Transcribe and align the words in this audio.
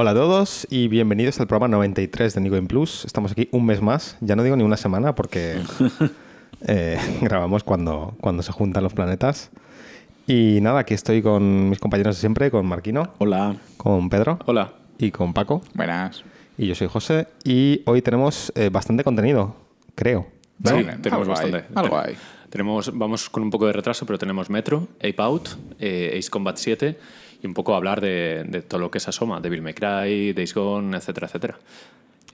Hola 0.00 0.12
a 0.12 0.14
todos 0.14 0.64
y 0.70 0.86
bienvenidos 0.86 1.40
al 1.40 1.48
programa 1.48 1.66
93 1.76 2.32
de 2.32 2.40
Nico 2.40 2.56
in 2.56 2.68
Plus. 2.68 3.04
Estamos 3.04 3.32
aquí 3.32 3.48
un 3.50 3.66
mes 3.66 3.82
más, 3.82 4.16
ya 4.20 4.36
no 4.36 4.44
digo 4.44 4.54
ni 4.54 4.62
una 4.62 4.76
semana 4.76 5.16
porque 5.16 5.60
eh, 6.68 7.00
grabamos 7.20 7.64
cuando, 7.64 8.14
cuando 8.20 8.44
se 8.44 8.52
juntan 8.52 8.84
los 8.84 8.94
planetas. 8.94 9.50
Y 10.28 10.60
nada, 10.62 10.78
aquí 10.78 10.94
estoy 10.94 11.20
con 11.20 11.68
mis 11.68 11.80
compañeros 11.80 12.14
de 12.14 12.20
siempre, 12.20 12.48
con 12.52 12.64
Marquino, 12.64 13.12
Hola. 13.18 13.56
con 13.76 14.08
Pedro 14.08 14.38
Hola. 14.46 14.72
y 14.98 15.10
con 15.10 15.34
Paco. 15.34 15.62
Buenas. 15.74 16.22
Y 16.56 16.68
yo 16.68 16.76
soy 16.76 16.86
José 16.86 17.26
y 17.42 17.82
hoy 17.84 18.00
tenemos 18.00 18.52
eh, 18.54 18.68
bastante 18.70 19.02
contenido, 19.02 19.56
creo. 19.96 20.28
¿no? 20.60 20.70
Sí, 20.70 20.76
Algo 20.76 21.02
tenemos 21.02 21.26
hay, 21.26 21.50
bastante. 21.50 21.64
algo 21.74 21.98
hay. 21.98 22.16
Tenemos, 22.50 22.96
vamos 22.96 23.28
con 23.28 23.42
un 23.42 23.50
poco 23.50 23.66
de 23.66 23.72
retraso, 23.72 24.06
pero 24.06 24.16
tenemos 24.16 24.48
Metro, 24.48 24.86
Ape 24.98 25.16
Out, 25.18 25.48
eh, 25.80 26.14
Ace 26.16 26.30
Combat 26.30 26.56
7 26.56 26.96
y 27.42 27.46
un 27.46 27.54
poco 27.54 27.74
hablar 27.74 28.00
de, 28.00 28.44
de 28.46 28.62
todo 28.62 28.80
lo 28.80 28.90
que 28.90 29.00
se 29.00 29.10
asoma, 29.10 29.40
Devil 29.40 29.62
May 29.62 29.74
Cry, 29.74 30.32
Days 30.32 30.54
Gone, 30.54 30.96
etcétera, 30.96 31.26
etcétera. 31.26 31.58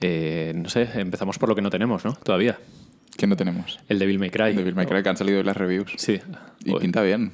Eh, 0.01 0.53
no 0.55 0.69
sé, 0.69 0.89
empezamos 0.95 1.37
por 1.37 1.49
lo 1.49 1.55
que 1.55 1.61
no 1.61 1.69
tenemos, 1.69 2.05
¿no? 2.05 2.13
Todavía. 2.13 2.57
¿Quién 3.15 3.29
no 3.29 3.37
tenemos? 3.37 3.79
El 3.87 3.99
Devil 3.99 4.19
May 4.19 4.29
Cry. 4.29 4.53
Devil 4.53 4.75
May 4.75 4.85
Cry, 4.85 5.03
que 5.03 5.09
han 5.09 5.17
salido 5.17 5.37
hoy 5.37 5.45
las 5.45 5.55
reviews. 5.55 5.93
Sí. 5.97 6.19
Y 6.65 6.73
pinta 6.75 7.01
bien. 7.01 7.31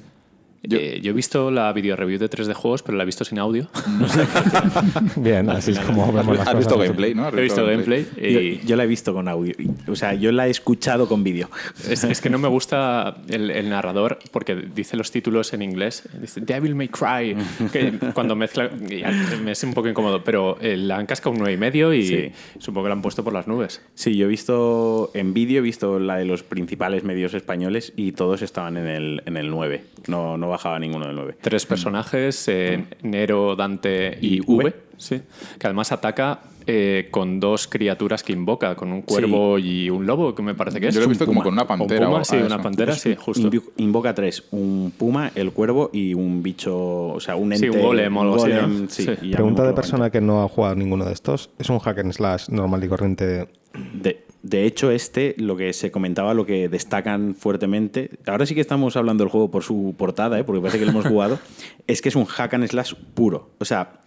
Yo, 0.64 0.78
Yo- 0.78 0.96
yo 0.98 1.10
he 1.10 1.14
visto 1.14 1.50
la 1.50 1.72
video 1.72 1.96
review 1.96 2.18
de 2.18 2.30
3D 2.30 2.54
juegos, 2.54 2.82
pero 2.82 2.96
la 2.96 3.02
he 3.02 3.06
visto 3.06 3.24
sin 3.24 3.38
audio. 3.38 3.68
Bien, 5.16 5.48
así 5.50 5.72
es 5.72 5.78
como 5.80 6.12
vemos 6.12 6.36
las 6.36 6.46
Has 6.48 6.54
cosas. 6.54 6.58
visto 6.58 6.78
gameplay, 6.78 7.14
¿no? 7.14 7.26
Has 7.26 7.34
he 7.34 7.40
visto 7.40 7.64
gameplay 7.66 8.06
y 8.16 8.32
Yo, 8.58 8.66
yo 8.66 8.76
la 8.76 8.84
he 8.84 8.86
visto 8.86 9.12
con 9.12 9.28
audio. 9.28 9.54
O 9.88 9.96
sea, 9.96 10.14
yo 10.14 10.32
la 10.32 10.46
he 10.46 10.50
escuchado 10.50 11.08
con 11.08 11.24
vídeo. 11.24 11.50
Es, 11.88 12.04
es 12.04 12.20
que 12.20 12.30
no 12.30 12.38
me 12.38 12.48
gusta 12.48 13.16
el, 13.28 13.50
el 13.50 13.68
narrador 13.70 14.18
porque 14.30 14.54
dice 14.54 14.96
los 14.96 15.10
títulos 15.10 15.52
en 15.52 15.62
inglés. 15.62 16.08
Dice 16.20 16.40
Devil 16.40 16.74
May 16.74 16.88
Cry. 16.88 17.36
Que 17.72 17.92
cuando 18.14 18.36
mezcla. 18.36 18.70
ya, 18.88 19.10
me 19.42 19.52
es 19.52 19.62
un 19.64 19.74
poco 19.74 19.88
incómodo, 19.88 20.22
pero 20.24 20.58
eh, 20.60 20.76
la 20.76 20.96
han 20.96 21.06
cascado 21.06 21.30
un 21.32 21.38
9 21.38 21.52
y 21.54 21.56
medio 21.56 21.92
y 21.92 22.02
Sí. 22.06 22.32
supongo 22.58 22.84
que 22.84 22.88
la 22.90 22.94
han 22.94 23.02
puesto 23.02 23.24
por 23.24 23.32
las 23.32 23.46
nubes. 23.46 23.80
Sí, 23.94 24.16
yo 24.16 24.26
he 24.26 24.28
visto 24.28 25.10
en 25.14 25.32
vídeo, 25.34 25.58
he 25.58 25.62
visto 25.62 25.98
la 25.98 26.16
de 26.16 26.24
los 26.24 26.42
principales 26.42 27.04
medios 27.04 27.34
españoles 27.34 27.92
y 27.96 28.12
todos 28.12 28.42
estaban 28.42 28.76
en 28.76 28.86
el, 28.88 29.22
en 29.26 29.36
el 29.36 29.50
9. 29.50 29.84
No, 30.08 30.36
no 30.36 30.48
bajaba 30.52 30.78
ninguno 30.78 31.06
del 31.06 31.16
9. 31.16 31.36
Tres 31.40 31.66
personajes: 31.66 32.46
eh, 32.48 32.84
Nero, 33.02 33.56
Dante 33.56 34.16
y, 34.20 34.36
Y 34.36 34.40
v, 34.40 34.64
V. 34.64 34.74
Sí, 34.96 35.20
que 35.58 35.66
además 35.66 35.90
ataca 35.90 36.40
eh, 36.64 37.08
con 37.10 37.40
dos 37.40 37.66
criaturas 37.66 38.22
que 38.22 38.32
invoca, 38.32 38.76
con 38.76 38.92
un 38.92 39.02
cuervo 39.02 39.58
y 39.58 39.90
un 39.90 40.06
lobo, 40.06 40.32
que 40.36 40.42
me 40.42 40.54
parece 40.54 40.78
que 40.78 40.86
es. 40.88 40.94
Yo 40.94 41.00
lo 41.00 41.04
he 41.04 41.06
Un 41.08 41.10
visto 41.12 41.26
como 41.26 41.40
puma. 41.40 41.44
con 41.44 41.52
una 41.54 41.62
un 41.62 41.68
pantera 41.68 42.06
puma, 42.06 42.18
o 42.20 42.24
sí, 42.24 42.36
una 42.36 42.62
pantera, 42.62 42.92
sí, 42.94 43.16
justo. 43.18 43.50
Invoca 43.78 44.14
tres: 44.14 44.44
un 44.52 44.92
puma, 44.96 45.32
el 45.34 45.50
cuervo 45.50 45.90
y 45.92 46.14
un 46.14 46.40
bicho, 46.42 46.76
o 47.08 47.18
sea, 47.20 47.34
un 47.34 47.56
Sí, 47.56 47.64
ente. 47.66 47.76
un 47.78 47.82
golem 47.84 48.16
o 48.16 48.22
algo 48.22 48.36
así, 48.36 48.52
sí, 48.88 49.02
Sí. 49.20 49.30
Pregunta 49.32 49.64
de 49.64 49.72
persona 49.72 50.10
que 50.10 50.20
no 50.20 50.42
ha 50.44 50.48
jugado 50.48 50.76
ninguno 50.76 51.04
de 51.04 51.12
estos. 51.14 51.50
¿Es 51.58 51.68
un 51.68 51.80
hack 51.80 51.98
and 51.98 52.12
slash 52.12 52.48
normal 52.48 52.84
y 52.84 52.88
corriente? 52.88 53.48
De, 53.94 54.24
de 54.42 54.64
hecho, 54.64 54.90
este, 54.90 55.34
lo 55.38 55.56
que 55.56 55.72
se 55.72 55.90
comentaba, 55.90 56.34
lo 56.34 56.44
que 56.44 56.68
destacan 56.68 57.34
fuertemente, 57.36 58.10
ahora 58.26 58.44
sí 58.44 58.54
que 58.54 58.60
estamos 58.60 58.96
hablando 58.96 59.22
del 59.22 59.30
juego 59.30 59.50
por 59.50 59.62
su 59.62 59.94
portada, 59.96 60.38
¿eh? 60.38 60.44
porque 60.44 60.60
parece 60.60 60.78
que 60.78 60.84
lo 60.84 60.90
hemos 60.90 61.06
jugado, 61.06 61.38
es 61.86 62.02
que 62.02 62.08
es 62.08 62.16
un 62.16 62.24
hack 62.24 62.54
and 62.54 62.66
slash 62.66 62.94
puro. 63.14 63.50
O 63.58 63.64
sea, 63.64 64.00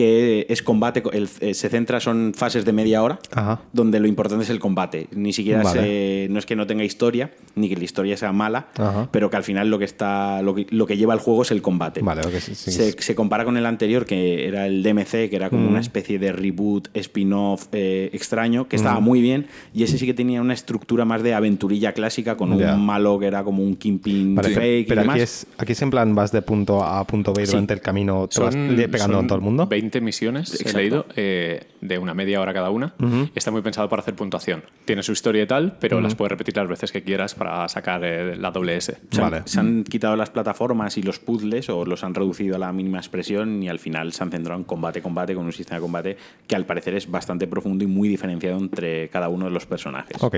que 0.00 0.46
es 0.48 0.62
combate, 0.62 1.02
el- 1.12 1.28
eh, 1.40 1.52
se 1.52 1.68
centra, 1.68 2.00
son 2.00 2.32
fases 2.34 2.64
de 2.64 2.72
media 2.72 3.02
hora, 3.02 3.18
Ajá. 3.34 3.60
donde 3.74 4.00
lo 4.00 4.06
importante 4.08 4.44
es 4.44 4.50
el 4.50 4.58
combate. 4.58 5.08
Ni 5.14 5.34
siquiera 5.34 5.62
Vale. 5.62 5.80
se- 5.80 6.28
no 6.30 6.38
es 6.38 6.46
que 6.46 6.56
no 6.56 6.66
tenga 6.66 6.84
historia, 6.84 7.32
ni 7.54 7.68
que 7.68 7.76
la 7.76 7.84
historia 7.84 8.16
sea 8.16 8.32
mala, 8.32 8.68
Ajá. 8.78 9.08
pero 9.12 9.28
que 9.28 9.36
al 9.36 9.44
final 9.44 9.68
lo 9.68 9.78
que, 9.78 9.84
está, 9.84 10.40
lo 10.40 10.54
que, 10.54 10.66
lo 10.70 10.86
que 10.86 10.96
lleva 10.96 11.12
el 11.12 11.20
juego 11.20 11.42
es 11.42 11.50
el 11.50 11.60
combate. 11.60 12.00
Vale, 12.00 12.22
ok, 12.22 12.32
sí, 12.40 12.54
sí. 12.54 12.72
Se, 12.72 12.92
se 12.92 13.14
compara 13.14 13.44
con 13.44 13.58
el 13.58 13.66
anterior, 13.66 14.06
que 14.06 14.48
era 14.48 14.66
el 14.66 14.82
DMC, 14.82 15.28
que 15.28 15.36
era 15.36 15.50
como 15.50 15.68
una 15.68 15.80
especie 15.80 16.18
de 16.18 16.32
reboot, 16.32 16.88
spin-off 16.94 17.66
eh, 17.72 18.08
extraño, 18.14 18.68
que 18.68 18.76
estaba 18.76 19.00
muy 19.00 19.20
bien. 19.20 19.48
Y 19.74 19.82
ese 19.82 19.98
sí 19.98 20.06
que 20.06 20.14
tenía 20.14 20.40
una 20.40 20.54
estructura 20.54 21.04
más 21.04 21.22
de 21.22 21.34
aventurilla 21.34 21.92
clásica, 21.92 22.36
con 22.38 22.52
un 22.52 22.80
malo 22.86 23.18
que 23.18 23.26
era 23.26 23.44
como 23.44 23.62
un 23.62 23.76
Kingpin 23.76 24.34
Vale, 24.34 24.50
fake 24.54 24.88
pero 24.88 25.00
y 25.00 25.04
demás. 25.04 25.14
aquí 25.16 25.22
es, 25.22 25.46
aquí 25.58 25.72
es 25.72 25.82
en 25.82 25.90
plan 25.90 26.14
vas 26.14 26.32
de 26.32 26.40
punto 26.42 26.82
A 26.82 27.00
a 27.00 27.04
punto 27.06 27.32
B 27.34 27.44
durante 27.44 27.74
el 27.74 27.80
camino 27.80 28.28
te 28.28 28.36
Son- 28.36 28.76
pegando 28.90 29.18
a 29.18 29.26
todo 29.26 29.34
el 29.36 29.40
mundo. 29.42 29.66
20 29.66 29.89
misiones, 30.00 30.52
Exacto. 30.52 30.70
he 30.78 30.80
leído, 30.82 31.06
eh, 31.16 31.64
de 31.80 31.98
una 31.98 32.14
media 32.14 32.40
hora 32.40 32.52
cada 32.54 32.70
una. 32.70 32.94
está 33.34 33.50
muy 33.50 33.62
pensado 33.62 33.88
para 33.88 34.02
hacer 34.02 34.14
puntuación. 34.14 34.62
Tiene 34.84 35.02
su 35.02 35.12
historia 35.12 35.42
y 35.42 35.46
tal, 35.46 35.76
pero 35.80 36.00
las 36.00 36.14
puedes 36.14 36.30
repetir 36.30 36.56
las 36.56 36.68
veces 36.68 36.92
que 36.92 37.02
quieras 37.02 37.34
para 37.34 37.68
sacar 37.68 38.04
eh, 38.04 38.36
la 38.36 38.50
doble 38.52 38.76
S. 38.76 38.96
Se 39.10 39.20
han, 39.22 39.30
Vale. 39.30 39.42
se 39.46 39.58
han 39.58 39.82
quitado 39.84 40.14
las 40.14 40.30
plataformas 40.30 40.96
y 40.98 41.02
los 41.02 41.18
puzzles 41.18 41.68
o 41.70 41.84
los 41.84 42.04
han 42.04 42.14
reducido 42.14 42.56
a 42.56 42.58
la 42.60 42.72
mínima 42.72 42.98
expresión 42.98 43.62
y 43.62 43.68
al 43.68 43.80
final 43.80 44.12
se 44.12 44.22
han 44.22 44.30
centrado 44.30 44.58
en 44.60 44.64
combate, 44.64 45.02
combate 45.02 45.34
con 45.34 45.46
un 45.46 45.52
sistema 45.52 45.78
de 45.78 45.82
combate 45.82 46.16
que 46.46 46.54
al 46.54 46.66
parecer 46.66 46.94
es 46.94 47.10
bastante 47.10 47.46
profundo 47.48 47.82
y 47.82 47.86
muy 47.88 48.08
diferenciado 48.08 48.58
entre 48.58 49.08
cada 49.08 49.28
uno 49.28 49.46
de 49.46 49.50
los 49.50 49.66
personajes. 49.66 50.22
Ok. 50.22 50.36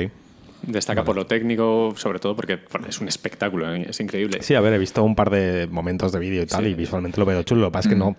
Destaca 0.65 1.03
por 1.03 1.17
lo 1.17 1.27
técnico, 1.27 1.93
sobre 1.97 2.21
todo 2.21 2.37
porque 2.37 2.61
es 2.89 3.01
un 3.01 3.09
espectáculo, 3.09 3.75
es 3.75 3.99
increíble. 3.99 4.39
Sí, 4.43 4.55
a 4.55 4.61
ver, 4.61 4.73
he 4.73 4.79
visto 4.79 5.03
un 5.03 5.17
par 5.17 5.29
de 5.29 5.67
momentos 5.67 6.13
de 6.13 6.21
vídeo 6.21 6.41
y 6.43 6.47
tal, 6.47 6.63
Sí. 6.63 6.71
y 6.71 6.75
visualmente 6.75 7.19
lo 7.19 7.27
veo 7.27 7.43
chulo. 7.43 7.63
Lo 7.63 7.67
que 7.69 7.73
pasa 7.73 7.89
es 7.89 7.95
que 7.95 7.99
no, 7.99 8.15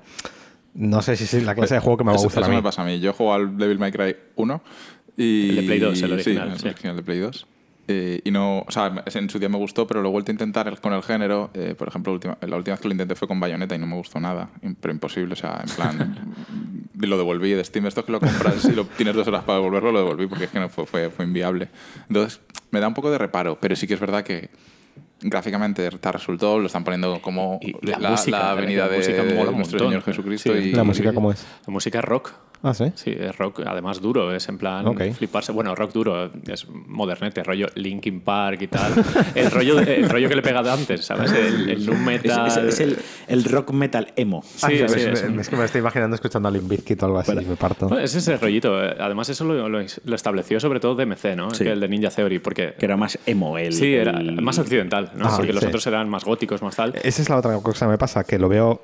no 0.76 1.02
sé 1.02 1.16
si 1.16 1.24
es 1.24 1.44
la 1.44 1.56
clase 1.56 1.76
de 1.76 1.80
juego 1.80 1.98
que 1.98 2.04
me 2.04 2.12
va 2.12 2.18
a 2.18 2.22
gustar 2.22 2.42
eso 2.44 2.48
a 2.48 2.50
mí. 2.50 2.56
me 2.58 2.64
pasa 2.64 2.82
a 2.82 2.86
mí. 2.86 3.00
Yo 3.00 3.14
juego 3.14 3.34
al 3.34 3.58
Devil 3.58 3.80
May 3.80 3.92
Cry 3.92 4.16
1 4.36 4.62
y... 5.18 5.50
El 5.50 5.56
de 5.58 5.62
Play 5.64 5.80
2, 5.80 5.90
el 5.92 5.96
sí, 6.08 6.14
original, 6.14 6.52
el 6.52 6.60
sí. 6.60 6.68
original 6.68 6.96
de 6.96 7.04
Play 7.04 7.20
2. 7.20 7.48
Eh, 7.90 8.22
y 8.24 8.32
no, 8.32 8.60
o 8.60 8.72
sea, 8.72 9.04
en 9.14 9.30
su 9.30 9.40
día 9.40 9.50
me 9.50 9.58
gustó, 9.58 9.86
pero 9.86 10.02
lo 10.02 10.08
he 10.08 10.12
vuelto 10.12 10.32
a 10.32 10.34
intentar 10.34 10.80
con 10.80 10.94
el 10.94 11.04
género. 11.04 11.50
eh, 11.54 11.76
por 11.78 11.90
ejemplo, 11.90 12.14
última- 12.14 12.38
la 12.42 12.56
última 12.56 12.76
vez 12.76 12.82
que 12.82 12.88
lo 12.88 12.94
intenté 12.94 13.14
fue 13.16 13.28
con 13.28 13.40
Bayonetta 13.42 13.76
y 13.76 13.78
no 13.78 13.88
me 13.88 13.96
gustó 13.96 14.20
nada. 14.22 14.50
Pero 14.80 14.94
imposible, 14.94 15.34
o 15.34 15.36
sea, 15.36 15.62
en 15.68 15.76
plan. 15.76 16.34
lo 17.00 17.18
devolví 17.18 17.52
de 17.52 17.64
Steam. 17.64 17.86
Esto 17.88 18.06
que 18.06 18.14
lo 18.14 18.20
compras 18.22 18.64
y 18.66 18.72
lo 18.72 18.86
tienes 18.86 19.14
dos 19.16 19.28
horas 19.28 19.44
para 19.44 19.58
devolverlo, 19.60 19.92
lo 19.92 20.00
devolví 20.00 20.28
porque 20.28 20.46
es 20.46 20.50
que 20.52 20.60
no 20.60 20.70
fue, 20.70 20.86
fue, 20.86 21.10
fue 21.10 21.26
inviable. 21.26 21.68
Entonces, 22.08 22.40
me 22.72 22.80
da 22.80 22.88
un 22.88 22.94
poco 22.94 23.12
de 23.12 23.18
reparo, 23.18 23.58
pero 23.60 23.76
sí 23.76 23.86
que 23.86 23.96
es 23.96 24.00
verdad 24.00 24.24
que 24.24 24.50
gráficamente 25.24 25.90
te 25.90 26.12
resultó, 26.12 26.60
lo 26.60 26.68
están 26.68 26.84
poniendo 26.84 27.22
como 27.22 27.60
Y 27.62 27.74
la, 27.86 27.98
la 28.00 28.12
música, 28.12 28.40
la 28.40 28.46
la 28.48 28.54
venida 28.56 28.88
de 28.88 28.98
un 28.98 29.36
nuestro 29.36 29.54
montón. 29.54 29.80
Señor 29.80 30.04
Jesucristo. 30.04 30.54
Sí, 30.54 30.60
y, 30.60 30.72
¿La 30.74 30.84
música 30.84 31.14
cómo 31.14 31.32
es? 31.32 31.46
La 31.66 31.72
música 31.72 32.00
es 32.00 32.06
rock. 32.06 32.34
Ah, 32.64 32.74
sí. 32.74 32.86
Sí, 32.96 33.14
es 33.18 33.38
rock, 33.38 33.60
además 33.66 34.00
duro, 34.02 34.34
es 34.34 34.48
en 34.48 34.58
plan 34.58 34.86
fliparse. 35.14 35.52
Bueno, 35.52 35.76
rock 35.76 35.92
duro, 35.92 36.32
es 36.48 36.66
modernete, 36.70 37.44
rollo 37.44 37.68
Linkin 37.76 38.22
Park 38.22 38.62
y 38.62 38.68
tal. 38.68 38.94
El 39.36 39.52
rollo, 39.52 39.80
el 39.80 40.10
rollo 40.10 40.30
que 40.30 40.36
le 40.36 40.42
pega 40.42 40.64
de 40.64 40.72
antes, 40.72 41.06
¿sabes? 41.06 41.32
El, 41.34 41.70
el 41.70 41.86
nu 41.86 41.92
Es, 41.94 42.00
metal. 42.00 42.48
es- 42.48 42.58
es 42.58 42.80
el, 42.80 42.98
el 43.28 43.44
rock 43.44 43.72
metal 43.72 44.14
emo. 44.16 44.42
Sí, 44.44 44.58
Ah, 44.64 44.68
sí, 44.70 44.76
es, 44.76 44.96
es- 44.96 45.24
es 45.24 45.50
que 45.50 45.56
me 45.58 45.66
estoy 45.66 45.80
imaginando 45.82 46.16
escuchando 46.16 46.48
a 46.48 46.52
Limp 46.52 46.70
Bizkit 46.70 47.04
o 47.04 47.06
algo 47.08 47.18
así 47.20 47.32
y 47.34 47.46
me 47.46 47.56
parto. 47.58 47.88
Bueno, 47.90 48.04
es 48.04 48.16
ese 48.16 48.38
rollito. 48.38 48.82
eh. 48.84 48.96
Además, 49.00 49.28
eso 49.30 49.44
lo, 49.44 49.68
lo- 49.68 49.80
lo 50.06 50.16
estableció 50.16 50.60
sobre 50.60 50.80
todo 50.80 50.96
DMC, 50.96 51.36
¿no? 51.36 51.54
Sí. 51.54 51.66
Que 51.66 51.72
el 51.72 51.80
de 51.82 51.88
Ninja 51.90 52.10
Theory, 52.10 52.40
porque 52.40 52.74
Que 52.80 52.86
era 52.86 52.96
más 52.96 53.20
emo. 53.26 53.58
El, 53.58 53.74
sí, 53.74 53.94
era 53.94 54.12
el- 54.20 54.42
más 54.42 54.58
occidental, 54.58 55.12
¿no? 55.16 55.28
Ah, 55.28 55.34
porque 55.36 55.48
sí, 55.52 55.54
los 55.54 55.62
sí. 55.64 55.68
otros 55.68 55.86
eran 55.88 56.08
más 56.10 56.24
góticos, 56.24 56.62
más 56.62 56.76
tal. 56.78 56.94
Esa 57.04 57.22
es 57.22 57.30
la 57.30 57.38
otra 57.38 57.58
cosa 57.60 57.86
que 57.88 57.92
me 57.92 57.98
pasa, 57.98 58.24
que 58.24 58.40
lo 58.40 58.48
veo 58.48 58.82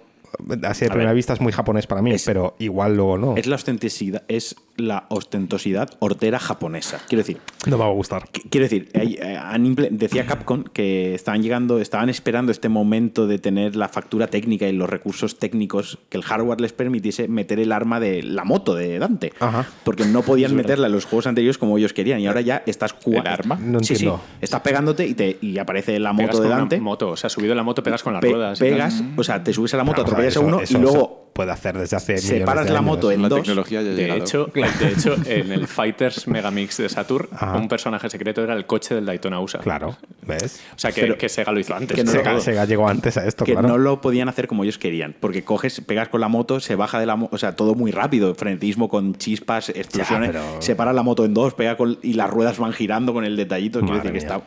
así 0.63 0.81
de 0.81 0.88
A 0.88 0.90
primera 0.90 1.09
ver. 1.12 1.16
vista 1.16 1.34
es 1.34 1.41
muy 1.41 1.51
japonés 1.51 1.88
para 1.88 2.01
mí, 2.01 2.12
Es- 2.12 2.25
pero 2.25 2.56
igual 2.59 2.95
luego 2.95 3.17
no. 3.17 3.35
Es 3.38 3.47
la 3.47 3.56
ostenticidad, 3.56 4.23
es 4.28 4.56
la 4.78 5.06
ostentosidad 5.09 5.90
hortera 6.00 6.40
japonesa. 6.40 7.00
Quiero 7.07 7.22
decir, 7.22 7.38
No 7.67 7.78
me 7.78 7.84
va 7.84 7.90
a 7.90 7.94
gustar. 7.94 8.23
qu- 8.31 8.44
quiero 8.50 8.63
decir, 8.66 8.89
hay- 8.95 9.18
eh, 9.22 9.88
decía 9.91 10.25
Capcom 10.25 10.63
que 10.63 11.13
estaban 11.16 11.44
llegando, 11.44 11.79
estaban 11.79 12.09
esperando 12.09 12.51
este 12.51 12.69
momento 12.69 13.28
de 13.28 13.39
tener 13.39 13.75
la 13.75 13.89
factura 13.89 14.28
técnica 14.28 14.68
y 14.68 14.72
los 14.72 14.89
recursos 14.89 15.38
técnicos 15.38 16.00
que 16.09 16.18
el 16.18 16.23
hardware 16.23 16.62
les 16.62 16.72
permitiese 16.73 17.28
meter 17.28 17.59
el 17.59 17.72
arma 17.72 18.00
de 18.00 18.23
la 18.23 18.44
moto 18.45 18.73
de 18.75 19.00
Dante, 19.00 19.34
Ajá. 19.39 19.68
porque 19.84 20.06
no 20.06 20.22
podían 20.22 20.56
meterla 20.56 20.88
en 20.88 20.94
los 20.94 21.06
juegos 21.06 21.28
anteriores 21.28 21.57
como 21.57 21.78
ellos 21.78 21.91
querían 21.94 22.19
y 22.22 22.28
ahora 22.28 22.41
ya 22.41 22.63
estás 22.66 22.94
jugando. 22.94 23.29
¿El 23.29 23.34
arma? 23.34 23.56
No 23.62 23.79
sí, 23.79 23.88
sí, 23.88 23.94
entiendo. 24.06 24.22
estás 24.41 24.62
pegándote 24.62 25.06
y 25.06 25.13
te 25.13 25.38
y 25.41 25.57
aparece 25.57 26.00
la 26.00 26.12
Pegas 26.16 26.28
moto 26.28 26.38
de 26.38 26.44
con 26.44 26.47
una 26.47 26.56
Dante. 26.62 26.79
moto, 26.79 27.09
o 27.09 27.18
sea, 27.18 27.29
subido 27.29 27.51
en 27.51 27.57
la 27.57 27.63
moto 27.63 27.84
pegas 27.84 28.01
con 28.03 28.13
las 28.13 28.22
pe- 28.22 28.29
ruedas. 28.31 28.59
y 28.59 28.63
tal. 28.63 28.69
pegas, 28.72 29.03
o 29.18 29.23
sea, 29.23 29.44
te 29.44 29.51
subes 29.53 29.74
a 29.74 29.77
la 29.77 29.83
moto, 29.83 30.03
Claro, 30.03 30.18
atropellas 30.19 30.38
a 30.38 30.39
eso- 30.39 30.48
uno 30.48 30.62
eso 30.62 30.63
y 30.63 30.75
se 30.75 30.81
luego 30.81 31.19
puede 31.33 31.51
hacer 31.54 31.77
desde 31.77 31.95
hace 31.95 32.18
separas 32.18 32.66
de 32.66 32.71
la 32.74 32.80
años. 32.80 32.88
moto 32.92 33.12
en 33.13 33.21
La 33.21 33.30
dos. 33.30 33.39
tecnología 33.39 33.81
ya 33.81 33.88
ha 33.92 33.94
De 33.94 34.01
llegado. 34.01 34.19
hecho, 34.19 34.45
de 34.54 34.88
hecho, 34.89 35.16
en 35.25 35.51
el 35.54 35.68
Fighters 35.68 36.27
Megamix 36.27 36.77
de 36.77 36.89
Saturn, 36.89 37.30
Ajá. 37.31 37.56
un 37.56 37.69
personaje 37.69 38.10
secreto 38.10 38.44
era 38.44 38.54
el 38.56 38.66
coche 38.66 38.94
del 38.95 39.06
Daytona 39.06 39.39
USA. 39.39 39.60
Claro, 39.60 39.95
¿ves? 40.27 40.62
O 40.75 40.80
sea, 40.80 40.92
que, 40.92 41.00
Pero- 41.01 41.18
que 41.18 41.30
Sega 41.30 41.54
lo 41.54 41.60
hizo 41.62 41.74
antes. 41.74 41.95
que 41.95 42.04
no 42.04 42.12
Sega. 42.12 42.38
Sega 42.42 42.66
llegó 42.66 42.89
antes 42.89 43.16
a 43.16 43.25
esto, 43.25 43.45
que 43.45 43.54
claro. 43.54 43.69
no 43.69 43.77
lo 43.77 44.01
podían 44.01 44.27
hacer 44.27 44.48
como 44.48 44.63
ellos 44.66 44.77
querían, 44.77 45.16
porque 45.18 45.44
coges, 45.45 45.80
pegas 45.80 46.10
con 46.10 46.19
la 46.19 46.27
moto, 46.27 46.60
se 46.60 46.75
baja 46.75 47.00
de 47.00 47.06
la 47.06 47.15
moto, 47.15 47.33
o 47.33 47.39
sea, 47.39 47.56
todo 47.56 47.74
muy 47.74 47.92
rápido, 47.92 48.36
frenetismo 48.36 48.89
con 48.89 49.15
chispas, 49.15 49.69
explosiones, 49.69 50.31
pero- 50.31 50.62
separa 50.62 50.92
la 50.92 51.04
moto 51.04 51.24
en 51.24 51.33
dos, 51.33 51.54
pega 51.54 51.77
con 51.77 52.00
y 52.01 52.13
las 52.15 52.30
ruedas 52.30 52.57
van 52.57 52.74
girando 52.74 53.13
con 53.13 53.24
el 53.24 53.38
detallito, 53.38 53.80
quiero 53.80 53.95
decir 53.95 54.12
que 54.12 54.18
está 54.18 54.42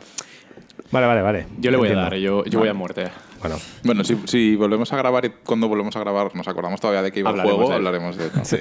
Vale, 0.91 1.07
vale, 1.07 1.21
vale. 1.23 1.45
Yo 1.59 1.71
le 1.71 1.77
voy 1.77 1.87
Entiendo. 1.87 2.01
a 2.07 2.09
dar, 2.11 2.19
yo, 2.19 2.45
yo 2.45 2.59
voy 2.59 2.67
a 2.67 2.73
muerte. 2.75 3.07
Bueno, 3.43 3.57
Bueno, 3.83 4.03
si, 4.03 4.17
si 4.25 4.55
volvemos 4.55 4.91
a 4.93 4.97
grabar 4.97 5.25
y 5.25 5.29
cuando 5.45 5.67
volvemos 5.67 5.95
a 5.95 5.99
grabar 5.99 6.35
nos 6.35 6.47
acordamos 6.47 6.79
todavía 6.81 7.01
de 7.03 7.11
que 7.11 7.19
iba 7.19 7.31
el 7.31 7.41
juego, 7.41 7.69
de 7.69 7.75
hablaremos 7.75 8.17
de 8.17 8.25
él. 8.25 8.31
sí. 8.43 8.57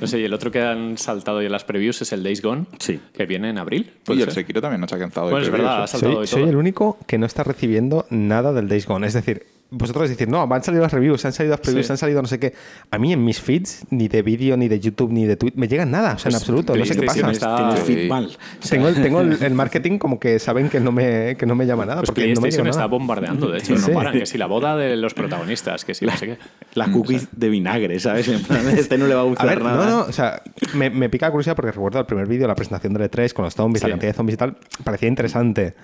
No 0.00 0.06
sé, 0.06 0.18
y 0.18 0.24
el 0.24 0.32
otro 0.32 0.50
que 0.50 0.62
han 0.62 0.96
saltado 0.96 1.40
ya 1.42 1.46
en 1.46 1.52
las 1.52 1.64
previews 1.64 2.00
es 2.00 2.10
el 2.14 2.22
Days 2.22 2.40
Gone, 2.40 2.64
Sí. 2.78 2.98
que 3.12 3.26
viene 3.26 3.50
en 3.50 3.58
abril. 3.58 3.92
Y 3.92 4.06
¿puede 4.06 4.22
el? 4.22 4.30
Sekiro 4.30 4.62
también 4.62 4.80
nos 4.80 4.90
ha 4.94 4.98
cansado. 4.98 5.28
Bueno, 5.28 5.44
es 5.44 5.50
verdad, 5.52 5.82
ha 5.82 5.86
saltado 5.86 6.14
Soy, 6.14 6.24
y 6.24 6.26
soy 6.26 6.42
el 6.48 6.56
único 6.56 6.96
que 7.06 7.18
no 7.18 7.26
está 7.26 7.44
recibiendo 7.44 8.06
nada 8.08 8.54
del 8.54 8.66
Days 8.66 8.86
Gone. 8.86 9.06
Es 9.06 9.12
decir, 9.12 9.44
vosotros 9.72 10.08
decís, 10.08 10.26
no, 10.28 10.42
han 10.52 10.62
salido 10.64 10.82
las 10.82 10.92
reviews, 10.92 11.24
han 11.24 11.32
salido 11.32 11.52
las 11.52 11.60
previews, 11.60 11.86
Sí. 11.86 11.92
han 11.92 11.96
salido 11.98 12.20
no 12.22 12.28
sé 12.28 12.38
qué. 12.40 12.54
A 12.90 12.98
mí 12.98 13.12
en 13.12 13.24
mis 13.24 13.40
feeds, 13.40 13.84
ni 13.90 14.08
de 14.08 14.22
vídeo, 14.22 14.56
ni 14.56 14.66
de 14.68 14.80
YouTube, 14.80 15.12
ni 15.12 15.26
de 15.26 15.36
Twitter, 15.36 15.58
me 15.58 15.68
llegan 15.68 15.90
nada, 15.90 16.14
o 16.14 16.18
sea, 16.18 16.30
en 16.30 16.36
absoluto, 16.36 16.74
no 16.74 16.84
sé 16.84 16.96
qué 16.96 17.06
pasa. 17.06 17.30
está- 17.30 17.76
feed 17.76 18.08
mal. 18.08 18.36
Tengo, 18.68 18.88
el, 18.88 18.94
tengo 19.02 19.20
el, 19.20 19.42
el 19.42 19.54
marketing 19.54 19.98
como 19.98 20.18
que 20.18 20.38
saben 20.38 20.68
que 20.68 20.80
no 20.80 20.90
me, 20.92 21.36
que 21.36 21.46
no 21.46 21.54
me 21.54 21.66
llama 21.66 21.86
nada. 21.86 22.00
Pues 22.00 22.08
porque 22.10 22.22
no 22.22 22.28
me 22.28 22.34
PlayStation 22.40 22.64
nada. 22.66 22.70
está 22.82 22.86
bombardeando, 22.86 23.48
de 23.48 23.58
hecho, 23.58 23.76
Sí. 23.76 23.88
no 23.88 23.94
paran. 23.94 24.12
Que 24.12 24.26
si 24.26 24.38
la 24.38 24.46
boda 24.46 24.76
de 24.76 24.96
los 24.96 25.14
protagonistas, 25.14 25.84
que 25.84 25.94
si 25.94 26.04
no 26.04 26.16
sé 26.16 26.26
qué. 26.26 26.38
Las 26.74 26.88
cookies 26.88 27.28
de 27.32 27.48
vinagre, 27.48 27.98
¿sabes? 28.00 28.26
En 28.28 28.42
plan, 28.42 28.66
este 28.76 28.98
no 28.98 29.06
le 29.06 29.14
va 29.14 29.20
a 29.20 29.24
A 29.24 29.26
gustar 29.28 29.46
ver, 29.48 29.62
nada. 29.62 29.84
no, 29.86 29.90
no, 29.90 30.00
o 30.02 30.12
sea, 30.12 30.42
me, 30.74 30.90
me 30.90 31.08
pica 31.08 31.26
la 31.26 31.30
curiosidad 31.32 31.54
porque 31.56 31.70
recuerdo 31.72 32.00
el 32.00 32.06
primer 32.06 32.26
vídeo, 32.26 32.48
la 32.48 32.54
presentación 32.56 32.92
del 32.92 33.08
E3 33.10 33.32
con 33.32 33.44
los 33.44 33.54
zombies, 33.54 33.80
Sí. 33.82 33.86
la 33.86 33.92
cantidad 33.92 34.10
de 34.12 34.16
zombies 34.16 34.34
y 34.34 34.38
tal, 34.38 34.56
parecía 34.84 35.08
interesante. 35.08 35.74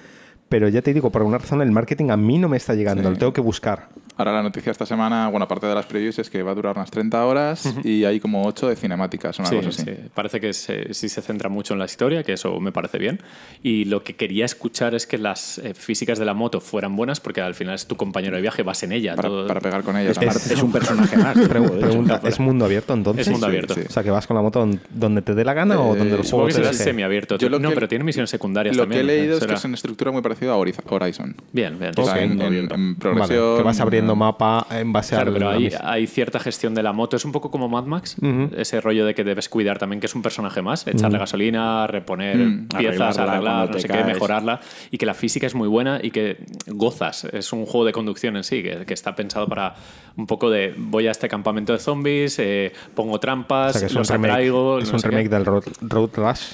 Pero 0.49 0.69
ya 0.69 0.81
te 0.81 0.95
digo, 0.95 1.11
por 1.11 1.23
alguna 1.23 1.39
razón 1.39 1.61
el 1.61 1.73
marketing 1.73 2.11
a 2.11 2.17
mí 2.17 2.39
no 2.39 2.49
me 2.49 2.57
está 2.57 2.75
llegando, 2.75 3.03
Sí. 3.03 3.09
lo 3.11 3.17
tengo 3.19 3.33
que 3.33 3.41
buscar. 3.41 3.89
Ahora 4.19 4.33
la 4.33 4.43
noticia 4.43 4.73
esta 4.73 4.87
semana, 4.87 5.29
bueno, 5.29 5.45
aparte 5.45 5.67
de 5.67 5.75
las 5.75 5.85
previews, 5.85 6.19
es 6.19 6.31
que 6.31 6.43
va 6.43 6.53
a 6.53 6.55
durar 6.55 6.75
unas 6.75 6.91
30 6.91 7.23
horas 7.27 7.75
y 7.85 8.05
hay 8.05 8.19
como 8.19 8.47
8 8.47 8.69
de 8.69 8.77
cinemáticas, 8.77 9.39
una 9.41 9.49
Sí, 9.49 9.57
cosa 9.57 9.69
así. 9.69 9.83
sí. 9.83 9.91
Parece 10.15 10.41
que 10.41 10.55
se- 10.55 10.95
sí 10.95 11.11
se 11.11 11.21
centra 11.21 11.51
mucho 11.51 11.75
en 11.75 11.81
la 11.81 11.85
historia, 11.85 12.23
que 12.23 12.33
eso 12.33 12.59
me 12.59 12.73
parece 12.73 12.97
bien. 12.97 13.21
Y 13.63 13.85
lo 13.85 14.03
que 14.05 14.15
quería 14.17 14.47
escuchar 14.47 14.95
es 14.95 15.07
que 15.07 15.19
las 15.19 15.59
eh, 15.59 15.75
físicas 15.75 16.19
de 16.19 16.25
la 16.25 16.33
moto 16.33 16.63
fueran 16.63 16.97
buenas, 16.97 17.21
porque 17.21 17.43
al 17.43 17.55
final 17.55 17.75
es 17.75 17.87
tu 17.87 17.97
compañero 17.97 18.37
de 18.37 18.43
viaje, 18.43 18.63
vas 18.63 18.83
en 18.85 18.93
ella. 18.93 19.17
Para, 19.17 19.29
todo- 19.29 19.47
para 19.49 19.61
pegar 19.61 19.83
con 19.83 19.99
ella. 19.99 20.13
Es, 20.13 20.15
también. 20.19 20.35
es 20.35 20.63
un 20.63 20.73
personaje 20.73 21.17
más. 21.19 21.35
Pre- 21.37 21.61
pregunta, 21.61 22.21
¿es 22.25 22.41
mundo 22.41 22.65
abierto 22.65 22.95
entonces? 22.95 23.27
Es 23.27 23.31
mundo 23.33 23.47
abierto. 23.49 23.75
sí. 23.75 23.83
O 23.87 23.91
sea, 23.93 24.03
que 24.03 24.11
vas 24.11 24.27
con 24.27 24.35
la 24.37 24.43
moto 24.43 24.61
don- 24.61 24.81
donde 24.95 25.21
te 25.21 25.35
dé 25.35 25.45
la 25.45 25.53
gana 25.53 25.79
o 25.79 25.95
Eh, 25.95 25.99
donde 25.99 26.17
el 26.17 26.25
Supongo 26.25 26.51
juego 26.51 26.69
te 26.71 26.73
semiabierto. 26.73 27.37
Yo 27.37 27.51
lo 27.51 27.59
no, 27.59 27.69
que- 27.69 27.75
pero 27.75 27.89
tiene 27.89 28.03
misiones 28.05 28.31
secundarias 28.31 28.75
Lo 28.77 28.85
también. 28.85 29.07
que 29.07 29.13
he 29.13 29.17
leído 29.19 29.37
es 29.37 29.47
que 29.47 29.53
es 29.53 29.65
una 29.67 29.75
estructura 29.75 30.11
muy 30.11 30.23
parecida 30.23 30.36
a 30.43 30.57
Horiz- 30.57 30.81
Horizon. 30.89 31.35
Bien, 31.53 31.79
bien. 31.79 31.93
O 31.97 32.05
sea, 32.05 32.23
en, 32.23 32.41
en- 32.41 32.69
Vale, 32.69 32.95
progresión. 32.99 33.57
que 33.57 33.63
vas 33.63 33.81
abriendo 33.81 34.15
mapa 34.17 34.67
en 34.71 34.93
base 34.93 35.15
Claro, 35.15 35.29
al... 35.29 35.35
pero 35.35 35.49
a 35.51 35.53
hay, 35.55 35.71
hay 35.83 36.07
cierta 36.07 36.39
gestión 36.39 36.75
de 36.75 36.83
la 36.83 36.93
moto. 36.93 37.17
Es 37.17 37.25
un 37.25 37.33
poco 37.33 37.51
como 37.51 37.69
Mad 37.69 37.85
Max. 37.85 38.17
Ese 38.57 38.81
rollo 38.81 39.07
de 39.07 39.15
que 39.15 39.25
debes 39.25 39.49
cuidar 39.49 39.79
también, 39.79 40.01
que 40.01 40.07
es 40.07 40.15
un 40.15 40.23
personaje 40.23 40.63
más. 40.63 40.87
Echarle 40.87 41.19
gasolina, 41.19 41.87
reponer 41.87 42.37
Mm. 42.37 42.69
piezas, 42.69 43.19
Arreglarla 43.19 43.33
arreglar, 43.63 43.71
no 43.71 43.79
sé 43.81 43.89
qué, 43.89 44.05
mejorarla. 44.05 44.61
Y 44.91 44.99
que 44.99 45.07
la 45.07 45.15
física 45.15 45.47
es 45.47 45.55
muy 45.55 45.69
buena 45.69 46.01
y 46.03 46.11
que 46.11 46.39
gozas. 46.67 47.25
Es 47.25 47.53
un 47.53 47.65
juego 47.67 47.85
de 47.87 47.93
conducción 47.93 48.37
en 48.37 48.45
sí, 48.45 48.63
que, 48.63 48.85
que 48.85 48.95
está 48.95 49.15
pensado 49.15 49.47
para 49.49 49.75
un 50.17 50.27
poco 50.27 50.51
de 50.51 50.75
voy 50.77 51.07
a 51.07 51.11
este 51.11 51.29
campamento 51.29 51.73
de 51.73 51.79
zombies, 51.79 52.39
eh, 52.39 52.73
pongo 52.95 53.15
o 53.15 53.21
trampas, 53.21 53.77
sea, 53.79 53.87
es 53.87 53.93
un 53.93 53.99
los 53.99 54.11
remake, 54.11 54.31
atraigo. 54.33 54.79
es 54.79 54.89
no 54.91 54.97
un 54.97 55.03
qué. 55.03 55.09
remake 55.09 55.29
del 55.29 55.45
Road, 55.45 55.65
Road 55.83 56.11
Rush. 56.15 56.53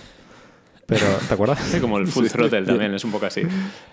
Pero, 0.87 1.06
¿te 1.29 1.34
acuerdas? 1.34 1.58
Sí, 1.70 1.79
como 1.81 1.99
el 1.99 2.06
Full 2.06 2.26
Throttle 2.26 2.62
también, 2.62 2.93
es 2.94 3.05
un 3.05 3.12
poco 3.12 3.26
así. 3.26 3.43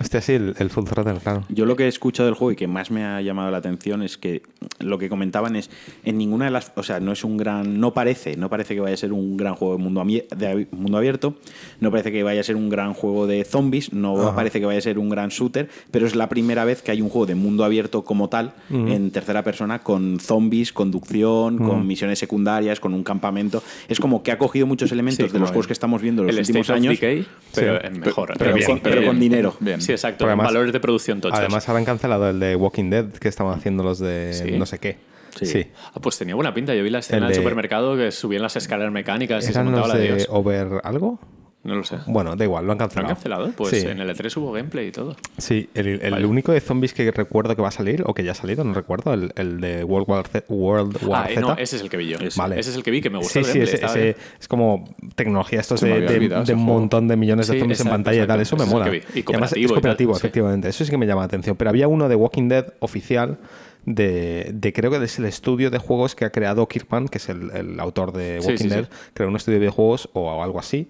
Hostia, 0.01 0.21
sí, 0.21 0.33
el, 0.33 0.55
el 0.57 0.69
Full 0.69 0.85
Throttle, 0.85 1.19
claro. 1.23 1.43
Yo 1.49 1.65
lo 1.65 1.75
que 1.75 1.85
he 1.85 1.87
escuchado 1.87 2.25
del 2.27 2.35
juego 2.35 2.51
y 2.51 2.55
que 2.55 2.67
más 2.67 2.91
me 2.91 3.05
ha 3.05 3.21
llamado 3.21 3.51
la 3.51 3.57
atención 3.57 4.01
es 4.03 4.17
que 4.17 4.41
lo 4.79 4.97
que 4.97 5.07
comentaban 5.07 5.55
es 5.55 5.69
en 6.03 6.17
ninguna 6.17 6.45
de 6.45 6.51
las, 6.51 6.71
o 6.75 6.83
sea, 6.83 6.99
no 6.99 7.11
es 7.11 7.23
un 7.23 7.37
gran, 7.37 7.79
no 7.79 7.93
parece, 7.93 8.35
no 8.37 8.49
parece 8.49 8.73
que 8.75 8.81
vaya 8.81 8.95
a 8.95 8.97
ser 8.97 9.13
un 9.13 9.37
gran 9.37 9.55
juego 9.55 9.77
de 9.77 9.83
mundo, 9.83 10.03
de 10.35 10.67
mundo 10.71 10.97
abierto, 10.97 11.35
no 11.79 11.91
parece 11.91 12.11
que 12.11 12.23
vaya 12.23 12.41
a 12.41 12.43
ser 12.43 12.55
un 12.55 12.69
gran 12.69 12.93
juego 12.93 13.27
de 13.27 13.43
zombies, 13.45 13.93
no 13.93 14.19
Ajá. 14.19 14.35
parece 14.35 14.59
que 14.59 14.65
vaya 14.65 14.79
a 14.79 14.81
ser 14.81 14.99
un 14.99 15.09
gran 15.09 15.29
shooter, 15.29 15.69
pero 15.91 16.05
es 16.07 16.15
la 16.15 16.27
primera 16.27 16.65
vez 16.65 16.81
que 16.81 16.91
hay 16.91 17.01
un 17.01 17.09
juego 17.09 17.25
de 17.27 17.35
mundo 17.35 17.63
abierto 17.63 18.03
como 18.03 18.29
tal 18.29 18.53
en 18.69 19.11
tercera 19.11 19.43
persona 19.43 19.79
con 19.79 20.19
zombies, 20.19 20.73
conducción, 20.73 21.57
con 21.59 21.85
misiones 21.87 22.19
secundarias, 22.19 22.79
con 22.79 22.93
un 22.93 23.03
campamento. 23.03 23.63
Es 23.87 23.99
como 23.99 24.23
que 24.23 24.31
ha 24.31 24.37
cogido 24.37 24.65
muchos 24.67 24.91
elementos 24.91 25.27
Sí, 25.27 25.33
de 25.33 25.39
los 25.39 25.49
juegos 25.49 25.67
que 25.67 25.73
estamos 25.73 26.01
viendo 26.01 26.21
en 26.23 26.27
los 26.27 26.35
el 26.35 26.41
últimos 26.41 26.69
años. 26.79 26.99
Decay, 26.99 27.25
pero 27.53 27.79
Sí. 27.81 27.99
mejor. 27.99 28.33
pero 28.37 28.53
bien, 28.53 28.65
con- 28.67 28.79
pero 28.79 28.95
bien. 28.97 29.07
con 29.07 29.19
dinero. 29.19 29.55
Bien. 29.59 29.81
Sí, 29.81 29.91
exacto. 29.91 30.25
Además- 30.25 30.47
valores 30.47 30.73
de 30.73 30.79
producción 30.79 31.21
tochos. 31.21 31.39
Además, 31.39 31.67
han 31.69 31.85
cancelado 31.85 32.29
el 32.29 32.39
de 32.39 32.55
Walking 32.55 32.89
Dead 32.89 33.05
que 33.13 33.27
estaban 33.27 33.57
haciendo 33.57 33.83
los 33.83 33.99
de 33.99 34.33
Sí. 34.33 34.51
no 34.57 34.65
sé 34.65 34.79
qué. 34.79 34.97
Sí. 35.37 35.45
Sí. 35.45 35.67
Ah, 35.93 35.99
pues 36.01 36.17
tenía 36.17 36.35
buena 36.35 36.53
pinta. 36.53 36.73
Yo 36.75 36.83
vi 36.83 36.89
la 36.89 36.99
escena 36.99 37.17
El 37.19 37.23
del 37.25 37.29
de- 37.31 37.35
supermercado 37.35 37.95
que 37.95 38.11
subían 38.11 38.41
las 38.41 38.55
escaleras 38.55 38.91
mecánicas 38.91 39.43
y 39.43 39.47
se 39.47 39.51
¿Eran 39.51 39.65
montaba 39.65 39.87
los 39.87 39.95
la 39.95 40.01
de 40.01 40.09
de 40.09 40.15
Dios. 40.17 40.27
Over 40.31 40.81
algo? 40.83 41.19
No 41.61 41.75
lo 41.75 41.83
sé. 41.83 41.97
Bueno, 42.07 42.37
da 42.37 42.45
igual, 42.45 42.65
lo 42.65 42.71
han 42.71 42.77
¿Lo 42.77 42.83
han 42.85 42.87
cancelado. 42.89 43.13
cancelado? 43.15 43.51
Pues 43.57 43.71
sí. 43.81 43.85
en 43.85 43.99
el 43.99 44.09
E3 44.09 44.37
hubo 44.37 44.53
gameplay 44.53 44.87
y 44.87 44.91
todo. 44.93 45.17
Sí, 45.37 45.69
el, 45.73 45.87
el 46.01 46.11
Vale. 46.11 46.25
único 46.25 46.53
de 46.53 46.61
zombies 46.61 46.93
que 46.93 47.11
recuerdo 47.11 47.53
que 47.53 47.61
va 47.61 47.67
a 47.67 47.71
salir, 47.71 48.01
o 48.05 48.13
que 48.13 48.23
ya 48.23 48.31
ha 48.31 48.35
salido, 48.35 48.63
no 48.63 48.73
recuerdo, 48.73 49.13
el, 49.13 49.33
el 49.35 49.59
de 49.59 49.83
World 49.83 50.09
War 50.09 50.25
Z. 50.25 50.45
World 50.47 50.97
War 51.03 51.25
Ah, 51.25 51.29
eh, 51.31 51.35
Z. 51.35 51.41
no, 51.41 51.53
ese 51.57 51.75
es 51.75 51.81
el 51.81 51.89
que 51.89 51.97
vi 51.97 52.07
yo. 52.07 52.17
Vale. 52.37 52.57
Ese 52.57 52.69
es 52.69 52.77
el 52.77 52.83
que 52.83 52.91
vi 52.91 53.01
que 53.01 53.09
me 53.09 53.17
gustó. 53.17 53.33
Sí, 53.33 53.39
el 53.39 53.45
sí, 53.45 53.49
gameplay, 53.51 53.67
ese, 53.67 53.75
estaba 53.75 53.93
ese 53.93 54.03
bien. 54.03 54.15
es 54.39 54.47
como 54.47 54.95
tecnología 55.15 55.59
estos 55.59 55.81
Se 55.81 55.87
de, 55.87 55.99
de- 55.99 56.15
olvidado 56.15 56.43
de 56.45 56.53
un 56.53 56.63
montón 56.63 57.09
de 57.09 57.17
millones 57.17 57.47
de 57.47 57.53
Sí, 57.55 57.59
zombies 57.59 57.81
en 57.81 57.87
exacto, 57.87 58.03
pantalla 58.03 58.23
y 58.23 58.27
tal. 58.27 58.39
Eso 58.39 58.55
me 58.55 58.63
es 58.63 58.69
mola. 58.69 58.85
que 58.85 58.91
vi. 58.91 58.97
Y 58.97 59.23
además 59.27 59.49
cooperativo 59.49 59.59
y 59.59 59.63
es 59.63 59.67
tal, 59.67 59.75
cooperativo, 59.75 60.13
sí. 60.13 60.17
efectivamente. 60.19 60.69
Eso 60.69 60.85
sí 60.85 60.91
que 60.91 60.97
me 60.97 61.05
llama 61.07 61.21
la 61.23 61.25
atención. 61.25 61.57
Pero 61.57 61.69
había 61.71 61.89
uno 61.89 62.07
de 62.07 62.15
Walking 62.15 62.47
Dead 62.47 62.73
oficial 62.79 63.37
de, 63.85 64.51
de 64.53 64.71
creo 64.73 64.91
que 64.91 65.03
es 65.03 65.19
el 65.19 65.25
estudio 65.25 65.69
de 65.71 65.77
juegos 65.77 66.15
que 66.15 66.23
ha 66.23 66.29
creado 66.31 66.67
Kirkman, 66.69 67.09
que 67.09 67.17
es 67.17 67.27
el, 67.27 67.51
el 67.51 67.79
autor 67.81 68.13
de 68.13 68.39
Walking 68.39 68.55
sí, 68.57 68.63
sí. 68.63 68.69
Dead. 68.69 68.87
Creó 69.13 69.27
un 69.27 69.35
estudio 69.35 69.55
de 69.57 69.59
videojuegos 69.61 70.09
o 70.13 70.41
algo 70.41 70.57
así. 70.59 70.87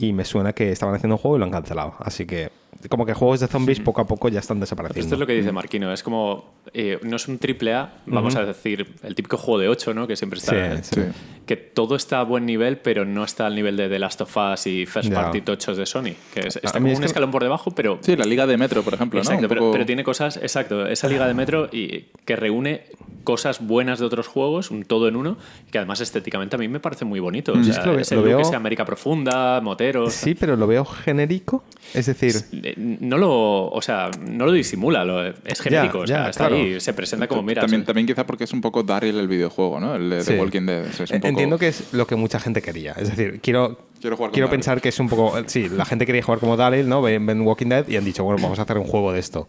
Y 0.00 0.14
me 0.14 0.24
suena 0.24 0.54
que 0.54 0.72
estaban 0.72 0.94
haciendo 0.94 1.16
un 1.16 1.18
juego 1.20 1.36
y 1.36 1.40
lo 1.40 1.44
han 1.44 1.50
cancelado. 1.50 1.94
Así 1.98 2.24
que, 2.24 2.50
como 2.88 3.04
que 3.04 3.12
juegos 3.14 3.40
de 3.40 3.46
zombies 3.46 3.78
poco 3.80 4.00
a 4.00 4.06
poco 4.06 4.28
ya 4.28 4.40
están 4.40 4.58
desapareciendo. 4.60 5.04
Esto 5.04 5.14
es 5.16 5.20
lo 5.20 5.26
que 5.26 5.34
dice 5.34 5.52
Marquino. 5.52 5.92
Es 5.92 6.02
como. 6.02 6.54
eh, 6.72 6.98
no 7.02 7.16
es 7.16 7.26
un 7.28 7.38
triple 7.38 7.74
A, 7.74 7.94
vamos 8.06 8.36
a 8.36 8.44
decir, 8.44 8.94
el 9.02 9.14
típico 9.14 9.36
juego 9.36 9.58
de 9.60 9.68
8, 9.68 9.92
¿no? 9.94 10.06
Que 10.06 10.16
siempre 10.16 10.38
está. 10.38 10.76
Sí, 10.82 10.90
Sí. 10.94 11.00
Que 11.46 11.56
todo 11.56 11.96
está 11.96 12.20
a 12.20 12.22
buen 12.22 12.46
nivel, 12.46 12.78
pero 12.78 13.04
no 13.04 13.24
está 13.24 13.46
al 13.46 13.56
nivel 13.56 13.76
de 13.76 13.88
The 13.88 13.98
Last 13.98 14.20
of 14.20 14.36
Us 14.36 14.66
y 14.68 14.86
First 14.86 15.08
Ya. 15.10 15.16
Party 15.16 15.40
tochos 15.40 15.76
de 15.76 15.84
Sony. 15.84 16.14
Que 16.32 16.40
es- 16.46 16.56
está 16.56 16.74
como 16.74 16.86
es 16.88 16.94
un 16.94 17.00
que- 17.00 17.06
escalón 17.06 17.30
por 17.32 17.42
debajo, 17.42 17.72
pero. 17.72 17.98
Sí, 18.02 18.14
la 18.16 18.24
Liga 18.24 18.46
de 18.46 18.56
Metro, 18.56 18.82
por 18.82 18.94
ejemplo, 18.94 19.18
Exacto, 19.20 19.42
¿no? 19.42 19.48
Pero, 19.48 19.60
poco- 19.62 19.72
pero 19.72 19.84
tiene 19.86 20.04
cosas, 20.04 20.36
exacto, 20.36 20.86
esa 20.86 21.08
liga 21.08 21.26
de 21.26 21.34
metro 21.34 21.68
y 21.72 22.06
que 22.24 22.36
reúne 22.36 22.84
cosas 23.24 23.66
buenas 23.66 23.98
de 23.98 24.06
otros 24.06 24.28
juegos, 24.28 24.70
un 24.70 24.84
todo 24.84 25.08
en 25.08 25.16
uno, 25.16 25.36
que 25.70 25.78
además 25.78 26.00
estéticamente 26.00 26.56
a 26.56 26.58
mí 26.58 26.68
me 26.68 26.78
parece 26.80 27.04
muy 27.04 27.18
bonito. 27.20 27.52
O 27.52 27.56
Mm. 27.56 27.64
sea, 27.64 27.72
Es 27.74 27.78
que 27.80 27.86
lo 27.86 27.98
ese 27.98 28.14
lo 28.16 28.22
veo- 28.22 28.40
ese 28.40 28.54
América 28.56 28.84
Profunda, 28.84 29.60
moteros. 29.60 30.12
Sí, 30.14 30.34
pero 30.34 30.56
lo 30.56 30.66
veo 30.66 30.84
genérico. 30.84 31.64
Es 31.94 32.06
decir, 32.06 32.34
Eh, 32.62 32.69
No 32.76 33.18
lo, 33.18 33.68
o 33.68 33.82
sea, 33.82 34.10
no 34.20 34.46
lo 34.46 34.52
disimula, 34.52 35.04
lo- 35.04 35.26
es 35.26 35.60
genérico, 35.60 36.00
o 36.00 36.06
sea, 36.06 36.24
ya, 36.24 36.30
está 36.30 36.48
claro. 36.48 36.56
ahí, 36.62 36.80
se 36.80 36.92
presenta 36.94 37.26
como 37.28 37.42
mira. 37.42 37.62
también, 37.62 37.84
también 37.84 38.06
quizá 38.06 38.26
porque 38.26 38.44
es 38.44 38.52
un 38.52 38.60
poco 38.60 38.82
Daryl 38.82 39.18
el 39.18 39.28
videojuego, 39.28 39.80
¿no? 39.80 39.94
El 39.94 40.10
de, 40.10 40.22
Sí. 40.22 40.34
Walking 40.34 40.66
Dead. 40.66 40.84
Es 40.86 41.00
un 41.00 41.04
Eh, 41.04 41.18
poco- 41.20 41.28
Entiendo 41.28 41.58
que 41.58 41.68
es 41.68 41.92
lo 41.92 42.06
que 42.06 42.16
mucha 42.16 42.38
gente 42.40 42.60
quería. 42.62 42.92
Es 42.92 43.08
decir, 43.10 43.40
quiero, 43.42 43.78
Quiero 44.00 44.16
jugar 44.16 44.32
Daryl. 44.32 44.48
pensar 44.48 44.80
que 44.80 44.88
es 44.90 44.98
un 45.00 45.08
poco. 45.08 45.34
Sí, 45.46 45.68
la 45.68 45.84
gente 45.84 46.06
quería 46.06 46.22
jugar 46.22 46.40
como 46.40 46.56
Daryl, 46.56 46.88
¿no? 46.88 47.02
Ven, 47.02 47.24
ven 47.26 47.40
Walking 47.42 47.66
Dead 47.68 47.88
y 47.88 47.96
han 47.96 48.04
dicho, 48.04 48.24
bueno, 48.24 48.40
vamos 48.42 48.58
a 48.58 48.62
hacer 48.62 48.78
un 48.78 48.84
juego 48.86 49.12
de 49.12 49.20
esto. 49.20 49.46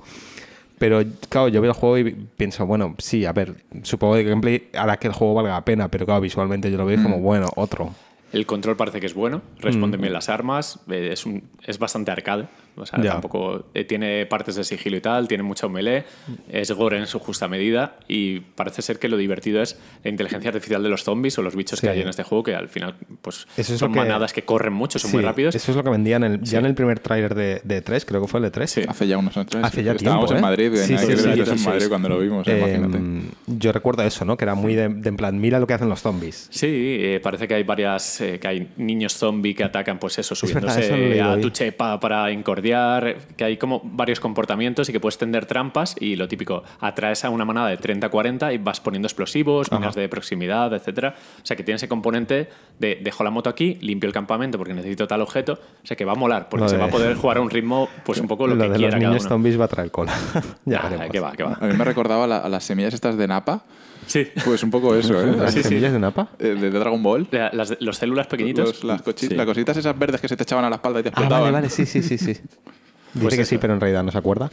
Pero, 0.78 1.02
claro, 1.30 1.48
yo 1.48 1.62
veo 1.62 1.72
el 1.72 1.78
juego 1.78 1.98
y 2.00 2.12
pienso, 2.36 2.66
bueno, 2.66 2.96
sí, 2.98 3.24
a 3.26 3.34
ver, 3.34 3.54
supongo 3.84 4.16
que 4.16 4.22
el 4.22 4.30
gameplay 4.30 4.68
hará 4.74 4.98
que 4.98 5.08
el 5.08 5.14
juego 5.14 5.36
valga 5.36 5.52
la 5.52 5.64
pena, 5.64 5.90
pero 5.90 6.06
claro, 6.06 6.22
visualmente 6.22 6.72
yo 6.72 6.78
lo 6.78 6.86
veo 6.88 6.98
Mm. 6.98 7.04
como, 7.04 7.20
bueno, 7.20 7.48
otro. 7.56 7.94
El 8.34 8.46
control 8.48 8.78
parece 8.78 9.00
que 9.00 9.06
es 9.06 9.14
bueno, 9.14 9.42
responde 9.60 9.98
Mm. 9.98 10.02
bien 10.02 10.14
las 10.14 10.30
armas, 10.30 10.80
eh, 10.90 11.10
es, 11.12 11.26
un- 11.26 11.44
es 11.68 11.78
bastante 11.78 12.10
arcade. 12.12 12.46
O 12.76 12.86
sea, 12.86 13.02
tampoco 13.02 13.66
eh, 13.74 13.84
tiene 13.84 14.26
partes 14.26 14.56
de 14.56 14.64
sigilo 14.64 14.98
y 14.98 15.02
tal, 15.02 15.28
tiene 15.28 15.44
mucho 15.44 15.70
melee, 15.70 16.04
es 16.50 16.72
gore 16.72 16.98
en 16.98 17.08
su 17.08 17.20
justa 17.20 17.48
medida 17.48 17.98
y 18.08 18.40
parece 18.40 18.82
ser 18.82 18.98
que 19.00 19.08
lo 19.10 19.18
divertido 19.18 19.62
es 19.62 19.80
la 20.04 20.10
inteligencia 20.10 20.50
artificial 20.50 20.82
de 20.82 20.90
los 20.90 21.04
zombies 21.04 21.38
o 21.38 21.42
los 21.42 21.56
bichos 21.56 21.80
Sí. 21.80 21.88
que 21.88 21.92
hay 21.92 22.02
en 22.02 22.08
este 22.08 22.24
juego, 22.24 22.44
que 22.44 22.56
al 22.56 22.70
final 22.70 22.96
pues, 23.22 23.48
Eso 23.58 23.74
es 23.74 23.80
son 23.80 23.92
que- 23.94 24.00
manadas 24.00 24.34
que 24.34 24.44
corren 24.44 24.74
mucho, 24.74 25.00
son 25.00 25.12
Sí, 25.12 25.18
muy 25.18 25.24
rápidos. 25.26 25.54
Eso 25.56 25.72
es 25.72 25.78
lo 25.78 25.84
que 25.84 25.90
vendían 25.90 26.24
el- 26.24 26.42
ya 26.42 26.60
en 26.60 26.66
el 26.66 26.76
primer 26.76 27.00
tráiler 27.00 27.36
de, 27.36 27.62
de 27.64 27.82
3, 27.82 28.06
creo 28.06 28.22
que 28.22 28.28
fue 28.28 28.40
el 28.40 28.46
de 28.46 28.52
3. 28.52 28.70
Sí. 28.72 28.82
Hace 28.88 29.08
ya 29.08 29.18
unos 29.18 29.36
años. 29.38 29.50
Hace 29.62 29.84
ya 29.84 29.92
Estábamos 29.94 30.28
tiempo, 30.30 30.34
en 30.34 30.38
¿eh? 30.38 30.42
Madrid, 30.42 30.72
Sí, 30.76 30.94
en 30.94 31.00
sí, 31.00 31.04
aquel 31.06 31.06
sí, 31.06 31.12
entonces 31.12 31.26
en 31.26 31.36
16. 31.46 31.68
Madrid 31.68 31.88
cuando 31.90 32.10
lo 32.10 32.20
vimos, 32.20 32.48
eh, 32.48 32.58
imagínate. 32.58 32.98
Em, 32.98 33.22
yo 33.48 33.72
recuerdo 33.72 34.04
eso, 34.04 34.26
¿no? 34.26 34.38
Que 34.38 34.46
era 34.46 34.56
muy 34.56 34.76
de, 34.76 34.90
de 34.90 35.10
en 35.10 35.18
plan, 35.18 35.40
mira 35.40 35.60
lo 35.60 35.68
que 35.68 35.74
hacen 35.74 35.90
los 35.90 36.02
zombies. 36.02 36.48
Sí, 36.52 36.68
eh, 36.70 37.20
parece 37.22 37.48
que 37.48 37.56
hay 37.56 37.64
varias, 37.64 38.22
eh, 38.22 38.40
que 38.40 38.48
hay 38.48 38.70
niños 38.78 39.14
zombie 39.18 39.54
que 39.54 39.64
atacan, 39.64 40.00
pues 40.00 40.18
eso, 40.20 40.36
subiéndose 40.36 41.22
a 41.22 41.40
tu 41.40 41.50
chepa 41.50 42.00
para 42.00 42.32
que 42.62 43.44
hay 43.44 43.58
como 43.58 43.82
varios 43.84 44.20
comportamientos 44.20 44.88
y 44.90 44.92
que 44.92 45.00
puedes 45.00 45.18
tender 45.18 45.46
trampas 45.46 45.96
y 46.00 46.16
lo 46.16 46.28
típico, 46.28 46.64
atraes 46.80 47.26
a 47.26 47.30
una 47.30 47.46
manada 47.46 47.70
de 47.70 47.78
30-40 47.80 48.54
y 48.54 48.58
vas 48.58 48.80
poniendo 48.80 49.08
explosivos, 49.08 49.72
minas 49.72 49.96
de 49.96 50.08
proximidad, 50.10 50.74
etcétera. 50.74 51.16
O 51.42 51.46
sea 51.46 51.58
que 51.58 51.64
tiene 51.64 51.76
ese 51.78 51.88
componente 51.88 52.50
de 52.80 53.00
dejo 53.02 53.24
la 53.24 53.32
moto 53.32 53.50
aquí, 53.50 53.78
limpio 53.82 54.08
el 54.08 54.14
campamento 54.14 54.58
porque 54.58 54.74
necesito 54.74 55.08
tal 55.08 55.22
objeto, 55.22 55.54
o 55.54 55.86
sea 55.88 55.98
que 55.98 56.06
va 56.06 56.14
a 56.14 56.16
molar, 56.16 56.48
porque 56.50 56.64
Lo 56.64 56.70
se 56.70 56.76
de- 56.76 56.82
va 56.82 56.88
a 56.88 56.92
poder 56.92 57.16
jugar 57.16 57.38
a 57.38 57.42
un 57.42 57.50
ritmo, 57.50 57.90
pues 58.06 58.20
un 58.20 58.28
poco 58.28 58.48
lo, 58.48 58.56
de 58.56 58.64
que 58.64 58.70
los 58.70 58.78
quiera 58.78 58.92
cada 58.98 59.10
niños 59.10 59.22
uno. 59.24 59.30
zombies 59.30 59.60
va 59.60 59.66
a 59.66 59.68
traer 59.68 59.92
cola. 59.92 60.14
ya 60.66 60.82
Ah, 60.84 61.10
que 61.10 61.20
va, 61.20 61.32
que 61.34 61.44
va. 61.44 61.58
A 61.60 61.66
mí 61.68 61.74
me 61.78 61.84
recordaba 61.86 62.28
la- 62.28 62.38
a 62.40 62.50
las 62.50 62.64
semillas 62.64 62.94
estas 62.94 63.18
de 63.18 63.28
Napa. 63.28 63.64
Sí. 64.12 64.28
Pues 64.44 64.62
un 64.64 64.72
poco 64.72 64.94
eso, 64.96 65.22
¿eh? 65.22 65.34
¿Las 65.38 65.54
Sí, 65.54 65.64
sí. 65.64 65.70
semillas 65.70 65.94
de 65.94 66.00
Napa? 66.00 66.30
Eh, 66.38 66.48
De, 66.50 66.70
de 66.70 66.80
Dragon 66.80 67.02
Ball. 67.02 67.28
La- 67.32 67.50
Las, 67.54 67.78
los 67.80 67.98
células 67.98 68.28
pequeñitos. 68.28 68.84
Los- 68.84 68.84
las, 68.84 69.02
Sí. 69.16 69.30
las 69.30 69.46
cositas 69.46 69.78
esas 69.78 69.98
verdes 69.98 70.20
que 70.20 70.28
se 70.28 70.36
te 70.36 70.44
echaban 70.44 70.66
a 70.66 70.70
la 70.70 70.76
espalda 70.76 71.00
y 71.00 71.04
te 71.04 71.10
Ah, 71.10 71.12
explotaban. 71.12 71.42
vale, 71.44 71.54
vale, 71.54 71.70
sí, 71.70 71.86
sí, 71.86 72.02
sí, 72.04 72.18
sí. 72.18 72.34
Dice 73.14 73.24
Pues 73.24 73.36
que 73.36 73.42
eso. 73.42 73.50
sí, 73.50 73.58
pero 73.58 73.74
en 73.74 73.80
realidad 73.82 74.04
no 74.04 74.12
se 74.12 74.18
acuerda. 74.18 74.50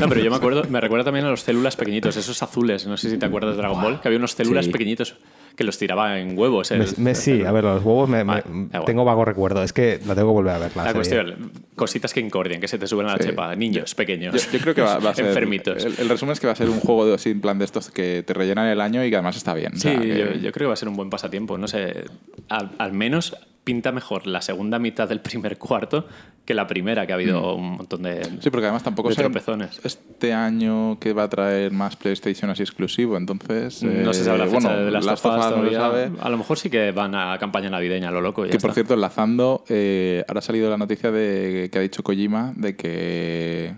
No, 0.00 0.08
pero 0.08 0.20
yo 0.22 0.30
me 0.30 0.36
acuerdo, 0.36 0.64
me 0.68 0.80
recuerda 0.80 1.04
también 1.04 1.24
a 1.26 1.30
los 1.30 1.40
células 1.42 1.74
pequeñitos, 1.76 2.16
esos 2.16 2.42
azules, 2.42 2.86
no 2.86 2.96
sé 2.98 3.08
si 3.10 3.16
te 3.18 3.24
acuerdas 3.26 3.52
de 3.56 3.62
Dragon 3.62 3.80
Ball, 3.80 4.00
que 4.00 4.08
había 4.08 4.18
unos 4.18 4.32
células 4.32 4.66
Sí. 4.66 4.70
pequeñitos 4.72 5.16
que 5.56 5.64
los 5.64 5.76
tiraba 5.78 6.18
en 6.18 6.38
huevos. 6.38 6.70
Me- 6.70 6.78
el- 6.78 6.94
me- 6.98 7.14
sí, 7.14 7.32
el- 7.40 7.46
a 7.46 7.52
ver, 7.52 7.64
los 7.64 7.84
huevos 7.84 8.08
me, 8.08 8.22
Vale, 8.24 8.42
me- 8.48 8.64
igual. 8.66 8.84
tengo 8.84 9.04
vago 9.04 9.24
recuerdo. 9.24 9.62
Es 9.62 9.72
que 9.72 10.00
la 10.06 10.14
tengo 10.14 10.28
que 10.28 10.34
volver 10.34 10.54
a 10.54 10.58
ver. 10.58 10.76
La, 10.76 10.84
La 10.84 10.94
cuestión, 10.94 11.52
cositas 11.76 12.12
que 12.14 12.20
incordian, 12.20 12.60
que 12.60 12.68
se 12.68 12.78
te 12.78 12.86
suben 12.86 13.06
a 13.06 13.12
la 13.12 13.18
Sí. 13.18 13.24
chepa, 13.30 13.54
niños 13.54 13.94
pequeños. 13.94 14.34
Yo, 14.46 14.52
yo 14.52 14.58
creo 14.60 14.74
que 14.74 14.82
va, 14.82 14.98
va 14.98 15.10
a 15.10 15.14
ser. 15.14 15.26
enfermitos. 15.26 15.84
El, 15.84 15.94
el 15.98 16.08
resumen 16.08 16.32
es 16.32 16.40
que 16.40 16.46
va 16.46 16.52
a 16.54 16.56
ser 16.56 16.68
un 16.70 16.80
juego 16.80 17.04
de, 17.06 17.18
en 17.30 17.40
plan 17.40 17.58
de 17.58 17.64
estos 17.64 17.90
que 17.90 18.22
te 18.26 18.32
rellenan 18.34 18.66
el 18.68 18.80
año 18.80 19.04
y 19.04 19.10
que 19.10 19.16
además 19.16 19.36
está 19.36 19.54
bien. 19.54 19.72
O 19.74 19.76
Sí, 19.76 19.82
sea, 19.82 20.00
que- 20.00 20.08
yo, 20.18 20.24
yo 20.32 20.52
creo 20.52 20.52
que 20.52 20.66
va 20.66 20.72
a 20.74 20.76
ser 20.76 20.88
un 20.88 20.96
buen 20.96 21.10
pasatiempo. 21.10 21.58
No 21.58 21.68
sé, 21.68 22.04
al, 22.48 22.70
al 22.78 22.92
menos 22.92 23.36
pinta 23.64 23.92
mejor 23.92 24.26
la 24.26 24.42
segunda 24.42 24.78
mitad 24.80 25.08
del 25.08 25.20
primer 25.20 25.56
cuarto 25.58 26.06
que 26.44 26.54
la 26.54 26.66
primera, 26.66 27.06
que 27.06 27.12
ha 27.12 27.14
habido 27.14 27.54
un 27.54 27.76
montón 27.76 28.02
de, 28.02 28.16
Mm. 28.28 28.40
Sí, 28.42 28.50
porque 28.50 28.66
además 28.66 28.82
tampoco 28.82 29.08
de 29.10 29.14
tropezones. 29.14 29.80
este 29.84 30.32
año 30.32 30.98
que 30.98 31.12
va 31.12 31.22
a 31.24 31.28
traer 31.28 31.70
más 31.70 31.94
PlayStation 31.96 32.50
así 32.50 32.62
exclusivo, 32.64 33.16
entonces... 33.16 33.82
no 33.82 34.12
se 34.12 34.24
sabe 34.24 34.38
la 34.38 34.44
eh, 34.46 34.48
fecha 34.48 34.68
bueno, 34.68 34.84
de 34.84 34.90
las 34.90 35.04
Last 35.04 35.24
of 35.24 35.38
Us 35.38 35.56
no 35.56 35.68
se 35.68 35.74
sabe. 35.76 36.10
A 36.20 36.28
lo 36.28 36.38
mejor 36.38 36.58
sí 36.58 36.68
que 36.68 36.90
van 36.90 37.14
a 37.14 37.38
campaña 37.38 37.70
navideña, 37.70 38.10
lo 38.10 38.20
loco. 38.20 38.44
y 38.44 38.48
ya 38.48 38.52
Que 38.52 38.58
por 38.58 38.70
está. 38.70 38.74
cierto, 38.74 38.94
enlazando, 38.94 39.62
eh, 39.68 40.24
ahora 40.26 40.40
ha 40.40 40.42
salido 40.42 40.68
la 40.68 40.76
noticia 40.78 41.12
de 41.12 41.68
que 41.72 41.78
ha 41.78 41.82
dicho 41.82 42.02
Kojima 42.02 42.52
de 42.56 42.74
que. 42.76 43.74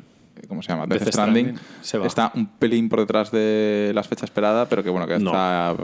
¿Cómo 0.49 0.63
se 0.63 0.69
llama? 0.69 0.87
Death, 0.87 1.01
Death 1.01 1.09
Stranding, 1.13 1.45
Stranding 1.57 1.65
se 1.83 1.99
va. 1.99 2.07
está 2.07 2.31
un 2.35 2.47
pelín 2.47 2.89
por 2.91 3.01
detrás 3.01 3.31
de 3.31 3.93
las 3.95 4.07
fechas 4.09 4.25
esperadas, 4.25 4.69
pero 4.69 4.83
que 4.83 4.91
bueno, 4.91 5.07
que 5.07 5.19
No. 5.19 5.31
está. 5.31 5.75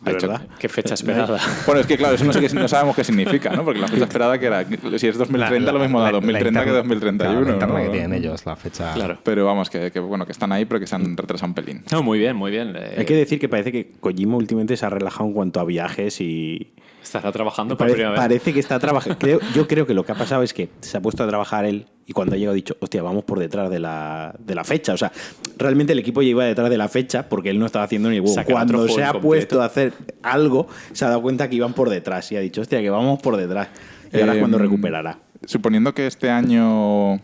¿De? 0.00 0.16
Qué 0.58 0.68
fecha 0.68 0.94
esperada. 0.94 1.38
Bueno, 1.66 1.80
es 1.80 1.86
que 1.86 1.96
claro, 1.96 2.14
eso 2.14 2.24
no, 2.24 2.32
sé 2.32 2.40
qué- 2.40 2.48
no 2.54 2.68
sabemos 2.68 2.94
qué 2.94 3.02
significa, 3.04 3.50
¿no? 3.50 3.64
Porque 3.64 3.80
la 3.80 3.88
fecha 3.88 4.04
esperada 4.04 4.38
que 4.38 4.46
era. 4.46 4.64
Si 4.98 5.06
es 5.08 5.18
2030, 5.18 5.72
lo 5.72 5.78
mismo 5.80 6.00
da 6.00 6.10
2030 6.12 6.60
que 6.64 6.70
interna- 6.70 6.78
2031. 6.78 7.32
claro, 7.34 7.44
la 7.46 7.52
interna 7.52 7.78
¿no? 7.78 7.84
que 7.84 7.90
tienen 7.90 8.14
ellos, 8.14 8.46
la 8.46 8.56
fecha. 8.56 8.94
Claro. 8.94 9.18
Pero 9.24 9.44
vamos, 9.44 9.68
que, 9.70 9.90
que, 9.90 9.98
bueno, 10.00 10.24
que 10.24 10.32
están 10.32 10.52
ahí, 10.52 10.64
pero 10.64 10.78
que 10.80 10.86
se 10.86 10.94
han 10.94 11.16
retrasado 11.16 11.48
un 11.48 11.54
pelín. 11.54 11.82
No, 11.90 12.02
muy 12.02 12.18
bien, 12.18 12.36
muy 12.36 12.50
bien. 12.50 12.74
Eh, 12.76 12.94
Hay 12.98 13.04
que 13.04 13.14
decir 13.16 13.38
que 13.40 13.48
parece 13.48 13.72
que 13.72 13.90
Kojima 14.00 14.36
últimamente 14.36 14.76
se 14.76 14.86
ha 14.86 14.90
relajado 14.90 15.26
en 15.28 15.34
cuanto 15.34 15.60
a 15.60 15.64
viajes 15.64 16.20
y. 16.20 16.72
Estará 17.02 17.32
trabajando 17.32 17.74
por 17.76 17.78
Parece, 17.86 17.94
primera 17.96 18.10
vez. 18.12 18.18
parece 18.20 18.52
que 18.52 18.60
está 18.60 18.78
trabajando. 18.78 19.18
Yo 19.54 19.66
creo 19.66 19.86
que 19.86 19.94
lo 19.94 20.04
que 20.04 20.12
ha 20.12 20.16
pasado 20.16 20.42
es 20.42 20.52
que 20.52 20.68
se 20.80 20.96
ha 20.96 21.00
puesto 21.00 21.24
a 21.24 21.28
trabajar 21.28 21.64
él 21.64 21.86
y 22.08 22.12
cuando 22.14 22.34
ha 22.34 22.38
llegado 22.38 22.52
ha 22.52 22.56
dicho, 22.56 22.74
hostia, 22.80 23.02
vamos 23.02 23.22
por 23.24 23.38
detrás 23.38 23.68
de 23.70 23.78
la, 23.78 24.34
de 24.38 24.54
la 24.54 24.64
fecha. 24.64 24.94
O 24.94 24.96
sea, 24.96 25.12
realmente 25.58 25.92
el 25.92 25.98
equipo 25.98 26.22
ya 26.22 26.30
iba 26.30 26.44
detrás 26.46 26.70
de 26.70 26.78
la 26.78 26.88
fecha 26.88 27.28
porque 27.28 27.50
él 27.50 27.58
no 27.58 27.66
estaba 27.66 27.84
haciendo 27.84 28.08
ni 28.08 28.18
huevo. 28.18 28.32
Otro 28.32 28.44
Cuando 28.46 28.88
se 28.88 29.04
ha 29.04 29.12
puesto 29.12 29.60
a 29.60 29.66
hacer 29.66 29.92
algo, 30.22 30.66
se 30.92 31.04
ha 31.04 31.08
dado 31.08 31.20
cuenta 31.20 31.50
que 31.50 31.56
iban 31.56 31.74
por 31.74 31.90
detrás 31.90 32.32
y 32.32 32.36
ha 32.36 32.40
dicho, 32.40 32.62
hostia, 32.62 32.80
que 32.80 32.88
vamos 32.88 33.20
por 33.20 33.36
detrás. 33.36 33.68
Y 34.10 34.20
ahora 34.20 34.32
es 34.32 34.38
cuando 34.38 34.56
recuperará. 34.56 35.18
Suponiendo 35.44 35.92
que 35.92 36.06
este 36.06 36.30
año, 36.30 37.16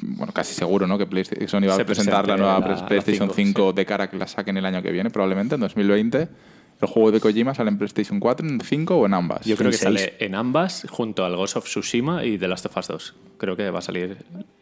bueno, 0.00 0.32
casi 0.32 0.54
seguro, 0.54 0.86
¿no? 0.86 0.98
Que 0.98 1.06
PlayStation 1.06 1.48
Sony 1.48 1.66
va 1.68 1.74
a 1.74 1.76
Se 1.78 1.84
presentar 1.84 2.28
la 2.28 2.36
nueva 2.36 2.60
la- 2.60 2.68
la 2.76 2.86
PlayStation 2.86 3.28
5, 3.28 3.34
5 3.34 3.72
de 3.72 3.84
cara 3.86 4.04
a 4.04 4.10
que 4.10 4.16
la 4.16 4.28
saquen 4.28 4.56
el 4.56 4.64
año 4.66 4.80
que 4.82 4.92
viene, 4.92 5.10
probablemente, 5.10 5.56
en 5.56 5.60
2020. 5.62 6.28
¿El 6.80 6.88
juego 6.88 7.10
de 7.10 7.20
Kojima 7.20 7.54
sale 7.54 7.70
en 7.70 7.78
PlayStation 7.78 8.20
4, 8.20 8.46
en 8.46 8.60
5 8.60 8.96
o 8.96 9.06
en 9.06 9.14
ambas? 9.14 9.46
Yo 9.46 9.56
creo 9.56 9.70
que 9.70 9.78
sale 9.78 10.14
en 10.18 10.34
ambas 10.34 10.86
junto 10.90 11.24
al 11.24 11.34
Ghost 11.36 11.56
of 11.56 11.64
Tsushima 11.64 12.24
y 12.24 12.36
The 12.36 12.48
Last 12.48 12.66
of 12.66 12.76
Us 12.76 12.88
2. 12.88 13.14
Creo 13.38 13.56
que 13.56 13.70
va 13.70 13.78
a 13.78 13.82
salir 13.82 14.18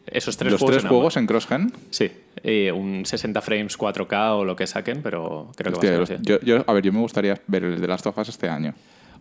esos 0.07 0.37
tres 0.37 0.53
Los 0.53 0.61
juegos. 0.61 0.77
tres 0.77 0.85
en 0.85 0.89
juegos 0.91 1.17
ambas. 1.17 1.17
en 1.17 1.27
cross-gen. 1.27 1.73
Sí, 1.91 2.71
un 2.73 3.05
60 3.05 3.41
frames 3.41 3.77
4K 3.77 4.37
o 4.37 4.45
lo 4.45 4.55
que 4.55 4.67
saquen, 4.69 5.01
pero 5.03 5.51
creo 5.57 5.73
que 5.73 5.97
va 5.97 6.03
a 6.05 6.07
ser 6.07 6.23
yo, 6.23 6.39
yo- 6.41 6.63
a 6.67 6.73
ver, 6.73 6.85
yo 6.85 6.93
me 6.93 7.01
gustaría 7.01 7.41
ver 7.49 7.65
el 7.65 7.81
de 7.81 7.87
Last 7.89 8.07
of 8.07 8.17
Us 8.17 8.29
este 8.29 8.49
año. 8.49 8.75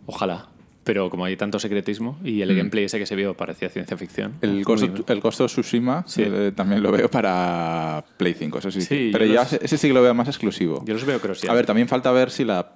Ojalá. 0.06 0.46
Pero 0.84 1.08
como 1.08 1.24
hay 1.24 1.34
tanto 1.34 1.58
secretismo 1.58 2.18
y 2.22 2.42
el 2.42 2.54
gameplay 2.54 2.84
ese 2.84 2.98
que 2.98 3.06
se 3.06 3.16
vio 3.16 3.34
parecía 3.34 3.70
ciencia 3.70 3.96
ficción. 3.96 4.32
Mm. 4.32 4.44
El 4.44 4.64
Ghost, 4.64 4.82
of, 4.84 5.10
el 5.10 5.20
Ghost 5.20 5.40
of 5.40 5.50
Tsushima 5.50 6.04
Sí. 6.06 6.22
eh, 6.26 6.52
también 6.54 6.82
lo 6.82 6.92
veo 6.92 7.10
para 7.10 8.04
Play 8.18 8.34
5, 8.34 8.58
eso 8.58 8.70
sí. 8.70 8.82
Sí, 8.82 9.08
Pero 9.10 9.24
ya 9.24 9.44
los- 9.44 9.54
ese- 9.54 9.64
ese 9.64 9.78
sí 9.78 9.88
que 9.88 9.94
lo 9.94 10.02
veo 10.02 10.12
más 10.12 10.28
exclusivo. 10.28 10.84
Yo 10.86 10.92
los 10.92 11.06
veo 11.06 11.18
cross 11.20 11.42
A 11.48 11.54
ver, 11.54 11.64
también 11.64 11.88
falta 11.88 12.12
ver 12.12 12.30
si 12.30 12.44
la 12.44 12.70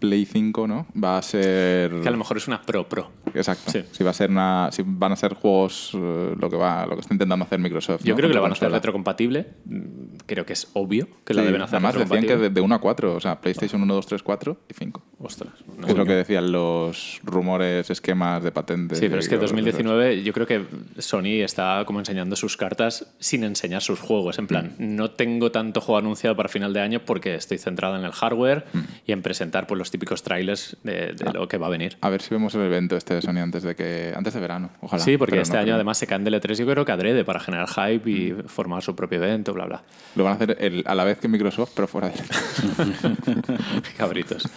Play 0.00 0.24
5 0.24 0.66
¿no? 0.66 0.86
va 1.02 1.18
a 1.18 1.22
ser... 1.22 2.00
Que 2.00 2.08
a 2.08 2.10
lo 2.10 2.16
mejor 2.16 2.38
es 2.38 2.48
una 2.48 2.60
Pro 2.62 2.88
Pro. 2.88 3.10
Exacto. 3.34 3.70
Sí. 3.70 3.84
Si 3.92 4.02
va 4.02 4.10
a 4.10 4.14
ser 4.14 4.30
una, 4.30 4.70
si 4.72 4.82
van 4.84 5.12
a 5.12 5.16
ser 5.16 5.34
juegos 5.34 5.92
eh, 5.94 6.34
lo 6.38 6.50
que 6.50 6.56
va, 6.56 6.84
lo 6.86 6.94
que 6.96 7.02
está 7.02 7.14
intentando 7.14 7.44
hacer 7.44 7.58
Microsoft. 7.60 8.02
Yo 8.02 8.14
¿no? 8.14 8.16
creo 8.16 8.28
que 8.30 8.34
lo 8.34 8.42
van 8.42 8.50
a 8.50 8.54
hacer 8.54 8.70
retrocompatible. 8.72 9.46
Mm, 9.66 9.80
Creo 10.26 10.46
que 10.46 10.52
es 10.52 10.68
obvio 10.74 11.08
que 11.24 11.34
lo 11.34 11.40
Sí, 11.40 11.46
deben 11.46 11.62
hacer 11.62 11.76
Además 11.76 11.94
decían 11.98 12.24
que 12.24 12.36
de, 12.36 12.50
de 12.50 12.60
1 12.60 12.74
a 12.74 12.80
4, 12.80 13.14
o 13.16 13.20
sea, 13.20 13.40
PlayStation 13.40 13.82
1, 13.82 13.94
2, 13.94 14.06
3, 14.06 14.22
4 14.22 14.56
y 14.68 14.74
5. 14.74 15.02
Ostras. 15.18 15.52
no 15.78 15.86
es 15.88 15.96
lo 15.96 16.04
que 16.06 16.12
decían 16.14 16.50
los 16.52 17.20
rumores, 17.24 17.90
esquemas 17.90 18.42
de 18.42 18.52
patentes. 18.52 18.98
Sí, 18.98 19.08
pero 19.08 19.20
es 19.20 19.28
que 19.28 19.34
y 19.34 19.38
cosas 19.38 19.52
de 19.52 19.60
esas. 19.60 19.72
2019 19.78 20.22
yo 20.22 20.32
creo 20.32 20.46
que 20.46 20.64
Sony 20.98 21.42
está 21.44 21.84
como 21.86 21.98
enseñando 21.98 22.36
sus 22.36 22.56
cartas 22.56 23.12
sin 23.18 23.44
enseñar 23.44 23.82
sus 23.82 24.00
juegos. 24.00 24.38
En 24.38 24.46
plan, 24.46 24.74
Mm. 24.78 24.94
no 24.96 25.10
tengo 25.10 25.50
tanto 25.50 25.80
juego 25.80 25.98
anunciado 25.98 26.36
para 26.36 26.48
final 26.48 26.72
de 26.72 26.80
año 26.80 27.00
porque 27.04 27.34
estoy 27.34 27.58
centrado 27.58 27.96
en 27.96 28.04
el 28.04 28.12
hardware 28.12 28.64
Mm. 28.72 28.78
y 29.06 29.12
en 29.12 29.22
presentar 29.22 29.66
pues, 29.66 29.78
los 29.78 29.89
típicos 29.90 30.22
trailers 30.22 30.76
de, 30.84 31.14
Ah. 31.24 31.24
de 31.30 31.32
lo 31.38 31.48
que 31.48 31.58
va 31.58 31.66
a 31.66 31.70
venir. 31.70 31.96
A 32.00 32.08
ver 32.10 32.22
si 32.22 32.30
vemos 32.34 32.54
el 32.54 32.62
evento 32.62 32.96
este 32.96 33.14
de 33.14 33.22
Sony 33.22 33.38
antes 33.38 33.62
de 33.62 33.74
que 33.74 34.12
antes 34.14 34.34
de 34.34 34.40
verano, 34.40 34.70
ojalá. 34.80 35.02
Sí, 35.02 35.16
porque 35.16 35.40
este 35.40 35.54
no 35.54 35.58
año 35.60 35.64
creo. 35.66 35.74
además 35.76 35.98
se 35.98 36.06
caen 36.06 36.24
del 36.24 36.34
E3 36.34 36.58
yo 36.58 36.66
creo 36.66 36.84
que 36.84 36.92
adrede 36.92 37.24
para 37.24 37.40
generar 37.40 37.68
hype 37.68 38.10
y 38.10 38.32
Mm. 38.32 38.44
formar 38.48 38.82
su 38.82 38.94
propio 38.96 39.18
evento, 39.22 39.52
bla, 39.52 39.66
bla. 39.66 39.82
Lo 40.16 40.24
van 40.24 40.32
a 40.32 40.36
hacer 40.36 40.56
el- 40.60 40.84
a 40.86 40.94
la 40.94 41.04
vez 41.04 41.18
que 41.18 41.28
Microsoft, 41.28 41.72
pero 41.74 41.88
fuera 41.88 42.08
de 42.10 42.14
Cabritos. 43.96 44.48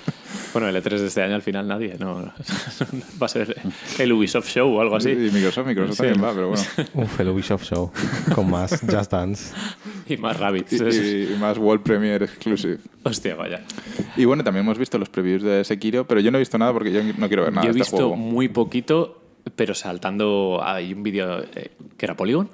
Bueno, 0.52 0.68
el 0.68 0.76
E3 0.76 1.00
de 1.00 1.08
este 1.08 1.22
año 1.24 1.36
al 1.36 1.42
final 1.42 1.68
nadie, 1.68 1.96
no. 2.00 2.32
va 3.22 3.26
a 3.26 3.28
ser 3.28 3.56
el 4.00 4.12
Ubisoft 4.14 4.48
Show 4.50 4.72
o 4.76 4.82
algo 4.82 4.96
así. 4.96 5.10
Y 5.10 5.32
Microsoft, 5.32 5.66
Microsoft 5.68 5.96
Sí. 5.98 6.04
también 6.04 6.24
va, 6.24 6.34
pero 6.34 6.50
bueno. 6.50 6.64
Uf, 6.94 7.20
el 7.20 7.30
Ubisoft 7.30 7.64
Show 7.64 7.92
con 8.36 8.50
más 8.50 8.82
Just 8.82 9.12
Dance. 9.12 9.54
Y 10.08 10.18
más 10.18 10.38
rabbits. 10.40 10.74
Y, 10.74 11.34
y 11.34 11.38
más 11.40 11.58
World 11.58 11.84
Premiere 11.84 12.26
Exclusive. 12.26 12.78
Hostia, 13.04 13.36
vaya. 13.36 13.62
Y 14.16 14.26
bueno, 14.26 14.44
también 14.44 14.66
hemos 14.66 14.78
visto 14.78 14.98
los 14.98 15.10
previews 15.24 15.44
de 15.44 15.64
Sekiro, 15.64 16.06
pero 16.06 16.20
yo 16.22 16.32
no 16.32 16.38
he 16.38 16.40
visto 16.40 16.58
nada 16.58 16.74
porque 16.74 16.92
yo 16.92 17.02
no 17.18 17.28
quiero 17.28 17.44
ver 17.44 17.54
nada 17.54 17.66
Yo 17.66 17.72
he 17.72 17.74
de 17.74 17.80
este 17.82 17.92
visto 17.96 18.10
juego. 18.10 18.16
muy 18.16 18.50
poquito, 18.50 19.22
pero 19.56 19.74
saltando. 19.74 20.60
Hay 20.64 20.94
un 20.94 21.04
vídeo 21.04 21.40
eh, 21.56 21.72
que 21.98 22.06
era 22.06 22.16
Polygon. 22.16 22.50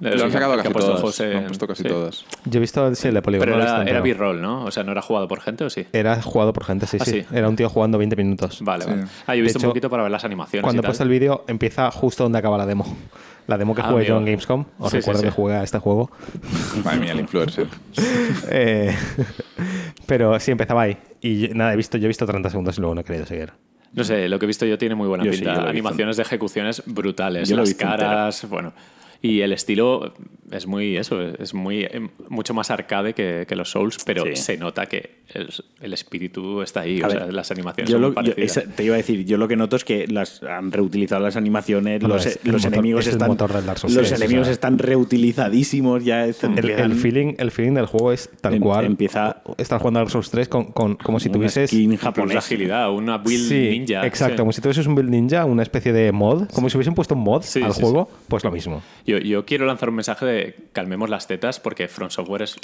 Lo 0.00 0.24
han 0.24 0.30
sacado 0.30 0.56
casi 0.56 0.68
todas. 0.72 1.00
José 1.00 1.32
Lo 1.32 1.38
han 1.38 1.44
puesto 1.46 1.66
casi 1.66 1.82
sí. 1.82 1.88
todas. 1.88 2.24
Yo 2.44 2.58
he 2.58 2.60
visto 2.60 2.94
sí, 2.94 3.08
el 3.08 3.14
de 3.14 3.22
Polygon. 3.22 3.44
Pero 3.48 3.58
no 3.58 3.82
era. 3.82 4.00
B-roll, 4.00 4.40
¿no? 4.40 4.64
O 4.64 4.70
sea, 4.70 4.84
no 4.84 4.92
era 4.92 5.02
jugado 5.02 5.26
por 5.26 5.40
gente 5.40 5.64
o 5.64 5.70
sí. 5.70 5.86
Era 5.92 6.22
jugado 6.22 6.52
por 6.52 6.64
gente, 6.64 6.86
sí, 6.86 6.98
Ah, 7.00 7.04
sí. 7.04 7.10
sí. 7.10 7.26
Era 7.32 7.48
un 7.48 7.56
tío 7.56 7.68
jugando 7.68 7.98
20 7.98 8.14
minutos. 8.14 8.58
Vale, 8.62 8.84
Sí. 8.84 8.90
vale. 8.90 9.04
Ah, 9.26 9.34
yo 9.34 9.40
he 9.40 9.42
visto 9.42 9.58
hecho, 9.58 9.66
un 9.66 9.70
poquito 9.72 9.90
para 9.90 10.04
ver 10.04 10.12
las 10.12 10.24
animaciones. 10.24 10.62
Cuando 10.62 10.78
y 10.78 10.80
he 10.80 10.82
tal. 10.82 10.88
puesto 10.90 11.02
el 11.02 11.10
vídeo, 11.10 11.44
empieza 11.48 11.90
justo 11.90 12.22
donde 12.22 12.38
acaba 12.38 12.56
la 12.56 12.66
demo. 12.66 12.84
La 13.48 13.58
demo 13.58 13.74
que 13.74 13.80
Ah, 13.82 13.88
jugué 13.90 14.04
yo 14.04 14.18
en. 14.18 14.24
Gamescom. 14.26 14.64
Os 14.78 14.90
Sí, 14.90 14.98
recuerdo 14.98 15.20
sí. 15.20 15.26
que 15.26 15.30
jugué 15.32 15.54
a 15.54 15.62
este 15.64 15.78
juego. 15.78 16.10
Madre 16.84 17.00
mía, 17.00 17.12
el 17.12 17.20
influencer. 17.20 17.66
Eh, 18.50 18.94
pero 20.06 20.38
sí, 20.38 20.50
empezaba 20.52 20.82
ahí. 20.82 20.96
Y 21.20 21.48
nada, 21.54 21.72
he 21.72 21.76
visto, 21.76 21.98
yo 21.98 22.04
he 22.04 22.08
visto 22.08 22.24
30 22.26 22.50
segundos 22.50 22.76
y 22.78 22.80
luego 22.80 22.94
no 22.94 23.00
he 23.00 23.04
querido 23.04 23.26
seguir. 23.26 23.52
No 23.92 24.04
sé, 24.04 24.28
lo 24.28 24.38
que 24.38 24.44
he 24.44 24.46
visto 24.46 24.66
yo 24.66 24.76
tiene 24.78 24.94
muy 24.94 25.08
buena 25.08 25.24
Yo 25.24 25.30
pinta. 25.32 25.66
Animaciones 25.68 26.16
de 26.18 26.22
ejecuciones 26.22 26.82
brutales. 26.86 27.48
Yo 27.48 27.56
las 27.56 27.72
caras, 27.74 28.46
bueno. 28.48 28.72
Y 29.20 29.40
el 29.40 29.52
estilo 29.52 30.14
es 30.52 30.66
muy 30.68 30.96
eso, 30.96 31.20
es 31.20 31.52
muy 31.52 31.80
eh, 31.82 32.08
mucho 32.28 32.54
más 32.54 32.70
arcade 32.70 33.14
que, 33.14 33.46
que 33.48 33.56
los 33.56 33.70
Souls, 33.70 33.98
pero 34.06 34.22
Sí. 34.24 34.36
se 34.36 34.56
nota 34.56 34.86
que 34.86 35.18
el, 35.34 35.48
el 35.80 35.92
espíritu 35.92 36.62
está 36.62 36.80
ahí. 36.82 37.02
A 37.02 37.06
o 37.06 37.08
ver, 37.08 37.18
sea, 37.18 37.26
las 37.32 37.50
animaciones 37.50 37.90
Yo 37.90 37.96
son 37.96 38.02
lo- 38.02 38.08
yo- 38.10 38.14
parecidas. 38.14 38.56
esa- 38.56 38.70
te 38.70 38.84
iba 38.84 38.94
a 38.94 38.96
decir, 38.98 39.24
yo 39.26 39.36
lo 39.36 39.48
que 39.48 39.56
noto 39.56 39.74
es 39.76 39.84
que 39.84 40.06
las 40.06 40.42
han 40.44 40.70
reutilizado 40.70 41.20
las 41.22 41.36
animaciones, 41.36 42.00
Bueno, 42.00 42.14
los, 42.14 42.26
es 42.26 42.38
los 42.44 42.62
motor- 42.62 42.72
enemigos 42.74 43.00
es 43.02 43.06
el 43.08 43.12
están 43.14 43.28
motor 43.28 43.52
del 43.52 43.66
Dark 43.66 43.78
Souls 43.80 43.94
los 43.96 44.06
3, 44.08 44.12
o 44.20 44.22
enemigos 44.24 44.46
sea. 44.46 44.52
están 44.52 44.78
reutilizadísimos, 44.78 46.04
ya 46.04 46.24
están- 46.26 46.56
El, 46.56 46.94
feeling, 46.94 47.34
el 47.38 47.50
feeling 47.50 47.74
del 47.74 47.86
juego 47.86 48.12
es 48.12 48.30
tal 48.40 48.54
Em- 48.54 48.60
cual. 48.60 48.84
empieza- 48.86 49.42
Estar 49.58 49.78
jugando 49.80 49.98
a 50.00 50.02
Dark 50.02 50.12
Souls 50.12 50.30
3 50.30 50.48
con, 50.48 50.66
con- 50.72 50.94
como 50.96 51.18
si 51.20 51.28
una 51.28 51.38
tuvieses. 51.38 51.72
la 51.72 51.96
japonesa. 51.98 52.38
agilidad, 52.38 52.90
una 52.92 53.18
build 53.18 53.48
Sí, 53.48 53.68
ninja. 53.70 54.06
exacto. 54.06 54.34
sí. 54.34 54.38
Como 54.38 54.52
si 54.52 54.60
tuvieses 54.60 54.86
un 54.86 54.94
build 54.94 55.10
ninja, 55.10 55.44
una 55.44 55.62
especie 55.62 55.92
de 55.92 56.12
mod. 56.12 56.48
Como 56.54 56.70
si 56.70 56.76
hubiesen 56.76 56.94
puesto 56.94 57.14
un 57.14 57.22
mod 57.22 57.42
Sí, 57.42 57.62
al 57.62 57.74
sí, 57.74 57.80
juego, 57.82 58.08
pues 58.28 58.44
lo 58.44 58.50
mismo. 58.52 58.82
Yo, 59.08 59.16
yo 59.16 59.46
quiero 59.46 59.64
lanzar 59.64 59.88
un 59.88 59.94
mensaje 59.94 60.26
de 60.26 60.54
calmemos 60.74 61.08
las 61.08 61.26
tetas 61.26 61.60
porque 61.60 61.88
From 61.88 62.10
Software 62.10 62.42
es. 62.42 62.58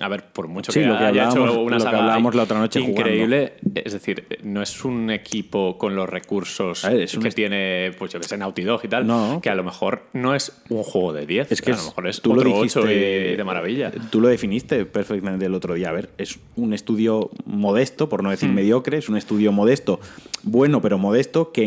A 0.00 0.08
ver, 0.08 0.24
por 0.24 0.46
mucho 0.46 0.70
Sí, 0.70 0.80
que, 0.80 0.86
lo 0.86 0.96
que 0.96 1.04
haya 1.04 1.28
hecho 1.28 1.42
una 1.62 1.76
lo 1.78 1.84
que 1.84 1.88
hablábamos 1.96 2.34
la 2.36 2.44
otra 2.44 2.58
noche 2.60 2.80
increíble, 2.80 3.54
es 3.74 3.92
decir, 3.92 4.24
no 4.44 4.62
es 4.62 4.84
un 4.84 5.10
equipo 5.10 5.76
con 5.78 5.96
los 5.96 6.08
recursos 6.08 6.84
ver, 6.84 7.02
es 7.02 7.18
que 7.18 7.30
tiene, 7.30 7.90
pues 7.98 8.12
yo 8.12 8.20
que 8.20 8.28
sé, 8.28 8.36
Naughty 8.38 8.62
Dog 8.62 8.80
y 8.84 8.88
tal, 8.88 9.06
No. 9.06 9.40
que 9.42 9.50
a 9.50 9.54
lo 9.56 9.64
mejor 9.64 10.04
no 10.12 10.34
es 10.34 10.62
un 10.68 10.84
juego 10.84 11.12
de 11.12 11.26
10, 11.26 11.50
Es 11.50 11.60
que 11.60 11.72
a 11.72 11.76
lo 11.76 11.82
mejor 11.82 12.06
es 12.06 12.20
tú 12.22 12.30
lo 12.34 12.40
otro 12.40 12.52
dijiste 12.54 12.78
8 12.78 12.90
y 12.90 13.36
de 13.36 13.44
maravilla. 13.44 13.90
Tú 14.10 14.20
lo 14.20 14.28
definiste 14.28 14.84
perfectamente 14.86 15.46
el 15.46 15.54
otro 15.54 15.74
día. 15.74 15.88
A 15.88 15.92
ver, 15.92 16.10
es 16.18 16.38
un 16.56 16.72
estudio 16.72 17.30
modesto, 17.44 18.08
por 18.08 18.22
no 18.22 18.28
Hmm. 18.28 18.32
decir 18.32 18.48
mediocre, 18.48 18.98
es 18.98 19.08
un 19.08 19.16
estudio 19.16 19.50
modesto, 19.50 19.98
bueno 20.44 20.80
pero 20.80 20.98
modesto, 20.98 21.50
que, 21.52 21.64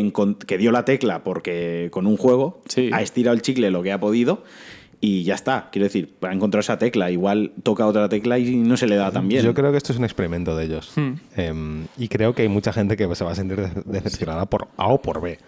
dio 0.58 0.72
la 0.72 0.84
tecla 0.86 1.22
porque 1.24 1.88
con 1.92 2.06
un 2.06 2.16
juego 2.16 2.62
Sí. 2.68 2.88
ha 2.92 3.02
estirado 3.02 3.34
el 3.36 3.42
chicle 3.42 3.70
lo 3.70 3.82
que 3.82 3.92
ha 3.92 4.00
podido 4.00 4.42
y 5.00 5.24
ya 5.24 5.34
está. 5.34 5.68
Quiero 5.70 5.84
decir, 5.84 6.14
ha 6.22 6.32
encontrado 6.32 6.60
esa 6.60 6.78
tecla, 6.78 7.10
igual 7.10 7.52
toca 7.62 7.86
otra 7.86 8.08
tecla 8.08 8.38
y 8.38 8.56
no 8.56 8.76
se 8.76 8.86
le 8.86 8.96
da 8.96 9.10
tan 9.10 9.28
bien. 9.28 9.44
Yo 9.44 9.54
creo 9.54 9.70
que 9.70 9.78
esto 9.78 9.92
es 9.92 9.98
un 9.98 10.04
experimento 10.04 10.56
de 10.56 10.64
ellos. 10.64 10.92
Hmm. 10.96 11.12
Em, 11.36 11.86
y 11.98 12.08
creo 12.08 12.34
que 12.34 12.42
hay 12.42 12.48
mucha 12.48 12.72
gente 12.72 12.96
que 12.96 13.12
se 13.14 13.24
va 13.24 13.32
a 13.32 13.34
sentir 13.34 13.56
de- 13.60 13.82
decepcionada 13.84 14.46
por 14.46 14.68
A 14.76 14.88
o 14.88 15.00
por 15.02 15.20
B. 15.20 15.38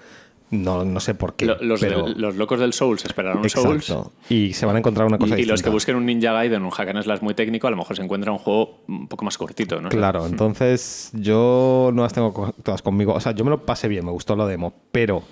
No, 0.49 0.85
no 0.85 1.01
sé 1.01 1.15
por 1.15 1.35
qué. 1.35 1.45
Lo- 1.47 1.59
Los, 1.61 1.81
pero- 1.81 2.05
del- 2.05 2.21
los 2.21 2.37
locos 2.37 2.61
del 2.61 2.73
Souls 2.73 3.05
esperaron 3.05 3.43
un 3.43 3.51
Souls. 3.51 3.93
Y 4.29 4.53
se 4.53 4.65
van 4.65 4.77
a 4.77 4.79
encontrar 4.79 5.05
una 5.09 5.19
cosa 5.19 5.37
Y, 5.37 5.43
y 5.43 5.45
los 5.45 5.61
que 5.61 5.71
busquen 5.71 5.97
un 5.97 6.07
Ninja 6.07 6.31
Gaiden, 6.33 6.63
un 6.63 6.71
hack 6.71 6.89
and 6.89 7.03
slash 7.03 7.21
muy 7.21 7.35
técnico, 7.35 7.67
a 7.67 7.71
lo 7.73 7.77
mejor 7.77 7.97
se 7.97 8.03
encuentra 8.03 8.31
un 8.31 8.39
juego 8.39 8.79
un 8.87 9.09
poco 9.09 9.25
más 9.25 9.37
cortito, 9.37 9.81
¿no? 9.81 9.89
Claro, 9.89 10.25
entonces 10.25 11.11
yo 11.15 11.91
no 11.93 12.03
las 12.05 12.13
tengo 12.13 12.55
todas 12.63 12.81
conmigo. 12.81 13.13
O 13.15 13.19
sea, 13.21 13.33
yo 13.33 13.45
me 13.45 13.51
lo 13.51 13.67
pasé 13.67 13.89
bien, 13.89 14.05
me 14.05 14.13
gustó 14.13 14.37
la 14.37 14.47
demo, 14.47 14.73
pero 14.93 15.25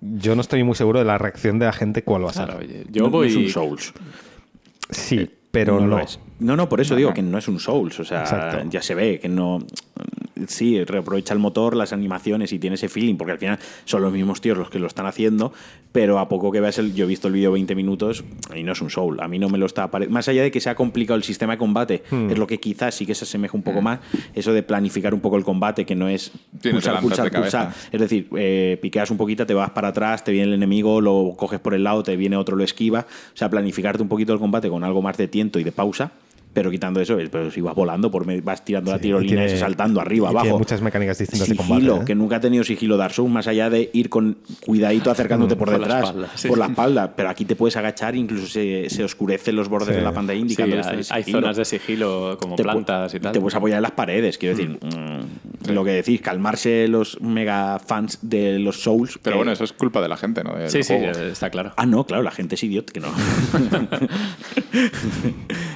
yo 0.00 0.34
no 0.34 0.40
estoy 0.40 0.62
muy 0.64 0.74
seguro 0.74 0.98
de 0.98 1.04
la 1.04 1.18
reacción 1.18 1.58
de 1.58 1.66
la 1.66 1.72
gente 1.72 2.02
cuál 2.02 2.24
va 2.24 2.30
a 2.30 2.32
ser. 2.32 2.44
Claro, 2.46 2.60
oye, 2.60 2.84
yo 2.90 3.02
No- 3.02 3.08
no 3.08 3.12
voy. 3.12 3.28
es 3.28 3.36
un 3.36 3.48
Souls. 3.48 3.92
Sí, 4.90 5.28
pero 5.50 5.80
no. 5.80 5.86
lo 5.86 5.98
es. 6.00 6.18
No, 6.40 6.56
no, 6.56 6.68
por 6.68 6.80
eso 6.80 6.94
digo 6.94 7.12
que 7.14 7.22
no 7.22 7.36
es 7.38 7.48
un 7.48 7.58
Souls. 7.58 7.98
O 8.00 8.04
sea, 8.04 8.20
Exacto. 8.20 8.58
ya 8.70 8.82
se 8.82 8.94
ve 8.94 9.18
que 9.20 9.28
no. 9.28 9.58
Sí, 10.46 10.84
reaprovecha 10.84 11.34
el 11.34 11.40
motor, 11.40 11.74
las 11.74 11.92
animaciones 11.92 12.52
y 12.52 12.60
tiene 12.60 12.74
ese 12.74 12.88
feeling, 12.88 13.16
porque 13.16 13.32
al 13.32 13.38
final 13.38 13.58
son 13.84 14.02
los 14.02 14.12
mismos 14.12 14.40
tíos 14.40 14.56
los 14.56 14.70
que 14.70 14.78
lo 14.78 14.86
están 14.86 15.04
haciendo, 15.06 15.52
pero 15.90 16.20
a 16.20 16.28
poco 16.28 16.52
que 16.52 16.60
veas 16.60 16.78
el. 16.78 16.94
Yo 16.94 17.06
he 17.06 17.08
visto 17.08 17.26
el 17.26 17.34
vídeo 17.34 17.50
20 17.50 17.74
minutos 17.74 18.22
y 18.54 18.62
no 18.62 18.70
es 18.70 18.80
un 18.80 18.88
Soul. 18.88 19.20
A 19.20 19.26
mí 19.26 19.40
no 19.40 19.48
me 19.48 19.58
lo 19.58 19.66
está. 19.66 19.90
Más 20.08 20.28
allá 20.28 20.42
de 20.44 20.52
que 20.52 20.60
se 20.60 20.70
ha 20.70 20.76
complicado 20.76 21.16
el 21.16 21.24
sistema 21.24 21.54
de 21.54 21.58
combate, 21.58 22.04
Hmm. 22.08 22.30
es 22.30 22.38
lo 22.38 22.46
que 22.46 22.58
quizás 22.60 22.94
sí 22.94 23.04
que 23.04 23.16
se 23.16 23.24
asemeja 23.24 23.56
un 23.56 23.64
poco 23.64 23.82
más, 23.82 23.98
eso 24.32 24.52
de 24.52 24.62
planificar 24.62 25.12
un 25.12 25.20
poco 25.20 25.36
el 25.36 25.42
combate, 25.44 25.84
que 25.84 25.96
no 25.96 26.08
es 26.08 26.30
pulsar, 26.62 27.00
pulsar, 27.00 27.32
pulsar. 27.32 27.74
Es 27.90 28.00
decir, 28.00 28.28
eh, 28.36 28.78
piqueas 28.80 29.10
un 29.10 29.16
poquito, 29.16 29.44
te 29.44 29.54
vas 29.54 29.70
para 29.70 29.88
atrás, 29.88 30.22
te 30.22 30.30
viene 30.30 30.46
el 30.46 30.54
enemigo, 30.54 31.00
lo 31.00 31.34
coges 31.36 31.58
por 31.58 31.74
el 31.74 31.82
lado, 31.82 32.04
te 32.04 32.14
viene 32.16 32.36
otro, 32.36 32.54
lo 32.54 32.62
esquiva. 32.62 33.00
O 33.34 33.36
sea, 33.36 33.50
planificarte 33.50 34.02
un 34.02 34.08
poquito 34.08 34.32
el 34.32 34.38
combate 34.38 34.68
con 34.68 34.84
algo 34.84 35.02
más 35.02 35.16
de 35.16 35.26
tiento 35.26 35.58
y 35.58 35.64
de 35.64 35.72
pausa. 35.72 36.12
Pero 36.52 36.70
quitando 36.70 37.00
eso, 37.00 37.18
eh, 37.20 37.28
pero 37.30 37.50
si 37.50 37.60
vas 37.60 37.74
volando, 37.74 38.10
por 38.10 38.26
vas 38.42 38.64
tirando 38.64 38.90
la 38.90 38.96
Sí, 38.98 39.02
tirolina 39.04 39.26
y 39.26 39.28
tiene- 39.28 39.42
y 39.44 39.46
ese 39.46 39.58
saltando 39.58 40.00
arriba, 40.00 40.28
y 40.28 40.32
tiene 40.32 40.40
abajo. 40.48 40.58
muchas 40.58 40.82
mecánicas 40.82 41.18
distintas 41.18 41.48
de 41.48 41.54
sigilo, 41.54 41.68
combate, 41.92 42.02
¿eh? 42.02 42.04
que 42.06 42.14
nunca 42.14 42.36
ha 42.36 42.40
tenido 42.40 42.64
sigilo 42.64 42.96
Dark 42.96 43.14
Souls, 43.14 43.30
más 43.30 43.46
allá 43.46 43.70
de 43.70 43.90
ir 43.92 44.08
con 44.08 44.38
cuidadito 44.64 45.10
acercándote 45.10 45.54
por 45.56 45.68
Por 45.70 45.78
la 45.80 45.86
detrás, 45.86 46.04
espalda, 46.08 46.30
sí, 46.34 46.48
por 46.48 46.58
la 46.58 46.66
espalda. 46.66 47.12
Pero 47.14 47.28
aquí 47.28 47.44
te 47.44 47.54
puedes 47.54 47.76
agachar, 47.76 48.16
incluso 48.16 48.46
se, 48.48 48.88
se 48.90 49.04
oscurecen 49.04 49.54
los 49.56 49.68
bordes 49.68 49.88
Sí. 49.90 49.94
de 49.94 50.02
la 50.02 50.12
pantalla 50.12 50.36
Sí, 50.38 50.42
indicando 50.42 50.76
que 50.76 50.82
hay, 50.82 51.00
estás 51.00 51.10
en 51.10 51.16
hay 51.16 51.22
zonas 51.32 51.56
de 51.56 51.64
sigilo 51.64 52.38
como 52.40 52.56
te 52.56 52.62
plantas 52.64 53.14
y 53.14 53.20
tal. 53.20 53.32
Te 53.32 53.40
puedes 53.40 53.54
apoyar 53.54 53.76
en 53.76 53.82
las 53.82 53.92
paredes, 53.92 54.38
quiero 54.38 54.56
decir. 54.56 54.78
mm, 54.82 55.72
Lo 55.72 55.84
que 55.84 55.90
decís, 55.90 56.20
calmarse 56.22 56.88
los 56.88 57.20
mega 57.20 57.78
fans 57.78 58.18
de 58.22 58.58
los 58.58 58.82
Souls. 58.82 59.18
Pero 59.22 59.34
que- 59.34 59.38
bueno, 59.38 59.52
eso 59.52 59.64
es 59.64 59.72
culpa 59.72 60.00
de 60.00 60.08
la 60.08 60.16
gente, 60.16 60.42
¿no? 60.42 60.54
Sí, 60.68 60.82
sí, 60.82 60.94
está 60.94 61.50
claro. 61.50 61.72
Ah, 61.76 61.84
no, 61.86 62.04
claro, 62.04 62.22
la 62.22 62.30
gente 62.30 62.54
es 62.54 62.64
idiota, 62.64 62.92
que 62.92 63.00
no. 63.00 63.08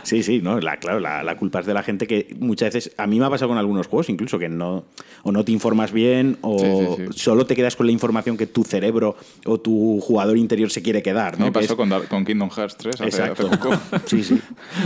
sí, 0.03 0.23
sí, 0.23 0.41
no, 0.43 0.61
la, 0.63 0.79
claro, 0.79 1.01
la, 1.01 1.23
la 1.23 1.37
culpa 1.37 1.61
es 1.61 1.67
de 1.67 1.75
la 1.75 1.83
gente 1.83 2.07
que 2.07 2.35
muchas 2.39 2.73
veces, 2.73 2.95
a 2.97 3.07
mí 3.07 3.19
me 3.21 3.27
ha 3.27 3.31
pasado 3.31 3.49
con 3.49 3.59
algunos 3.59 3.87
juegos 3.87 4.09
incluso, 4.09 4.39
que 4.39 4.49
no, 4.49 4.85
o 5.23 5.33
no 5.33 5.45
te 5.45 5.53
informas 5.53 5.93
bien, 5.93 6.39
o 6.43 6.59
Sí, 6.59 6.67
sí, 6.67 7.05
sí. 7.13 7.19
solo 7.21 7.47
te 7.47 7.55
quedas 7.57 7.77
con 7.77 7.87
la 7.87 7.93
información 7.93 8.37
que 8.37 8.47
tu 8.47 8.65
cerebro 8.65 9.17
o 9.47 9.59
tu 9.61 10.01
jugador 10.01 10.37
interior 10.37 10.71
se 10.71 10.83
quiere 10.83 11.03
quedar, 11.03 11.39
¿no? 11.39 11.47
me 11.47 11.53
Que 11.53 11.61
pasó 11.61 11.73
es- 11.73 11.77
con, 11.77 11.91
con 12.07 12.25
Kingdom 12.25 12.51
Hearts 12.51 12.77
3 12.77 12.95
hace, 13.01 13.05
hace 13.09 13.23
Exacto. 13.33 13.51
poco. 13.51 13.81
Sí, 14.07 14.23
sí. 14.25 14.41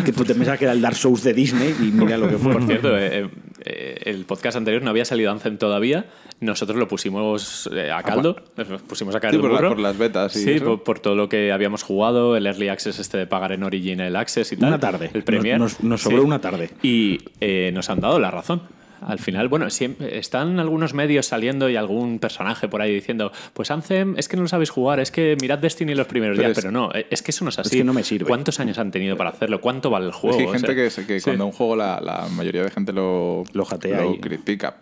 Que 0.05 0.13
tú 0.13 0.25
te 0.25 0.35
pensabas 0.35 0.59
que 0.59 0.65
era 0.65 0.73
el 0.73 0.81
Dark 0.81 0.97
Souls 0.97 1.23
de 1.23 1.33
Disney 1.35 1.75
y 1.81 1.85
mira 1.93 2.17
lo 2.19 2.29
que 2.29 2.39
fue. 2.39 2.53
Por 2.53 2.67
cierto, 2.67 2.97
eh, 2.99 3.29
eh, 3.65 3.99
el 4.05 4.25
podcast 4.25 4.57
anterior 4.57 4.83
no 4.83 4.91
había 4.91 5.05
salido 5.05 5.31
Anthem 5.31 5.59
todavía. 5.59 6.07
Nosotros 6.39 6.77
lo 6.79 6.87
pusimos 6.87 7.69
eh, 7.73 7.91
a 7.91 8.03
caldo, 8.03 8.37
nos 8.57 8.83
pusimos 8.83 9.15
a 9.15 9.21
caer 9.21 9.35
Sí, 9.35 9.41
por 9.41 9.51
la- 9.53 9.69
por 9.69 9.79
las 9.79 9.97
betas 9.97 10.37
y 10.37 10.41
Sí, 10.45 10.51
eso. 10.53 10.65
por, 10.67 10.83
por 10.83 10.99
todo 11.01 11.15
lo 11.15 11.31
que 11.31 11.51
habíamos 11.51 11.83
jugado, 11.83 12.37
el 12.37 12.47
Early 12.47 12.69
Access 12.69 12.99
este 12.99 13.17
de 13.17 13.27
pagar 13.27 13.53
en 13.53 13.63
Origin 13.63 14.01
el 14.01 14.15
Access 14.17 14.53
y 14.53 14.57
tal. 14.59 14.69
Una 14.69 14.79
tarde. 14.79 15.11
El 15.15 15.25
Premier. 15.25 15.59
Nos- 15.59 15.81
nos 15.83 16.03
sobró 16.03 16.23
una 16.23 16.41
tarde. 16.41 16.71
Y 16.83 17.21
eh, 17.41 17.71
nos 17.73 17.89
han 17.89 18.01
dado 18.01 18.19
la 18.21 18.31
razón. 18.31 18.61
Al 19.07 19.19
final, 19.19 19.49
bueno, 19.49 19.69
siempre 19.71 20.19
están 20.19 20.59
algunos 20.59 20.95
medios 20.95 21.27
saliendo 21.27 21.69
y 21.69 21.77
algún 21.77 22.19
personaje 22.19 22.67
por 22.67 22.81
ahí 22.81 22.95
diciendo, 22.95 23.31
pues 23.53 23.71
Anthem, 23.71 24.15
es 24.17 24.27
que 24.27 24.37
no 24.37 24.43
lo 24.43 24.49
sabéis 24.49 24.71
jugar, 24.71 25.01
es 25.01 25.11
que 25.11 25.37
mirad 25.41 25.59
Destiny 25.59 25.95
los 25.95 26.07
primeros 26.07 26.37
Pero 26.37 26.49
días, 26.49 26.59
es- 26.59 26.65
pero 26.65 26.73
no, 26.73 26.91
eh, 26.95 27.07
es 27.11 27.23
que 27.23 27.31
eso 27.31 27.45
no 27.45 27.51
es 27.51 27.59
así. 27.59 27.77
que 27.79 27.85
no 27.85 27.93
me 27.93 28.03
sirve. 28.03 28.27
¿Cuántos 28.27 28.59
años 28.59 28.79
han 28.79 28.91
tenido 28.91 29.17
para 29.17 29.31
hacerlo? 29.31 29.61
¿Cuánto 29.61 29.91
vale 29.91 30.07
el 30.07 30.11
Es 30.11 30.17
juego? 30.17 30.37
que 30.39 30.43
hay 30.45 30.49
O 30.49 30.53
gente 30.53 30.67
sea, 30.91 31.07
que, 31.07 31.07
que 31.15 31.21
sí. 31.21 31.25
cuando 31.25 31.45
un 31.47 31.53
juego 31.53 31.77
la, 31.77 32.01
la 32.01 32.27
mayoría 32.35 32.63
de 32.63 32.71
gente 32.71 32.93
lo, 32.93 33.45
Lo 33.53 33.65
jatea 33.67 34.07
y- 34.07 34.19
critica. 34.19 34.77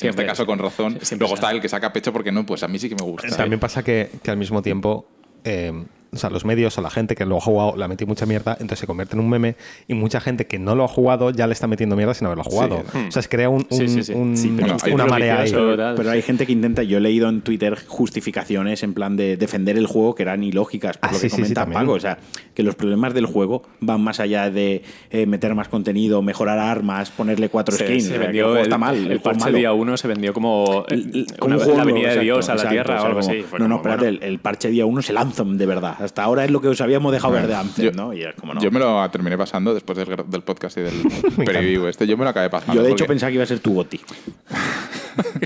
En 0.00 0.08
este 0.08 0.26
caso 0.26 0.46
con 0.46 0.58
razón. 0.58 0.98
siempre 1.02 1.26
Luego 1.26 1.34
está 1.34 1.50
el 1.50 1.60
que 1.60 1.68
saca 1.68 1.92
pecho 1.92 2.12
porque 2.12 2.32
no, 2.32 2.44
pues 2.44 2.62
a 2.62 2.68
mí 2.68 2.78
sí 2.78 2.88
que 2.88 2.94
me 2.94 3.04
gusta. 3.04 3.36
También 3.36 3.60
pasa 3.60 3.82
que, 3.82 4.10
que 4.22 4.30
al 4.30 4.36
mismo 4.36 4.62
tiempo, 4.62 5.06
eh, 5.44 5.72
o 6.14 6.16
sea, 6.16 6.30
los 6.30 6.44
medios 6.44 6.76
o 6.78 6.80
la 6.82 6.90
gente 6.90 7.14
que 7.14 7.26
lo 7.26 7.36
ha 7.36 7.40
jugado 7.40 7.76
le 7.76 7.84
ha 7.84 7.88
metido 7.88 8.08
mucha 8.08 8.24
mierda, 8.26 8.52
entonces 8.52 8.78
se 8.78 8.86
convierte 8.86 9.14
en 9.16 9.20
un 9.20 9.28
meme 9.28 9.56
y 9.88 9.94
mucha 9.94 10.20
gente 10.20 10.46
que 10.46 10.58
no 10.58 10.74
lo 10.74 10.84
ha 10.84 10.88
jugado 10.88 11.30
ya 11.30 11.46
le 11.46 11.52
está 11.52 11.66
metiendo 11.66 11.96
mierda 11.96 12.14
sin 12.14 12.26
haberlo 12.26 12.44
jugado. 12.44 12.82
O 13.08 13.10
sea, 13.10 13.22
se 13.22 13.28
crea 13.28 13.48
un, 13.48 13.66
Sí, 13.70 13.82
un- 13.82 13.88
sí, 13.88 14.02
sí. 14.04 14.12
un- 14.12 14.36
Sí, 14.36 14.52
pero 14.56 14.76
hay 14.82 14.92
una 14.92 15.06
marea 15.06 15.40
ahí. 15.40 15.50
Pero, 15.50 15.94
pero 15.96 16.10
hay 16.10 16.22
gente 16.22 16.46
que 16.46 16.52
intenta, 16.52 16.82
yo 16.82 16.98
he 16.98 17.00
leído 17.00 17.28
en 17.28 17.42
Twitter 17.42 17.76
justificaciones 17.86 18.82
en 18.82 18.94
plan 18.94 19.16
de 19.16 19.36
defender 19.36 19.76
el 19.76 19.86
juego 19.86 20.14
que 20.14 20.22
eran 20.22 20.42
ilógicas, 20.42 20.96
por 20.98 21.10
Ah, 21.10 21.12
lo 21.12 21.18
sí, 21.18 21.24
que 21.24 21.30
sí, 21.30 21.44
sí, 21.44 21.54
comenta. 21.54 21.66
Paco. 21.66 21.92
O 21.92 22.00
sea, 22.00 22.18
que 22.54 22.62
los 22.62 22.74
problemas 22.74 23.14
del 23.14 23.26
juego 23.26 23.62
van 23.80 24.00
más 24.02 24.20
allá 24.20 24.50
de 24.50 24.82
eh, 25.10 25.26
meter 25.26 25.54
más 25.54 25.68
contenido, 25.68 26.22
mejorar 26.22 26.58
armas, 26.58 27.10
ponerle 27.10 27.48
cuatro 27.48 27.74
skins. 27.74 28.04
se 28.04 28.08
O 28.10 28.12
sea, 28.12 28.18
que 28.20 28.26
vendió 28.26 28.56
el 28.56 28.62
está 28.62 28.78
mal. 28.78 29.10
el 29.10 29.20
parche 29.20 29.40
malo. 29.40 29.58
día 29.58 29.72
1 29.72 29.96
se 29.96 30.08
vendió 30.08 30.32
como, 30.32 30.84
eh, 30.88 30.94
El- 30.94 31.00
el- 31.14 31.26
una, 31.42 31.58
como 31.58 31.76
la 31.76 31.84
venida 31.84 32.10
de 32.14 32.20
Dios 32.20 32.48
a 32.48 32.52
la 32.54 32.62
exacto, 32.62 32.72
tierra 32.74 32.94
o 32.94 32.98
sea, 32.98 33.02
o 33.02 33.06
algo 33.08 33.20
como- 33.20 33.32
así. 33.32 33.44
No, 33.58 33.68
no, 33.68 33.76
espérate, 33.76 34.04
bueno, 34.10 34.18
el 34.22 34.38
parche 34.38 34.68
día 34.70 34.86
1 34.86 35.00
es 35.00 35.10
el 35.10 35.16
Anthem, 35.16 35.56
de 35.56 35.66
verdad. 35.66 35.96
Hasta 36.04 36.22
ahora 36.22 36.44
es 36.44 36.50
lo 36.50 36.60
que 36.60 36.68
os 36.68 36.80
habíamos 36.80 37.12
dejado 37.12 37.32
ver 37.34 37.46
de 37.46 37.54
Anthem, 37.54 37.86
Yo- 37.86 37.92
¿no? 37.92 38.12
Y 38.12 38.22
es 38.22 38.34
como 38.34 38.54
no. 38.54 38.60
Yo 38.60 38.70
me 38.70 38.78
lo 38.78 39.08
terminé 39.10 39.36
pasando 39.38 39.72
después 39.74 39.96
del, 39.98 40.08
del 40.28 40.42
podcast 40.42 40.76
y 40.78 40.82
del 40.82 40.94
preview 41.44 41.86
este. 41.86 42.06
Yo 42.06 42.16
me 42.16 42.24
lo 42.24 42.30
acabé 42.30 42.50
pasando. 42.50 42.74
Yo, 42.74 42.82
de 42.82 42.88
hecho 42.90 43.04
porque- 43.04 43.08
pensaba 43.14 43.30
que 43.30 43.34
iba 43.34 43.44
a 43.44 43.46
ser 43.46 43.58
tu 43.60 43.74
goti. 43.74 44.00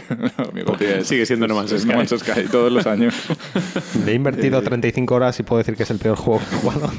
No, 0.08 0.52
mi 0.54 0.62
goti 0.62 0.84
es- 0.86 1.06
Sigue 1.06 1.26
siendo 1.26 1.46
No 1.46 1.54
Man's 1.54 1.72
es 1.72 1.82
Sky. 1.82 1.90
No 1.90 1.96
Man's 1.98 2.10
Sky 2.18 2.44
todos 2.50 2.72
los 2.72 2.86
años. 2.86 3.14
Le 4.06 4.12
he 4.12 4.14
invertido 4.14 4.62
35 4.62 5.14
horas 5.14 5.38
y 5.40 5.42
puedo 5.42 5.58
decir 5.58 5.76
que 5.76 5.82
es 5.82 5.90
el 5.90 5.98
peor 5.98 6.16
juego 6.16 6.40
que 6.40 6.54
he 6.54 6.58
jugado. 6.58 6.90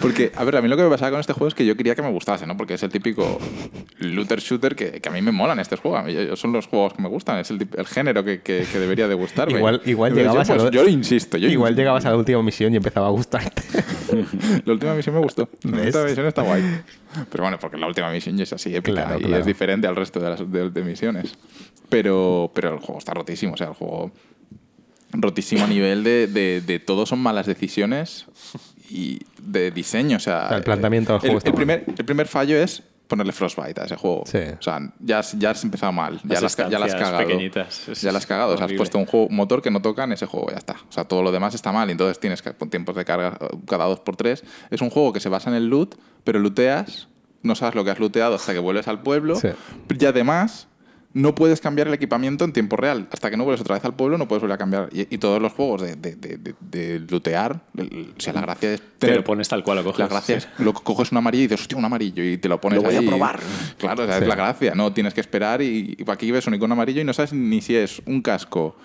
Porque, 0.00 0.32
a 0.34 0.42
ver, 0.42 0.56
a 0.56 0.62
mí 0.62 0.66
lo 0.68 0.76
que 0.76 0.82
me 0.82 0.88
pasaba 0.90 1.12
con 1.12 1.20
este 1.20 1.32
juego 1.34 1.46
es 1.48 1.54
que 1.54 1.64
yo 1.64 1.76
quería 1.76 1.94
que 1.94 2.02
me 2.02 2.10
gustase, 2.10 2.46
¿no? 2.46 2.56
Porque 2.56 2.74
es 2.74 2.82
el 2.82 2.90
típico 2.90 3.38
looter 3.98 4.40
shooter 4.40 4.74
que, 4.74 5.00
que 5.00 5.08
a 5.08 5.12
mí 5.12 5.22
me 5.22 5.30
molan 5.30 5.60
estos 5.60 5.78
juegos. 5.78 6.00
A 6.00 6.02
mí, 6.02 6.12
yo- 6.14 6.34
son 6.34 6.52
los 6.52 6.66
juegos 6.66 6.94
que 6.94 7.02
me 7.02 7.08
gustan, 7.08 7.38
es 7.38 7.50
el, 7.50 7.68
género 7.86 8.24
que, 8.24 8.40
que- 8.40 8.66
que 8.70 8.78
debería 8.80 9.06
de 9.06 9.14
gustarme. 9.14 9.58
Igual- 9.58 9.80
igual 9.86 10.14
llegabas 10.14 10.48
yo, 10.48 10.54
pues, 10.54 10.62
a 10.62 10.64
lo- 10.66 10.70
yo 10.72 10.88
insisto. 10.88 11.36
Yo 11.38 11.48
Igual 11.48 11.70
insisto. 11.70 11.80
llegabas 11.80 12.04
a 12.06 12.10
la 12.10 12.16
última 12.16 12.42
misión 12.42 12.57
y 12.72 12.76
empezaba 12.76 13.06
a 13.06 13.10
gustarte. 13.10 13.62
La 14.64 14.72
última 14.72 14.94
misión 14.94 15.14
me 15.14 15.20
gustó. 15.20 15.48
La 15.62 15.82
última 15.82 16.04
misión 16.04 16.26
está 16.26 16.42
guay. 16.42 16.62
Pero 17.30 17.44
bueno, 17.44 17.58
porque 17.58 17.76
la 17.78 17.86
última 17.86 18.10
misión 18.10 18.36
ya 18.36 18.42
es 18.44 18.52
así 18.52 18.74
épica 18.74 19.02
Claro, 19.04 19.18
y 19.20 19.24
claro. 19.24 19.38
es 19.40 19.46
diferente 19.46 19.86
al 19.86 19.96
resto 19.96 20.20
de 20.20 20.28
las 20.30 20.50
de, 20.52 20.70
de 20.70 20.82
misiones. 20.82 21.34
Pero, 21.88 22.50
pero 22.54 22.74
el 22.74 22.80
juego 22.80 22.98
está 22.98 23.14
rotísimo. 23.14 23.54
O 23.54 23.56
sea, 23.56 23.68
el 23.68 23.72
juego 23.74 24.10
rotísimo 25.12 25.64
a 25.64 25.66
nivel 25.68 26.04
de, 26.04 26.26
de, 26.26 26.60
de 26.60 26.78
todo 26.78 27.06
son 27.06 27.18
malas 27.20 27.46
decisiones 27.46 28.26
y 28.90 29.20
de 29.40 29.70
diseño. 29.70 30.16
O 30.18 30.20
sea, 30.20 30.48
El 30.54 30.62
planteamiento 30.64 31.18
del 31.18 31.30
el- 31.30 31.30
juego 31.40 31.46
el, 31.46 31.52
mal. 31.52 31.56
primer, 31.56 31.84
el 31.98 32.04
primer 32.04 32.26
fallo 32.28 32.56
es 32.56 32.82
ponerle 33.08 33.32
Frostbite 33.32 33.80
a 33.80 33.84
ese 33.86 33.96
juego. 33.96 34.22
Sí. 34.26 34.38
O 34.58 34.62
sea, 34.62 34.78
ya, 35.00 35.18
has- 35.20 35.36
ya 35.38 35.50
has 35.50 35.64
empezado 35.64 35.90
mal. 35.92 36.20
Ya 36.24 36.40
Las 36.40 36.56
ya 36.56 36.78
las 36.78 36.94
cagado. 36.94 37.18
pequeñitas. 37.18 37.88
Es 37.88 38.02
Ya 38.02 38.12
las 38.12 38.22
has 38.22 38.26
cagado. 38.26 38.54
O 38.54 38.56
sea, 38.56 38.66
has 38.66 38.72
puesto 38.74 38.98
un, 38.98 39.06
juego, 39.06 39.26
un 39.26 39.34
motor 39.36 39.62
que 39.62 39.70
no 39.70 39.82
toca 39.82 40.04
en 40.04 40.12
ese 40.12 40.26
juego, 40.26 40.50
ya 40.50 40.58
está. 40.58 40.74
O 40.88 40.92
sea, 40.92 41.04
todo 41.04 41.22
lo 41.22 41.32
demás 41.32 41.54
está 41.54 41.72
mal. 41.72 41.88
y 41.88 41.92
Entonces 41.92 42.20
tienes 42.20 42.42
que, 42.42 42.52
con 42.52 42.70
tiempos 42.70 42.94
de 42.94 43.04
carga 43.04 43.36
cada 43.66 43.86
dos 43.86 44.00
por 44.00 44.14
tres. 44.16 44.44
Es 44.70 44.82
un 44.82 44.90
juego 44.90 45.12
que 45.12 45.20
se 45.20 45.28
basa 45.28 45.50
en 45.50 45.56
el 45.56 45.68
loot, 45.68 45.96
pero 46.22 46.38
looteas, 46.38 47.08
no 47.42 47.54
sabes 47.54 47.74
lo 47.74 47.82
que 47.84 47.90
has 47.90 47.98
looteado 47.98 48.34
hasta 48.36 48.52
que 48.52 48.58
vuelves 48.58 48.86
al 48.88 49.02
pueblo. 49.02 49.36
Sí. 49.36 49.48
Y 49.98 50.04
además, 50.04 50.67
no 51.14 51.34
puedes 51.34 51.60
cambiar 51.60 51.88
el 51.88 51.94
equipamiento 51.94 52.44
en 52.44 52.52
tiempo 52.52 52.76
real. 52.76 53.08
Hasta 53.10 53.30
que 53.30 53.36
no 53.36 53.44
vuelves 53.44 53.60
otra 53.62 53.74
vez 53.76 53.84
al 53.84 53.94
pueblo, 53.94 54.18
no 54.18 54.28
puedes 54.28 54.42
volver 54.42 54.54
a 54.54 54.58
cambiar. 54.58 54.88
Y, 54.92 55.02
y 55.14 55.18
todos 55.18 55.40
los 55.40 55.52
juegos 55.52 55.80
de, 55.82 55.96
de, 55.96 56.14
de, 56.16 56.36
de- 56.36 56.54
de 56.60 57.00
lootear, 57.00 57.60
el- 57.76 58.12
o 58.16 58.20
sea, 58.20 58.32
la 58.34 58.42
gracia 58.42 58.74
es 58.74 58.82
Te 58.98 59.14
lo 59.14 59.24
pones 59.24 59.48
tal 59.48 59.64
cual 59.64 59.78
lo 59.78 59.84
coges. 59.84 60.00
la 60.00 60.08
gracia 60.08 60.36
es, 60.36 60.48
lo 60.58 60.72
coges 60.74 61.10
un 61.10 61.18
amarillo 61.18 61.44
y 61.44 61.46
dices, 61.46 61.62
hostia, 61.62 61.78
un 61.78 61.84
amarillo, 61.84 62.22
y 62.22 62.36
te 62.38 62.48
lo 62.48 62.60
pones 62.60 62.82
Lo 62.82 62.88
voy 62.88 62.96
a 62.96 63.02
probar. 63.02 63.40
Claro, 63.78 64.04
o 64.04 64.06
sea, 64.06 64.16
Sí. 64.18 64.22
es 64.24 64.28
la 64.28 64.34
gracia. 64.36 64.74
No, 64.74 64.92
tienes 64.92 65.14
que 65.14 65.20
esperar 65.22 65.62
y, 65.62 65.96
y 65.98 66.10
aquí 66.10 66.30
ves 66.30 66.46
un 66.46 66.54
icono 66.54 66.74
amarillo 66.74 67.00
y 67.00 67.04
no 67.04 67.12
sabes 67.14 67.32
ni 67.32 67.60
si 67.62 67.74
es 67.74 68.02
un 68.06 68.20
casco, 68.22 68.76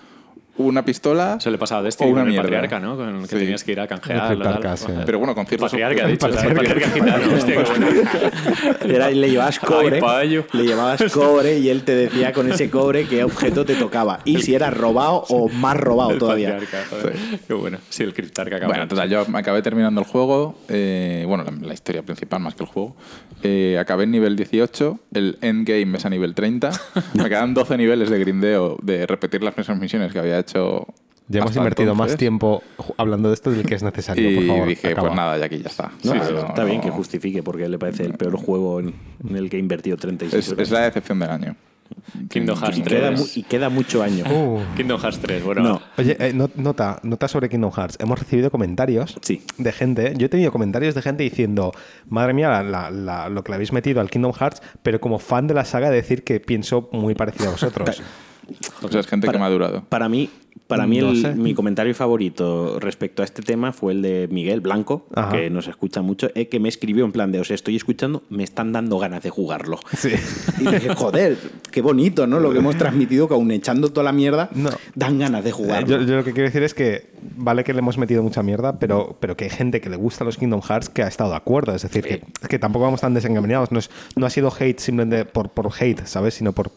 una 0.56 0.84
pistola 0.84 1.36
Eso 1.38 1.50
le 1.50 1.58
pasaba 1.58 1.80
a 1.80 1.82
o 1.82 1.84
Destiny 1.84 2.10
una 2.10 2.20
con 2.20 2.28
el 2.28 2.32
mierda. 2.32 2.42
patriarca, 2.48 2.80
¿no? 2.80 2.96
Con 2.96 3.08
el 3.16 3.22
que 3.22 3.28
Sí. 3.28 3.36
tenías 3.36 3.64
que 3.64 3.72
ir 3.72 3.80
a 3.80 3.82
El 3.84 3.88
canjearlo. 3.88 4.38
Patriarca, 4.44 4.68
tal. 4.68 4.78
sí. 4.78 4.86
Pero 5.04 5.18
bueno, 5.18 5.34
con 5.34 5.46
ciertos... 5.46 5.70
Patriarca, 5.70 6.04
ha 6.04 6.08
dicho. 6.08 6.26
El 6.26 6.34
¿sabes? 6.34 6.54
patriarca. 6.54 6.86
Patriarca 6.86 7.18
gitano. 7.18 7.36
Hostia, 7.36 7.64
qué 7.64 7.70
bueno. 7.70 7.86
Era, 8.94 9.10
le 9.10 9.30
llevabas 9.30 9.58
cobre, 9.58 10.00
Ay, 10.06 10.44
le 10.52 10.62
llevabas 10.64 11.02
cobre 11.12 11.58
y 11.58 11.68
él 11.68 11.82
te 11.82 11.94
decía 11.94 12.32
con 12.32 12.50
ese 12.50 12.70
cobre 12.70 13.06
qué 13.06 13.24
objeto 13.24 13.64
te 13.64 13.74
tocaba 13.74 14.20
y 14.24 14.40
si 14.42 14.54
era 14.54 14.70
robado 14.70 15.24
o 15.28 15.48
más 15.48 15.76
robado 15.76 16.10
El 16.12 16.18
todavía. 16.18 16.56
patriarca, 16.58 16.84
joder. 16.90 17.14
Qué 17.46 17.54
bueno. 17.54 17.78
Sí, 17.88 18.02
el 18.02 18.14
criptarca 18.14 18.56
cabrón. 18.60 18.68
Bueno, 18.68 18.88
total, 18.88 19.08
yo 19.08 19.26
me 19.26 19.38
acabé 19.38 19.62
terminando 19.62 20.00
el 20.00 20.06
juego, 20.06 20.56
eh, 20.68 21.24
bueno, 21.26 21.44
la, 21.44 21.50
la 21.66 21.74
historia 21.74 22.02
principal 22.02 22.40
más 22.40 22.54
que 22.54 22.62
el 22.64 22.68
juego. 22.68 22.96
Eh, 23.42 23.76
acabé 23.78 24.04
en 24.04 24.10
nivel 24.12 24.36
18, 24.36 24.98
el 25.14 25.38
endgame 25.42 25.98
es 25.98 26.04
a 26.06 26.10
nivel 26.10 26.34
30. 26.34 26.70
me 27.14 27.28
quedan 27.28 27.54
12 27.54 27.76
niveles 27.76 28.08
de 28.10 28.18
grindeo 28.18 28.78
de 28.82 29.06
repetir 29.06 29.42
las 29.42 29.56
mismas 29.56 29.78
misiones 29.78 30.12
que 30.12 30.18
había 30.18 30.38
hecho. 30.38 30.43
Ya 31.26 31.40
hemos 31.40 31.56
invertido 31.56 31.94
más 31.94 32.16
tiempo 32.18 32.62
hablando 32.98 33.28
de 33.28 33.34
esto 33.34 33.50
del 33.50 33.64
que 33.64 33.74
es 33.76 33.82
necesario, 33.82 34.30
Y 34.30 34.34
por 34.36 34.46
favor. 34.46 34.68
dije, 34.68 34.88
acaba. 34.88 35.08
pues 35.08 35.16
nada, 35.16 35.38
y 35.38 35.42
aquí 35.42 35.58
ya 35.58 35.68
está. 35.68 35.90
No, 36.04 36.12
Sí, 36.12 36.18
pero 36.22 36.40
no, 36.42 36.46
está 36.48 36.64
bien 36.64 36.76
no. 36.78 36.82
que 36.82 36.90
justifique 36.90 37.42
porque 37.42 37.66
le 37.68 37.78
parece 37.78 38.04
el 38.04 38.12
peor 38.14 38.36
juego 38.36 38.80
en, 38.80 38.94
en 39.26 39.36
el 39.36 39.48
que 39.48 39.56
he 39.56 39.60
invertido 39.60 39.96
36 39.96 40.44
Es, 40.44 40.50
euros. 40.50 40.62
es 40.68 40.70
la 40.72 40.80
decepción 40.80 41.18
del 41.18 41.30
año. 41.30 41.56
Kingdom 42.30 42.58
Hearts 42.58 42.78
Y 42.78 42.82
queda, 42.82 43.08
3. 43.08 43.20
mu- 43.20 43.26
y 43.36 43.42
queda 43.42 43.68
mucho 43.70 44.02
año. 44.02 44.24
Uh. 44.30 44.60
Kingdom 44.76 45.00
Hearts 45.00 45.18
3, 45.20 45.44
bueno. 45.44 45.62
No. 45.62 45.80
Oye, 45.96 46.16
eh, 46.18 46.32
no- 46.34 46.50
nota, 46.56 46.98
nota 47.02 47.28
sobre 47.28 47.48
Kingdom 47.48 47.72
Hearts. 47.72 47.96
Hemos 48.00 48.18
recibido 48.18 48.50
comentarios 48.50 49.16
Sí. 49.22 49.42
de 49.58 49.72
gente. 49.72 50.14
Yo 50.16 50.26
he 50.26 50.28
tenido 50.28 50.50
comentarios 50.52 50.94
de 50.94 51.02
gente 51.02 51.22
diciendo, 51.22 51.72
madre 52.08 52.32
mía, 52.34 52.48
la- 52.50 52.62
la- 52.62 52.90
la- 52.90 53.28
lo 53.30 53.42
que 53.44 53.52
le 53.52 53.56
habéis 53.56 53.72
metido 53.72 54.00
al 54.00 54.10
Kingdom 54.10 54.32
Hearts, 54.32 54.60
pero 54.82 55.00
como 55.00 55.18
fan 55.18 55.46
de 55.46 55.54
la 55.54 55.64
saga, 55.64 55.90
decir 55.90 56.22
que 56.24 56.40
pienso 56.40 56.88
muy 56.92 57.14
parecido 57.14 57.48
a 57.48 57.52
vosotros. 57.52 58.02
O 58.82 58.88
sea, 58.88 59.00
es 59.00 59.06
gente 59.06 59.28
que 59.28 59.38
me 59.38 59.44
ha 59.44 59.50
durado. 59.50 59.84
Para 59.88 60.08
mí, 60.08 60.28
para 60.66 60.86
mí 60.86 60.98
No 60.98 61.10
el- 61.10 61.36
mi 61.36 61.52
comentario 61.52 61.94
favorito 61.94 62.78
respecto 62.80 63.20
a 63.22 63.24
este 63.24 63.42
tema 63.42 63.72
fue 63.72 63.92
el 63.92 64.02
de 64.02 64.28
Miguel 64.30 64.60
Blanco, 64.60 65.06
Ajá. 65.14 65.32
que 65.32 65.50
nos 65.50 65.68
escucha 65.68 66.00
mucho, 66.00 66.30
eh, 66.34 66.48
que 66.48 66.58
me 66.60 66.68
escribió 66.68 67.04
en 67.04 67.12
plan 67.12 67.30
de, 67.32 67.40
os 67.40 67.50
estoy 67.50 67.76
escuchando, 67.76 68.22
me 68.30 68.44
están 68.44 68.72
dando 68.72 68.98
ganas 68.98 69.22
de 69.22 69.30
jugarlo. 69.30 69.78
Sí. 69.96 70.10
Y 70.60 70.66
dije, 70.66 70.94
joder, 70.94 71.36
qué 71.70 71.82
bonito, 71.82 72.26
¿no? 72.26 72.40
Lo 72.40 72.52
que 72.52 72.58
hemos 72.58 72.76
transmitido, 72.76 73.28
que 73.28 73.34
aún 73.34 73.50
echando 73.50 73.90
toda 73.90 74.04
la 74.04 74.12
mierda, 74.12 74.48
No. 74.54 74.70
dan 74.94 75.18
ganas 75.18 75.44
de 75.44 75.50
Eh, 75.50 75.52
jugarlo. 75.52 75.86
Yo, 75.86 76.02
yo 76.02 76.16
lo 76.16 76.24
que 76.24 76.32
quiero 76.32 76.48
decir 76.48 76.62
es 76.62 76.72
que 76.72 77.10
vale 77.36 77.62
que 77.64 77.72
le 77.74 77.80
hemos 77.80 77.98
metido 77.98 78.22
mucha 78.22 78.42
mierda, 78.42 78.78
pero, 78.78 79.16
pero 79.20 79.36
que 79.36 79.44
hay 79.44 79.50
gente 79.50 79.80
que 79.80 79.90
le 79.90 79.96
gusta 79.96 80.24
los 80.24 80.38
Kingdom 80.38 80.62
Hearts 80.62 80.88
que 80.88 81.02
ha 81.02 81.08
estado 81.08 81.30
de 81.30 81.36
acuerdo. 81.36 81.74
Es 81.74 81.82
decir, 81.82 82.02
que, 82.04 82.22
que 82.48 82.58
tampoco 82.58 82.84
vamos 82.86 83.00
tan 83.02 83.12
desengañados. 83.12 83.70
No, 83.72 83.78
es- 83.80 83.90
no 84.16 84.24
ha 84.24 84.30
sido 84.30 84.50
hate 84.58 84.78
simplemente 84.78 85.24
por, 85.26 85.50
por 85.50 85.70
hate, 85.78 86.06
¿sabes? 86.06 86.34
Sino 86.34 86.52
por 86.52 86.70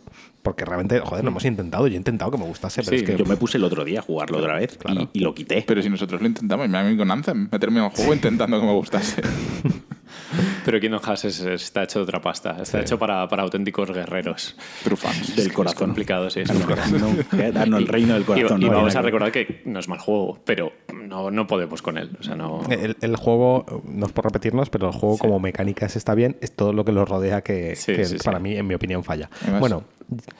porque 0.48 0.64
realmente, 0.64 1.02
joder, 1.02 1.26
lo 1.26 1.32
hemos 1.32 1.44
intentado. 1.44 1.88
Yo 1.88 1.96
he 1.96 1.98
intentado 1.98 2.32
que 2.32 2.38
me 2.38 2.46
gustase, 2.46 2.82
pero 2.82 2.92
Sí, 2.98 3.04
es 3.04 3.10
que. 3.10 3.18
Yo 3.18 3.26
me 3.26 3.36
puse 3.36 3.58
el 3.58 3.66
otro 3.66 3.84
día 3.84 4.00
a 4.00 4.02
jugarlo 4.02 4.38
otra 4.38 4.56
vez 4.56 4.78
Claro. 4.78 5.10
y, 5.12 5.18
y 5.18 5.20
lo 5.20 5.36
quité. 5.36 5.62
Pero 5.68 5.82
si 5.82 5.90
nosotros 5.90 6.22
lo 6.22 6.28
intentamos, 6.28 6.70
me 6.70 6.78
a 6.78 6.84
mí 6.86 6.96
con 6.96 7.12
Anthem, 7.12 7.50
me 7.52 7.60
termino 7.60 7.84
el 7.88 7.92
juego 7.92 8.14
intentando 8.14 8.58
que 8.58 8.66
me 8.66 8.72
gustase. 8.72 9.22
Pero 10.66 10.80
Kingdom 10.80 11.02
Hearts 11.02 11.26
es- 11.26 11.40
está 11.42 11.84
hecho 11.84 12.00
de 12.00 12.04
otra 12.04 12.22
pasta. 12.22 12.58
Está 12.62 12.80
hecho 12.82 12.98
para, 12.98 13.28
para 13.28 13.44
auténticos 13.44 13.92
guerreros. 13.92 14.56
True 14.84 14.96
fans. 14.98 15.36
del 15.36 15.48
Es 15.48 15.54
corazón. 15.54 15.80
complicado, 15.88 16.30
sí. 16.30 16.42
es 16.42 16.52
corazón, 16.52 17.02
¿no? 17.32 17.38
El 17.42 17.88
reino 17.88 18.14
del 18.14 18.26
corazón. 18.26 18.62
Y, 18.62 18.66
y 18.66 18.70
¿no? 18.70 18.76
vamos 18.78 18.96
a 18.96 19.02
recordar 19.02 19.32
que 19.32 19.62
no 19.66 19.80
es 19.80 19.88
mal 19.90 20.00
juego, 20.00 20.40
pero 20.46 20.72
no, 20.94 21.30
no 21.32 21.48
podemos 21.48 21.82
con 21.82 21.98
él. 21.98 22.12
O 22.20 22.24
sea, 22.24 22.36
no. 22.36 22.62
El, 22.70 22.96
el 23.02 23.16
juego, 23.18 23.82
no 23.86 24.06
es 24.06 24.12
por 24.14 24.26
repetirnos, 24.26 24.70
pero 24.70 24.88
el 24.88 24.94
juego 24.94 25.18
como 25.18 25.40
mecánicas 25.40 25.96
está 25.96 26.16
bien, 26.16 26.38
es 26.42 26.54
todo 26.54 26.72
lo 26.74 26.84
que 26.86 26.92
lo 26.92 27.04
rodea 27.06 27.42
que, 27.42 27.76
Sí, 27.76 27.94
que 27.96 28.06
sí, 28.06 28.18
sí. 28.20 28.24
para 28.26 28.40
mí, 28.40 28.56
en 28.56 28.68
mi 28.68 28.74
opinión, 28.76 29.04
falla. 29.04 29.30
Además- 29.44 29.60
Bueno, 29.62 29.84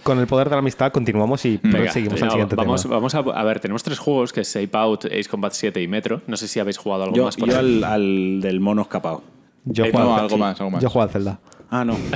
con 0.04 0.20
el 0.20 0.28
poder 0.28 0.48
de 0.50 0.56
la 0.56 0.60
amistad 0.60 0.92
continuamos 0.92 1.44
y 1.46 1.60
Venga, 1.62 1.92
seguimos 1.92 2.22
al 2.22 2.30
siguiente 2.32 2.56
vamos, 2.56 2.82
tema. 2.84 2.96
vamos 2.96 3.16
a, 3.16 3.20
a 3.20 3.44
ver, 3.44 3.60
tenemos 3.60 3.84
tres 3.84 4.00
juegos 4.00 4.32
que 4.32 4.42
es 4.42 4.56
Ape 4.56 4.70
Out, 4.74 5.06
Ace 5.06 5.26
Combat 5.30 5.52
7 5.54 5.82
y 5.82 5.88
Metro. 5.88 6.22
No 6.28 6.38
sé 6.38 6.48
si 6.48 6.60
habéis 6.60 6.78
jugado 6.78 7.04
algo 7.04 7.16
Yo, 7.16 7.26
más 7.26 7.36
por 7.36 7.50
yo 7.50 7.58
ahí. 7.60 7.60
al, 7.60 7.84
al 7.84 8.42
del 8.42 8.60
mono 8.60 8.84
escapado. 8.84 9.24
Yo 9.66 9.86
Eh, 9.86 9.92
juego 9.92 10.10
no, 10.10 10.16
algo 10.18 10.38
más, 10.38 10.60
algo 10.62 10.72
más. 10.72 10.82
Yo 10.82 10.90
juego 10.90 11.04
al 11.04 11.10
Zelda. 11.10 11.40
Ah, 11.70 11.84
no. 11.84 11.98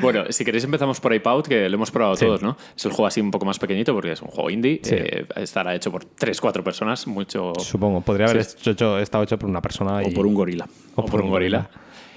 Bueno, 0.00 0.24
si 0.30 0.44
queréis 0.44 0.64
empezamos 0.64 0.98
por 0.98 1.14
Ape 1.14 1.28
Out, 1.28 1.46
que 1.46 1.68
lo 1.68 1.76
hemos 1.76 1.92
probado 1.92 2.16
Sí. 2.16 2.24
todos, 2.24 2.42
¿no? 2.42 2.56
Es 2.76 2.84
el 2.84 2.90
juego 2.90 3.06
así 3.06 3.20
un 3.20 3.30
poco 3.30 3.44
más 3.46 3.60
pequeñito 3.60 3.94
porque 3.94 4.10
es 4.10 4.20
un 4.22 4.28
juego 4.28 4.50
indie. 4.50 4.80
Sí. 4.82 4.96
eh, 4.98 5.26
estará 5.36 5.72
hecho 5.74 5.92
por 5.92 6.04
3-4 6.04 6.64
personas, 6.64 7.06
mucho... 7.06 7.52
Supongo. 7.60 8.00
Podría 8.00 8.26
haber 8.26 8.42
Sí. 8.44 8.56
hecho, 8.58 8.70
hecho- 8.72 8.98
estado 8.98 9.22
hecho 9.22 9.38
por 9.38 9.48
una 9.48 9.62
persona 9.62 9.98
O 9.98 10.02
y- 10.02 10.10
por 10.12 10.26
un 10.26 10.34
gorila. 10.34 10.66
o 10.96 11.04
por 11.04 11.20
un 11.20 11.30
gorila. 11.30 11.70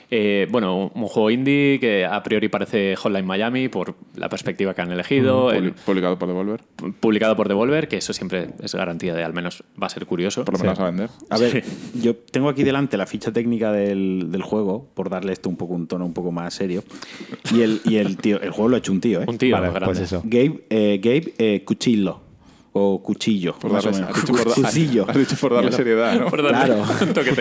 Eh, 0.10 0.48
bueno, 0.50 0.90
un, 0.94 1.08
juego 1.08 1.30
indie 1.30 1.80
que 1.82 2.06
a 2.06 2.24
priori 2.24 2.48
parece 2.48 2.96
Hotline 2.96 3.26
Miami 3.26 3.68
por 3.68 3.96
la 4.16 4.30
perspectiva 4.30 4.74
que 4.74 4.82
han 4.82 4.92
elegido, 4.92 5.52
el- 5.52 5.74
Publi- 5.74 5.84
Publicado 5.86 6.18
por 6.18 6.28
Devolver. 6.30 6.62
publicado 7.02 7.36
por 7.36 7.50
Devolver, 7.50 7.88
que 7.90 7.98
eso 7.98 8.14
siempre 8.14 8.52
es 8.64 8.74
garantía 8.74 9.14
de 9.14 9.24
al 9.26 9.34
menos 9.34 9.64
va 9.82 9.88
a 9.88 9.90
ser 9.90 10.06
curioso. 10.06 10.46
Por 10.46 10.54
lo 10.54 10.60
menos 10.62 10.80
a 10.80 10.86
vender. 10.86 11.10
A 11.30 11.38
ver, 11.38 11.62
yo 12.02 12.16
tengo 12.16 12.48
aquí 12.48 12.64
delante 12.64 12.96
la 12.96 13.06
ficha 13.06 13.34
técnica 13.34 13.72
del, 13.74 14.28
del 14.32 14.44
juego, 14.44 14.88
por 14.94 15.10
darle 15.10 15.34
esto 15.34 15.50
un 15.50 15.58
poco 15.58 15.74
un 15.74 15.88
tono 15.88 16.06
un 16.06 16.14
poco 16.14 16.32
más 16.32 16.54
serio. 16.54 16.84
Y 17.54 17.62
el, 17.62 17.82
y 17.84 17.98
el 17.98 18.16
tío, 18.18 18.40
el 18.42 18.52
juego 18.52 18.70
lo 18.70 18.76
ha 18.78 18.80
hecho 18.80 18.94
un 18.94 19.02
tío, 19.02 19.22
¿eh? 19.22 19.26
Un 19.28 19.38
tío 19.38 19.56
Vale, 19.56 19.70
grande. 19.72 19.86
pues 19.88 20.00
eso. 20.00 20.22
Gabe, 20.24 20.64
eh, 20.70 21.00
Gabe 21.04 21.34
eh, 21.38 21.64
Cuchillo. 21.66 22.22
O 22.80 23.02
Cuchillo. 23.02 23.56
Por 23.58 23.72
más 23.72 23.86
o 23.86 23.92
darle, 23.92 24.02
menos. 24.06 24.16
has, 24.18 24.22
dicho 24.26 24.34
por, 24.44 24.54
Cuchillo. 24.54 25.06
has 25.10 25.18
dicho 25.18 25.36
por 25.40 25.54
darle 25.54 25.70
Mierda. 25.70 25.78
seriedad, 25.78 26.20
¿no? 26.20 26.26
Por 26.28 26.44
darle 26.44 26.58
Claro. 26.76 26.84
un 27.02 27.14
toque 27.14 27.32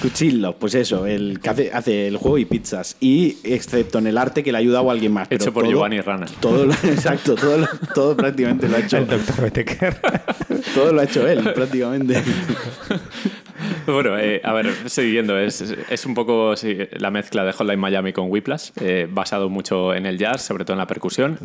Cuchillo. 0.00 0.52
pues 0.58 0.74
eso, 0.74 1.06
el 1.06 1.38
que 1.40 1.50
hace, 1.50 1.70
hace 1.72 2.08
el 2.08 2.16
juego 2.16 2.38
y 2.38 2.44
pizzas. 2.44 2.96
Y 3.00 3.36
excepto 3.44 3.98
en 3.98 4.06
el 4.08 4.18
arte 4.18 4.42
que 4.42 4.50
le 4.52 4.58
ha 4.58 4.60
ayudado 4.60 4.88
a 4.90 4.92
alguien 4.92 5.12
más. 5.12 5.28
Hecho 5.30 5.38
pero 5.44 5.52
por 5.52 5.62
todo- 5.64 5.72
Giovanni 5.72 6.00
Rana. 6.00 6.26
Todo 6.40 6.66
lo- 6.66 6.72
exacto, 6.84 7.34
todo, 7.34 7.58
lo- 7.58 7.68
todo 7.94 8.16
prácticamente 8.16 8.68
lo 8.68 8.76
ha 8.76 8.80
hecho. 8.80 8.96
El. 8.98 9.06
Todo 10.74 10.92
lo 10.92 11.00
ha 11.00 11.04
hecho 11.04 11.26
él, 11.28 11.42
prácticamente. 11.54 12.22
Bueno, 13.86 14.18
eh, 14.18 14.40
a 14.44 14.52
ver, 14.52 14.72
siguiendo, 14.86 15.38
es, 15.38 15.60
es- 15.60 15.76
es 15.90 16.06
un 16.06 16.14
poco 16.14 16.56
sí, 16.56 16.76
la 16.98 17.10
mezcla 17.10 17.44
de 17.44 17.52
Hotline 17.52 17.78
Miami 17.78 18.12
con 18.12 18.30
Whiplash, 18.30 18.70
eh, 18.80 19.06
basado 19.10 19.48
mucho 19.48 19.94
en 19.94 20.06
el 20.06 20.18
jazz, 20.18 20.42
sobre 20.42 20.64
todo 20.64 20.74
en 20.74 20.78
la 20.78 20.86
percusión. 20.86 21.38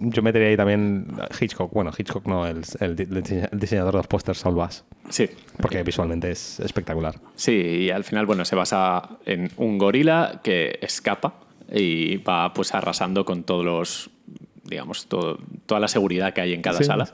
Yo 0.00 0.22
metería 0.22 0.48
ahí 0.48 0.56
también 0.56 1.06
Hitchcock. 1.40 1.72
Bueno, 1.72 1.90
Hitchcock 1.96 2.26
no, 2.26 2.46
el, 2.46 2.62
el 2.80 2.94
di- 2.96 3.02
el 3.04 3.22
dise- 3.22 3.48
el 3.50 3.58
diseñador 3.58 3.92
de 3.92 3.98
los 3.98 4.06
pósters, 4.06 4.38
Saul 4.38 4.54
Bass. 4.56 4.84
Sí, 5.08 5.28
Porque 5.60 5.82
visualmente 5.82 6.30
es 6.30 6.60
espectacular. 6.60 7.16
sí, 7.34 7.52
y 7.52 7.90
al 7.90 8.04
final, 8.04 8.26
bueno, 8.26 8.44
se 8.44 8.54
basa 8.54 9.08
en 9.26 9.50
un 9.56 9.78
gorila 9.78 10.40
que 10.44 10.78
escapa 10.82 11.34
y 11.72 12.18
va 12.18 12.52
pues 12.54 12.74
arrasando 12.74 13.24
con 13.24 13.42
todos 13.42 13.64
los, 13.64 14.10
digamos, 14.64 15.06
todo- 15.06 15.38
toda 15.66 15.80
la 15.80 15.88
seguridad 15.88 16.32
que 16.32 16.42
hay 16.42 16.54
en 16.54 16.62
cada 16.62 16.78
Sí, 16.78 16.84
sala. 16.84 17.08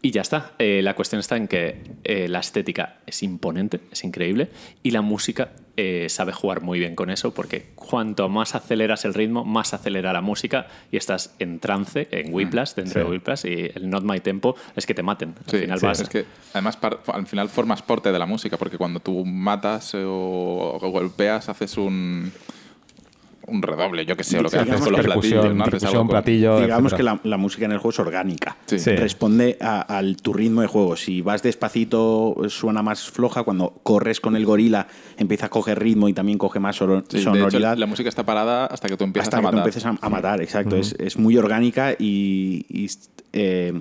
Y 0.00 0.12
ya 0.12 0.22
está. 0.22 0.52
Eh, 0.58 0.80
la 0.82 0.94
cuestión 0.94 1.18
está 1.18 1.36
en 1.36 1.48
que 1.48 1.82
eh, 2.04 2.28
la 2.28 2.38
estética 2.38 2.98
es 3.06 3.22
imponente, 3.22 3.80
es 3.90 4.04
increíble, 4.04 4.48
y 4.82 4.92
la 4.92 5.02
música 5.02 5.50
eh, 5.80 6.08
sabe 6.08 6.32
jugar 6.32 6.60
muy 6.60 6.80
bien 6.80 6.96
con 6.96 7.08
eso, 7.08 7.32
porque 7.32 7.66
cuanto 7.76 8.28
más 8.28 8.56
aceleras 8.56 9.04
el 9.04 9.14
ritmo, 9.14 9.44
más 9.44 9.74
acelera 9.74 10.12
la 10.12 10.20
música 10.20 10.66
y 10.90 10.96
estás 10.96 11.36
en 11.38 11.60
trance, 11.60 12.08
en 12.10 12.34
Whiplash, 12.34 12.74
dentro 12.74 12.94
Sí. 12.94 12.98
de 12.98 13.04
Whiplash, 13.12 13.44
y 13.46 13.70
el 13.78 13.88
Not 13.88 14.02
My 14.02 14.18
Tempo 14.18 14.56
es 14.74 14.86
que 14.86 14.94
te 14.94 15.04
maten. 15.04 15.36
Al 15.38 15.50
Sí, 15.52 15.58
final 15.58 15.78
sí, 15.78 15.86
vas- 15.86 16.00
es 16.00 16.08
que 16.08 16.24
además 16.52 16.78
al 17.06 17.26
final 17.28 17.48
formas 17.48 17.80
parte 17.82 18.10
de 18.10 18.18
la 18.18 18.26
música, 18.26 18.56
porque 18.56 18.76
cuando 18.76 18.98
tú 18.98 19.24
matas 19.24 19.92
o 19.94 20.78
golpeas, 20.82 21.48
haces 21.48 21.76
un, 21.78 22.32
un 23.48 23.62
redoble, 23.62 24.04
yo 24.06 24.16
que 24.16 24.24
sé, 24.24 24.40
lo 24.40 24.48
que 24.50 24.58
haces 24.58 24.80
con 24.80 24.92
los 24.92 25.00
percusión, 25.00 25.56
platillos, 25.56 25.82
¿no? 25.92 25.98
Con- 25.98 26.08
platillo. 26.08 26.60
Digamos 26.60 26.94
que 26.94 27.02
la, 27.02 27.18
la 27.24 27.36
música 27.36 27.64
en 27.64 27.72
el 27.72 27.78
juego 27.78 27.90
es 27.90 27.98
orgánica. 27.98 28.56
Sí. 28.66 28.78
Sí. 28.78 28.94
Responde 28.96 29.56
a- 29.60 29.80
al 29.80 30.16
tu 30.16 30.32
ritmo 30.32 30.60
de 30.60 30.66
juego. 30.66 30.96
Si 30.96 31.22
vas 31.22 31.42
despacito, 31.42 32.36
suena 32.48 32.82
más 32.82 33.10
floja. 33.10 33.42
Cuando 33.42 33.80
corres 33.82 34.20
con 34.20 34.36
el 34.36 34.44
gorila, 34.46 34.86
empieza 35.16 35.46
a 35.46 35.48
coger 35.48 35.78
ritmo 35.78 36.08
y 36.08 36.12
también 36.12 36.38
coge 36.38 36.60
más 36.60 36.76
Sí, 36.76 36.84
hecho, 36.84 37.20
sonoridad. 37.20 37.76
la 37.76 37.86
música 37.86 38.08
está 38.08 38.24
parada 38.24 38.66
hasta 38.66 38.88
que 38.88 38.96
tú 38.96 39.04
empiezas 39.04 39.28
hasta 39.28 39.38
a 39.38 39.40
que 39.40 39.44
matar. 39.44 39.54
tú 39.62 39.68
empieces 39.68 39.86
a, 39.86 39.94
a 40.00 40.08
matar, 40.08 40.40
exacto. 40.40 40.76
es, 40.76 40.94
es 40.98 41.18
muy 41.18 41.36
orgánica 41.36 41.92
y, 41.98 42.64
y, 42.68 42.88
eh, 43.32 43.80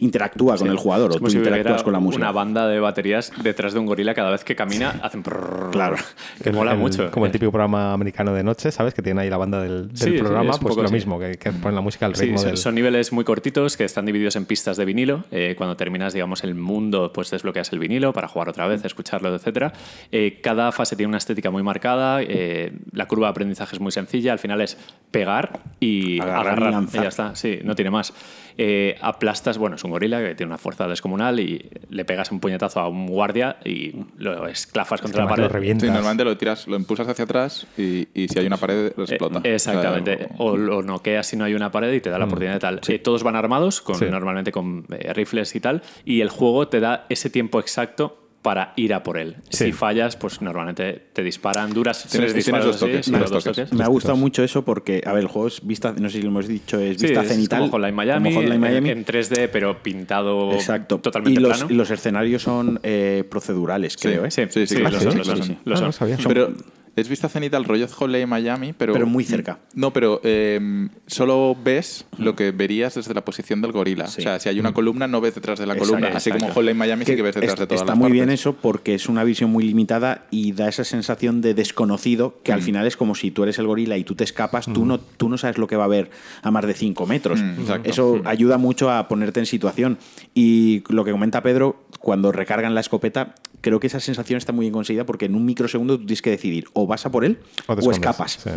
interactúa 0.00 0.56
con 0.56 0.68
el 0.68 0.76
jugador 0.76 1.10
Es 1.10 1.16
o 1.16 1.20
tú 1.20 1.30
si 1.30 1.38
interactúas 1.38 1.82
con 1.82 1.92
la 1.92 2.00
música. 2.00 2.22
Una 2.22 2.32
banda 2.32 2.68
de 2.68 2.80
baterías 2.80 3.32
detrás 3.42 3.72
de 3.72 3.78
un 3.78 3.86
gorila 3.86 4.14
cada 4.14 4.30
vez 4.30 4.44
que 4.44 4.54
camina 4.54 5.00
hacen 5.02 5.22
prrrr, 5.22 5.70
Claro. 5.70 5.96
que 6.42 6.50
El- 6.50 6.54
mola 6.54 6.72
el- 6.72 6.78
mucho. 6.78 7.10
Como 7.10 7.26
el 7.26 7.32
típico 7.32 7.50
programa 7.50 7.92
americano 7.92 8.34
de 8.34 8.42
noche, 8.42 8.70
¿sabes? 8.70 8.94
Que 8.94 9.02
tiene 9.02 9.22
ahí 9.22 9.30
la 9.30 9.36
banda 9.36 9.60
del, 9.62 9.88
del 9.88 9.96
Sí, 9.96 10.10
sí, 10.12 10.18
programa, 10.18 10.50
pues 10.52 10.58
poco 10.60 10.80
lo 10.82 10.86
así. 10.86 10.94
mismo, 10.94 11.18
que, 11.18 11.36
que 11.38 11.52
ponen 11.52 11.74
la 11.76 11.80
música 11.80 12.06
al 12.06 12.14
Sí, 12.14 12.22
ritmo 12.26 12.38
son, 12.38 12.46
del... 12.48 12.56
son 12.56 12.74
niveles 12.74 13.12
muy 13.12 13.24
cortitos 13.24 13.76
que 13.76 13.84
están 13.84 14.04
divididos 14.06 14.36
en 14.36 14.44
pistas 14.46 14.76
de 14.76 14.84
vinilo. 14.84 15.24
Eh, 15.30 15.54
cuando 15.56 15.76
terminas, 15.76 16.12
digamos, 16.12 16.44
el 16.44 16.54
mundo, 16.54 17.12
pues 17.12 17.30
desbloqueas 17.30 17.72
el 17.72 17.78
vinilo 17.78 18.12
para 18.12 18.28
jugar 18.28 18.48
otra 18.48 18.66
vez, 18.66 18.84
escucharlo, 18.84 19.34
etcétera. 19.34 19.72
Eh, 20.12 20.40
cada 20.42 20.72
fase 20.72 20.96
tiene 20.96 21.08
una 21.08 21.18
estética 21.18 21.50
muy 21.50 21.62
marcada. 21.62 22.20
eh, 22.22 22.72
la 22.92 23.06
curva 23.06 23.26
de 23.28 23.30
aprendizaje 23.30 23.76
es 23.76 23.80
muy 23.80 23.92
sencilla. 23.92 24.32
Al 24.32 24.38
final 24.38 24.60
es 24.60 24.76
pegar 25.10 25.60
y 25.80 26.20
Agarrar 26.20 26.44
y 26.44 26.46
agarrar. 26.46 26.72
lanzar. 26.72 27.02
ya 27.02 27.08
está. 27.08 27.34
Sí, 27.34 27.60
no 27.64 27.74
tiene 27.74 27.90
más. 27.90 28.12
Eh, 28.56 28.96
aplastas, 29.00 29.58
bueno, 29.58 29.76
es 29.76 29.82
un 29.84 29.90
gorila 29.90 30.20
que 30.22 30.34
tiene 30.34 30.50
una 30.50 30.58
fuerza 30.58 30.86
descomunal 30.86 31.40
y 31.40 31.68
le 31.90 32.04
pegas 32.04 32.30
un 32.30 32.38
puñetazo 32.40 32.80
a 32.80 32.88
un 32.88 33.06
guardia 33.08 33.56
y 33.64 33.92
lo 34.18 34.46
esclafas 34.46 35.00
contra 35.00 35.24
la 35.24 35.30
pared. 35.30 35.42
lo 35.44 35.48
revientas. 35.48 35.88
Sí, 35.88 35.92
normalmente 35.92 36.24
lo 36.24 36.36
tiras, 36.36 36.68
lo 36.68 36.76
impulsas 36.76 37.08
hacia 37.08 37.24
atrás 37.24 37.66
y, 37.76 38.06
y 38.14 38.28
si 38.28 38.38
hay 38.38 38.46
una 38.46 38.56
pared, 38.56 38.86
Eh, 38.86 38.94
explota. 38.96 39.40
exactamente. 39.42 40.14
O 40.14 40.18
sea, 40.18 40.36
O 40.38 40.56
lo 40.56 40.82
noqueas 40.82 41.26
si 41.26 41.36
no 41.36 41.44
hay 41.44 41.54
una 41.54 41.70
pared 41.72 41.92
y 41.92 42.00
te 42.00 42.10
da 42.10 42.18
la 42.18 42.26
oportunidad 42.26 42.54
de 42.54 42.60
tal. 42.60 42.80
Eh, 42.86 42.98
todos 43.00 43.22
van 43.24 43.34
armados, 43.36 43.80
con, 43.80 43.96
Sí. 43.96 44.04
normalmente 44.10 44.52
con 44.52 44.86
eh, 44.90 45.12
rifles 45.12 45.54
y 45.56 45.60
tal, 45.60 45.82
y 46.04 46.20
el 46.20 46.28
juego 46.28 46.68
te 46.68 46.80
da 46.80 47.06
ese 47.08 47.30
tiempo 47.30 47.58
exacto 47.60 48.23
para 48.44 48.74
ir 48.76 48.92
a 48.92 49.02
por 49.02 49.16
él. 49.16 49.36
Sí. 49.48 49.64
Si 49.64 49.72
fallas, 49.72 50.16
pues 50.16 50.42
normalmente 50.42 51.06
te 51.14 51.22
disparan, 51.22 51.72
duras 51.72 51.96
Tienes- 51.96 52.10
tres 52.10 52.20
tienes 52.32 52.34
disparos 52.34 52.66
dos 52.66 52.76
así, 52.76 52.84
toques, 52.84 53.06
sí, 53.06 53.10
tienes 53.10 53.30
dos 53.30 53.42
toques. 53.44 53.56
toques. 53.70 53.72
Me 53.78 53.84
ha 53.84 53.88
gustado 53.88 54.16
mucho 54.18 54.44
eso 54.44 54.62
porque, 54.66 55.02
a 55.06 55.12
ver, 55.14 55.22
el 55.22 55.28
juego 55.28 55.48
es 55.48 55.66
vista, 55.66 55.94
no 55.98 56.10
sé 56.10 56.18
si 56.18 56.22
lo 56.22 56.28
hemos 56.28 56.46
dicho, 56.46 56.78
es 56.78 56.98
Sí, 56.98 57.06
vista 57.06 57.22
es 57.22 57.28
cenital. 57.28 57.60
como 57.60 57.72
Hotline 57.72 57.94
Miami, 57.94 58.28
como 58.28 58.40
Hotline 58.42 58.60
Miami. 58.60 58.90
En, 58.90 58.98
en 58.98 59.04
3D, 59.06 59.48
pero 59.50 59.82
pintado 59.82 60.52
Exacto. 60.52 60.98
totalmente 60.98 61.40
y 61.40 61.42
los, 61.42 61.56
plano. 61.56 61.72
y 61.72 61.74
los 61.74 61.90
escenarios 61.90 62.42
son 62.42 62.78
eh, 62.82 63.24
procedurales, 63.30 63.96
creo, 63.96 64.26
¿eh? 64.26 64.30
Sí, 64.30 64.42
sí, 64.50 64.66
Sí, 64.66 64.76
sí, 64.76 64.82
lo 64.82 64.90
son, 64.90 65.00
sí, 65.12 65.18
lo 65.18 65.24
son, 65.24 65.42
sí. 65.42 65.58
lo 65.64 65.74
Ah, 65.74 65.78
son. 65.78 65.86
no 65.86 65.92
sabía. 65.92 66.18
Pero 66.28 66.52
Es 66.96 67.08
vista 67.08 67.28
cenital 67.28 67.64
rollo 67.64 67.86
Holiday 67.98 68.24
Miami, 68.26 68.72
pero... 68.72 68.92
Pero 68.92 69.06
muy 69.06 69.24
cerca. 69.24 69.58
No, 69.74 69.92
pero 69.92 70.20
eh, 70.22 70.88
solo 71.06 71.56
ves 71.62 72.04
lo 72.18 72.36
que 72.36 72.52
verías 72.52 72.94
desde 72.94 73.14
la 73.14 73.24
posición 73.24 73.60
del 73.62 73.72
gorila. 73.72 74.06
Sí. 74.06 74.20
O 74.20 74.22
sea, 74.22 74.38
si 74.38 74.48
hay 74.48 74.60
una 74.60 74.72
columna, 74.72 75.08
no 75.08 75.20
ves 75.20 75.34
detrás 75.34 75.58
de 75.58 75.66
la 75.66 75.74
Exacto, 75.74 75.94
columna. 75.94 76.16
Así 76.16 76.30
como 76.30 76.44
exacto. 76.44 76.60
Holiday 76.60 76.74
Miami 76.74 77.04
sí 77.04 77.16
que 77.16 77.22
ves 77.22 77.34
detrás 77.34 77.54
es- 77.54 77.58
de 77.60 77.66
todas 77.66 77.80
Está 77.82 77.92
las 77.92 77.98
muy 77.98 78.12
bien 78.12 78.30
eso 78.30 78.54
porque 78.54 78.94
es 78.94 79.08
una 79.08 79.24
visión 79.24 79.50
muy 79.50 79.64
limitada 79.64 80.26
y 80.30 80.52
da 80.52 80.68
esa 80.68 80.84
sensación 80.84 81.40
de 81.40 81.54
desconocido 81.54 82.38
que 82.44 82.52
al 82.52 82.60
Mm. 82.60 82.64
final 82.64 82.86
es 82.86 82.96
como 82.96 83.14
si 83.14 83.30
tú 83.30 83.42
eres 83.42 83.58
el 83.58 83.66
gorila 83.66 83.96
y 83.98 84.04
tú 84.04 84.14
te 84.14 84.24
escapas, 84.24 84.66
tú, 84.72 84.84
no, 84.86 84.98
tú 85.00 85.28
no 85.28 85.36
sabes 85.36 85.58
lo 85.58 85.66
que 85.66 85.76
va 85.76 85.82
a 85.82 85.86
haber 85.86 86.10
a 86.42 86.50
más 86.50 86.64
de 86.66 86.74
5 86.74 87.06
metros. 87.06 87.40
Mm. 87.42 87.64
Eso 87.84 88.22
ayuda 88.24 88.56
mucho 88.58 88.90
a 88.90 89.08
ponerte 89.08 89.40
en 89.40 89.46
situación. 89.46 89.98
Y 90.34 90.84
lo 90.88 91.04
que 91.04 91.10
comenta 91.12 91.42
Pedro, 91.42 91.84
cuando 91.98 92.30
recargan 92.32 92.74
la 92.74 92.80
escopeta, 92.80 93.34
creo 93.60 93.80
que 93.80 93.86
esa 93.86 93.98
sensación 94.00 94.36
está 94.36 94.52
muy 94.52 94.64
bien 94.64 94.72
conseguida 94.74 95.04
porque 95.06 95.24
en 95.24 95.34
un 95.34 95.44
microsegundo 95.44 95.98
tú 95.98 96.04
tienes 96.06 96.20
que 96.22 96.30
decidir 96.30 96.66
o 96.74 96.83
vas 96.86 97.04
a 97.06 97.10
por 97.10 97.24
él 97.24 97.38
O 97.66 97.72
o, 97.74 97.90
escapas. 97.90 98.32
sí. 98.42 98.50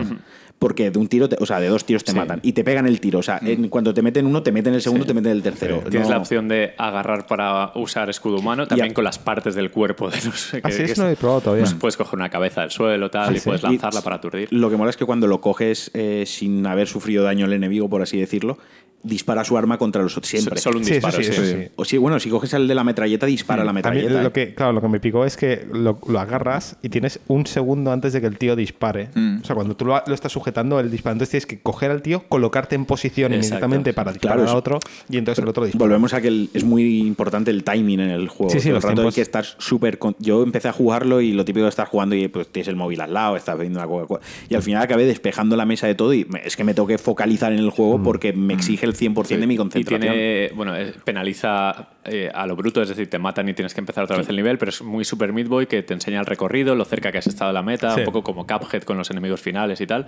Porque 0.60 0.90
de 0.90 0.98
un 0.98 1.08
tiro, 1.08 1.30
te- 1.30 1.38
o 1.40 1.46
sea, 1.46 1.60
de 1.60 1.68
dos 1.68 1.86
tiros 1.86 2.04
te 2.04 2.13
Sí. 2.13 2.18
matan 2.18 2.40
y 2.42 2.54
te 2.54 2.63
pegan 2.63 2.88
el 2.88 3.00
tiro. 3.00 3.20
O 3.20 3.22
sea, 3.22 3.40
en 3.44 3.70
cuanto 3.70 3.94
te 3.94 4.02
meten 4.02 4.26
uno, 4.26 4.42
te 4.42 4.52
meten 4.52 4.74
el 4.74 4.82
segundo, 4.82 5.06
te 5.06 5.13
meten 5.13 5.34
el 5.34 5.44
tercero. 5.44 5.84
Tienes 5.88 6.08
No- 6.08 6.16
la 6.16 6.20
opción 6.20 6.48
de 6.48 6.74
agarrar 6.80 7.28
para 7.28 7.72
usar 7.76 8.10
escudo 8.10 8.38
humano, 8.38 8.68
también 8.68 8.92
con 8.92 9.04
las 9.04 9.20
partes 9.20 9.54
del 9.54 9.70
cuerpo 9.70 10.10
de 10.10 10.18
los 10.26 10.48
que, 10.52 10.62
Así 10.63 10.78
que 10.78 10.92
es, 10.94 10.98
no 10.98 11.04
lo 11.06 11.12
he 11.12 11.16
probado 11.16 11.42
todavía. 11.42 11.63
pues 11.66 11.76
puedes 11.76 11.96
coger 11.96 12.16
una 12.18 12.30
cabeza 12.30 12.62
del 12.62 12.72
suelo 12.72 13.12
tal, 13.12 13.36
y 13.36 13.40
sí. 13.40 13.46
puedes 13.46 13.62
Y- 13.62 13.68
lanzarla 13.68 14.02
para 14.02 14.16
aturdir. 14.16 14.48
Lo 14.52 14.72
que 14.72 14.78
mola 14.78 14.90
es 14.90 14.98
que 14.98 15.06
cuando 15.06 15.28
lo 15.28 15.42
coges 15.42 15.92
eh, 15.94 16.24
sin 16.26 16.66
haber 16.66 16.88
sufrido 16.88 17.24
daño 17.24 17.46
el 17.46 17.54
enemigo, 17.54 17.88
por 17.88 18.02
así 18.02 18.20
decirlo, 18.20 18.58
dispara 19.04 19.44
su 19.46 19.58
arma 19.58 19.78
contra 19.78 20.02
los 20.02 20.18
otros 20.18 20.30
siempre. 20.30 20.60
Solo 20.60 20.80
un 20.80 20.84
disparo, 20.86 21.16
sí, 21.18 21.24
sí. 21.24 21.32
sí. 21.34 21.68
O 21.76 21.86
sí, 21.86 21.98
bueno, 21.98 22.20
si 22.20 22.30
coges 22.30 22.54
el 22.54 22.68
de 22.68 22.76
la 22.76 22.84
metralleta, 22.84 23.26
dispara 23.26 23.64
la 23.64 23.70
A 23.70 23.74
mí 23.74 23.78
metralleta. 23.78 24.22
lo 24.22 24.30
¿eh? 24.30 24.32
que, 24.32 24.54
claro, 24.54 24.74
lo 24.74 24.82
que 24.82 24.88
me 24.90 25.00
picó 25.00 25.24
es 25.24 25.38
que 25.38 25.66
lo, 25.72 26.00
lo 26.08 26.20
agarras 26.20 26.78
y 26.82 26.90
tienes 26.90 27.20
un 27.28 27.46
segundo 27.48 27.92
antes 27.92 28.12
de 28.14 28.22
que 28.22 28.28
el 28.28 28.38
tío 28.38 28.56
dispare. 28.56 29.10
Mm. 29.14 29.42
O 29.42 29.46
sea, 29.46 29.56
cuando 29.56 29.76
tú 29.78 29.86
lo, 29.86 30.02
lo 30.06 30.14
estás 30.14 30.32
sujetando, 30.32 30.80
el 30.80 30.92
disparo, 30.92 31.14
entonces 31.14 31.30
tienes 31.32 31.46
que 31.46 31.60
coger 31.60 31.92
al 31.92 32.02
tío, 32.02 32.24
colocarte 32.28 32.76
en 32.76 32.86
posición 32.86 33.32
Exacto. 33.34 33.48
inmediatamente 33.56 33.94
para 33.94 34.12
disparar 34.12 34.38
Claro, 34.38 34.50
a 34.50 34.54
es- 34.54 34.58
otro 34.58 34.80
y 35.10 35.18
entonces 35.18 35.42
el 35.44 35.50
otro 35.50 35.64
dispara. 35.66 35.86
Volvemos 35.86 36.14
a 36.14 36.22
que 36.22 36.28
el- 36.28 36.50
es 36.54 36.64
muy 36.64 37.00
importante 37.00 37.52
el 37.52 37.64
timing 37.64 38.00
en 38.00 38.10
el 38.10 38.28
juego. 38.28 38.52
Sí, 38.52 38.60
sí, 38.60 38.70
los 38.70 38.78
el 38.78 38.82
rato 38.82 38.90
hay 38.90 38.96
tiempos. 38.96 39.16
que 39.16 39.22
estar 39.22 39.46
súper. 39.58 40.00
con- 40.00 40.16
Yo 40.20 40.44
empecé 40.44 40.68
a 40.68 40.74
jugarlo 40.74 41.22
y 41.22 41.32
lo 41.34 41.46
típico 41.46 41.64
de 41.64 41.70
estar 41.70 41.88
jugando 41.88 42.16
y 42.16 42.28
pues 42.28 42.48
tienes 42.50 42.68
el 42.68 42.76
móvil 42.76 43.00
al 43.02 43.14
lado, 43.14 43.36
estás 43.38 43.58
viendo 43.60 43.80
una 43.80 43.88
Coca-Cola. 43.88 44.22
Y 44.50 44.56
al 44.56 44.64
final 44.64 44.82
acabé 44.82 45.06
despejando 45.06 45.56
la 45.56 45.66
mesa 45.66 45.86
de 45.88 45.96
todo 45.96 46.14
y 46.14 46.26
me- 46.26 46.42
es 46.46 46.58
que 46.58 46.64
me 46.64 46.74
tengo 46.74 46.88
que 46.88 46.98
focalizar 46.98 47.54
en 47.54 47.60
el 47.60 47.68
Mm. 47.68 47.72
juego 47.72 48.02
porque 48.04 48.34
me 48.34 48.54
exige 48.56 48.87
el 48.88 48.95
100% 48.95 49.39
de 49.39 49.47
mi 49.47 49.54
Y 49.54 49.58
concentración. 49.58 50.02
tiene, 50.02 50.52
bueno, 50.56 50.76
eh, 50.76 50.93
penaliza 51.04 51.89
eh, 52.06 52.30
a 52.34 52.45
lo 52.47 52.56
bruto, 52.56 52.82
es 52.82 52.89
decir, 52.89 53.10
te 53.10 53.19
matan 53.19 53.47
y 53.50 53.54
tienes 53.54 53.73
que 53.73 53.80
empezar 53.82 54.04
otra 54.04 54.17
vez 54.17 54.28
el 54.30 54.36
nivel, 54.36 54.58
pero 54.58 54.69
es 54.69 54.82
muy 54.82 55.04
Super 55.06 55.34
Meat 55.34 55.47
Boy 55.47 55.67
que 55.67 55.84
te 55.84 55.93
enseña 55.93 56.19
el 56.19 56.26
recorrido, 56.26 56.76
lo 56.76 56.86
cerca 56.86 57.12
que 57.12 57.17
has 57.17 57.28
estado 57.28 57.50
de 57.50 57.54
la 57.54 57.63
meta, 57.63 57.93
Sí. 57.93 58.00
un 58.02 58.06
poco 58.06 58.23
como 58.23 58.45
Cuphead 58.47 58.84
con 58.84 58.97
los 58.97 59.10
enemigos 59.12 59.41
finales 59.41 59.80
y 59.82 59.88
tal. 59.88 60.08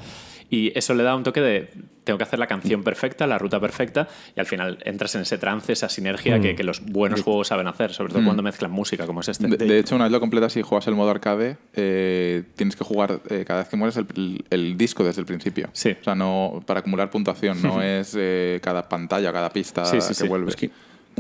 Y 0.50 0.72
eso 0.78 0.94
le 0.94 1.04
da 1.04 1.16
un 1.16 1.24
toque 1.24 1.42
de 1.42 1.70
tengo 2.10 2.18
que 2.18 2.24
hacer 2.24 2.40
la 2.40 2.48
canción 2.48 2.84
perfecta, 2.84 3.28
la 3.28 3.38
ruta 3.38 3.60
perfecta, 3.60 4.08
y 4.36 4.40
al 4.40 4.48
final 4.48 4.80
entras 4.84 5.14
en 5.14 5.22
ese 5.22 5.38
trance, 5.38 5.72
esa 5.74 5.90
sinergia 5.90 6.40
que, 6.40 6.56
que 6.56 6.64
los 6.64 6.84
buenos 6.84 7.22
juegos 7.22 7.50
saben 7.50 7.68
hacer, 7.68 7.94
sobre 7.94 8.14
todo 8.14 8.24
cuando 8.24 8.42
mezclan 8.42 8.72
música 8.72 9.06
como 9.06 9.22
es 9.22 9.28
este. 9.28 9.48
De, 9.48 9.58
de 9.58 9.78
hecho, 9.78 9.94
una 9.96 10.06
vez 10.06 10.12
lo 10.12 10.20
completas 10.20 10.58
y 10.58 10.64
juegas 10.64 10.88
el 10.88 10.96
modo 10.96 11.12
arcade, 11.12 11.58
eh, 11.76 12.42
tienes 12.56 12.76
que 12.76 12.84
jugar 12.84 13.22
eh, 13.30 13.44
cada 13.46 13.60
vez 13.60 13.70
que 13.70 13.78
mueres 13.78 13.98
el, 13.98 14.44
el 14.50 14.76
disco 14.76 15.04
desde 15.04 15.22
el 15.22 15.28
principio. 15.28 15.70
Sí. 15.74 15.96
O 16.02 16.04
sea, 16.04 16.16
no 16.16 16.64
para 16.66 16.80
acumular 16.80 17.12
puntuación, 17.12 17.62
no 17.62 17.80
es 17.84 18.16
eh, 18.18 18.60
cada 18.64 18.90
pantalla, 18.90 19.32
cada 19.32 19.52
pista 19.52 19.86
Sí, 19.86 20.02
sí, 20.02 20.08
que 20.08 20.14
sí. 20.16 20.28
vuelve. 20.28 20.50
Es 20.50 20.56
que 20.56 20.72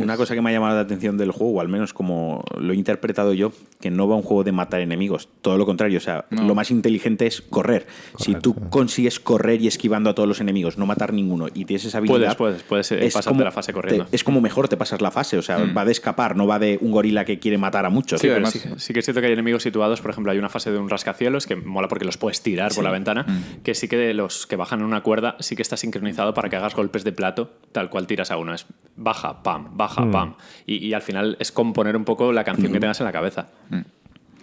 una 0.03 0.17
cosa 0.17 0.35
que 0.35 0.41
me 0.41 0.49
ha 0.49 0.53
llamado 0.53 0.75
la 0.75 0.81
atención 0.81 1.17
del 1.17 1.31
juego, 1.31 1.53
o 1.57 1.61
al 1.61 1.67
menos 1.69 1.93
como 1.93 2.43
lo 2.57 2.73
he 2.73 2.75
interpretado 2.75 3.33
yo, 3.33 3.51
que 3.79 3.91
no 3.91 4.07
va 4.07 4.15
un 4.15 4.21
juego 4.23 4.43
de 4.43 4.51
matar 4.51 4.81
enemigos. 4.81 5.29
Todo 5.41 5.57
lo 5.57 5.65
contrario, 5.65 5.97
o 5.97 6.01
sea, 6.01 6.25
No. 6.29 6.43
lo 6.43 6.55
más 6.55 6.71
inteligente 6.71 7.27
es 7.27 7.41
correr. 7.41 7.87
Si 8.17 8.35
tú 8.35 8.55
consigues 8.69 9.19
correr 9.19 9.61
y 9.61 9.67
esquivando 9.67 10.09
a 10.09 10.15
todos 10.15 10.27
los 10.27 10.39
enemigos, 10.41 10.77
no 10.77 10.85
matar 10.85 11.13
ninguno, 11.13 11.47
y 11.53 11.65
tienes 11.65 11.85
esa 11.85 11.99
habilidad... 11.99 12.35
Puedes, 12.37 12.63
puedes, 12.63 12.89
puedes, 12.89 12.91
eh, 12.91 13.09
pasarte 13.13 13.43
la 13.43 13.51
fase 13.51 13.73
corriendo. 13.73 14.05
te- 14.05 14.15
es 14.15 14.23
como 14.23 14.41
mejor 14.41 14.67
te 14.67 14.77
pasas 14.77 15.01
la 15.01 15.11
fase, 15.11 15.37
o 15.37 15.41
sea, 15.41 15.57
va 15.75 15.85
de 15.85 15.91
escapar, 15.91 16.35
no 16.35 16.47
va 16.47 16.59
de 16.59 16.77
un 16.81 16.91
gorila 16.91 17.25
que 17.25 17.39
quiere 17.39 17.57
matar 17.57 17.85
a 17.85 17.89
muchos. 17.89 18.19
Sí, 18.21 18.27
Pero 18.27 18.35
además- 18.35 18.53
sí, 18.53 18.61
sí 18.77 18.93
que 18.93 18.99
es 18.99 19.05
cierto 19.05 19.21
que 19.21 19.27
hay 19.27 19.33
enemigos 19.33 19.63
situados, 19.63 20.01
por 20.01 20.11
ejemplo, 20.11 20.31
hay 20.31 20.37
una 20.37 20.49
fase 20.49 20.71
de 20.71 20.77
un 20.77 20.89
rascacielos 20.89 21.45
que 21.47 21.55
mola 21.55 21.87
porque 21.87 22.05
los 22.05 22.17
puedes 22.17 22.41
tirar 22.41 22.73
por 22.73 22.83
la 22.83 22.91
ventana, 22.91 23.25
que 23.63 23.75
sí 23.75 23.87
que 23.87 23.97
de 23.97 24.13
los 24.13 24.47
que 24.47 24.55
bajan 24.55 24.79
en 24.79 24.85
una 24.85 25.01
cuerda 25.01 25.35
sí 25.39 25.55
que 25.55 25.61
está 25.61 25.77
sincronizado 25.77 26.33
para 26.33 26.49
que 26.49 26.55
hagas 26.55 26.75
golpes 26.75 27.03
de 27.03 27.11
plato 27.11 27.51
tal 27.71 27.89
cual 27.89 28.07
tiras 28.07 28.31
a 28.31 28.37
uno. 28.37 28.53
Es 28.53 28.65
baja, 28.95 29.43
pam, 29.43 29.77
baja, 29.77 29.88
pam. 29.95 30.35
Y, 30.65 30.87
y 30.87 30.93
al 30.93 31.01
final 31.01 31.37
es 31.39 31.51
componer 31.51 31.95
un 31.95 32.05
poco 32.05 32.31
la 32.31 32.43
canción 32.43 32.71
que 32.71 32.79
tengas 32.79 32.99
en 32.99 33.05
la 33.05 33.11
cabeza. 33.11 33.47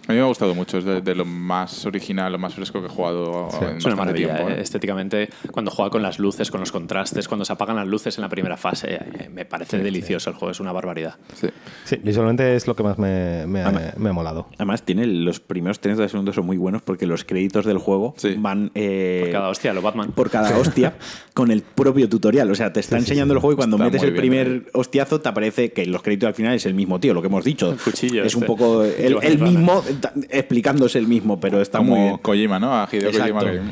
A 0.07 0.11
mí 0.13 0.17
me 0.17 0.23
ha 0.23 0.27
gustado 0.27 0.55
mucho, 0.55 0.77
es 0.77 0.85
de, 0.85 1.01
de 1.01 1.15
lo 1.15 1.25
más 1.25 1.85
original, 1.85 2.31
lo 2.31 2.37
más 2.39 2.53
fresco 2.53 2.79
que 2.79 2.87
he 2.87 2.89
jugado 2.89 3.49
en 3.61 3.77
Es 3.77 3.85
una 3.85 3.95
maravilla, 3.95 4.35
tiempo. 4.35 4.49
¿eh? 4.51 4.55
¿eh? 4.57 4.61
estéticamente, 4.61 5.29
cuando 5.51 5.69
juega 5.71 5.91
con 5.91 6.01
las 6.01 6.17
luces, 6.19 6.49
con 6.49 6.59
los 6.61 6.71
contrastes, 6.71 7.27
cuando 7.27 7.43
se 7.45 7.53
apagan 7.53 7.75
las 7.75 7.87
luces 7.87 8.17
en 8.17 8.21
la 8.21 8.29
primera 8.29 8.55
fase, 8.57 8.95
eh, 8.95 9.29
me 9.29 9.45
parece 9.45 9.77
delicioso 9.79 10.29
el 10.29 10.35
juego, 10.35 10.51
es 10.51 10.59
una 10.59 10.71
barbaridad. 10.71 11.15
Sí. 11.35 11.47
Sí, 11.83 11.97
visualmente 12.01 12.55
es 12.55 12.67
lo 12.67 12.75
que 12.75 12.83
más 12.83 12.97
me, 12.97 13.45
me 13.47 13.61
ha, 13.61 13.93
me 13.97 14.09
ha 14.09 14.13
molado. 14.13 14.47
Además, 14.55 14.83
tiene 14.83 15.05
los 15.05 15.39
primeros 15.39 15.79
30 15.79 16.07
segundos 16.07 16.35
son 16.35 16.45
muy 16.45 16.57
buenos 16.57 16.81
porque 16.81 17.05
los 17.05 17.23
créditos 17.25 17.65
del 17.65 17.77
juego 17.77 18.13
Sí. 18.17 18.35
van 18.37 18.71
eh, 18.75 19.19
Por 19.23 19.31
cada 19.33 19.49
hostia, 19.49 19.73
lo 19.73 19.81
Batman. 19.81 20.11
por 20.11 20.29
cada 20.29 20.57
hostia 20.57 20.95
con 21.33 21.51
el 21.51 21.61
propio 21.63 22.07
tutorial. 22.07 22.49
O 22.49 22.55
sea, 22.55 22.71
te 22.71 22.79
está 22.79 22.97
enseñando 22.97 23.33
el 23.33 23.39
juego 23.39 23.53
y 23.53 23.55
cuando 23.57 23.75
Está 23.77 23.85
metes 23.85 24.03
el 24.03 24.11
bien, 24.11 24.21
primer 24.21 24.65
hostiazo 24.73 25.19
te 25.21 25.29
aparece 25.29 25.71
que 25.73 25.85
los 25.85 26.01
créditos 26.01 26.27
al 26.27 26.33
final 26.33 26.53
es 26.53 26.65
el 26.65 26.73
mismo 26.73 26.99
tío, 26.99 27.13
lo 27.13 27.21
que 27.21 27.27
hemos 27.27 27.43
dicho. 27.43 27.71
El 27.71 27.77
cuchillo 27.77 28.23
es 28.23 28.35
un 28.35 28.43
este. 28.43 28.47
poco 28.47 28.83
el, 28.85 29.39
mismo, 29.39 29.83
explicándose 30.29 30.97
el 30.99 31.07
mismo, 31.07 31.39
pero 31.39 31.61
está 31.61 31.79
Como 31.79 31.95
muy... 32.11 32.19
Kojima, 32.19 32.59
¿no? 32.59 32.73
A 32.73 32.87
Hideo 32.91 33.09
Exacto. 33.09 33.33
Kojima. 33.39 33.71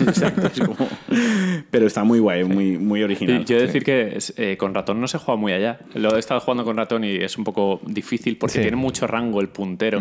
Exacto, 0.10 0.46
es 0.46 0.60
como- 0.60 0.76
pero 1.70 1.86
está 1.86 2.04
muy 2.04 2.18
guay, 2.18 2.44
muy, 2.44 2.78
muy 2.78 3.02
original. 3.02 3.42
Y 3.42 3.44
yo 3.44 3.56
he 3.56 3.60
de 3.60 3.66
decir 3.66 3.84
que 3.84 4.18
eh, 4.36 4.56
con 4.56 4.74
ratón 4.74 5.00
no 5.00 5.08
se 5.08 5.18
juega 5.18 5.40
muy 5.40 5.52
allá. 5.52 5.78
Lo 5.94 6.14
he 6.16 6.18
estado 6.18 6.40
jugando 6.40 6.64
con 6.64 6.76
ratón 6.76 7.04
y 7.04 7.16
es 7.16 7.36
un 7.38 7.44
poco 7.44 7.80
difícil 7.86 8.36
porque 8.38 8.54
Sí. 8.56 8.60
tiene 8.60 8.76
mucho 8.76 9.06
rango 9.06 9.40
el 9.40 9.48
puntero. 9.48 10.00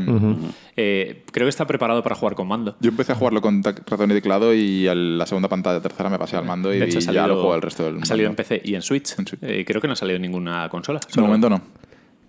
Eh, 0.77 1.23
creo 1.31 1.45
que 1.45 1.49
está 1.49 1.65
preparado 1.65 2.01
para 2.03 2.15
jugar 2.15 2.35
con 2.35 2.47
mando. 2.47 2.75
Yo 2.79 2.89
empecé 2.89 3.11
a 3.11 3.15
jugarlo 3.15 3.41
con 3.41 3.63
ratón 3.63 4.11
y 4.11 4.13
teclado 4.13 4.53
y 4.53 4.87
a 4.87 4.95
la 4.95 5.25
segunda 5.25 5.49
pantalla 5.49 5.81
tercera 5.81 6.09
me 6.09 6.17
pasé 6.19 6.35
al 6.37 6.45
mando 6.45 6.73
y, 6.73 6.79
De 6.79 6.85
hecho, 6.85 6.97
ha 6.97 7.01
y 7.01 7.03
salido, 7.03 7.23
ya 7.23 7.27
lo 7.27 7.35
juego 7.35 7.55
el 7.55 7.61
resto 7.61 7.83
del 7.85 8.01
ha 8.01 8.05
salido 8.05 8.29
en. 8.29 8.35
PC 8.35 8.61
y 8.63 8.75
en 8.75 8.81
Switch. 8.81 9.17
En 9.17 9.27
Switch. 9.27 9.41
Eh, 9.43 9.63
creo 9.65 9.81
que 9.81 9.87
no 9.87 9.93
ha 9.93 9.95
salido 9.97 10.15
en 10.17 10.21
ninguna 10.21 10.67
consola. 10.69 10.99
De 11.13 11.21
momento 11.21 11.49
no. 11.49 11.61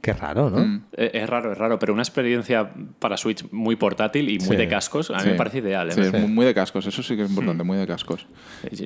Qué 0.00 0.12
raro, 0.12 0.50
¿no? 0.50 0.82
Eh, 0.96 1.10
Es 1.14 1.28
raro, 1.28 1.52
es 1.52 1.58
raro, 1.58 1.78
pero 1.78 1.92
una 1.92 2.02
experiencia 2.02 2.70
para 2.98 3.16
Switch 3.16 3.44
muy 3.50 3.76
portátil 3.76 4.28
y 4.30 4.38
muy 4.38 4.48
Sí. 4.50 4.56
de 4.56 4.68
cascos, 4.68 5.10
a 5.10 5.14
mí 5.16 5.20
Sí. 5.22 5.28
me 5.30 5.34
parece 5.34 5.58
ideal. 5.58 5.88
¿eh? 5.88 5.92
Sí, 5.92 6.26
muy- 6.28 6.46
de 6.46 6.54
cascos, 6.54 6.86
eso 6.86 7.02
sí 7.02 7.16
que 7.16 7.22
es 7.22 7.30
importante, 7.30 7.64
muy 7.64 7.76
de 7.76 7.86
cascos. 7.86 8.26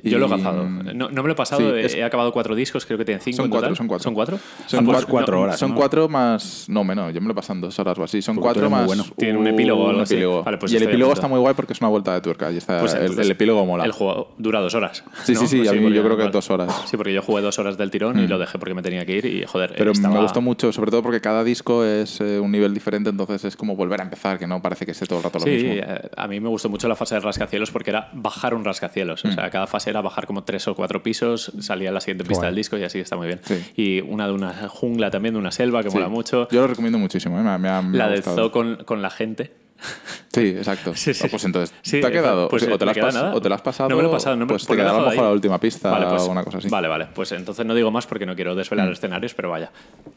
Yo 0.03 0.17
lo 0.17 0.25
he 0.25 0.27
Y- 0.27 0.31
gastado. 0.31 0.63
No, 0.67 1.09
no 1.09 1.21
me 1.21 1.27
lo 1.27 1.31
he 1.33 1.35
pasado, 1.35 1.61
Sí, 1.61 1.67
he, 1.77 1.85
es- 1.85 1.95
he 1.95 2.03
acabado 2.03 2.31
cuatro 2.31 2.55
discos, 2.55 2.85
creo 2.85 2.97
que 2.97 3.05
tienen 3.05 3.21
cinco 3.21 3.37
Son 3.37 3.45
en 3.45 3.51
cuatro, 3.51 3.67
total. 3.69 3.77
son 3.77 3.87
cuatro. 3.87 4.03
¿Son 4.03 4.13
cuatro? 4.15 4.37
Son 4.67 4.79
Ah, 4.79 4.91
pues 4.91 5.05
cuatro, 5.05 5.35
no, 5.35 5.41
horas, 5.43 5.59
Son 5.59 5.69
¿no? 5.71 5.75
cuatro 5.75 6.09
más. 6.09 6.65
No, 6.69 6.83
menos, 6.83 7.13
yo 7.13 7.21
me 7.21 7.27
lo 7.27 7.33
he 7.33 7.35
pasado 7.35 7.55
en 7.55 7.61
dos 7.61 7.77
horas 7.79 7.97
o 7.99 8.03
así. 8.03 8.21
Son 8.21 8.37
cuatro 8.37 8.69
más. 8.69 8.85
bueno. 8.87 9.03
Tiene 9.17 9.37
un 9.37 9.47
epílogo 9.47 9.83
o 9.83 9.87
algo 9.87 9.97
un 9.99 10.03
así. 10.03 10.15
epílogo. 10.15 10.43
Vale, 10.43 10.57
pues 10.57 10.71
y 10.73 10.77
el 10.77 10.83
epílogo 10.83 11.13
está 11.13 11.27
muy 11.27 11.39
guay 11.39 11.53
porque 11.53 11.73
es 11.73 11.81
una 11.81 11.89
vuelta 11.89 12.13
de 12.13 12.21
tuerca. 12.21 12.51
Y 12.51 12.57
está, 12.57 12.79
Pues 12.79 12.93
el, 12.95 13.19
el 13.19 13.31
epílogo 13.31 13.65
mola. 13.65 13.85
El 13.85 13.91
juego 13.91 14.33
dura 14.37 14.59
dos 14.59 14.73
horas. 14.73 15.03
Sí, 15.23 15.35
sí, 15.35 15.47
sí, 15.47 15.63
yo 15.63 15.71
creo 16.03 16.17
que 16.17 16.29
dos 16.29 16.49
horas. 16.49 16.83
Sí, 16.87 16.97
porque 16.97 17.13
yo 17.13 17.21
jugué 17.21 17.41
dos 17.41 17.59
horas 17.59 17.77
del 17.77 17.91
tirón 17.91 18.17
y 18.19 18.27
lo 18.27 18.39
dejé 18.39 18.57
porque 18.57 18.73
me 18.73 18.81
tenía 18.81 19.05
que 19.05 19.17
ir 19.17 19.25
y, 19.25 19.45
joder, 19.45 19.73
Pero 19.77 19.93
me 19.93 20.19
gustó 20.21 20.41
mucho, 20.41 20.71
sobre 20.71 20.89
todo 20.91 21.00
porque 21.01 21.21
cada 21.21 21.43
disco 21.43 21.83
es 21.85 22.19
eh, 22.21 22.39
un 22.39 22.51
nivel 22.51 22.73
diferente, 22.73 23.09
entonces 23.09 23.43
es 23.45 23.55
como 23.55 23.75
volver 23.75 23.99
a 24.01 24.03
empezar, 24.03 24.37
que 24.39 24.47
no 24.47 24.61
parece 24.61 24.85
que 24.85 24.91
esté 24.91 25.05
todo 25.05 25.19
el 25.19 25.23
rato 25.23 25.39
lo 25.39 25.45
Sí, 25.45 25.51
mismo. 25.51 25.73
eh, 25.75 26.09
a 26.15 26.27
mí 26.27 26.39
me 26.39 26.49
gustó 26.49 26.69
mucho 26.69 26.87
la 26.87 26.95
fase 26.95 27.15
de 27.15 27.21
rascacielos 27.21 27.71
porque 27.71 27.89
era 27.89 28.09
bajar 28.13 28.53
un 28.53 28.63
rascacielos. 28.65 29.23
Mm. 29.25 29.29
O 29.29 29.31
sea, 29.33 29.49
cada 29.49 29.67
fase 29.67 29.89
era 29.89 30.01
bajar 30.01 30.27
como 30.27 30.43
tres 30.43 30.67
o 30.67 30.75
cuatro 30.75 31.03
pisos, 31.03 31.51
salía 31.59 31.91
la 31.91 32.01
siguiente 32.01 32.23
pista 32.25 32.45
del 32.47 32.55
disco 32.55 32.77
y 32.77 32.83
así 32.83 32.99
está 32.99 33.15
muy 33.17 33.27
bien. 33.27 33.39
Sí. 33.43 33.63
Y 33.75 34.01
una 34.01 34.27
de 34.27 34.33
una 34.33 34.53
jungla 34.69 35.09
también, 35.11 35.33
de 35.33 35.39
una 35.39 35.51
selva 35.51 35.83
que 35.83 35.89
Sí. 35.89 35.95
mola 35.97 36.09
mucho. 36.09 36.47
Yo 36.51 36.61
lo 36.61 36.67
recomiendo 36.67 36.97
muchísimo, 36.97 37.39
eh, 37.39 37.43
me, 37.43 37.49
ha- 37.49 37.57
me 37.57 37.69
ha, 37.69 37.81
me 37.81 37.97
la 37.97 38.05
ha 38.05 38.09
del 38.09 38.23
zoo 38.23 38.51
con, 38.51 38.83
con 38.85 39.01
la 39.01 39.09
gente. 39.09 39.51
Sí, 40.33 40.47
exacto. 40.47 40.95
Sí, 40.95 41.13
sí. 41.13 41.23
Ah, 41.25 41.27
pues 41.29 41.43
entonces, 41.43 41.75
Sí, 41.81 41.99
¿te 41.99 42.07
ha 42.07 42.11
quedado? 42.11 42.47
pues, 42.47 42.63
o, 42.63 42.77
te 42.77 42.85
la 42.85 42.91
has 42.93 43.13
nada. 43.13 43.35
o 43.35 43.41
te 43.41 43.49
la 43.49 43.55
has 43.55 43.61
pasado. 43.61 43.89
No 43.89 43.97
me 43.97 44.03
lo 44.03 44.07
he 44.07 44.11
pasado, 44.13 44.37
no 44.37 44.45
me- 44.45 44.49
pues 44.49 44.65
te 44.65 44.73
quedará 44.77 44.91
a 44.91 44.93
lo 44.93 44.99
mejor 44.99 45.13
ahí. 45.13 45.19
la 45.25 45.31
última 45.33 45.59
pista 45.59 45.91
Vale, 45.91 46.05
pues, 46.07 46.21
o 46.21 46.31
una 46.31 46.43
cosa 46.45 46.59
así. 46.59 46.69
Vale, 46.69 46.87
vale. 46.87 47.07
Pues 47.13 47.33
entonces 47.33 47.65
no 47.65 47.75
digo 47.75 47.91
más 47.91 48.07
porque 48.07 48.25
no 48.25 48.33
quiero 48.33 48.55
desvelar 48.55 48.87
Mm. 48.87 48.93
escenarios, 48.93 49.33
pero 49.33 49.49
vaya. 49.49 49.71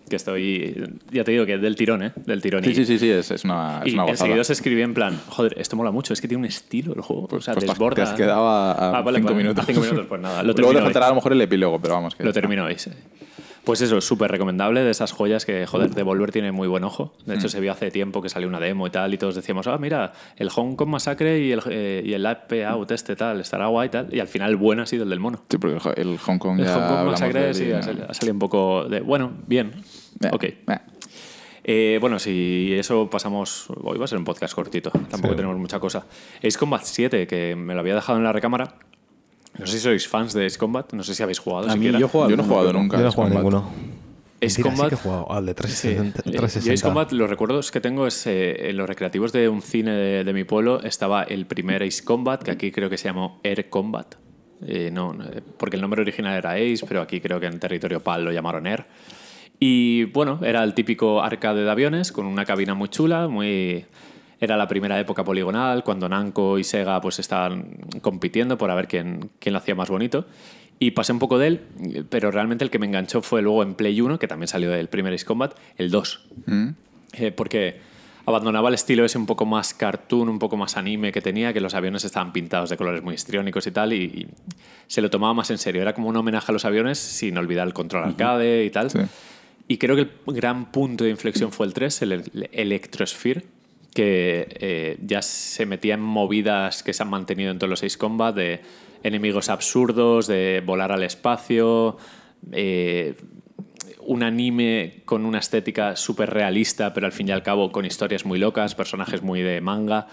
Que 0.08 0.14
estoy. 0.14 0.88
Ya 1.10 1.24
te 1.24 1.32
digo 1.32 1.44
que 1.46 1.58
del 1.58 1.74
tirón, 1.74 2.04
¿eh? 2.04 2.12
Del 2.14 2.40
tirón. 2.40 2.62
Sí, 2.62 2.70
y, 2.70 2.74
sí, 2.76 2.84
sí, 2.86 2.98
sí, 3.00 3.10
es, 3.10 3.28
es 3.32 3.42
una, 3.44 3.80
es 3.84 3.92
y 3.92 3.94
una 3.96 4.06
enseguida 4.06 4.44
se 4.44 4.52
escribía 4.52 4.84
en 4.84 4.94
plan, 4.94 5.20
joder, 5.30 5.54
esto 5.58 5.74
mola 5.74 5.90
mucho, 5.90 6.12
es 6.12 6.20
que 6.20 6.28
tiene 6.28 6.42
un 6.42 6.46
estilo 6.46 6.94
el 6.94 7.00
juego. 7.00 7.26
o 7.28 7.40
sea, 7.40 7.54
Pues 7.54 7.66
desborda. 7.66 7.96
te 7.96 8.02
has 8.02 8.12
quedado 8.12 8.46
a, 8.46 8.70
a 8.72 8.98
Ah, 8.98 9.02
vale, 9.02 9.18
cinco 9.18 9.32
vale, 9.32 9.42
minutos. 9.42 9.64
A 9.64 9.66
cinco 9.66 9.80
minutos, 9.80 10.06
pues 10.06 10.20
nada. 10.20 10.44
Lo 10.44 10.52
Luego 10.56 10.74
te 10.74 10.80
faltará 10.80 11.06
a 11.06 11.08
lo 11.08 11.14
mejor 11.16 11.32
el 11.32 11.40
epílogo, 11.40 11.80
pero 11.80 11.94
vamos. 11.94 12.14
Que 12.14 12.22
Lo 12.22 12.32
termino 12.32 12.64
hoy. 12.66 12.76
Pues 13.64 13.80
eso, 13.80 14.00
súper 14.02 14.30
recomendable 14.30 14.82
de 14.84 14.90
esas 14.90 15.12
joyas 15.12 15.46
que, 15.46 15.66
joder, 15.66 15.90
Devolver 15.94 16.30
tiene 16.32 16.52
muy 16.52 16.68
buen 16.68 16.84
ojo. 16.84 17.14
De 17.24 17.34
Mm. 17.34 17.38
hecho, 17.38 17.48
se 17.48 17.60
vio 17.60 17.72
hace 17.72 17.90
tiempo 17.90 18.20
que 18.20 18.28
salió 18.28 18.46
una 18.46 18.60
demo 18.60 18.86
y 18.86 18.90
tal, 18.90 19.14
y 19.14 19.18
todos 19.18 19.34
decíamos, 19.34 19.66
ah, 19.66 19.78
mira, 19.78 20.12
el 20.36 20.50
Hong 20.50 20.76
Kong 20.76 20.88
Massacre 20.90 21.40
y 21.40 21.50
el, 21.52 21.62
eh, 21.70 22.02
y 22.04 22.12
el 22.12 22.26
AP 22.26 22.64
Out 22.66 22.90
este 22.90 23.16
tal, 23.16 23.40
estará 23.40 23.66
guay 23.68 23.86
y 23.86 23.90
tal. 23.90 24.14
Y 24.14 24.20
al 24.20 24.28
final 24.28 24.50
el 24.50 24.56
bueno 24.56 24.82
ha 24.82 24.86
sido 24.86 25.04
el 25.04 25.10
del 25.10 25.20
mono. 25.20 25.40
Sí, 25.48 25.56
porque 25.56 25.78
el, 26.00 26.18
Hong 26.18 26.38
Kong 26.38 26.60
El 26.60 26.66
ya 26.66 26.74
Hong 26.74 26.88
Kong 27.06 27.36
él 27.36 27.54
sí, 27.54 27.72
ha 27.72 27.82
salido, 27.82 28.06
ha 28.10 28.14
salido 28.14 28.34
un 28.34 28.38
poco 28.38 28.84
de, 28.84 29.00
bueno, 29.00 29.32
bien, 29.46 29.72
Eh, 30.22 30.28
ok. 30.30 30.44
eh. 30.44 30.56
Eh, 31.66 31.98
bueno, 32.00 32.18
si 32.18 32.74
eso 32.78 33.08
pasamos. 33.08 33.68
Hoy 33.82 33.96
va 33.96 34.04
a 34.04 34.08
ser 34.08 34.18
un 34.18 34.24
podcast 34.24 34.54
cortito, 34.54 34.90
tampoco 34.90 35.30
Sí. 35.32 35.36
tenemos 35.36 35.56
mucha 35.56 35.80
cosa. 35.80 36.04
Ace 36.42 36.58
Combat 36.58 36.82
7, 36.84 37.26
que 37.26 37.56
me 37.56 37.72
lo 37.72 37.80
había 37.80 37.94
dejado 37.94 38.18
en 38.18 38.24
la 38.24 38.32
recámara. 38.32 38.74
No 39.58 39.66
sé 39.66 39.74
si 39.74 39.80
sois 39.80 40.06
fans 40.08 40.32
de 40.32 40.46
Ace 40.46 40.58
Combat, 40.58 40.92
no 40.92 41.02
sé 41.04 41.14
si 41.14 41.22
habéis 41.22 41.38
jugado 41.38 41.64
A 41.66 41.68
mí 41.68 41.74
siquiera. 41.74 41.98
yo 41.98 42.06
he 42.06 42.08
jugado 42.08 42.30
Yo 42.30 42.36
no 42.36 42.42
he 42.42 42.46
jugado 42.46 42.72
nunca. 42.72 42.96
Yo 42.96 43.02
no 43.02 43.06
he 43.06 43.08
Ace 43.08 43.14
jugado 43.16 43.34
Combat. 43.34 43.52
ninguno. 43.52 43.94
Ace 44.40 44.40
Mentira, 44.40 44.52
sí 44.56 44.62
Combat- 44.62 44.88
que 44.88 44.94
he 44.94 44.98
jugado 44.98 45.32
al 45.32 45.46
de 45.46 45.52
Sí, 45.52 45.56
360. 45.56 46.20
eh, 46.20 46.22
yo 46.26 46.38
360. 46.38 46.72
Ace 46.74 46.82
Combat, 46.84 47.12
los 47.12 47.30
recuerdos 47.30 47.70
que 47.70 47.80
tengo 47.80 48.06
es 48.06 48.26
eh, 48.26 48.70
en 48.70 48.76
los 48.76 48.88
recreativos 48.88 49.32
de 49.32 49.48
un 49.48 49.62
cine 49.62 49.92
de, 49.92 50.24
de 50.24 50.32
mi 50.32 50.44
pueblo 50.44 50.82
estaba 50.82 51.22
el 51.22 51.46
primer 51.46 51.82
Ace 51.82 52.04
Combat, 52.04 52.42
que 52.42 52.50
aquí 52.50 52.70
creo 52.72 52.90
que 52.90 52.98
se 52.98 53.04
llamó 53.08 53.40
Air 53.44 53.68
Combat. 53.70 54.16
Eh, 54.66 54.90
no, 54.92 55.12
no, 55.12 55.24
eh, 55.24 55.40
porque 55.56 55.76
el 55.76 55.82
nombre 55.82 56.00
original 56.02 56.36
era 56.36 56.52
Ace, 56.52 56.84
pero 56.88 57.00
aquí 57.02 57.20
creo 57.20 57.38
que 57.40 57.46
en 57.46 57.58
territorio 57.58 58.00
PAL 58.00 58.24
lo 58.24 58.32
llamaron 58.32 58.66
Air. 58.66 58.84
Y 59.60 60.04
bueno, 60.06 60.40
era 60.42 60.62
el 60.64 60.74
típico 60.74 61.22
arcade 61.22 61.62
de 61.64 61.70
aviones 61.70 62.10
con 62.12 62.26
una 62.26 62.44
cabina 62.44 62.74
muy 62.74 62.88
chula, 62.88 63.28
muy... 63.28 63.86
Era 64.44 64.58
la 64.58 64.68
primera 64.68 65.00
época 65.00 65.24
poligonal, 65.24 65.82
cuando 65.84 66.06
Namco 66.06 66.58
y 66.58 66.64
Sega 66.64 67.00
pues 67.00 67.18
estaban 67.18 67.78
compitiendo 68.02 68.58
por 68.58 68.70
a 68.70 68.74
ver 68.74 68.88
quién, 68.88 69.30
quién 69.38 69.54
lo 69.54 69.58
hacía 69.58 69.74
más 69.74 69.88
bonito. 69.88 70.26
Y 70.78 70.90
pasé 70.90 71.12
un 71.12 71.18
poco 71.18 71.38
de 71.38 71.46
él, 71.46 71.60
pero 72.10 72.30
realmente 72.30 72.62
el 72.62 72.70
que 72.70 72.78
me 72.78 72.86
enganchó 72.86 73.22
fue 73.22 73.40
luego 73.40 73.62
en 73.62 73.74
Play 73.74 74.00
1, 74.00 74.18
que 74.18 74.28
también 74.28 74.48
salió 74.48 74.70
del 74.70 74.88
primer 74.88 75.14
Ace 75.14 75.24
Combat, 75.24 75.56
el 75.78 75.90
2. 75.90 76.28
¿Mm? 76.46 76.68
Eh, 77.14 77.32
porque 77.32 77.80
abandonaba 78.26 78.68
el 78.68 78.74
estilo 78.74 79.04
ese 79.04 79.16
un 79.16 79.24
poco 79.24 79.46
más 79.46 79.72
cartoon, 79.72 80.28
un 80.28 80.38
poco 80.38 80.56
más 80.56 80.76
anime 80.76 81.10
que 81.10 81.22
tenía, 81.22 81.52
que 81.52 81.60
los 81.60 81.74
aviones 81.74 82.04
estaban 82.04 82.32
pintados 82.32 82.70
de 82.70 82.76
colores 82.76 83.02
muy 83.02 83.14
histriónicos 83.14 83.66
y 83.66 83.70
tal, 83.70 83.92
y, 83.92 83.96
y 83.96 84.26
se 84.86 85.00
lo 85.00 85.08
tomaba 85.08 85.32
más 85.32 85.50
en 85.50 85.58
serio. 85.58 85.80
Era 85.80 85.94
como 85.94 86.08
un 86.08 86.16
homenaje 86.16 86.50
a 86.50 86.52
los 86.52 86.66
aviones 86.66 86.98
sin 86.98 87.38
olvidar 87.38 87.66
el 87.66 87.72
control 87.72 88.04
arcade 88.04 88.64
y 88.64 88.70
tal. 88.70 88.90
Sí. 88.90 88.98
Y 89.68 89.78
creo 89.78 89.96
que 89.96 90.02
el 90.02 90.34
gran 90.34 90.70
punto 90.70 91.04
de 91.04 91.10
inflexión 91.10 91.50
fue 91.50 91.66
el 91.66 91.72
3, 91.72 92.02
el, 92.02 92.12
el 92.12 92.48
Electrosphere, 92.52 93.44
que 93.94 94.48
eh, 94.60 94.98
ya 95.00 95.22
se 95.22 95.66
metía 95.66 95.94
en 95.94 96.00
movidas 96.00 96.82
que 96.82 96.92
se 96.92 97.02
han 97.02 97.10
mantenido 97.10 97.50
en 97.50 97.58
todos 97.58 97.70
los 97.70 97.78
seis 97.78 97.96
Combat, 97.96 98.34
de 98.34 98.60
enemigos 99.04 99.48
absurdos, 99.48 100.26
de 100.26 100.62
volar 100.66 100.90
al 100.90 101.04
espacio, 101.04 101.96
eh, 102.52 103.14
un 104.00 104.22
anime 104.22 105.02
con 105.04 105.24
una 105.24 105.38
estética 105.38 105.96
súper 105.96 106.30
realista, 106.30 106.92
pero 106.92 107.06
al 107.06 107.12
fin 107.12 107.28
y 107.28 107.30
al 107.30 107.42
cabo 107.42 107.70
con 107.70 107.86
historias 107.86 108.26
muy 108.26 108.38
locas, 108.38 108.74
personajes 108.74 109.22
muy 109.22 109.40
de 109.42 109.60
manga. 109.60 110.08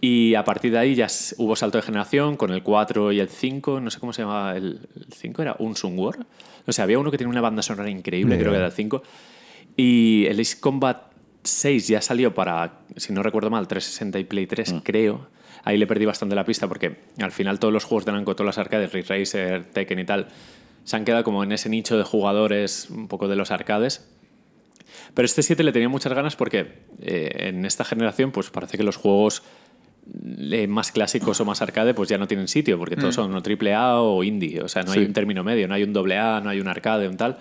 Y 0.00 0.34
a 0.34 0.44
partir 0.44 0.72
de 0.72 0.78
ahí 0.78 0.94
ya 0.94 1.06
hubo 1.38 1.56
salto 1.56 1.78
de 1.78 1.82
generación 1.82 2.36
con 2.36 2.50
el 2.50 2.62
4 2.62 3.12
y 3.12 3.20
el 3.20 3.28
5, 3.28 3.80
no 3.80 3.90
sé 3.90 4.00
cómo 4.00 4.12
se 4.12 4.22
llamaba, 4.22 4.56
el, 4.56 4.80
el 4.96 5.06
5 5.12 5.40
era 5.40 5.56
Unsung 5.58 5.98
War. 5.98 6.26
O 6.66 6.72
sea, 6.72 6.82
había 6.82 6.98
uno 6.98 7.10
que 7.10 7.16
tenía 7.16 7.30
una 7.30 7.40
banda 7.40 7.62
sonora 7.62 7.88
increíble, 7.88 8.36
creo 8.38 8.50
que 8.50 8.58
era 8.58 8.66
el 8.66 8.72
5. 8.72 9.02
Y 9.76 10.26
el 10.26 10.40
Ace 10.40 10.60
Combat 10.60 11.14
6 11.44 11.88
ya 11.88 12.00
salió 12.00 12.34
para, 12.34 12.80
si 12.96 13.12
no 13.12 13.22
recuerdo 13.22 13.50
mal, 13.50 13.66
360 13.66 14.18
y 14.18 14.24
Play 14.24 14.46
3, 14.46 14.76
creo. 14.82 15.28
Ahí 15.64 15.78
le 15.78 15.86
perdí 15.86 16.04
bastante 16.04 16.34
la 16.34 16.44
pista 16.44 16.68
porque 16.68 16.96
al 17.20 17.32
final 17.32 17.58
todos 17.58 17.72
los 17.72 17.84
juegos 17.84 18.04
de 18.04 18.12
Namco, 18.12 18.36
todas 18.36 18.46
las 18.46 18.58
arcades, 18.58 18.92
Ridge 18.92 19.08
Racer, 19.08 19.64
Tekken 19.64 19.98
y 19.98 20.04
tal, 20.04 20.28
se 20.84 20.96
han 20.96 21.04
quedado 21.04 21.24
como 21.24 21.42
en 21.42 21.52
ese 21.52 21.68
nicho 21.68 21.96
de 21.96 22.04
jugadores 22.04 22.90
un 22.90 23.08
poco 23.08 23.28
de 23.28 23.36
los 23.36 23.50
arcades. 23.50 24.06
Pero 25.14 25.26
este 25.26 25.42
7 25.42 25.62
le 25.62 25.72
tenía 25.72 25.88
muchas 25.88 26.12
ganas 26.12 26.36
porque 26.36 26.82
eh, 27.00 27.30
en 27.48 27.64
esta 27.64 27.84
generación 27.84 28.30
pues 28.30 28.50
parece 28.50 28.76
que 28.76 28.84
los 28.84 28.96
juegos 28.96 29.42
eh, 30.38 30.66
más 30.66 30.92
clásicos 30.92 31.40
o 31.40 31.44
más 31.44 31.62
arcade 31.62 31.94
pues 31.94 32.10
ya 32.10 32.18
no 32.18 32.28
tienen 32.28 32.46
sitio 32.46 32.78
porque 32.78 32.96
todos 32.96 33.14
son 33.14 33.34
o 33.34 33.42
triple 33.42 33.74
A 33.74 34.00
o 34.00 34.22
indie. 34.22 34.60
O 34.60 34.68
sea, 34.68 34.82
no 34.82 34.92
hay 34.92 35.00
un 35.04 35.12
término 35.12 35.42
medio, 35.42 35.66
no 35.66 35.74
hay 35.74 35.82
un 35.82 35.92
doble 35.92 36.18
A, 36.18 36.40
no 36.40 36.50
hay 36.50 36.60
un 36.60 36.68
arcade, 36.68 37.08
un 37.08 37.16
tal. 37.16 37.38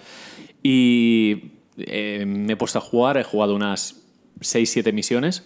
Y 0.62 1.52
eh, 1.78 2.26
me 2.26 2.54
he 2.54 2.56
puesto 2.56 2.80
a 2.80 2.82
jugar, 2.82 3.18
he 3.18 3.24
jugado 3.24 3.56
unas 3.56 4.03
6-7 4.44 4.94
misiones 4.94 5.44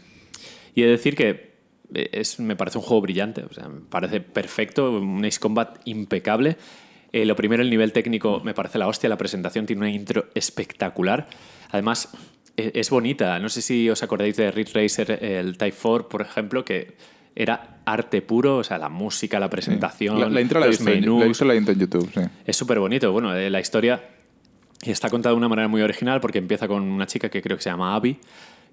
y 0.75 0.83
he 0.83 0.85
de 0.85 0.91
decir 0.91 1.15
que 1.15 1.55
eh, 1.93 2.09
es, 2.11 2.39
me 2.39 2.55
parece 2.55 2.77
un 2.77 2.83
juego 2.83 3.01
brillante, 3.01 3.43
o 3.43 3.53
sea, 3.53 3.67
me 3.69 3.81
parece 3.81 4.21
perfecto, 4.21 4.91
un 4.91 5.23
Ace 5.25 5.39
Combat 5.39 5.79
impecable. 5.85 6.57
Eh, 7.13 7.25
lo 7.25 7.35
primero, 7.35 7.63
el 7.63 7.69
nivel 7.69 7.93
técnico 7.93 8.41
me 8.43 8.53
parece 8.53 8.77
la 8.77 8.87
hostia, 8.87 9.07
la 9.09 9.17
presentación 9.17 9.65
tiene 9.65 9.79
una 9.81 9.89
intro 9.89 10.25
espectacular. 10.35 11.27
Además, 11.71 12.09
e- 12.57 12.71
es 12.75 12.89
bonita. 12.89 13.39
No 13.39 13.47
sé 13.49 13.61
si 13.61 13.89
os 13.89 14.03
acordáis 14.03 14.35
de 14.35 14.51
Ridge 14.51 14.73
Racer, 14.73 15.23
el 15.23 15.57
Type 15.57 15.77
4, 15.81 16.09
por 16.09 16.21
ejemplo, 16.21 16.65
que 16.65 16.95
era 17.33 17.79
arte 17.85 18.21
puro, 18.21 18.57
o 18.57 18.63
sea, 18.63 18.77
la 18.77 18.89
música, 18.89 19.39
la 19.39 19.49
presentación, 19.49 20.19
La, 20.19 20.27
la 20.29 20.41
intro 20.41 20.59
la 20.59 20.67
visto, 20.67 20.83
menús. 20.83 21.21
la 21.21 21.27
visto 21.27 21.45
la 21.45 21.55
intro 21.55 21.73
en 21.73 21.79
YouTube, 21.79 22.09
sí. 22.13 22.21
Es 22.45 22.57
súper 22.57 22.79
bonito. 22.79 23.11
Bueno, 23.13 23.33
eh, 23.35 23.49
la 23.49 23.59
historia 23.61 24.03
está 24.81 25.09
contada 25.09 25.33
de 25.33 25.37
una 25.37 25.47
manera 25.47 25.67
muy 25.67 25.81
original 25.81 26.19
porque 26.19 26.39
empieza 26.39 26.67
con 26.67 26.83
una 26.83 27.05
chica 27.07 27.29
que 27.29 27.41
creo 27.41 27.55
que 27.57 27.63
se 27.63 27.69
llama 27.69 27.95
Abby, 27.95 28.17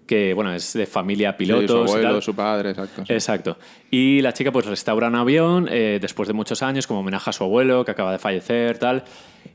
que 0.07 0.35
bueno, 0.35 0.53
es 0.55 0.73
de 0.73 0.87
familia 0.87 1.33
Sí, 1.33 1.39
pilotos. 1.39 1.71
su 1.91 1.97
y 1.97 1.99
abuelo, 1.99 2.13
tal. 2.15 2.23
su 2.23 2.35
padre, 2.35 2.71
exacto. 2.71 3.05
sí. 3.07 3.13
Exacto. 3.13 3.59
Y 3.91 4.21
la 4.21 4.33
chica 4.33 4.53
pues 4.53 4.67
restaura 4.67 5.09
un 5.09 5.15
avión 5.15 5.69
eh, 5.71 5.99
después 6.01 6.29
de 6.29 6.35
muchos 6.35 6.63
años 6.63 6.87
como 6.87 7.01
homenaje 7.01 7.31
a 7.31 7.33
su 7.33 7.45
abuelo 7.45 7.85
que 7.85 7.91
acaba 7.91 8.13
de 8.13 8.19
fallecer, 8.19 8.79
tal. 8.79 9.05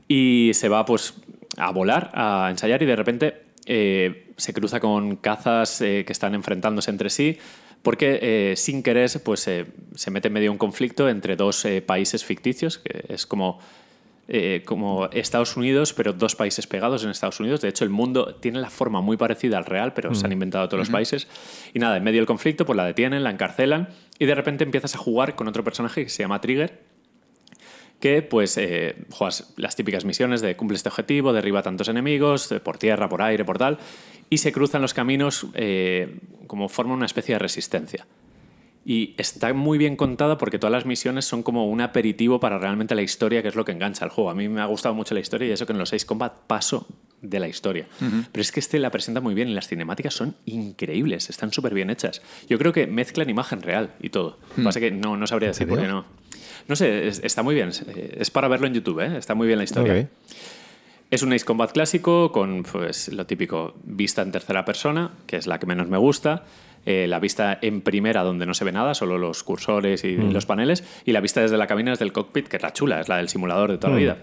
Y 0.08 0.50
se 0.54 0.68
va 0.68 0.84
pues 0.84 1.14
a 1.56 1.70
volar, 1.70 2.10
a 2.14 2.48
ensayar 2.50 2.82
y 2.82 2.86
de 2.86 2.96
repente 2.96 3.42
eh, 3.66 4.32
se 4.36 4.52
cruza 4.52 4.80
con 4.80 5.16
cazas 5.16 5.80
eh, 5.80 6.04
que 6.06 6.12
están 6.12 6.34
enfrentándose 6.34 6.90
entre 6.90 7.10
sí 7.10 7.38
porque 7.82 8.52
sin 8.58 8.82
querer 8.82 9.10
pues 9.24 9.40
se 9.40 10.10
mete 10.10 10.28
en 10.28 10.34
medio 10.34 10.52
un 10.52 10.58
conflicto 10.58 11.08
entre 11.08 11.34
dos 11.34 11.66
países 11.86 12.26
ficticios, 12.26 12.76
que 12.76 13.06
es 13.08 13.24
como 13.24 13.58
eh, 14.32 14.62
como 14.64 15.06
Estados 15.06 15.56
Unidos, 15.56 15.92
pero 15.92 16.12
dos 16.12 16.36
países 16.36 16.68
pegados 16.68 17.02
en 17.02 17.10
Estados 17.10 17.40
Unidos. 17.40 17.60
De 17.62 17.68
hecho, 17.68 17.82
el 17.82 17.90
mundo 17.90 18.36
tiene 18.36 18.60
la 18.60 18.70
forma 18.70 19.00
muy 19.00 19.16
parecida 19.16 19.58
al 19.58 19.64
real, 19.64 19.92
pero 19.92 20.14
se 20.14 20.24
han 20.24 20.30
inventado 20.30 20.68
todos 20.68 20.78
los 20.78 20.88
países. 20.88 21.26
Y 21.74 21.80
nada, 21.80 21.96
en 21.96 22.04
medio 22.04 22.20
del 22.20 22.26
conflicto, 22.26 22.64
pues 22.64 22.76
la 22.76 22.84
detienen, 22.84 23.24
la 23.24 23.30
encarcelan 23.30 23.88
y 24.20 24.26
de 24.26 24.34
repente 24.36 24.62
empiezas 24.62 24.94
a 24.94 24.98
jugar 24.98 25.34
con 25.34 25.48
otro 25.48 25.64
personaje 25.64 26.04
que 26.04 26.10
se 26.10 26.22
llama 26.22 26.40
Trigger, 26.40 26.78
que 27.98 28.22
pues 28.22 28.56
eh, 28.56 28.94
juegas 29.10 29.52
las 29.56 29.74
típicas 29.74 30.04
misiones 30.04 30.40
de 30.42 30.54
cumple 30.54 30.76
este 30.76 30.90
objetivo, 30.90 31.32
derriba 31.32 31.62
tantos 31.62 31.88
enemigos, 31.88 32.48
de 32.50 32.60
por 32.60 32.78
tierra, 32.78 33.08
por 33.08 33.22
aire, 33.22 33.44
por 33.44 33.58
tal, 33.58 33.78
y 34.30 34.38
se 34.38 34.52
cruzan 34.52 34.80
los 34.80 34.94
caminos 34.94 35.48
eh, 35.54 36.20
como 36.46 36.68
forma 36.68 36.94
una 36.94 37.06
especie 37.06 37.34
de 37.34 37.40
resistencia. 37.40 38.06
Y 38.84 39.14
está 39.18 39.52
muy 39.52 39.76
bien 39.76 39.94
contada 39.94 40.38
porque 40.38 40.58
todas 40.58 40.72
las 40.72 40.86
misiones 40.86 41.26
son 41.26 41.42
como 41.42 41.68
un 41.68 41.82
aperitivo 41.82 42.40
para 42.40 42.58
realmente 42.58 42.94
la 42.94 43.02
historia, 43.02 43.42
que 43.42 43.48
es 43.48 43.54
lo 43.54 43.64
que 43.64 43.72
engancha 43.72 44.04
al 44.06 44.10
juego. 44.10 44.30
A 44.30 44.34
mí 44.34 44.48
me 44.48 44.60
ha 44.62 44.64
gustado 44.64 44.94
mucho 44.94 45.12
la 45.14 45.20
historia 45.20 45.48
y 45.48 45.50
eso 45.52 45.66
que 45.66 45.72
en 45.72 45.78
los 45.78 45.90
6 45.90 46.06
Combat 46.06 46.32
paso 46.46 46.86
de 47.20 47.38
la 47.40 47.46
historia. 47.48 47.86
Pero 48.32 48.40
es 48.40 48.50
que 48.52 48.60
este 48.60 48.78
la 48.78 48.90
presenta 48.90 49.20
muy 49.20 49.34
bien 49.34 49.48
y 49.50 49.52
las 49.54 49.68
cinemáticas 49.68 50.14
son 50.14 50.34
increíbles, 50.46 51.28
están 51.28 51.52
súper 51.52 51.74
bien 51.74 51.90
hechas. 51.90 52.22
Yo 52.48 52.58
creo 52.58 52.72
que 52.72 52.86
mezclan 52.86 53.28
imagen 53.28 53.60
real 53.60 53.90
y 54.00 54.08
todo. 54.08 54.38
Lo 54.50 54.56
que 54.56 54.62
pasa 54.62 54.78
es 54.78 54.84
que 54.86 54.90
no, 54.92 55.14
no 55.18 55.26
sabría 55.26 55.48
decir 55.50 55.68
por 55.68 55.78
qué 55.78 55.86
no. 55.86 56.06
No 56.66 56.74
sé, 56.76 57.06
es- 57.08 57.20
está 57.22 57.42
muy 57.42 57.54
bien. 57.54 57.68
Es, 57.68 57.84
es 57.86 58.30
para 58.30 58.48
verlo 58.48 58.66
en 58.66 58.72
YouTube, 58.74 59.00
¿eh? 59.00 59.18
está 59.18 59.34
muy 59.34 59.46
bien 59.46 59.58
la 59.58 59.64
historia. 59.64 59.92
Ok. 59.92 60.08
Es 61.10 61.22
un 61.22 61.32
Ace 61.32 61.44
Combat 61.44 61.72
clásico 61.72 62.30
con 62.30 62.62
pues, 62.62 63.08
lo 63.12 63.26
típico 63.26 63.74
vista 63.82 64.22
en 64.22 64.30
tercera 64.30 64.64
persona, 64.64 65.10
que 65.26 65.36
es 65.36 65.46
la 65.48 65.58
que 65.58 65.66
menos 65.66 65.88
me 65.88 65.98
gusta. 65.98 66.44
Eh, 66.86 67.06
la 67.08 67.18
vista 67.18 67.58
en 67.60 67.82
primera, 67.82 68.22
donde 68.22 68.46
no 68.46 68.54
se 68.54 68.64
ve 68.64 68.72
nada, 68.72 68.94
solo 68.94 69.18
los 69.18 69.42
cursores 69.42 70.04
y 70.04 70.16
los 70.16 70.46
paneles. 70.46 70.84
Y 71.04 71.12
la 71.12 71.20
vista 71.20 71.40
desde 71.40 71.56
la 71.56 71.66
cabina, 71.66 71.90
desde 71.90 72.04
el 72.04 72.12
cockpit, 72.12 72.48
que 72.48 72.56
es 72.56 72.62
la 72.62 72.72
chula, 72.72 73.00
es 73.00 73.08
la 73.08 73.18
del 73.18 73.28
simulador 73.28 73.70
de 73.70 73.78
toda 73.78 73.92
la 73.92 73.98
vida. 73.98 74.18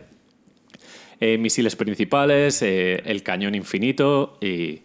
Eh, 1.20 1.38
misiles 1.38 1.76
principales, 1.76 2.62
eh, 2.62 3.02
el 3.06 3.24
cañón 3.24 3.56
infinito 3.56 4.38
y 4.40 4.82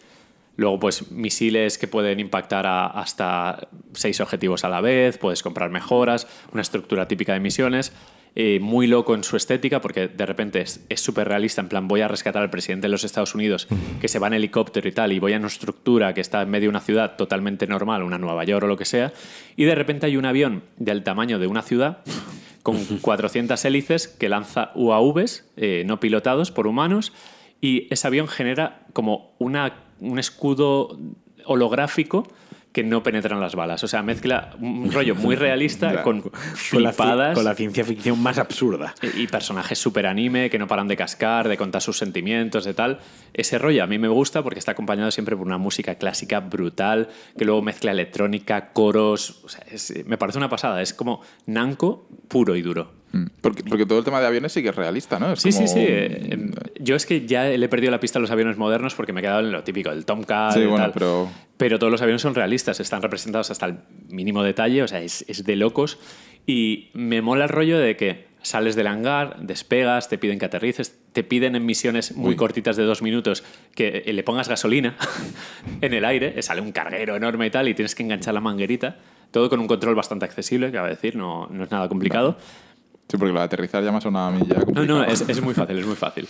luego 0.56 0.78
pues 0.80 1.10
misiles 1.10 1.76
que 1.76 1.88
pueden 1.88 2.20
impactar 2.20 2.66
a 2.66 2.86
hasta 2.86 3.68
seis 3.92 4.18
objetivos 4.20 4.64
a 4.64 4.70
la 4.70 4.80
vez, 4.80 5.18
puedes 5.18 5.42
comprar 5.42 5.70
mejoras, 5.70 6.26
una 6.52 6.62
estructura 6.62 7.06
típica 7.06 7.34
de 7.34 7.40
misiones. 7.40 7.92
Eh, 8.34 8.60
muy 8.60 8.86
loco 8.86 9.14
en 9.14 9.24
su 9.24 9.36
estética 9.36 9.82
porque 9.82 10.08
de 10.08 10.24
repente 10.24 10.62
es 10.62 11.00
súper 11.00 11.28
realista, 11.28 11.60
en 11.60 11.68
plan 11.68 11.86
voy 11.86 12.00
a 12.00 12.08
rescatar 12.08 12.42
al 12.42 12.48
presidente 12.48 12.86
de 12.86 12.90
los 12.90 13.04
Estados 13.04 13.34
Unidos 13.34 13.68
que 14.00 14.08
se 14.08 14.18
va 14.18 14.28
en 14.28 14.32
helicóptero 14.32 14.88
y 14.88 14.92
tal 14.92 15.12
y 15.12 15.18
voy 15.18 15.34
a 15.34 15.36
una 15.36 15.48
estructura 15.48 16.14
que 16.14 16.22
está 16.22 16.40
en 16.40 16.48
medio 16.48 16.66
de 16.66 16.70
una 16.70 16.80
ciudad 16.80 17.16
totalmente 17.16 17.66
normal, 17.66 18.02
una 18.02 18.16
Nueva 18.16 18.44
York 18.44 18.64
o 18.64 18.66
lo 18.66 18.78
que 18.78 18.86
sea, 18.86 19.12
y 19.54 19.64
de 19.64 19.74
repente 19.74 20.06
hay 20.06 20.16
un 20.16 20.24
avión 20.24 20.62
del 20.78 21.02
tamaño 21.02 21.38
de 21.38 21.46
una 21.46 21.60
ciudad 21.60 21.98
con 22.62 22.82
400 23.02 23.62
hélices 23.66 24.08
que 24.08 24.30
lanza 24.30 24.70
UAVs 24.74 25.44
eh, 25.58 25.84
no 25.86 26.00
pilotados 26.00 26.50
por 26.50 26.66
humanos 26.66 27.12
y 27.60 27.86
ese 27.92 28.06
avión 28.06 28.28
genera 28.28 28.86
como 28.94 29.34
una, 29.38 29.84
un 30.00 30.18
escudo 30.18 30.98
holográfico 31.44 32.26
que 32.72 32.82
no 32.82 33.02
penetran 33.02 33.38
las 33.40 33.54
balas. 33.54 33.84
O 33.84 33.88
sea, 33.88 34.02
mezcla 34.02 34.50
un 34.60 34.90
rollo 34.90 35.14
muy 35.14 35.36
realista 35.36 36.02
con 36.02 36.22
Con 36.22 36.32
la, 36.82 36.92
flipadas 36.92 37.34
con 37.34 37.44
la 37.44 37.54
ciencia 37.54 37.84
ficción 37.84 38.18
más 38.22 38.38
absurda. 38.38 38.94
y 39.16 39.26
personajes 39.26 39.78
súper 39.78 40.06
anime 40.06 40.48
que 40.48 40.58
no 40.58 40.66
paran 40.66 40.88
de 40.88 40.96
cascar, 40.96 41.48
de 41.48 41.56
contar 41.58 41.82
sus 41.82 41.98
sentimientos, 41.98 42.64
de 42.64 42.72
tal. 42.74 43.00
Ese 43.34 43.58
rollo 43.58 43.84
a 43.84 43.86
mí 43.86 43.98
me 43.98 44.08
gusta 44.08 44.42
porque 44.42 44.58
está 44.58 44.72
acompañado 44.72 45.10
siempre 45.10 45.36
por 45.36 45.46
una 45.46 45.58
música 45.58 45.96
clásica 45.96 46.40
brutal, 46.40 47.08
que 47.36 47.44
luego 47.44 47.60
mezcla 47.62 47.90
electrónica, 47.90 48.72
coros. 48.72 49.42
o 49.44 49.48
sea, 49.48 49.64
es- 49.70 49.92
me 50.06 50.16
parece 50.16 50.38
una 50.38 50.48
pasada. 50.48 50.80
Es 50.80 50.94
como 50.94 51.20
Nanco 51.46 52.08
puro 52.28 52.56
y 52.56 52.62
duro. 52.62 53.01
Mm. 53.12 53.26
Porque, 53.40 53.62
porque 53.64 53.84
todo 53.86 53.98
el 53.98 54.04
tema 54.04 54.20
de 54.20 54.26
aviones 54.26 54.52
sí 54.52 54.62
que 54.62 54.70
es 54.70 54.74
realista, 54.74 55.18
¿no? 55.18 55.32
Es 55.34 55.40
Sí, 55.42 55.52
sí, 55.52 55.58
como- 55.64 55.68
sí. 55.68 55.80
eh, 55.80 56.28
em, 56.30 56.52
Yo 56.80 56.96
es 56.96 57.04
que 57.06 57.26
ya 57.26 57.44
le 57.44 57.64
he 57.64 57.68
perdido 57.68 57.90
la 57.90 58.00
pista 58.00 58.18
a 58.18 58.22
los 58.22 58.30
aviones 58.30 58.56
modernos 58.56 58.94
porque 58.94 59.12
me 59.12 59.20
he 59.20 59.22
quedado 59.22 59.40
en 59.40 59.52
lo 59.52 59.62
típico, 59.64 59.90
el 59.90 60.04
Tomcat 60.06 60.54
Sí, 60.54 60.60
y 60.60 60.66
bueno, 60.66 60.84
tal. 60.84 60.92
pero- 60.92 61.28
Pero 61.58 61.78
todos 61.78 61.90
los 61.92 62.00
aviones 62.02 62.22
son 62.22 62.34
realistas, 62.34 62.80
están 62.80 63.02
representados 63.02 63.50
hasta 63.50 63.66
el 63.66 63.76
mínimo 64.08 64.42
detalle, 64.42 64.82
o 64.82 64.88
sea, 64.88 65.00
es, 65.00 65.24
es 65.28 65.44
de 65.44 65.54
locos. 65.56 65.98
Y 66.46 66.90
me 66.94 67.22
mola 67.22 67.44
el 67.44 67.50
rollo 67.50 67.78
de 67.78 67.96
que 67.96 68.26
sales 68.42 68.74
del 68.74 68.88
hangar, 68.88 69.36
despegas, 69.40 70.08
te 70.08 70.18
piden 70.18 70.40
que 70.40 70.46
aterrices, 70.46 70.98
te 71.12 71.22
piden 71.22 71.54
en 71.54 71.64
misiones 71.64 72.16
muy 72.16 72.30
Uy. 72.30 72.36
cortitas 72.36 72.76
de 72.76 72.82
dos 72.82 73.00
minutos 73.02 73.44
que 73.76 74.02
le 74.12 74.22
pongas 74.24 74.48
gasolina 74.48 74.96
en 75.80 75.94
el 75.94 76.04
aire, 76.04 76.40
sale 76.42 76.60
un 76.60 76.72
carguero 76.72 77.14
enorme 77.14 77.46
y 77.46 77.50
tal, 77.50 77.68
y 77.68 77.74
tienes 77.74 77.94
que 77.94 78.02
enganchar 78.02 78.34
la 78.34 78.40
manguerita. 78.40 78.96
Todo 79.30 79.48
con 79.48 79.60
un 79.60 79.68
control 79.68 79.94
bastante 79.94 80.24
accesible, 80.24 80.72
cabe 80.72 80.90
decir, 80.90 81.14
no, 81.14 81.46
no 81.50 81.64
es 81.64 81.70
nada 81.70 81.88
complicado. 81.88 82.36
Sí, 83.12 83.18
porque 83.18 83.32
lo 83.34 83.38
de 83.40 83.44
aterrizar 83.44 83.84
ya 83.84 83.92
me 83.92 84.00
suena 84.00 84.28
a 84.28 84.30
mí 84.30 84.38
ya 84.48 84.54
No, 84.54 84.64
complicado. 84.64 84.98
no, 85.00 85.04
es, 85.04 85.20
es 85.28 85.42
muy 85.42 85.52
fácil, 85.52 85.78
es 85.78 85.84
muy 85.86 85.96
fácil. 85.96 86.26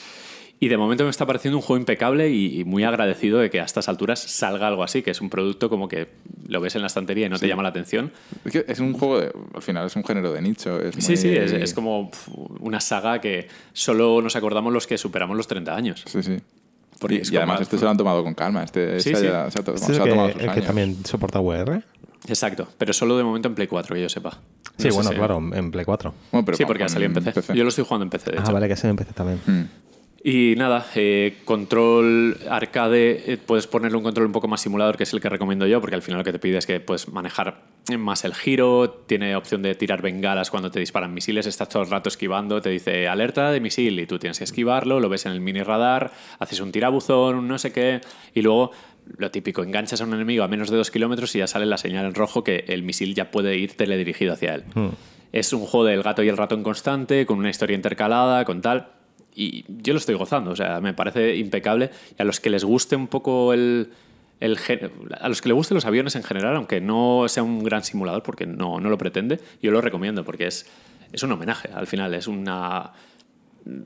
Y 0.59 0.69
de 0.69 0.77
momento 0.77 1.05
me 1.05 1.11
está 1.11 1.25
pareciendo 1.27 1.57
un 1.59 1.63
juego 1.63 1.79
impecable 1.81 2.29
y, 2.31 2.61
y 2.61 2.65
muy 2.65 2.83
agradecido 2.85 3.39
de 3.39 3.51
que 3.51 3.61
a 3.61 3.65
estas 3.65 3.89
alturas 3.89 4.21
salga 4.21 4.67
algo 4.69 4.83
así, 4.83 5.03
que 5.03 5.13
es 5.13 5.21
un 5.21 5.31
producto 5.31 5.69
como 5.71 5.87
que 5.89 6.09
lo 6.49 6.61
ves 6.61 6.75
en 6.75 6.81
la 6.83 6.87
estantería 6.89 7.27
y 7.27 7.29
no 7.29 7.39
te 7.39 7.47
llama 7.49 7.63
la 7.63 7.69
atención. 7.69 8.11
Es 8.45 8.53
que 8.53 8.65
es 8.69 8.81
un 8.81 8.93
juego, 8.95 9.21
de- 9.21 9.33
al 9.55 9.63
final 9.63 9.87
es 9.87 9.95
un 9.97 10.05
género 10.05 10.33
de 10.33 10.43
nicho. 10.43 10.81
Es 10.81 10.95
Sí, 10.97 11.13
muy- 11.13 11.17
sí, 11.17 11.37
es, 11.37 11.53
es 11.53 11.73
como 11.75 12.11
una 12.61 12.81
saga 12.81 13.21
que 13.21 13.47
solo 13.73 14.21
nos 14.23 14.35
acordamos 14.37 14.73
los 14.73 14.87
que 14.89 14.99
superamos 14.99 15.37
los 15.37 15.47
30 15.47 15.75
años. 15.75 16.03
Sí, 16.07 16.21
sí. 16.23 16.37
Porque 17.01 17.23
y, 17.29 17.37
además 17.37 17.61
este 17.61 17.79
se 17.79 17.85
lo 17.85 17.91
han 17.91 17.97
tomado 17.97 18.23
con 18.23 18.35
calma. 18.35 18.63
Este 18.63 19.01
Sí, 19.01 19.11
se, 19.15 19.21
sí. 19.23 19.27
ha- 19.27 19.51
se 19.51 19.59
ha, 19.59 19.63
to- 19.65 19.75
¿Este 19.75 19.87
se 19.87 19.93
es 19.95 19.99
ha 19.99 20.03
el, 20.05 20.11
tomado 20.11 20.29
que, 20.29 20.33
sus 20.35 20.43
el 20.43 20.47
que 20.49 20.53
años. 20.55 20.67
también 20.67 21.05
soporta 21.05 21.41
VR? 21.41 21.83
Exacto, 22.29 22.69
pero 22.79 22.93
solo 22.93 23.17
de 23.17 23.25
momento 23.25 23.49
en 23.49 23.55
Play 23.55 23.67
4, 23.67 23.95
que 23.97 24.03
yo 24.03 24.09
sepa. 24.09 24.39
Sí, 24.79 24.85
No 24.89 24.91
sé 24.91 24.91
bueno, 24.93 25.11
si- 25.11 25.17
claro, 25.17 25.43
en 25.55 25.71
Play 25.71 25.85
4. 25.85 26.15
Bueno, 26.31 26.45
pero 26.45 26.57
Sí, 26.57 26.65
porque 26.65 26.85
ha 26.85 26.89
salido 26.89 27.09
en 27.13 27.25
PC. 27.25 27.55
Yo 27.55 27.63
lo 27.65 27.69
estoy 27.71 27.85
jugando 27.85 28.05
en 28.05 28.11
PC, 28.11 28.31
de 28.31 28.39
Ah, 28.39 28.43
hecho. 28.43 28.53
vale, 28.53 28.69
que 28.69 28.77
se 28.77 28.87
me 28.87 28.91
empecé 28.93 29.13
también. 29.13 29.41
Mm. 29.47 29.63
Y 30.25 30.55
nada, 30.57 30.87
eh, 30.95 31.39
control 31.45 32.39
arcade, 32.49 33.33
eh, 33.33 33.39
puedes 33.39 33.67
ponerle 33.67 33.97
un 33.99 34.05
control 34.05 34.27
un 34.27 34.33
poco 34.33 34.47
más 34.47 34.61
simulador, 34.61 34.97
que 34.97 35.03
es 35.03 35.13
el 35.13 35.21
que 35.21 35.29
recomiendo 35.29 35.67
yo, 35.67 35.81
porque 35.81 35.97
al 35.97 36.03
final 36.03 36.19
lo 36.19 36.25
que 36.25 36.31
te 36.31 36.39
pide 36.39 36.59
es 36.59 36.67
que 36.67 36.79
puedes 36.79 37.09
manejar 37.09 37.65
más 37.99 38.25
el 38.25 38.33
giro, 38.33 38.89
tiene 39.09 39.35
opción 39.35 39.63
de 39.63 39.75
tirar 39.75 40.01
bengalas 40.01 40.49
cuando 40.53 40.71
te 40.71 40.79
disparan 40.79 41.13
misiles, 41.13 41.47
estás 41.49 41.69
todo 41.69 41.83
el 41.83 41.91
rato 41.91 42.09
esquivando, 42.09 42.63
te 42.63 42.71
dice 42.71 43.09
alerta 43.09 43.51
de 43.51 43.59
misil 43.59 43.99
y 43.99 44.07
tú 44.07 44.21
tienes 44.21 44.39
que 44.39 44.45
esquivarlo, 44.45 45.01
lo 45.01 45.09
ves 45.09 45.27
en 45.27 45.33
el 45.33 45.41
mini 45.41 45.65
radar, 45.65 46.13
haces 46.39 46.61
un 46.61 46.71
tirabuzón, 46.71 47.35
un 47.35 47.49
no 47.49 47.59
sé 47.59 47.73
qué, 47.73 48.01
y 48.33 48.43
luego 48.43 48.71
lo 49.17 49.31
típico, 49.31 49.63
enganchas 49.63 50.01
a 50.01 50.05
un 50.05 50.15
enemigo 50.15 50.45
a 50.45 50.49
menos 50.49 50.71
de 50.71 50.77
dos 50.77 50.91
kilómetros 50.91 51.35
y 51.35 51.39
ya 51.39 51.47
sale 51.47 51.67
la 51.67 51.79
señal 51.79 52.07
en 52.07 52.15
rojo 52.15 52.45
que 52.45 52.65
el 52.69 52.83
misil 52.83 53.15
ya 53.15 53.31
puede 53.31 53.57
ir 53.57 53.75
teledirigido 53.75 54.33
hacia 54.33 54.55
él. 54.55 54.65
Es 55.33 55.53
un 55.53 55.61
juego 55.61 55.87
del 55.87 56.03
gato 56.03 56.23
y 56.23 56.29
el 56.29 56.37
ratón 56.37 56.63
constante, 56.63 57.27
con 57.27 57.39
una 57.39 57.51
historia 57.51 57.75
intercalada, 57.75 58.45
con 58.45 58.61
tal. 58.61 58.89
Y 59.35 59.65
yo 59.69 59.95
lo 59.95 59.99
estoy 59.99 60.15
gozando, 60.15 60.51
o 60.51 60.57
sea, 60.57 60.81
me 60.81 60.93
parece 60.93 61.37
impecable. 61.37 61.91
Y 62.19 62.23
a 62.23 62.25
los 62.25 62.39
que 62.39 62.51
les 62.51 62.65
guste 62.65 62.97
un 62.97 63.09
poco 63.09 63.55
el. 63.55 63.91
el 64.41 64.59
a 65.19 65.29
los 65.29 65.41
que 65.41 65.49
les 65.49 65.57
gusten 65.57 65.75
los 65.75 65.87
aviones 65.87 66.17
en 66.17 66.23
general, 66.23 66.55
aunque 66.57 66.81
no 66.81 67.25
sea 67.29 67.43
un 67.43 67.65
gran 67.65 67.83
simulador, 67.83 68.23
porque 68.23 68.47
no, 68.47 68.79
no 68.79 68.91
lo 68.91 68.99
pretende, 68.99 69.41
yo 69.63 69.71
lo 69.71 69.81
recomiendo, 69.81 70.23
porque 70.23 70.47
es, 70.47 70.67
es 71.13 71.23
un 71.23 71.33
homenaje 71.33 71.71
al 71.75 71.87
final, 71.87 72.15
es 72.15 72.27
una. 72.27 72.93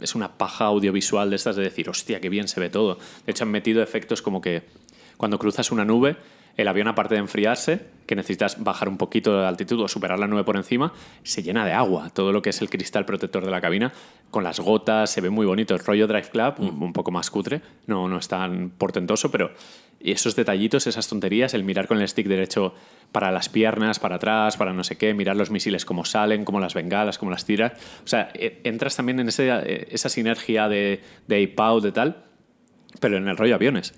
Es 0.01 0.15
una 0.15 0.39
paja 0.39 0.65
audiovisual 0.65 1.29
de 1.29 1.37
estas 1.37 1.55
de 1.55 1.63
decir, 1.63 1.91
hostia, 1.91 2.19
qué 2.19 2.31
bien 2.31 2.49
se 2.49 2.61
ve 2.61 2.71
todo. 2.71 2.99
De 3.27 3.33
hecho, 3.33 3.45
han 3.45 3.51
metido 3.51 3.83
efectos 3.83 4.23
como 4.23 4.41
que 4.41 4.63
cuando 5.17 5.39
cruzas 5.39 5.71
una 5.71 5.85
nube, 5.85 6.17
el 6.57 6.69
avión, 6.69 6.89
aparte 6.89 7.15
de 7.15 7.21
enfriarse, 7.21 7.81
que 8.07 8.17
necesitas 8.17 8.63
bajar 8.65 8.89
un 8.89 8.97
poquito 8.97 9.39
de 9.39 9.47
altitud 9.47 9.79
o 9.83 9.89
superar 9.89 10.19
la 10.19 10.27
nube 10.27 10.43
por 10.43 10.57
encima, 10.57 10.95
se 11.23 11.43
llena 11.43 11.67
de 11.67 11.73
agua. 11.73 12.09
Todo 12.15 12.33
lo 12.33 12.41
que 12.41 12.49
es 12.49 12.63
el 12.63 12.71
cristal 12.71 13.05
protector 13.05 13.45
de 13.45 13.51
la 13.51 13.61
cabina, 13.61 13.93
con 14.31 14.43
las 14.43 14.59
gotas, 14.61 15.11
se 15.11 15.21
ve 15.21 15.29
muy 15.29 15.45
bonito. 15.45 15.75
El 15.75 15.81
rollo 15.85 16.07
Drive 16.07 16.31
Club, 16.31 16.55
un, 16.61 16.83
un 16.83 16.93
poco 16.95 17.11
más 17.11 17.31
cutre, 17.31 17.61
no, 17.87 18.09
no 18.09 18.17
es 18.19 18.29
tan 18.29 18.71
portentoso, 18.71 19.31
pero 19.31 19.51
esos 20.01 20.35
detallitos, 20.35 20.87
esas 20.87 21.07
tonterías, 21.09 21.53
el 21.53 21.63
mirar 21.63 21.87
con 21.89 22.01
el 22.01 22.09
stick 22.09 22.27
derecho 22.27 22.73
para 23.13 23.31
las 23.31 23.51
piernas, 23.51 23.99
para 23.99 24.17
atrás, 24.17 24.57
para 24.57 24.73
no 24.73 24.83
sé 24.83 24.97
qué, 24.97 25.13
mirar 25.13 25.37
los 25.37 25.51
misiles 25.51 25.85
cómo 25.85 26.07
salen, 26.07 26.47
cómo 26.47 26.59
las 26.59 26.73
bengalas, 26.73 27.19
cómo 27.19 27.31
las 27.31 27.45
tiras. 27.45 27.73
O 28.03 28.09
sea, 28.09 28.31
e- 28.33 28.63
entras 28.65 28.97
también 28.97 29.21
en 29.21 29.29
ese- 29.29 29.51
eh, 29.51 29.89
esa 29.91 30.09
sinergia 30.09 30.71
de, 30.71 31.03
de 31.27 31.45
ape-out, 31.45 31.83
de 31.83 31.93
tal, 31.93 32.25
pero 32.99 33.19
en 33.19 33.29
el 33.29 33.37
rollo 33.37 33.55
aviones. 33.57 33.93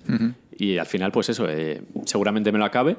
Y 0.59 0.77
al 0.77 0.85
final, 0.85 1.11
pues 1.11 1.29
eso, 1.29 1.47
eh, 1.49 1.81
seguramente 2.05 2.51
me 2.51 2.59
lo 2.59 2.65
acabe. 2.65 2.97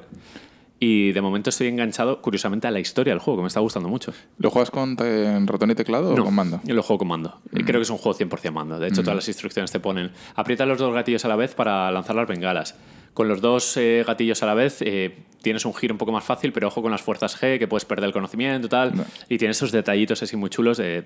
Y 0.83 1.11
de 1.11 1.21
momento 1.21 1.51
estoy 1.51 1.67
enganchado, 1.67 2.23
curiosamente, 2.23 2.65
a 2.67 2.71
la 2.71 2.79
historia 2.79 3.13
del 3.13 3.19
juego, 3.19 3.37
que 3.37 3.41
me 3.43 3.47
está 3.49 3.59
gustando 3.59 3.87
mucho. 3.87 4.13
¿Lo 4.39 4.49
juegas 4.49 4.71
con 4.71 4.95
te- 4.97 5.25
en 5.27 5.45
ratón 5.45 5.69
y 5.69 5.75
teclado 5.75 6.11
o 6.11 6.25
con 6.25 6.33
mando? 6.33 6.59
Yo 6.63 6.73
lo 6.73 6.81
juego 6.81 6.97
con 6.97 7.07
mando. 7.09 7.39
Y 7.53 7.63
Creo 7.63 7.79
que 7.79 7.83
es 7.83 7.89
un 7.91 7.99
juego 7.99 8.17
100% 8.17 8.51
mando. 8.51 8.79
De 8.79 8.87
hecho, 8.87 9.01
todas 9.03 9.15
las 9.15 9.27
instrucciones 9.27 9.71
te 9.71 9.79
ponen 9.79 10.09
aprieta 10.35 10.65
los 10.65 10.79
dos 10.79 10.91
gatillos 10.91 11.23
a 11.23 11.27
la 11.27 11.35
vez 11.35 11.53
para 11.53 11.91
lanzar 11.91 12.15
las 12.15 12.27
bengalas. 12.27 12.75
Con 13.13 13.27
los 13.27 13.41
dos 13.41 13.77
eh, 13.77 14.03
gatillos 14.07 14.41
a 14.41 14.47
la 14.47 14.55
vez 14.55 14.77
eh, 14.81 15.17
tienes 15.43 15.65
un 15.65 15.75
giro 15.75 15.93
un 15.93 15.97
poco 15.99 16.13
más 16.13 16.23
fácil, 16.23 16.51
pero 16.51 16.69
ojo 16.69 16.81
con 16.81 16.91
las 16.91 17.01
fuerzas 17.03 17.39
G, 17.39 17.59
que 17.59 17.67
puedes 17.67 17.85
perder 17.85 18.05
el 18.07 18.13
conocimiento 18.13 18.67
tal. 18.67 18.95
No. 18.95 19.05
Y 19.29 19.37
tienes 19.37 19.57
esos 19.57 19.71
detallitos 19.71 20.23
así 20.23 20.35
muy 20.35 20.49
chulos 20.49 20.77
de, 20.77 21.03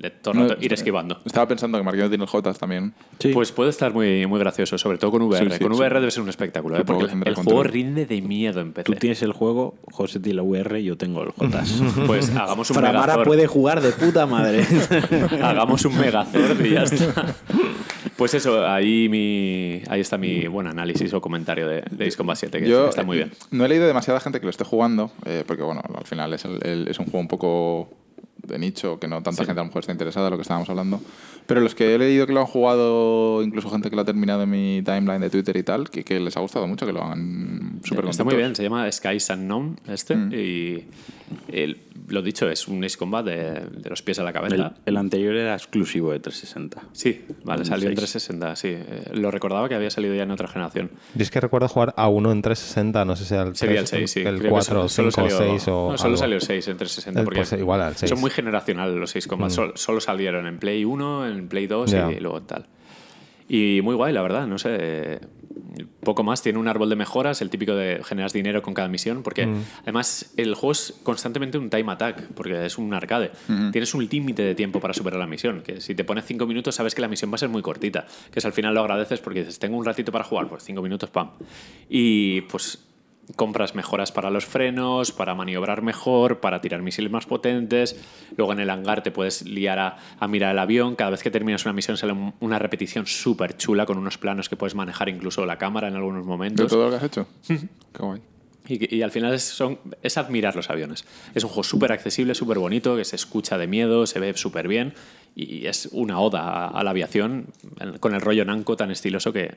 de 0.00 0.10
todo 0.10 0.32
el 0.34 0.40
No, 0.40 0.48
rato 0.48 0.64
ir 0.64 0.72
esquivando. 0.72 1.20
Estaba 1.24 1.46
pensando 1.46 1.76
que 1.78 1.84
Marquino 1.84 2.08
tiene 2.08 2.24
el 2.24 2.30
Jotas 2.30 2.58
también. 2.58 2.94
Sí. 3.18 3.32
Pues 3.34 3.52
puede 3.52 3.70
estar 3.70 3.92
muy, 3.92 4.26
muy 4.26 4.38
gracioso, 4.40 4.78
sobre 4.78 4.96
todo 4.98 5.10
con 5.10 5.22
VR. 5.22 5.44
Sí, 5.50 5.56
sí, 5.58 5.62
con 5.64 5.74
sí. 5.74 5.78
VR 5.80 6.00
debe 6.00 6.10
ser 6.10 6.22
un 6.22 6.28
espectáculo, 6.30 6.78
¿eh? 6.78 6.84
Porque 6.84 7.06
que 7.06 7.28
el, 7.28 7.34
juego 7.34 7.62
rinde 7.62 8.06
de 8.06 8.22
miedo 8.22 8.60
en 8.60 8.68
Tú 8.72 8.82
PC. 8.82 8.94
tienes 8.98 9.22
el 9.22 9.32
juego, 9.32 9.74
José 9.92 10.18
tiene 10.20 10.36
la 10.36 10.42
VR 10.42 10.80
y 10.80 10.84
yo 10.84 10.96
tengo 10.96 11.22
el 11.22 11.32
JAS. 11.50 11.82
Pues 12.06 12.30
hagamos 12.34 12.70
un 12.70 12.74
Framara 12.76 13.00
megazord. 13.02 13.26
puede 13.26 13.46
jugar 13.46 13.80
de 13.82 13.92
puta 13.92 14.26
madre. 14.26 14.64
Hagamos 15.42 15.84
un 15.84 15.98
megazord 15.98 16.64
y 16.64 16.70
ya 16.70 16.82
está. 16.84 17.34
Pues 18.16 18.34
eso, 18.34 18.66
ahí, 18.66 19.08
mi, 19.08 19.80
ahí 19.88 20.00
está 20.02 20.18
mi 20.18 20.46
buen 20.46 20.66
análisis 20.66 21.10
o 21.14 21.22
comentario 21.22 21.66
de, 21.66 21.82
de 21.90 22.06
Ace 22.06 22.18
Combat 22.18 22.36
7, 22.36 22.60
que 22.60 22.68
Yo 22.68 22.88
está 22.90 23.02
muy 23.02 23.16
bien. 23.16 23.30
eh, 23.30 23.36
No 23.50 23.64
he 23.64 23.68
leído 23.68 23.86
demasiada 23.86 24.20
gente 24.20 24.40
que 24.40 24.44
lo 24.46 24.50
esté 24.50 24.62
jugando, 24.64 25.10
eh, 25.24 25.42
porque 25.46 25.62
bueno, 25.62 25.80
al 25.96 26.04
final 26.04 26.34
es, 26.34 26.44
el- 26.44 26.58
el- 26.66 26.88
es 26.88 26.98
un 26.98 27.06
juego 27.06 27.20
un 27.20 27.28
poco 27.28 27.88
de 28.46 28.58
nicho, 28.58 28.98
que 28.98 29.06
no 29.08 29.22
tanta 29.22 29.44
gente 29.44 29.60
a 29.60 29.62
lo 29.62 29.66
mejor 29.66 29.80
está 29.80 29.92
interesada 29.92 30.26
en 30.28 30.30
lo 30.32 30.36
que 30.38 30.42
estábamos 30.42 30.68
hablando. 30.70 31.00
Pero 31.46 31.60
los 31.60 31.74
que 31.74 31.94
he 31.94 31.98
leído 31.98 32.26
que 32.26 32.32
lo 32.32 32.40
han 32.40 32.46
jugado, 32.46 33.42
incluso 33.42 33.70
gente 33.70 33.90
que 33.90 33.96
lo 33.96 34.02
ha 34.02 34.04
terminado 34.04 34.42
en 34.42 34.50
mi 34.50 34.82
timeline 34.84 35.20
de 35.20 35.30
Twitter 35.30 35.56
y 35.56 35.62
tal, 35.62 35.90
que, 35.90 36.04
que 36.04 36.20
les 36.20 36.36
ha 36.36 36.40
gustado 36.40 36.66
mucho, 36.66 36.86
que 36.86 36.92
lo 36.92 37.02
han 37.04 37.80
súper 37.84 38.06
Está 38.06 38.24
muy 38.24 38.36
bien, 38.36 38.54
se 38.54 38.62
llama 38.62 38.90
Skies 38.90 39.30
Unknown 39.30 39.78
este. 39.88 40.14
Mm. 40.16 40.32
Y 40.32 40.84
el- 41.48 41.80
lo 42.08 42.22
dicho, 42.22 42.48
es 42.50 42.68
un 42.68 42.82
Ace 42.84 42.96
Combat 42.98 43.24
de, 43.24 43.60
de 43.60 43.90
los 43.90 44.02
pies 44.02 44.18
a 44.18 44.22
la 44.22 44.32
cabeza. 44.32 44.54
el, 44.56 44.70
el 44.86 44.96
anterior 44.96 45.34
era 45.36 45.54
exclusivo 45.54 46.12
de 46.12 46.20
360. 46.20 46.82
Sí, 46.92 47.24
vale, 47.44 47.62
El 47.62 47.66
salió 47.68 47.88
en 47.88 47.96
seis. 47.96 48.10
360, 48.12 48.56
sí. 48.56 48.68
Eh, 48.70 49.10
lo 49.14 49.30
recordaba 49.30 49.68
que 49.68 49.74
había 49.74 49.90
salido 49.90 50.14
ya 50.14 50.22
en 50.24 50.30
otra 50.30 50.48
generación. 50.48 50.90
Yo 51.14 51.22
es 51.22 51.30
que 51.30 51.40
recuerdo 51.40 51.68
jugar 51.68 51.94
a 51.96 52.08
uno 52.08 52.32
en 52.32 52.42
360, 52.42 53.04
no 53.04 53.16
sé 53.16 53.24
si 53.24 53.34
el, 53.34 53.54
Sería 53.56 53.80
el 53.80 53.86
3, 53.86 54.00
6, 54.00 54.10
sí. 54.10 54.20
el 54.20 54.26
Creo 54.38 54.42
que 54.42 54.48
4, 54.50 54.88
solo 54.88 55.10
5, 55.10 55.28
salió- 55.30 55.38
6 55.38 55.68
o 55.68 55.90
No, 55.92 55.98
solo 55.98 56.08
algo. 56.08 56.16
salió 56.16 56.36
el 56.36 56.42
6 56.42 56.68
en 56.68 56.76
360. 56.76 57.20
Eh, 57.20 57.24
Porque 57.24 57.40
pues 57.40 57.52
igual 57.52 57.82
al 57.82 57.96
6. 57.96 58.10
Son 58.10 58.20
muy 58.20 58.30
generacionales 58.30 58.94
los 58.96 59.10
6 59.10 59.26
combats. 59.26 59.54
Sol- 59.54 59.72
Solo, 59.76 60.00
salieron 60.00 60.46
en 60.46 60.58
Play 60.58 60.84
1, 60.84 61.26
en 61.28 61.48
Play 61.48 61.66
2 61.66 61.90
Ya. 61.90 62.10
y 62.10 62.20
luego 62.20 62.42
tal. 62.42 62.66
Y 63.52 63.80
muy 63.82 63.96
guay, 63.96 64.12
la 64.12 64.22
verdad. 64.22 64.46
No 64.46 64.58
sé. 64.58 65.18
Poco 66.04 66.22
más. 66.22 66.40
Tiene 66.40 66.58
un 66.58 66.68
árbol 66.68 66.88
de 66.88 66.94
mejoras, 66.94 67.42
el 67.42 67.50
típico 67.50 67.74
de 67.74 68.00
generas 68.04 68.32
dinero 68.32 68.62
con 68.62 68.74
cada 68.74 68.86
misión. 68.88 69.22
Porque 69.24 69.46
Mm. 69.46 69.62
además 69.82 70.32
el 70.36 70.54
juego 70.54 70.70
es 70.72 70.94
constantemente 71.02 71.58
un 71.58 71.68
time 71.68 71.90
attack, 71.92 72.28
porque 72.34 72.64
es 72.64 72.78
un 72.78 72.94
arcade. 72.94 73.32
Tienes 73.72 73.92
un 73.92 74.06
límite 74.06 74.42
de 74.42 74.54
tiempo 74.54 74.78
para 74.80 74.94
superar 74.94 75.18
la 75.18 75.26
misión. 75.26 75.62
Que 75.62 75.80
si 75.80 75.96
te 75.96 76.04
pones 76.04 76.24
5 76.26 76.46
minutos, 76.46 76.76
sabes 76.76 76.94
que 76.94 77.00
la 77.02 77.08
misión 77.08 77.30
va 77.32 77.34
a 77.34 77.38
ser 77.38 77.48
muy 77.48 77.60
cortita. 77.62 78.06
Que 78.32 78.38
es 78.38 78.44
al 78.44 78.52
final 78.52 78.72
lo 78.72 78.80
agradeces 78.82 79.18
porque 79.20 79.40
dices, 79.40 79.58
tengo 79.58 79.76
un 79.76 79.84
ratito 79.84 80.12
para 80.12 80.22
jugar, 80.24 80.46
pues 80.48 80.62
5 80.62 80.80
minutos, 80.80 81.10
pam. 81.10 81.30
Y 81.88 82.42
pues 82.42 82.78
compras 83.36 83.74
mejoras 83.74 84.12
para 84.12 84.30
los 84.30 84.44
frenos, 84.46 85.12
para 85.12 85.34
maniobrar 85.34 85.82
mejor, 85.82 86.40
para 86.40 86.60
tirar 86.60 86.82
misiles 86.82 87.10
más 87.10 87.26
potentes. 87.26 87.96
Luego 88.36 88.52
en 88.52 88.60
el 88.60 88.70
hangar 88.70 89.02
te 89.02 89.10
puedes 89.10 89.42
liar 89.42 89.78
a, 89.78 89.96
a 90.18 90.28
mirar 90.28 90.52
el 90.52 90.58
avión. 90.58 90.96
Cada 90.96 91.10
vez 91.10 91.22
que 91.22 91.30
terminas 91.30 91.64
una 91.64 91.72
misión 91.72 91.96
sale 91.96 92.12
un- 92.12 92.34
una 92.40 92.58
repetición 92.58 93.06
súper 93.06 93.56
chula 93.56 93.86
con 93.86 93.98
unos 93.98 94.18
planos 94.18 94.48
que 94.48 94.56
puedes 94.56 94.74
manejar 94.74 95.08
incluso 95.08 95.44
la 95.46 95.58
cámara 95.58 95.88
en 95.88 95.94
algunos 95.96 96.22
¿De 96.24 96.28
momentos. 96.28 96.68
todo 96.68 96.84
lo 96.84 96.90
que 96.90 96.96
has 96.96 97.02
hecho? 97.04 97.26
Qué 97.48 97.58
guay. 97.98 98.20
Y, 98.68 98.96
y 98.96 99.02
al 99.02 99.10
final 99.10 99.34
es, 99.34 99.42
son, 99.42 99.78
es 100.02 100.16
admirar 100.16 100.54
los 100.54 100.70
aviones. 100.70 101.04
Es 101.34 101.42
un 101.42 101.48
juego 101.50 101.64
súper 101.64 101.92
accesible, 101.92 102.34
súper 102.34 102.58
bonito, 102.58 102.94
que 102.96 103.04
se 103.04 103.16
escucha 103.16 103.58
de 103.58 103.66
miedo, 103.66 104.06
se 104.06 104.20
ve 104.20 104.32
súper 104.36 104.68
bien 104.68 104.94
y 105.34 105.66
es 105.66 105.88
una 105.92 106.20
oda 106.20 106.42
a, 106.42 106.66
a 106.68 106.84
la 106.84 106.90
aviación 106.90 107.46
con 108.00 108.14
el 108.14 108.20
rollo 108.20 108.44
Nanco 108.44 108.76
tan 108.76 108.90
estiloso 108.90 109.32
que 109.32 109.56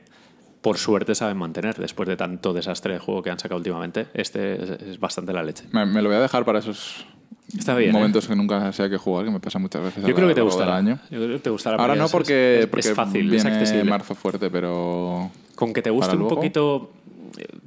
por 0.64 0.78
suerte 0.78 1.14
saben 1.14 1.36
mantener 1.36 1.74
después 1.76 2.08
de 2.08 2.16
tanto 2.16 2.54
desastre 2.54 2.94
de 2.94 2.98
juego 2.98 3.22
que 3.22 3.28
han 3.28 3.38
sacado 3.38 3.58
últimamente. 3.58 4.06
Este 4.14 4.54
es, 4.54 4.70
es 4.70 4.98
bastante 4.98 5.34
la 5.34 5.42
leche. 5.42 5.64
Me, 5.72 5.84
me 5.84 6.00
lo 6.00 6.08
voy 6.08 6.16
a 6.16 6.22
dejar 6.22 6.46
para 6.46 6.60
esos 6.60 7.04
Está 7.54 7.74
bien. 7.76 7.90
¿eh? 7.90 7.92
momentos 7.92 8.26
que 8.26 8.34
nunca 8.34 8.72
sé 8.72 8.88
que 8.88 8.96
jugar, 8.96 9.26
que 9.26 9.30
me 9.30 9.40
pasa 9.40 9.58
muchas 9.58 9.82
veces. 9.82 10.02
Yo 10.06 10.14
creo 10.14 10.26
que 10.26 10.34
te 10.34 10.40
gustará. 10.40 10.78
año. 10.78 10.98
Yo 11.10 11.18
creo 11.18 11.36
que 11.36 11.38
te 11.40 11.50
gustará 11.50 11.76
Ahora 11.76 11.94
no 11.96 12.08
porque, 12.08 12.60
es, 12.60 12.66
porque 12.66 12.88
es 12.88 12.94
fácil, 12.94 13.28
viene 13.28 13.36
es 13.36 13.44
accesible. 13.44 13.84
marzo 13.84 14.14
fuerte, 14.14 14.48
pero... 14.50 15.30
Con 15.54 15.74
que 15.74 15.82
te 15.82 15.90
guste 15.90 16.14
un 16.14 16.20
luego. 16.20 16.34
poquito 16.34 16.90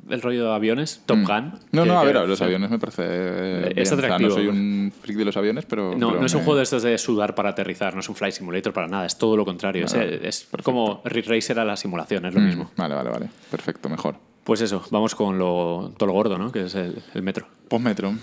el 0.10 0.22
rollo 0.22 0.46
de 0.50 0.54
aviones, 0.56 1.02
Top 1.06 1.18
Gun. 1.20 1.26
Mm. 1.28 1.52
No, 1.72 1.84
que- 1.84 1.90
no, 1.90 1.98
a 2.00 2.02
que- 2.06 2.14
ver, 2.14 2.28
los 2.28 2.42
aviones 2.42 2.70
me 2.70 2.80
parece. 2.80 3.04
eh, 3.06 3.60
Es 3.70 3.74
bien. 3.74 3.82
O 3.82 3.86
sea, 3.86 3.98
atractivo. 3.98 4.30
no 4.30 4.36
soy 4.36 4.48
un 4.48 4.94
freak 5.02 5.18
de 5.18 5.26
los 5.26 5.38
aviones, 5.38 5.66
pero. 5.66 5.92
No, 5.98 6.08
pero 6.10 6.20
no 6.22 6.26
es 6.26 6.34
un 6.34 6.40
me- 6.40 6.46
juego 6.46 6.58
de 6.58 6.64
estos 6.64 6.84
de 6.84 6.98
sudar 6.98 7.36
para 7.36 7.50
aterrizar, 7.50 7.94
no 7.94 8.00
es 8.00 8.10
un 8.10 8.16
flight 8.16 8.34
simulator 8.36 8.74
para 8.74 8.88
nada, 8.88 9.06
es 9.06 9.18
todo 9.18 9.36
lo 9.38 9.46
contrario. 9.46 9.86
Es, 9.86 9.94
es 9.94 10.48
como 10.64 11.02
Ridge 11.06 11.28
Racer 11.28 11.60
a 11.60 11.66
la 11.66 11.76
simulación, 11.78 12.26
es 12.26 12.34
lo 12.34 12.40
Mm, 12.42 12.46
mismo. 12.46 12.72
Vale, 12.78 12.96
vale, 12.96 13.10
vale. 13.10 13.30
Perfecto, 13.52 13.90
mejor. 13.90 14.16
Pues 14.44 14.62
eso, 14.62 14.84
vamos 14.92 15.14
con 15.16 15.38
lo, 15.38 15.94
todo 15.98 16.08
lo 16.08 16.14
gordo, 16.14 16.38
¿no? 16.38 16.52
Que 16.52 16.66
es 16.66 16.76
el, 16.76 17.02
el 17.14 17.22
metro. 17.22 17.48
Pues 17.68 17.82
Metro. 17.82 18.14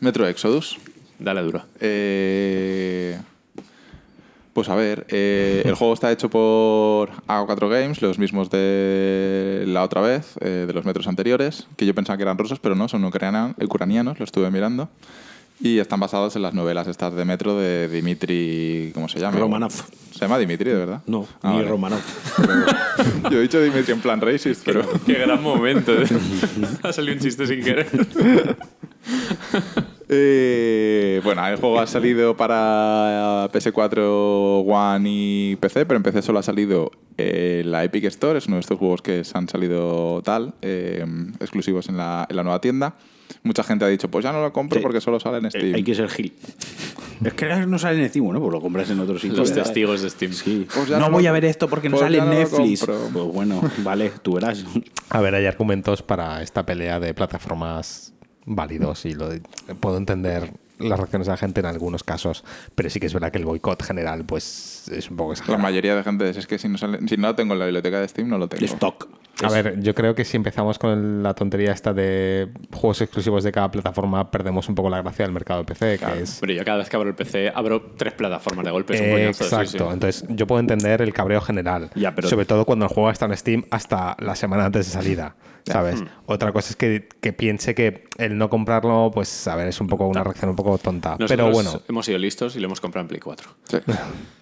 Metro 0.00 0.26
Exodus. 0.26 0.78
Dale 1.18 1.42
duro. 1.42 1.62
Eh, 1.80 3.16
Pues 4.54 4.68
a 4.68 4.74
ver, 4.76 5.04
eh, 5.10 5.62
el 5.64 5.74
juego 5.76 5.92
está 5.92 6.10
hecho 6.12 6.30
por 6.30 7.10
A4 7.26 7.68
Games, 7.68 8.00
los 8.00 8.18
mismos 8.18 8.48
de 8.50 9.64
la 9.66 9.82
otra 9.82 10.00
vez, 10.00 10.36
eh, 10.40 10.64
de 10.66 10.72
los 10.72 10.84
metros 10.86 11.06
anteriores, 11.08 11.66
que 11.76 11.84
yo 11.84 11.94
pensaba 11.94 12.16
que 12.16 12.22
eran 12.22 12.38
rusos, 12.38 12.60
pero 12.60 12.74
no, 12.74 12.88
son 12.88 13.04
ucranianos, 13.04 13.56
ucranianos, 13.62 14.18
lo 14.18 14.24
estuve 14.24 14.50
mirando. 14.50 14.88
Y 15.60 15.78
están 15.78 16.00
basados 16.00 16.34
en 16.34 16.42
las 16.42 16.52
novelas 16.52 16.88
estas 16.88 17.14
de 17.14 17.24
Metro 17.24 17.56
de 17.56 17.88
Dimitri... 17.88 18.90
¿Cómo 18.92 19.08
se 19.08 19.20
llama? 19.20 19.38
Romanov. 19.38 19.70
¿Se 20.12 20.18
llama 20.18 20.36
Dimitri, 20.36 20.70
de 20.70 20.76
verdad? 20.76 21.00
No, 21.06 21.28
Ah, 21.42 21.50
ni 21.50 21.56
vale. 21.58 21.68
Romanov. 21.68 22.00
Yo 23.30 23.38
he 23.38 23.42
dicho 23.42 23.60
Dimitri 23.62 23.92
en 23.92 24.00
plan 24.00 24.20
racist, 24.20 24.62
pero... 24.64 24.82
Qué 25.06 25.14
gran 25.14 25.40
momento. 25.40 25.92
ha 26.82 26.92
salido 26.92 27.14
un 27.14 27.20
chiste 27.20 27.46
sin 27.46 27.62
querer. 27.62 27.86
Eh, 30.08 31.20
bueno, 31.24 31.46
el 31.46 31.56
juego 31.56 31.80
ha 31.80 31.86
salido 31.86 32.36
para 32.36 33.48
PS4, 33.52 34.64
One 34.66 35.08
y 35.10 35.56
PC, 35.56 35.86
pero 35.86 35.96
en 35.96 36.02
PC 36.02 36.22
solo 36.22 36.38
ha 36.38 36.42
salido 36.42 36.90
eh, 37.16 37.62
la 37.64 37.84
Epic 37.84 38.04
Store, 38.04 38.38
es 38.38 38.46
uno 38.46 38.56
de 38.56 38.60
estos 38.60 38.78
juegos 38.78 39.02
que 39.02 39.24
se 39.24 39.36
han 39.38 39.48
salido 39.48 40.20
tal, 40.22 40.54
eh, 40.62 41.04
exclusivos 41.40 41.88
en 41.88 41.96
la, 41.96 42.26
en 42.28 42.36
la 42.36 42.42
nueva 42.42 42.60
tienda. 42.60 42.94
Mucha 43.42 43.62
gente 43.62 43.84
ha 43.84 43.88
dicho, 43.88 44.10
pues 44.10 44.22
ya 44.24 44.32
no 44.32 44.40
lo 44.40 44.52
compro 44.52 44.78
Sí. 44.78 44.82
porque 44.82 45.00
solo 45.00 45.18
sale 45.20 45.38
en 45.38 45.50
Steam. 45.50 45.74
Hay 45.74 45.82
que 45.82 45.94
ser 45.94 46.08
gil. 46.08 46.34
Es 47.24 47.32
que 47.34 47.46
no 47.66 47.78
sale 47.78 48.02
en 48.02 48.08
Steam, 48.08 48.30
¿no? 48.30 48.40
Pues 48.40 48.52
lo 48.52 48.60
compras 48.60 48.90
en 48.90 49.00
otro 49.00 49.18
sitio. 49.18 49.36
Los 49.38 49.52
testigos 49.52 50.02
de 50.02 50.10
Steam. 50.10 50.32
Sí. 50.32 50.66
Pues 50.74 50.90
no, 50.90 50.98
no 50.98 51.10
voy 51.10 51.26
a 51.26 51.32
ver 51.32 51.44
esto 51.44 51.68
porque 51.68 51.88
no 51.88 51.96
pues 51.96 52.04
sale 52.04 52.18
en 52.18 52.26
no 52.26 52.30
Netflix. 52.32 52.84
Pues 52.84 53.12
bueno, 53.12 53.60
vale, 53.78 54.12
tú 54.22 54.34
verás. 54.34 54.64
A 55.10 55.20
ver, 55.20 55.34
hay 55.34 55.46
argumentos 55.46 56.02
para 56.02 56.42
esta 56.42 56.66
pelea 56.66 57.00
de 57.00 57.14
plataformas 57.14 58.13
válidos 58.46 59.04
y 59.06 59.12
lo 59.14 59.28
de- 59.28 59.40
puedo 59.80 59.96
entender 59.96 60.52
las 60.78 60.98
reacciones 60.98 61.28
de 61.28 61.32
la 61.32 61.36
gente 61.36 61.60
en 61.60 61.66
algunos 61.66 62.02
casos, 62.02 62.44
pero 62.74 62.90
sí 62.90 62.98
que 62.98 63.06
es 63.06 63.14
verdad 63.14 63.30
que 63.30 63.38
el 63.38 63.44
boicot 63.44 63.80
general 63.84 64.24
pues 64.24 64.88
es 64.90 65.08
un 65.08 65.16
poco 65.16 65.30
La 65.30 65.34
exagerado. 65.34 65.62
mayoría 65.62 65.94
de 65.94 66.02
gente 66.02 66.28
es 66.28 66.46
que 66.48 66.58
si 66.58 66.68
no, 66.68 66.78
sale, 66.78 66.98
si 67.06 67.16
no 67.16 67.28
lo 67.28 67.34
tengo 67.36 67.52
en 67.52 67.60
la 67.60 67.66
biblioteca 67.66 68.00
de 68.00 68.08
Steam, 68.08 68.28
no 68.28 68.38
lo 68.38 68.48
tengo. 68.48 68.64
Stock. 68.66 69.08
A 69.42 69.48
ver, 69.50 69.80
yo 69.80 69.94
creo 69.94 70.14
que 70.14 70.24
si 70.24 70.36
empezamos 70.36 70.78
con 70.78 71.22
la 71.22 71.34
tontería 71.34 71.72
esta 71.72 71.92
de 71.92 72.48
juegos 72.72 73.00
exclusivos 73.00 73.42
de 73.44 73.50
cada 73.52 73.70
plataforma, 73.70 74.30
perdemos 74.30 74.68
un 74.68 74.74
poco 74.74 74.90
la 74.90 75.00
gracia 75.02 75.24
del 75.24 75.32
mercado 75.32 75.60
de 75.60 75.66
PC, 75.66 75.98
que 75.98 76.22
es... 76.22 76.38
Pero 76.40 76.52
yo 76.52 76.64
cada 76.64 76.78
vez 76.78 76.88
que 76.88 76.96
abro 76.96 77.08
el 77.08 77.14
PC 77.16 77.52
abro 77.54 77.80
tres 77.96 78.12
plataformas 78.12 78.64
de 78.64 78.70
golpe. 78.72 78.94
es 78.94 79.00
un 79.00 79.06
Eh, 79.06 79.32
sí, 79.34 79.44
exacto, 79.44 79.86
sí. 79.88 79.92
entonces 79.94 80.24
yo 80.28 80.46
puedo 80.46 80.60
entender 80.60 81.02
el 81.02 81.12
cabreo 81.12 81.40
general, 81.40 81.90
Ya, 81.94 82.14
pero- 82.14 82.28
sobre 82.28 82.46
todo 82.46 82.64
cuando 82.64 82.84
el 82.86 82.90
juego 82.92 83.10
está 83.10 83.26
en 83.26 83.36
Steam 83.36 83.64
hasta 83.70 84.16
la 84.20 84.34
semana 84.36 84.66
antes 84.66 84.86
de 84.86 84.92
salida, 84.92 85.34
¿sabes? 85.64 86.00
Hmm. 86.02 86.06
Otra 86.26 86.52
cosa 86.52 86.70
es 86.70 86.76
que, 86.76 87.08
que 87.20 87.32
piense 87.32 87.74
que 87.74 88.04
el 88.18 88.36
no 88.38 88.48
comprarlo, 88.48 89.10
pues 89.12 89.46
a 89.48 89.56
ver, 89.56 89.68
es 89.68 89.80
un 89.80 89.86
poco 89.88 90.06
una 90.06 90.22
reacción 90.22 90.50
un 90.50 90.56
poco 90.56 90.78
tonta, 90.78 91.10
Nosotros 91.18 91.30
pero 91.30 91.50
bueno, 91.50 91.82
hemos 91.88 92.06
sido 92.06 92.18
listos 92.18 92.56
y 92.56 92.60
lo 92.60 92.66
hemos 92.66 92.80
comprado 92.80 93.02
en 93.04 93.08
Play 93.08 93.20
4. 93.20 93.50
Sí. 93.64 93.78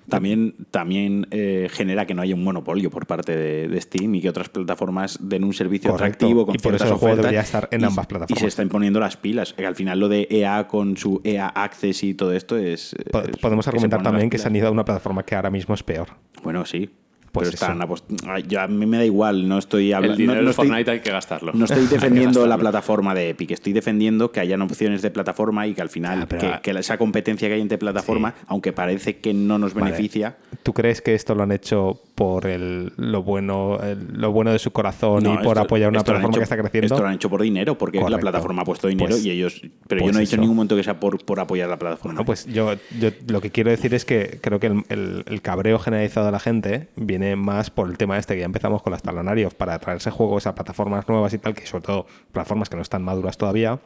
También, 0.08 0.56
también 0.72 1.28
eh, 1.30 1.68
genera 1.70 2.06
que 2.06 2.12
no 2.12 2.22
haya 2.22 2.34
un 2.34 2.42
monopolio 2.42 2.90
por 2.90 3.06
parte 3.06 3.36
de, 3.36 3.68
de 3.68 3.80
Steam 3.80 4.16
y 4.16 4.20
que 4.20 4.28
otras 4.28 4.48
plataformas 4.48 5.16
den 5.22 5.44
un 5.44 5.54
servicio 5.54 5.92
Correcto. 5.92 6.16
atractivo 6.26 6.44
con 6.44 6.56
Y 6.56 6.58
por 6.58 6.74
eso 6.74 6.84
el 6.86 6.94
juego 6.94 7.16
debería 7.16 7.40
estar 7.40 7.68
en 7.70 7.82
y- 7.82 7.84
ambas 7.84 8.04
Y 8.06 8.08
plataformas. 8.08 8.40
se 8.40 8.46
está 8.48 8.62
imponiendo 8.62 8.98
las 8.98 9.16
pilas. 9.16 9.52
Que 9.52 9.64
al 9.64 9.76
final 9.76 10.00
lo 10.00 10.08
de 10.08 10.26
EA 10.28 10.66
con 10.66 10.96
su 10.96 11.20
EA 11.22 11.46
Access 11.46 12.02
y 12.02 12.14
todo 12.14 12.32
esto 12.32 12.58
es... 12.58 12.94
es 12.94 13.36
podemos 13.40 13.66
argumentar 13.68 14.02
también 14.02 14.28
que 14.28 14.38
se 14.38 14.48
han 14.48 14.56
ido 14.56 14.66
a 14.66 14.70
una 14.72 14.84
plataforma 14.84 15.22
que 15.22 15.36
ahora 15.36 15.50
mismo 15.50 15.72
es 15.74 15.84
peor. 15.84 16.08
Bueno, 16.42 16.66
sí. 16.66 16.90
Pues 17.32 17.48
pero 17.48 17.54
están 17.54 17.80
Ay, 18.28 18.44
yo- 18.46 18.60
a 18.60 18.68
mí 18.68 18.84
me 18.84 18.98
da 18.98 19.04
igual, 19.06 19.48
no 19.48 19.58
estoy 19.58 19.92
hablando... 19.92 20.12
El 20.12 20.18
dinero 20.18 20.34
no, 20.36 20.42
no 20.42 20.46
de 20.46 20.50
estoy, 20.50 20.68
Fortnite 20.68 20.90
hay 20.90 21.00
que 21.00 21.10
gastarlo. 21.10 21.52
no 21.54 21.64
estoy 21.64 21.86
defendiendo 21.90 22.46
la 22.46 22.58
plataforma 22.58 23.14
de 23.14 23.30
Epic, 23.30 23.52
estoy 23.52 23.72
defendiendo 23.72 24.30
que 24.30 24.40
hayan 24.40 24.60
opciones 24.60 25.00
de 25.00 25.10
plataforma 25.10 25.66
y 25.66 25.72
que 25.72 25.80
al 25.80 25.88
final 25.88 26.28
que, 26.28 26.58
que 26.62 26.70
esa 26.72 26.98
competencia 26.98 27.48
que 27.48 27.54
hay 27.54 27.60
entre 27.62 27.78
plataforma, 27.78 28.34
aunque 28.46 28.72
parece 28.74 29.16
que 29.16 29.32
no 29.32 29.58
nos 29.58 29.72
Vale. 29.72 29.86
beneficia... 29.86 30.36
¿Tú 30.62 30.74
crees 30.74 31.00
que 31.00 31.14
esto 31.14 31.34
lo 31.34 31.42
han 31.42 31.52
hecho 31.52 32.00
por 32.14 32.46
el, 32.46 32.92
lo, 32.98 33.22
bueno, 33.22 33.78
el- 33.82 34.06
lo 34.20 34.30
bueno 34.32 34.52
de 34.52 34.58
su 34.58 34.70
corazón 34.70 35.22
No, 35.22 35.32
y 35.34 35.36
por 35.38 35.46
esto- 35.56 35.60
apoyar 35.60 35.88
una 35.88 36.00
plataforma 36.04 36.28
hecho- 36.28 36.38
que 36.40 36.44
está 36.44 36.56
creciendo? 36.58 36.94
Esto 36.94 37.02
lo 37.02 37.08
han 37.08 37.14
hecho 37.14 37.30
por 37.30 37.40
dinero, 37.40 37.78
porque 37.78 37.98
la 38.00 38.18
plataforma 38.18 38.62
ha 38.62 38.64
puesto 38.66 38.86
dinero 38.88 39.08
Pues- 39.10 39.24
y 39.24 39.30
ellos. 39.30 39.60
Pero 39.88 40.00
pues 40.00 40.04
yo 40.04 40.12
no 40.12 40.18
he 40.18 40.20
dicho 40.20 40.34
en 40.36 40.42
ningún 40.42 40.56
momento 40.56 40.76
que 40.76 40.84
sea 40.84 41.00
por, 41.00 41.24
por 41.24 41.40
apoyar 41.40 41.70
la 41.70 41.78
plataforma. 41.78 42.18
No, 42.20 42.24
pues 42.26 42.44
yo, 42.46 42.74
yo 43.00 43.08
lo 43.28 43.40
que 43.40 43.50
quiero 43.50 43.70
decir 43.70 43.94
es 43.94 44.04
que 44.04 44.38
creo 44.42 44.60
que 44.60 44.66
el, 44.66 44.84
el- 44.90 45.24
el 45.26 45.40
cabreo 45.42 45.78
generalizado 45.78 46.26
de 46.26 46.32
la 46.32 46.40
gente 46.40 46.88
viene 46.96 47.34
más 47.34 47.70
por 47.70 47.88
el 47.88 47.96
tema 47.96 48.18
este 48.18 48.34
que 48.34 48.40
ya 48.40 48.46
empezamos 48.46 48.82
con 48.82 48.90
las 48.92 49.02
talonarios 49.02 49.54
para 49.54 49.78
traerse 49.78 50.10
juegos 50.10 50.46
a 50.46 50.54
plataformas 50.54 51.08
nuevas 51.08 51.32
y 51.32 51.38
tal, 51.38 51.54
que 51.54 51.66
sobre 51.66 51.84
todo 51.86 52.06
plataformas 52.30 52.68
que 52.68 52.76
no 52.76 52.82
están 52.82 53.02
maduras 53.02 53.38
todavía, 53.38 53.78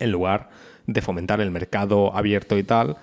en 0.00 0.10
lugar 0.10 0.50
de 0.88 1.00
fomentar 1.00 1.40
el 1.40 1.50
mercado 1.52 2.14
abierto 2.16 2.58
y 2.58 2.64
tal, 2.64 2.96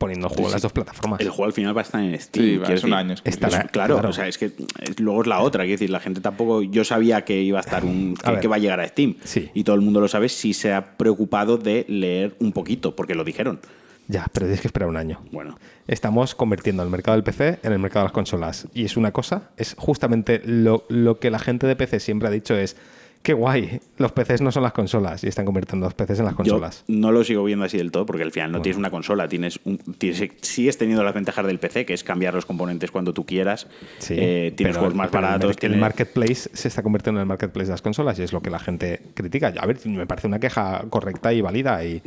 poniendo 0.00 0.28
el 0.28 0.32
juego 0.32 0.48
en 0.48 0.52
las 0.54 0.62
dos 0.62 0.72
plataformas. 0.72 1.20
El 1.20 1.28
juego 1.28 1.44
al 1.44 1.52
final 1.52 1.76
va 1.76 1.82
a 1.82 1.84
estar 1.84 2.02
en 2.02 2.18
Steam. 2.18 2.44
Sí, 2.46 2.56
va, 2.56 2.64
quiero 2.64 2.78
es 2.78 2.84
un 2.84 2.90
decir. 2.90 2.98
año. 2.98 3.12
exclusivo. 3.12 3.46
Estará- 3.46 3.64
Es- 3.66 3.70
claro, 3.70 3.94
claro. 3.96 4.08
o 4.08 4.12
sea, 4.14 4.26
es 4.28 4.38
que 4.38 4.46
es- 4.46 4.98
luego 4.98 5.20
es 5.20 5.26
la 5.28 5.40
otra. 5.40 5.64
Quiero 5.64 5.74
decir, 5.74 5.90
la 5.90 6.00
gente 6.00 6.20
tampoco. 6.22 6.62
Yo 6.62 6.84
sabía 6.84 7.22
que 7.24 7.40
iba 7.42 7.58
a 7.58 7.60
estar 7.60 7.84
un. 7.84 8.14
A 8.24 8.34
que, 8.34 8.40
que 8.40 8.48
va 8.48 8.56
a 8.56 8.58
llegar 8.58 8.80
a 8.80 8.88
Steam. 8.88 9.16
Sí. 9.22 9.50
Y 9.52 9.62
todo 9.64 9.76
el 9.76 9.82
mundo 9.82 10.00
lo 10.00 10.08
sabe 10.08 10.28
si 10.30 10.54
se 10.54 10.72
ha 10.72 10.96
preocupado 10.96 11.58
de 11.58 11.84
leer 11.88 12.34
un 12.40 12.52
poquito, 12.52 12.96
porque 12.96 13.14
lo 13.14 13.22
dijeron. 13.24 13.60
Ya, 14.08 14.26
pero 14.32 14.46
tienes 14.46 14.60
que 14.62 14.68
esperar 14.68 14.88
un 14.88 14.96
año. 14.96 15.20
Bueno. 15.30 15.56
Estamos 15.86 16.34
convirtiendo 16.34 16.82
el 16.82 16.88
mercado 16.88 17.16
del 17.16 17.22
PC 17.22 17.60
en 17.62 17.72
el 17.72 17.78
mercado 17.78 18.00
de 18.04 18.06
las 18.06 18.12
consolas. 18.12 18.66
Y 18.74 18.84
es 18.86 18.96
una 18.96 19.12
cosa, 19.12 19.50
es 19.56 19.74
justamente 19.78 20.40
lo, 20.44 20.84
lo 20.88 21.18
que 21.20 21.30
la 21.30 21.38
gente 21.38 21.66
de 21.68 21.76
PC 21.76 22.00
siempre 22.00 22.26
ha 22.26 22.30
dicho 22.32 22.56
es, 22.56 22.76
qué 23.22 23.34
guay, 23.34 23.80
los 23.98 24.12
PCs 24.12 24.40
no 24.40 24.50
son 24.50 24.62
las 24.62 24.72
consolas 24.72 25.22
y 25.24 25.28
están 25.28 25.44
convirtiendo 25.44 25.86
los 25.86 25.94
PCs 25.94 26.20
en 26.20 26.24
las 26.24 26.34
consolas. 26.34 26.84
Yo 26.88 26.94
no 26.96 27.12
lo 27.12 27.22
sigo 27.22 27.44
viendo 27.44 27.64
así 27.66 27.76
del 27.76 27.90
todo, 27.90 28.06
porque 28.06 28.22
al 28.22 28.32
final 28.32 28.50
no 28.50 28.62
tienes 28.62 28.78
una 28.78 28.90
consola, 28.90 29.28
tienes 29.28 29.60
un, 29.64 29.76
tienes, 29.78 30.30
sigues 30.40 30.78
teniendo 30.78 31.04
las 31.04 31.12
ventajas 31.14 31.46
del 31.46 31.58
PC, 31.58 31.84
que 31.84 31.92
es 31.94 32.02
cambiar 32.02 32.32
los 32.34 32.46
componentes 32.46 32.90
cuando 32.90 33.12
tú 33.12 33.26
quieras. 33.26 33.66
Sí, 33.98 34.14
eh, 34.16 34.52
tienes 34.56 34.72
pero- 34.74 34.80
juegos 34.80 34.94
más 34.96 35.10
pero 35.10 35.22
baratos. 35.22 35.50
El, 35.50 35.56
tienes- 35.56 35.78
marketplace 35.78 36.48
se 36.52 36.68
está 36.68 36.82
convirtiendo 36.82 37.20
en 37.20 37.22
el 37.22 37.28
marketplace 37.28 37.66
de 37.66 37.72
las 37.72 37.82
consolas 37.82 38.18
y 38.18 38.22
es 38.22 38.32
lo 38.32 38.40
que 38.40 38.48
la 38.50 38.58
gente 38.58 39.02
critica. 39.14 39.52
A 39.58 39.66
ver, 39.66 39.78
me 39.86 40.06
parece 40.06 40.26
una 40.26 40.38
queja 40.40 40.84
correcta 40.88 41.32
y 41.32 41.40
válida 41.42 41.84
y, 41.84 42.02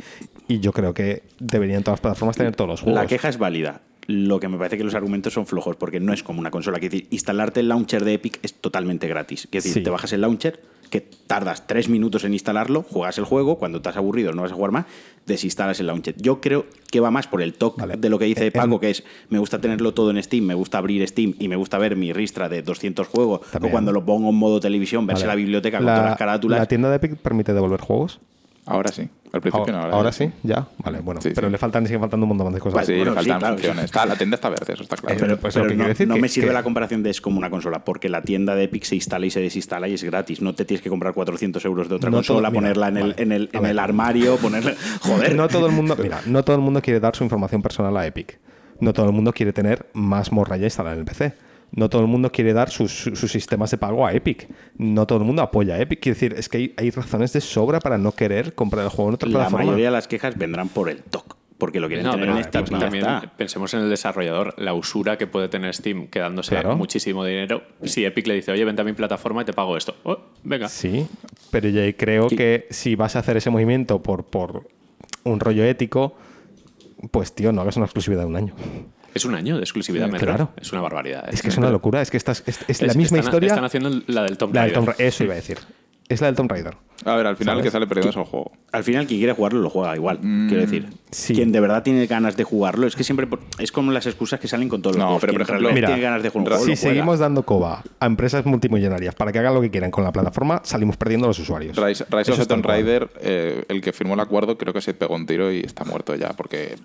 y 0.48 0.58
yo 0.60 0.72
creo 0.72 0.94
que 0.94 1.22
deberían 1.38 1.82
todas 1.84 1.94
las 1.98 2.00
plataformas 2.00 2.36
tener 2.36 2.56
todos 2.56 2.68
los 2.70 2.80
juegos. 2.80 3.00
La 3.00 3.06
queja 3.06 3.28
es 3.28 3.38
válida. 3.38 3.82
Lo 4.06 4.38
que 4.38 4.48
me 4.48 4.58
parece 4.58 4.76
que 4.76 4.84
los 4.84 4.94
argumentos 4.94 5.32
son 5.32 5.46
flojos, 5.46 5.76
porque 5.76 5.98
no 5.98 6.12
es 6.12 6.22
como 6.22 6.38
una 6.38 6.50
consola. 6.50 6.78
Quiero 6.78 6.92
decir, 6.92 7.08
instalarte 7.10 7.60
el 7.60 7.68
launcher 7.68 8.04
de 8.04 8.12
Epic 8.14 8.38
es 8.42 8.52
totalmente 8.52 9.08
gratis. 9.08 9.48
Quiero 9.50 9.62
decir, 9.62 9.72
Sí. 9.72 9.82
te 9.82 9.88
bajas 9.88 10.12
el 10.12 10.20
launcher, 10.20 10.60
que 10.94 11.00
tardas 11.00 11.66
tres 11.66 11.88
minutos 11.88 12.22
en 12.22 12.34
instalarlo, 12.34 12.82
juegas 12.88 13.18
el 13.18 13.24
juego, 13.24 13.58
cuando 13.58 13.78
estás 13.78 13.96
aburrido 13.96 14.30
no 14.32 14.42
vas 14.42 14.52
a 14.52 14.54
jugar 14.54 14.70
más, 14.70 14.84
desinstalas 15.26 15.80
el 15.80 15.88
launcher. 15.88 16.14
Yo 16.18 16.40
creo 16.40 16.66
que 16.92 17.00
va 17.00 17.10
más 17.10 17.26
por 17.26 17.42
el 17.42 17.54
toque 17.54 17.80
Vale. 17.80 17.96
de 17.96 18.08
lo 18.08 18.16
que 18.20 18.26
dice 18.26 18.46
Eh, 18.46 18.52
Paco, 18.52 18.74
em- 18.74 18.78
que 18.80 18.90
es 18.90 19.02
me 19.28 19.40
gusta 19.40 19.60
tenerlo 19.60 19.92
todo 19.92 20.12
en 20.12 20.22
Steam, 20.22 20.44
me 20.44 20.54
gusta 20.54 20.78
abrir 20.78 21.04
Steam 21.08 21.34
y 21.40 21.48
me 21.48 21.56
gusta 21.56 21.78
ver 21.78 21.96
mi 21.96 22.12
ristra 22.12 22.48
de 22.48 22.62
200 22.62 23.08
juegos, 23.08 23.40
También. 23.50 23.70
o 23.70 23.72
cuando 23.72 23.90
lo 23.90 24.04
pongo 24.04 24.28
en 24.28 24.36
modo 24.36 24.60
televisión, 24.60 25.04
verse 25.04 25.24
Vale. 25.24 25.32
la 25.32 25.34
biblioteca 25.36 25.78
con 25.78 25.86
todas 25.88 26.04
las 26.04 26.16
carátulas. 26.16 26.60
¿La 26.60 26.66
tienda 26.66 26.90
de 26.90 26.96
Epic 26.96 27.16
permite 27.16 27.52
devolver 27.54 27.80
juegos? 27.80 28.20
Ahora 28.66 28.90
sí. 28.92 29.08
Al 29.32 29.40
principio 29.40 29.72
no. 29.72 29.80
Ahora, 29.80 29.94
ahora 29.96 30.12
sí, 30.12 30.30
ya. 30.44 30.66
Vale, 30.78 31.00
bueno. 31.00 31.20
Sí, 31.20 31.30
pero 31.34 31.48
sí. 31.48 31.52
le 31.52 31.58
faltan, 31.58 31.84
siguen 31.86 32.00
faltando 32.00 32.24
un 32.24 32.28
montón 32.36 32.52
de 32.54 32.60
cosas. 32.60 32.74
Pues 32.74 32.86
sí, 32.86 32.94
Bueno, 32.94 33.10
le 33.10 33.16
faltan 33.32 33.58
sí, 33.58 33.64
claro. 33.64 33.80
Está, 33.80 34.06
la 34.06 34.16
tienda 34.16 34.36
está 34.36 34.48
verde, 34.48 34.72
eso 34.72 34.82
está 34.84 34.96
claro. 34.96 35.14
Eh, 35.14 35.18
Pero, 35.20 35.36
pues 35.38 35.54
pero 35.54 35.64
lo 35.66 35.70
que 35.70 35.74
no, 35.74 35.78
quiero 35.80 35.88
decir 35.88 36.08
no 36.08 36.14
que- 36.14 36.20
me 36.20 36.28
sirve 36.28 36.48
que- 36.48 36.54
la 36.54 36.62
comparación 36.62 37.02
de 37.02 37.10
es 37.10 37.20
como 37.20 37.38
una 37.38 37.50
consola, 37.50 37.84
porque 37.84 38.08
la 38.08 38.22
tienda 38.22 38.54
de 38.54 38.64
Epic 38.64 38.84
se 38.84 38.94
instala 38.94 39.26
y 39.26 39.30
se 39.30 39.40
desinstala 39.40 39.88
y 39.88 39.94
es 39.94 40.04
gratis. 40.04 40.40
No 40.40 40.54
te 40.54 40.64
tienes 40.64 40.82
que 40.82 40.88
comprar 40.88 41.14
400 41.14 41.64
euros 41.64 41.88
de 41.88 41.96
otra 41.96 42.10
No 42.10 42.18
consola, 42.18 42.48
todo- 42.48 42.60
mira, 42.60 42.72
ponerla 42.74 42.88
en, 42.88 42.96
el, 42.96 43.02
vale. 43.10 43.22
en, 43.22 43.32
el, 43.32 43.50
en 43.52 43.66
el 43.66 43.78
armario, 43.80 44.36
ponerla. 44.36 44.74
Joder. 45.02 45.34
No 45.34 45.48
todo 45.48 45.66
el 45.66 45.72
mundo, 45.72 45.96
mira, 46.00 46.20
no 46.26 46.44
todo 46.44 46.54
el 46.56 46.62
mundo 46.62 46.80
quiere 46.80 47.00
dar 47.00 47.16
su 47.16 47.24
información 47.24 47.60
personal 47.60 47.96
a 47.96 48.06
Epic. 48.06 48.38
No 48.80 48.92
todo 48.92 49.06
el 49.06 49.12
mundo 49.12 49.32
quiere 49.32 49.52
tener 49.52 49.86
más 49.94 50.30
morra 50.32 50.56
ya 50.56 50.64
instalada 50.66 50.94
en 50.94 51.00
el 51.00 51.06
PC. 51.06 51.34
No 51.76 51.88
todo 51.90 52.02
el 52.02 52.08
mundo 52.08 52.30
quiere 52.30 52.52
dar 52.52 52.70
sus, 52.70 52.92
sus- 52.92 53.30
sistemas 53.32 53.70
de 53.70 53.78
pago 53.78 54.06
a 54.06 54.12
Epic. 54.12 54.48
No 54.78 55.06
todo 55.06 55.18
el 55.18 55.24
mundo 55.24 55.42
apoya 55.42 55.74
a 55.74 55.80
Epic. 55.80 56.00
Quiero 56.00 56.14
decir, 56.14 56.34
es 56.38 56.48
que 56.48 56.58
hay, 56.58 56.74
hay 56.76 56.90
razones 56.90 57.32
de 57.32 57.40
sobra 57.40 57.80
para 57.80 57.98
no 57.98 58.12
querer 58.12 58.54
comprar 58.54 58.84
el 58.84 58.90
juego 58.90 59.10
en 59.10 59.14
otra 59.16 59.28
la 59.28 59.32
plataforma. 59.38 59.64
mayoría 59.66 59.86
de 59.86 59.90
las 59.92 60.06
quejas 60.06 60.38
vendrán 60.38 60.68
por 60.68 60.88
el 60.88 61.02
TOC, 61.02 61.36
porque 61.58 61.80
lo 61.80 61.88
quieren 61.88 62.04
No, 62.06 62.12
tener 62.12 62.26
pero 62.26 62.38
en 62.38 62.44
Steam 62.44 62.64
pues 62.66 62.80
también 62.80 63.04
está. 63.04 63.32
pensemos 63.36 63.74
en 63.74 63.80
el 63.80 63.90
desarrollador, 63.90 64.54
la 64.56 64.72
usura 64.74 65.18
que 65.18 65.26
puede 65.26 65.48
tener 65.48 65.74
Steam 65.74 66.06
quedándose 66.06 66.50
Claro. 66.50 66.76
muchísimo 66.76 67.24
dinero. 67.24 67.62
Si 67.82 68.04
Epic 68.04 68.26
le 68.28 68.34
dice, 68.34 68.52
oye, 68.52 68.64
vente 68.64 68.82
a 68.82 68.84
mi 68.84 68.92
plataforma 68.92 69.42
y 69.42 69.44
te 69.44 69.52
pago 69.52 69.76
esto. 69.76 69.96
Oh, 70.04 70.18
venga. 70.44 70.68
Sí, 70.68 71.06
pero 71.50 71.68
yo 71.68 71.80
creo 71.96 72.28
Sí. 72.28 72.36
que 72.36 72.66
si 72.70 72.94
vas 72.94 73.16
a 73.16 73.18
hacer 73.18 73.36
ese 73.36 73.50
movimiento 73.50 74.00
por, 74.00 74.24
por 74.24 74.68
un 75.24 75.40
rollo 75.40 75.64
ético, 75.64 76.14
pues 77.10 77.32
tío, 77.34 77.50
no 77.50 77.62
hagas 77.62 77.76
una 77.76 77.86
exclusividad 77.86 78.20
de 78.22 78.26
un 78.28 78.36
año. 78.36 78.54
Es 79.14 79.24
un 79.24 79.34
año 79.34 79.56
de 79.56 79.62
exclusividad, 79.62 80.08
Metro. 80.08 80.26
claro. 80.26 80.50
Es 80.60 80.72
una 80.72 80.82
barbaridad. 80.82 81.24
¿eh? 81.28 81.30
Es 81.32 81.42
que 81.42 81.48
es 81.48 81.56
una 81.56 81.70
locura, 81.70 82.02
es 82.02 82.10
que 82.10 82.16
estás, 82.16 82.42
es, 82.46 82.58
es 82.68 82.82
la 82.82 82.94
misma 82.94 83.18
están- 83.18 83.30
historia. 83.30 83.48
Están 83.48 83.64
haciendo 83.64 83.90
la 84.08 84.22
del 84.24 84.36
Tomb 84.36 84.54
la 84.54 84.62
del 84.62 84.70
Raider. 84.74 84.84
Tomb 84.94 84.98
Ra- 84.98 85.04
eso 85.06 85.24
iba 85.24 85.32
a 85.34 85.36
decir. 85.36 85.58
es 86.08 86.20
la 86.20 86.26
del 86.26 86.36
Tomb 86.36 86.50
Raider. 86.50 86.76
A 87.06 87.16
ver, 87.16 87.26
al 87.26 87.36
final 87.36 87.54
el 87.56 87.58
¿Sabes? 87.60 87.64
que 87.64 87.70
sale 87.72 87.86
perdiendo 87.86 88.10
es 88.10 88.16
el 88.16 88.22
juego. 88.24 88.52
Al 88.72 88.82
final, 88.82 89.06
quien 89.06 89.20
quiere 89.20 89.34
jugarlo, 89.34 89.60
lo 89.60 89.68
juega 89.68 89.94
igual. 89.94 90.20
Mm, 90.22 90.48
quiero 90.48 90.62
decir, 90.62 90.86
sí. 91.10 91.34
quien 91.34 91.52
de 91.52 91.60
verdad 91.60 91.82
tiene 91.82 92.06
ganas 92.06 92.34
de 92.36 92.44
jugarlo, 92.44 92.86
es 92.86 92.96
que 92.96 93.04
siempre 93.04 93.26
por- 93.26 93.40
es 93.58 93.72
como 93.72 93.92
las 93.92 94.06
excusas 94.06 94.40
que 94.40 94.48
salen 94.48 94.68
con 94.70 94.80
todos 94.80 94.96
los 94.96 95.00
No, 95.00 95.06
juegos. 95.06 95.20
pero, 95.20 95.32
por 95.34 95.42
ejemplo, 95.42 95.72
Mira, 95.72 95.88
tiene 95.88 96.00
ganas 96.00 96.22
de 96.22 96.30
jugar 96.30 96.52
un 96.52 96.58
si 96.58 96.64
juego, 96.64 96.76
Si 96.76 96.82
seguimos 96.82 97.18
dando 97.18 97.42
coba 97.44 97.82
a 98.00 98.06
empresas 98.06 98.46
multimillonarias 98.46 99.14
para 99.14 99.32
que 99.32 99.38
hagan 99.38 99.52
lo 99.54 99.60
que 99.60 99.70
quieran 99.70 99.90
con 99.90 100.02
la 100.04 100.12
plataforma, 100.12 100.62
salimos 100.64 100.96
perdiendo 100.96 101.26
a 101.26 101.28
los 101.28 101.38
usuarios. 101.38 101.76
Rise, 101.76 102.06
Rise 102.10 102.32
of 102.32 102.38
the 102.38 102.46
Tomb. 102.46 102.64
Raider, 102.64 103.10
eh, 103.20 103.64
el 103.68 103.80
que 103.82 103.92
firmó 103.92 104.14
el 104.14 104.20
acuerdo, 104.20 104.56
creo 104.56 104.72
que 104.72 104.80
se 104.80 104.94
pegó 104.94 105.14
un 105.14 105.26
tiro 105.26 105.52
y 105.52 105.60
está 105.60 105.84
muerto 105.84 106.14
ya, 106.14 106.30
porque 106.30 106.76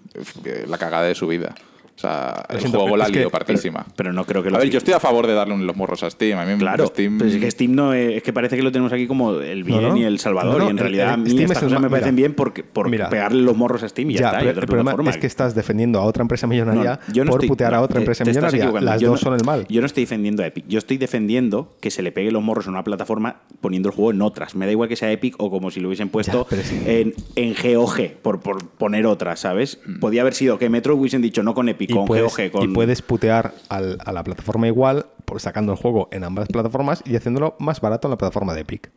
eh, 0.44 0.66
la 0.68 0.78
cagada 0.78 1.04
de 1.06 1.16
su 1.16 1.28
vida. 1.28 1.56
O 2.00 2.02
sea, 2.02 2.46
el 2.48 2.60
siento, 2.62 2.80
juego 2.80 2.96
la 2.96 3.08
que- 3.08 3.20
lió 3.20 3.30
partísima. 3.30 3.86
Pero 3.98 4.14
no 4.14 4.24
creo 4.24 4.42
que 4.42 4.48
a 4.48 4.52
lo 4.54 4.58
ver, 4.58 4.68
fi- 4.68 4.72
yo 4.72 4.78
estoy 4.78 4.94
a 4.94 5.02
favor 5.02 5.28
de 5.28 5.34
darle 5.34 5.58
los 5.58 5.76
morros 5.76 6.02
a 6.04 6.10
Steam. 6.10 6.40
A 6.40 6.46
mí 6.46 6.58
Claro, 6.58 6.88
Steam... 6.88 7.18
pero 7.18 7.30
es 7.30 7.36
que 7.38 7.52
Steam 7.52 7.76
no 7.76 7.94
es, 7.94 8.16
es 8.18 8.24
que 8.24 8.32
parece 8.32 8.56
que 8.56 8.64
lo 8.64 8.72
tenemos 8.72 8.94
aquí 8.94 9.06
como 9.06 9.34
el 9.34 9.66
bien 9.66 9.82
No, 9.82 9.90
no. 9.90 9.98
y 9.98 10.04
el 10.06 10.18
salvador. 10.20 10.54
No, 10.54 10.60
no, 10.60 10.66
y 10.68 10.70
en 10.70 10.78
realidad 10.78 11.08
el 11.08 11.14
a 11.14 11.18
mí 11.18 11.30
Steam 11.30 11.42
estas 11.44 11.58
es 11.58 11.64
el 11.64 11.70
cosas 11.70 11.82
me 11.82 11.90
parecen 11.90 12.16
mira, 12.16 12.28
bien 12.28 12.36
porque, 12.36 12.64
por 12.64 12.90
mira. 12.90 13.10
pegarle 13.10 13.42
los 13.42 13.58
morros 13.58 13.84
a 13.84 13.90
Steam 13.90 14.12
y 14.12 14.14
ya, 14.14 14.20
Ya, 14.22 14.28
está. 14.28 14.40
pero 14.40 14.52
otra 14.52 14.62
el 14.62 14.68
problema 14.70 15.10
es 15.12 15.18
que 15.18 15.28
estás 15.28 15.56
defendiendo 15.56 16.00
a 16.00 16.04
otra 16.06 16.22
empresa 16.22 16.48
millonaria 16.48 17.00
No, 17.08 17.14
yo 17.14 17.26
no 17.26 17.32
por 17.32 17.40
estoy- 17.42 17.50
putear 17.50 17.74
a 17.74 17.82
otra 17.82 17.96
te- 17.96 18.00
empresa 18.00 18.24
te 18.24 18.30
millonaria. 18.32 18.72
Las 18.82 19.02
Yo 19.02 19.10
dos 19.10 19.20
no- 19.22 19.30
son 19.32 19.38
el 19.40 19.46
mal. 19.46 19.66
Yo 19.68 19.82
no 19.82 19.88
estoy 19.88 20.04
defendiendo 20.04 20.42
a 20.44 20.48
Epic. 20.48 20.66
Yo 20.70 20.80
estoy 20.80 20.98
defendiendo 20.98 21.76
que 21.82 21.92
se 21.92 22.02
le 22.02 22.14
pegue 22.14 22.32
los 22.32 22.42
morros 22.42 22.68
a 22.68 22.70
una 22.70 22.84
plataforma 22.86 23.42
poniendo 23.60 23.90
el 23.90 23.96
juego 23.96 24.12
en 24.12 24.22
otras. 24.22 24.56
Me 24.56 24.66
da 24.66 24.72
igual 24.72 24.88
que 24.88 24.96
sea 24.96 25.12
Epic 25.12 25.36
o 25.38 25.52
como 25.52 25.70
si 25.70 25.82
lo 25.82 25.90
hubiesen 25.90 26.08
puesto 26.08 26.48
en, 26.86 27.14
en 27.36 27.54
GOG, 27.54 28.14
por, 28.22 28.40
por 28.40 28.66
poner 28.70 29.06
otra, 29.06 29.36
¿sabes? 29.36 29.80
Podía 30.00 30.22
haber 30.22 30.34
sido 30.34 30.58
que 30.58 30.70
Metro 30.70 30.96
hubiesen 30.96 31.22
dicho 31.22 31.44
no 31.44 31.54
con 31.54 31.68
Epic, 31.68 31.89
y 31.90 31.94
con 31.94 32.06
puedes, 32.06 32.24
GOG, 32.36 32.52
con... 32.52 32.64
y 32.64 32.74
puedes 32.74 33.02
putear 33.02 33.54
al- 33.70 33.98
a 34.06 34.12
la 34.14 34.24
plataforma 34.24 34.68
igual 34.68 35.06
por 35.26 35.40
sacando 35.42 35.72
el 35.74 35.78
juego 35.78 36.08
en 36.12 36.24
ambas 36.24 36.48
plataformas 36.48 37.04
y 37.06 37.16
haciéndolo 37.16 37.56
más 37.60 37.82
barato 37.82 38.08
en 38.08 38.12
la 38.12 38.18
plataforma 38.18 38.54
de 38.54 38.62
Epic. 38.62 38.90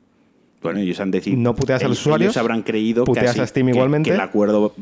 Bueno, 0.63 0.79
ellos 0.81 1.01
han 1.01 1.11
decidido... 1.11 1.43
No 1.43 1.55
puteas 1.57 1.83
a 1.83 1.89
los 1.89 1.97
ellos- 1.99 2.07
usuarios, 2.07 2.29
Ellos 2.29 2.37
habrán 2.37 2.63
creído 2.63 3.05
puteas 3.05 3.27
casi 3.27 3.41
a 3.41 3.47
Steam 3.47 3.67
que- 3.67 3.73
igualmente. 3.73 4.11
que 4.11 4.15
el 4.15 4.21
acuerdo 4.21 4.73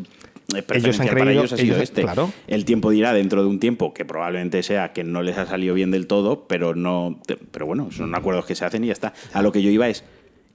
eh, 0.54 0.62
preferencial 0.62 1.08
para 1.08 1.20
creído- 1.22 1.40
ellos 1.40 1.52
ha 1.52 1.56
sido 1.56 1.74
ellos- 1.76 1.82
este. 1.84 2.02
claro. 2.02 2.30
El 2.48 2.64
tiempo 2.66 2.90
dirá 2.90 3.12
dentro 3.14 3.42
de 3.42 3.48
un 3.48 3.58
tiempo 3.60 3.94
que 3.94 4.04
probablemente 4.04 4.62
sea 4.62 4.92
que 4.92 5.04
no 5.04 5.22
les 5.22 5.38
ha 5.38 5.46
salido 5.46 5.74
bien 5.74 5.90
del 5.90 6.06
todo, 6.06 6.44
pero 6.46 6.74
no... 6.74 7.18
Pero 7.50 7.64
bueno, 7.66 7.90
son 7.92 8.14
acuerdos 8.14 8.44
que 8.44 8.54
se 8.54 8.64
hacen 8.66 8.84
y 8.84 8.88
ya 8.88 8.92
está. 8.92 9.14
A 9.32 9.40
lo 9.42 9.52
que 9.52 9.62
yo 9.62 9.70
iba 9.70 9.88
es 9.88 10.04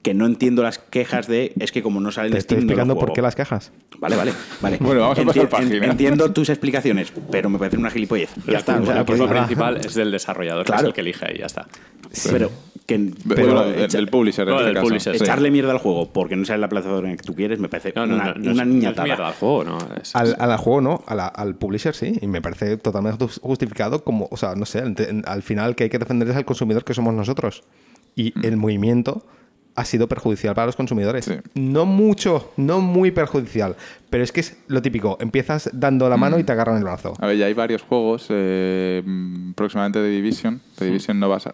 que 0.06 0.14
no 0.14 0.28
entiendo 0.28 0.62
las 0.62 0.78
quejas 0.78 1.26
de 1.28 1.52
es 1.60 1.72
que 1.72 1.82
como 1.82 2.00
no 2.00 2.12
sale 2.12 2.28
en 2.28 2.34
Te 2.34 2.38
estoy 2.38 2.58
Steam 2.58 2.68
no 2.68 2.68
lo 2.68 2.72
explicando 2.74 2.94
por 2.94 3.02
juego". 3.06 3.14
qué 3.16 3.22
las 3.24 3.36
quejas. 3.36 3.72
Vale, 4.00 4.16
vale, 4.16 4.32
vale. 4.62 4.78
Bueno, 4.82 5.02
vamos 5.02 5.18
a 5.18 5.24
pasar 5.24 5.50
página. 5.50 5.84
Entiendo 5.88 6.32
tus 6.32 6.50
explicaciones, 6.50 7.12
pero 7.32 7.50
me 7.50 7.58
parece 7.58 7.78
una 7.78 7.90
gilipollez. 7.90 8.30
Ya 8.46 8.54
La 8.54 8.60
está. 8.60 8.80
o 8.80 8.86
sea, 8.86 9.04
que 9.04 9.06
culpa 9.14 9.26
diga- 9.26 9.46
principal 9.48 9.78
es 9.78 9.96
del 9.96 10.12
desarrollador, 10.12 10.64
que 10.64 10.68
Claro. 10.68 10.82
es 10.84 10.88
el 10.90 10.94
que 10.94 11.02
elige 11.02 11.26
y 11.34 11.40
ya 11.40 11.48
está. 11.48 11.68
Pero 12.32 12.52
que 12.86 12.98
Bueno, 13.00 13.16
bueno, 13.56 13.64
el, 13.64 13.82
echa- 13.86 13.98
el 13.98 14.08
publisher, 14.10 14.48
en 14.48 14.54
No, 14.54 14.56
este 14.58 14.66
del 14.68 14.74
caso. 14.76 14.86
publisher, 14.88 15.18
sí. 15.18 15.24
echarle 15.24 15.50
mierda 15.50 15.72
al 15.72 15.80
juego 15.80 16.14
porque 16.14 16.36
no 16.36 16.46
sale 16.46 16.60
la 16.60 16.70
plataforma 16.70 17.10
que 17.18 17.24
tú 17.24 17.34
quieres 17.34 17.58
me 17.60 17.68
parece 17.68 17.92
No, 17.96 18.06
no, 18.06 18.14
una, 18.14 18.26
no, 18.26 18.34
no 18.36 18.52
una 18.52 18.62
es, 18.62 18.70
niña 18.70 18.92
no 18.92 18.96
es 19.02 19.04
mierda 19.04 19.28
al 19.30 19.34
juego, 19.34 19.64
¿no? 19.64 19.78
Es- 20.00 20.16
Al, 20.16 20.36
al 20.40 20.58
juego 20.58 20.82
no, 20.82 21.04
a 21.08 21.16
la- 21.16 21.26
al 21.28 21.56
publisher 21.56 21.96
sí, 21.96 22.20
y 22.22 22.28
me 22.28 22.44
parece 22.44 22.78
totalmente 22.78 23.26
jus- 23.26 23.40
justificado 23.42 24.04
como, 24.04 24.28
o 24.30 24.38
sea, 24.38 24.54
no 24.54 24.68
sé, 24.68 24.80
en- 24.80 25.24
al 25.26 25.42
final 25.42 25.76
que 25.76 25.86
hay 25.86 25.90
que 25.90 25.98
defender 25.98 26.28
es 26.30 26.36
al 26.36 26.46
consumidor 26.46 26.84
que 26.84 26.94
somos 26.94 27.12
nosotros. 27.16 27.64
Y 28.16 28.34
el 28.48 28.56
movimiento 28.56 29.26
ha 29.78 29.84
sido 29.86 30.08
perjudicial 30.08 30.56
para 30.56 30.68
los 30.68 30.76
consumidores. 30.76 31.26
Sí. 31.26 31.34
No 31.56 31.86
mucho, 31.86 32.54
no 32.58 32.80
muy 32.80 33.12
perjudicial, 33.12 33.76
pero 34.10 34.24
es 34.24 34.32
que 34.32 34.40
es 34.40 34.58
lo 34.68 34.82
típico, 34.82 35.18
empiezas 35.20 35.70
dando 35.74 36.08
la 36.10 36.16
mano 36.18 36.40
y 36.40 36.44
te 36.46 36.52
agarran 36.54 36.78
el 36.78 36.84
brazo. 36.84 37.14
A 37.20 37.28
ver, 37.28 37.38
ya 37.38 37.46
hay 37.48 37.54
varios 37.54 37.82
juegos 37.82 38.28
eh, 38.30 39.02
mm, 39.06 39.52
próximamente 39.54 40.00
de 40.00 40.10
Division. 40.10 40.62
The 40.78 40.86
Division 40.86 41.20
no 41.20 41.28
vas 41.30 41.48
a... 41.48 41.52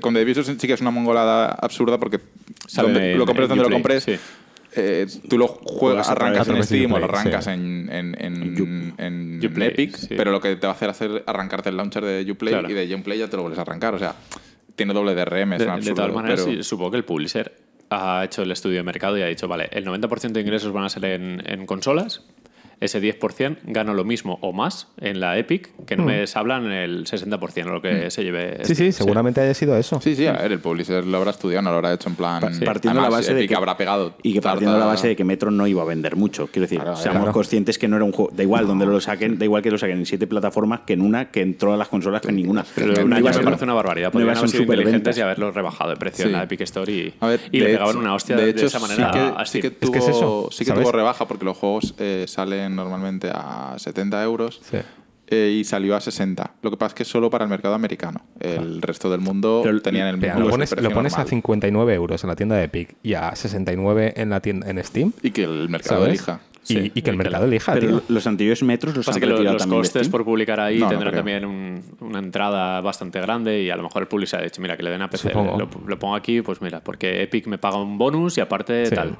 con 0.00 0.14
The 0.14 0.20
Division 0.20 0.44
sí 0.58 0.66
que 0.66 0.72
es 0.72 0.80
una 0.80 0.90
mongolada 0.90 1.50
absurda 1.50 1.98
porque 1.98 2.20
donde- 2.74 3.12
en- 3.12 3.18
lo 3.18 3.26
compres 3.26 3.48
donde 3.48 3.64
lo 3.64 3.70
compres, 3.70 4.04
sí. 4.04 4.16
eh, 4.74 5.06
tú 5.28 5.36
lo 5.36 5.48
Juegas 5.48 6.08
arrancas 6.08 6.48
en 6.48 6.62
Steam 6.64 6.92
o 6.92 6.98
lo 6.98 7.04
arrancas 7.04 7.44
sí. 7.44 7.50
en, 7.50 7.90
en, 7.92 8.16
en, 8.18 8.94
en 8.98 9.40
Uplay, 9.46 9.68
Epic, 9.68 9.96
sí. 9.96 10.14
pero 10.16 10.30
lo 10.32 10.40
que 10.40 10.56
te 10.56 10.66
va 10.66 10.72
a 10.72 10.76
hacer 10.76 10.88
hacer 10.90 11.24
arrancarte 11.26 11.68
el 11.68 11.76
launcher 11.76 12.04
de 12.04 12.30
Uplay 12.32 12.54
Claro. 12.54 12.70
y 12.70 12.74
de 12.74 12.94
Uplay 12.94 13.18
ya 13.18 13.28
te 13.28 13.36
lo 13.36 13.42
vuelves 13.42 13.58
a 13.58 13.62
arrancar. 13.62 13.94
O 13.94 13.98
sea, 13.98 14.14
tiene 14.78 14.94
doble 14.94 15.14
DRM, 15.14 15.52
es 15.52 15.58
De, 15.58 15.64
un 15.66 15.70
de 15.70 15.72
absurdo. 15.74 15.94
todas 15.96 16.12
maneras, 16.14 16.40
pero- 16.46 16.56
sí, 16.56 16.62
supongo 16.62 16.92
que 16.92 16.96
el 16.96 17.04
publisher 17.04 17.52
ha 17.90 18.22
hecho 18.24 18.42
el 18.42 18.50
estudio 18.50 18.76
de 18.78 18.82
mercado 18.82 19.18
y 19.18 19.22
ha 19.22 19.26
dicho, 19.26 19.46
vale, 19.48 19.68
el 19.72 19.84
90% 19.84 20.32
de 20.32 20.40
ingresos 20.40 20.72
van 20.72 20.84
a 20.84 20.88
ser 20.88 21.04
en, 21.06 21.42
en 21.46 21.66
consolas, 21.66 22.24
ese 22.80 23.00
10% 23.02 23.58
gano 23.64 23.94
lo 23.94 24.04
mismo 24.04 24.38
o 24.40 24.52
más 24.52 24.88
en 25.00 25.20
la 25.20 25.36
Epic, 25.38 25.70
que 25.86 25.96
no 25.96 26.04
me 26.04 26.24
hablan 26.34 26.70
el 26.70 27.04
60% 27.06 27.66
o 27.66 27.70
lo 27.70 27.82
que 27.82 28.10
se 28.10 28.22
lleve. 28.22 28.58
Mm. 28.60 28.64
Sí, 28.64 28.74
Steam. 28.74 28.92
sí, 28.92 28.98
seguramente 28.98 29.40
haya 29.40 29.54
sido 29.54 29.76
eso. 29.76 30.00
Sí, 30.00 30.14
sí, 30.14 30.26
a 30.26 30.32
ver, 30.32 30.52
el 30.52 30.60
publisher 30.60 31.04
lo 31.04 31.16
habrá 31.18 31.30
estudiado, 31.32 31.62
no 31.62 31.70
lo 31.70 31.76
habrá 31.76 31.92
hecho 31.94 32.08
en 32.08 32.14
plan. 32.14 32.40
Pa- 32.40 32.50
partiendo 32.64 32.64
de 32.64 32.84
la 32.84 32.90
Además, 33.08 33.10
base 33.26 33.34
de 33.34 33.48
que 33.48 33.54
habrá 33.54 33.76
pegado. 33.76 34.14
y 34.22 34.32
que 34.34 34.40
partiendo 34.40 34.74
de 34.74 34.80
la 34.80 34.86
base 34.86 35.08
de 35.08 35.16
que 35.16 35.24
Metro 35.24 35.50
no 35.50 35.66
iba 35.66 35.82
a 35.82 35.84
vender 35.84 36.16
mucho 36.16 36.46
quiero 36.46 36.62
decir 36.62 36.78
Claro, 36.80 36.96
seamos 36.96 37.20
claro. 37.22 37.32
conscientes 37.32 37.78
que 37.78 37.88
no 37.88 37.96
era 37.96 38.04
un 38.04 38.12
juego 38.12 38.30
da 38.34 38.42
igual 38.42 38.66
donde 38.66 38.86
lo 38.86 39.00
saquen 39.00 39.38
da 39.38 39.44
igual 39.44 39.62
que 39.62 39.70
lo 39.70 39.78
saquen 39.78 39.98
en 39.98 40.06
siete 40.06 40.26
plataformas 40.26 40.80
que 40.86 40.92
en 40.94 41.00
una 41.02 41.30
que 41.30 41.40
en 41.42 41.56
todas 41.58 41.78
las 41.78 41.88
consolas 41.88 42.20
que 42.22 42.28
en 42.28 42.36
ninguna 42.36 42.64
Pero 42.74 42.92
no 42.94 43.04
un 43.04 43.12
año 43.12 43.20
iba 43.22 43.30
a 43.30 43.38
me 43.38 43.44
parece 43.44 43.64
una 43.64 43.74
barbaridad. 43.74 44.08
no 44.08 44.12
Podrían 44.12 44.30
a 44.30 44.34
ser 44.34 44.38
haber 44.44 44.50
sido 44.50 44.62
inteligentes 44.64 45.18
y 45.18 45.20
haberlo 45.20 45.50
rebajado 45.50 45.90
de 45.90 45.96
precio 45.96 46.24
Sí. 46.24 46.30
en 46.30 46.32
la 46.36 46.42
Epic 46.44 46.60
Store 46.62 46.92
y, 46.92 47.14
A 47.20 47.26
ver, 47.26 47.40
y 47.50 47.60
le 47.60 47.66
pegaban 47.66 47.96
una 47.96 48.14
hostia 48.14 48.36
de 48.36 48.44
de, 48.44 48.50
hecho, 48.50 48.66
esa 48.66 48.78
manera 48.78 49.12
sí 49.12 49.18
que, 49.18 49.24
a 49.36 49.44
sí 49.44 49.58
Steam. 49.58 49.62
que 49.62 49.68
Es 49.68 49.78
tuvo, 49.80 49.92
que 49.92 49.98
es 49.98 50.08
eso, 50.08 50.48
sí 50.52 50.58
que 50.58 50.64
¿sabes? 50.70 50.82
tuvo 50.82 50.92
rebaja 50.92 51.26
porque 51.28 51.44
los 51.44 51.56
juegos 51.56 51.94
eh, 51.98 52.24
normalmente 52.76 53.30
a 53.32 53.74
70 53.78 54.22
euros 54.22 54.60
Sí. 54.62 54.78
eh, 55.28 55.56
y 55.60 55.64
salió 55.64 55.94
a 55.96 56.00
60. 56.00 56.52
Lo 56.62 56.70
que 56.70 56.76
pasa 56.76 56.88
es 56.88 56.94
que 56.94 57.02
es 57.02 57.08
solo 57.08 57.28
para 57.30 57.44
el 57.44 57.50
mercado 57.50 57.74
americano. 57.74 58.22
El 58.40 58.80
resto 58.82 59.10
del 59.10 59.20
mundo 59.20 59.60
Pero- 59.62 59.80
tenían 59.82 60.08
el 60.08 60.16
mismo 60.18 60.40
lo 60.40 60.48
pones, 60.50 60.70
lo 60.80 60.90
pones 60.90 61.12
a 61.14 61.18
normal. 61.18 61.28
59 61.28 61.94
euros 61.94 62.22
en 62.24 62.28
la 62.28 62.36
tienda 62.36 62.56
de 62.56 62.64
Epic 62.64 62.96
y 63.02 63.14
a 63.14 63.34
69 63.36 64.14
en 64.16 64.30
la 64.30 64.40
tienda 64.40 64.68
en 64.70 64.82
Steam. 64.84 65.12
Y 65.22 65.30
que 65.30 65.44
el 65.44 65.68
mercado 65.68 66.00
¿sabes? 66.02 66.18
elija. 66.20 66.40
Y, 66.70 66.74
Sí, 66.74 66.92
y 66.94 67.00
que 67.00 67.08
el 67.08 67.16
mercado 67.16 67.46
elija, 67.46 67.72
pero 67.72 67.86
tío. 67.88 68.02
los 68.08 68.26
anteriores 68.26 68.62
metros 68.62 68.94
los 68.94 69.06
Pasa 69.06 69.16
han 69.16 69.20
que 69.22 69.26
los 69.26 69.66
costes 69.66 70.06
por 70.10 70.22
publicar 70.22 70.60
ahí 70.60 70.78
No, 70.78 70.88
tendrán 70.88 71.14
también 71.14 71.46
un- 71.46 71.82
una 72.00 72.18
entrada 72.18 72.82
bastante 72.82 73.18
grande 73.22 73.62
y 73.62 73.70
a 73.70 73.76
lo 73.76 73.84
mejor 73.84 74.02
el 74.02 74.08
publisher 74.08 74.40
ha 74.40 74.42
dicho, 74.42 74.60
mira, 74.60 74.76
que 74.76 74.82
le 74.82 74.90
den 74.90 75.00
a 75.00 75.08
PC. 75.08 75.32
Lo, 75.32 75.56
lo 75.86 75.98
pongo 75.98 76.14
aquí, 76.14 76.42
pues 76.42 76.60
mira, 76.60 76.80
porque 76.80 77.22
Epic 77.22 77.46
me 77.46 77.56
paga 77.56 77.78
un 77.80 77.96
bonus 77.96 78.36
y 78.36 78.42
aparte 78.42 78.84
Sí. 78.84 78.94
tal. 78.94 79.16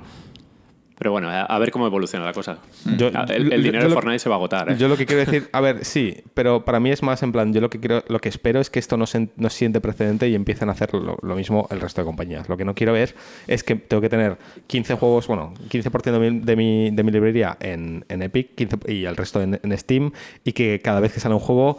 Pero 0.98 1.12
bueno, 1.12 1.28
a, 1.30 1.42
a 1.42 1.58
ver 1.58 1.70
cómo 1.70 1.86
evoluciona 1.86 2.24
la 2.24 2.32
cosa. 2.32 2.58
Yo- 2.96 3.10
Ah, 3.14 3.24
el, 3.28 3.48
dinero 3.50 3.74
yo 3.74 3.82
de 3.84 3.88
lo- 3.88 3.94
Fortnite 3.94 4.18
se 4.18 4.28
va 4.28 4.34
a 4.34 4.38
agotar, 4.38 4.70
¿eh? 4.70 4.76
Yo 4.78 4.88
lo 4.88 4.96
que 4.96 5.06
quiero 5.06 5.24
decir, 5.24 5.48
a 5.52 5.60
ver, 5.60 5.84
sí, 5.84 6.22
pero 6.34 6.64
para 6.64 6.80
mí 6.80 6.90
es 6.90 7.02
más 7.02 7.22
en 7.22 7.30
plan, 7.32 7.52
yo 7.52 7.60
lo 7.60 7.70
que 7.70 7.78
quiero, 7.80 8.02
lo 8.08 8.18
que 8.18 8.28
espero 8.28 8.60
es 8.60 8.68
que 8.68 8.78
esto 8.78 8.96
no, 8.96 9.06
se, 9.06 9.28
no 9.36 9.48
siente 9.50 9.80
precedente 9.80 10.28
y 10.28 10.34
empiecen 10.34 10.68
a 10.68 10.72
hacer 10.72 10.92
lo, 10.94 11.16
lo 11.22 11.34
mismo 11.36 11.68
el 11.70 11.80
resto 11.80 12.00
de 12.00 12.04
compañías. 12.06 12.48
Lo 12.48 12.56
que 12.56 12.64
no 12.64 12.74
quiero 12.74 12.92
ver 12.92 13.14
es 13.46 13.62
que 13.64 13.76
tengo 13.76 14.00
que 14.00 14.08
tener 14.08 14.38
15 14.66 14.94
juegos, 14.94 15.26
bueno, 15.28 15.54
15% 15.70 16.10
de 16.10 16.18
mi, 16.30 16.40
de 16.40 16.56
mi, 16.56 16.90
de 16.90 17.02
mi 17.04 17.12
librería 17.12 17.56
en, 17.60 18.04
en 18.08 18.22
Epic 18.22 18.54
15 18.56 18.78
y 18.92 19.04
el 19.04 19.16
resto 19.16 19.40
en, 19.40 19.60
en 19.62 19.78
Steam 19.78 20.10
y 20.44 20.52
que 20.52 20.80
cada 20.82 21.00
vez 21.00 21.12
que 21.12 21.20
sale 21.20 21.34
un 21.34 21.40
juego 21.40 21.78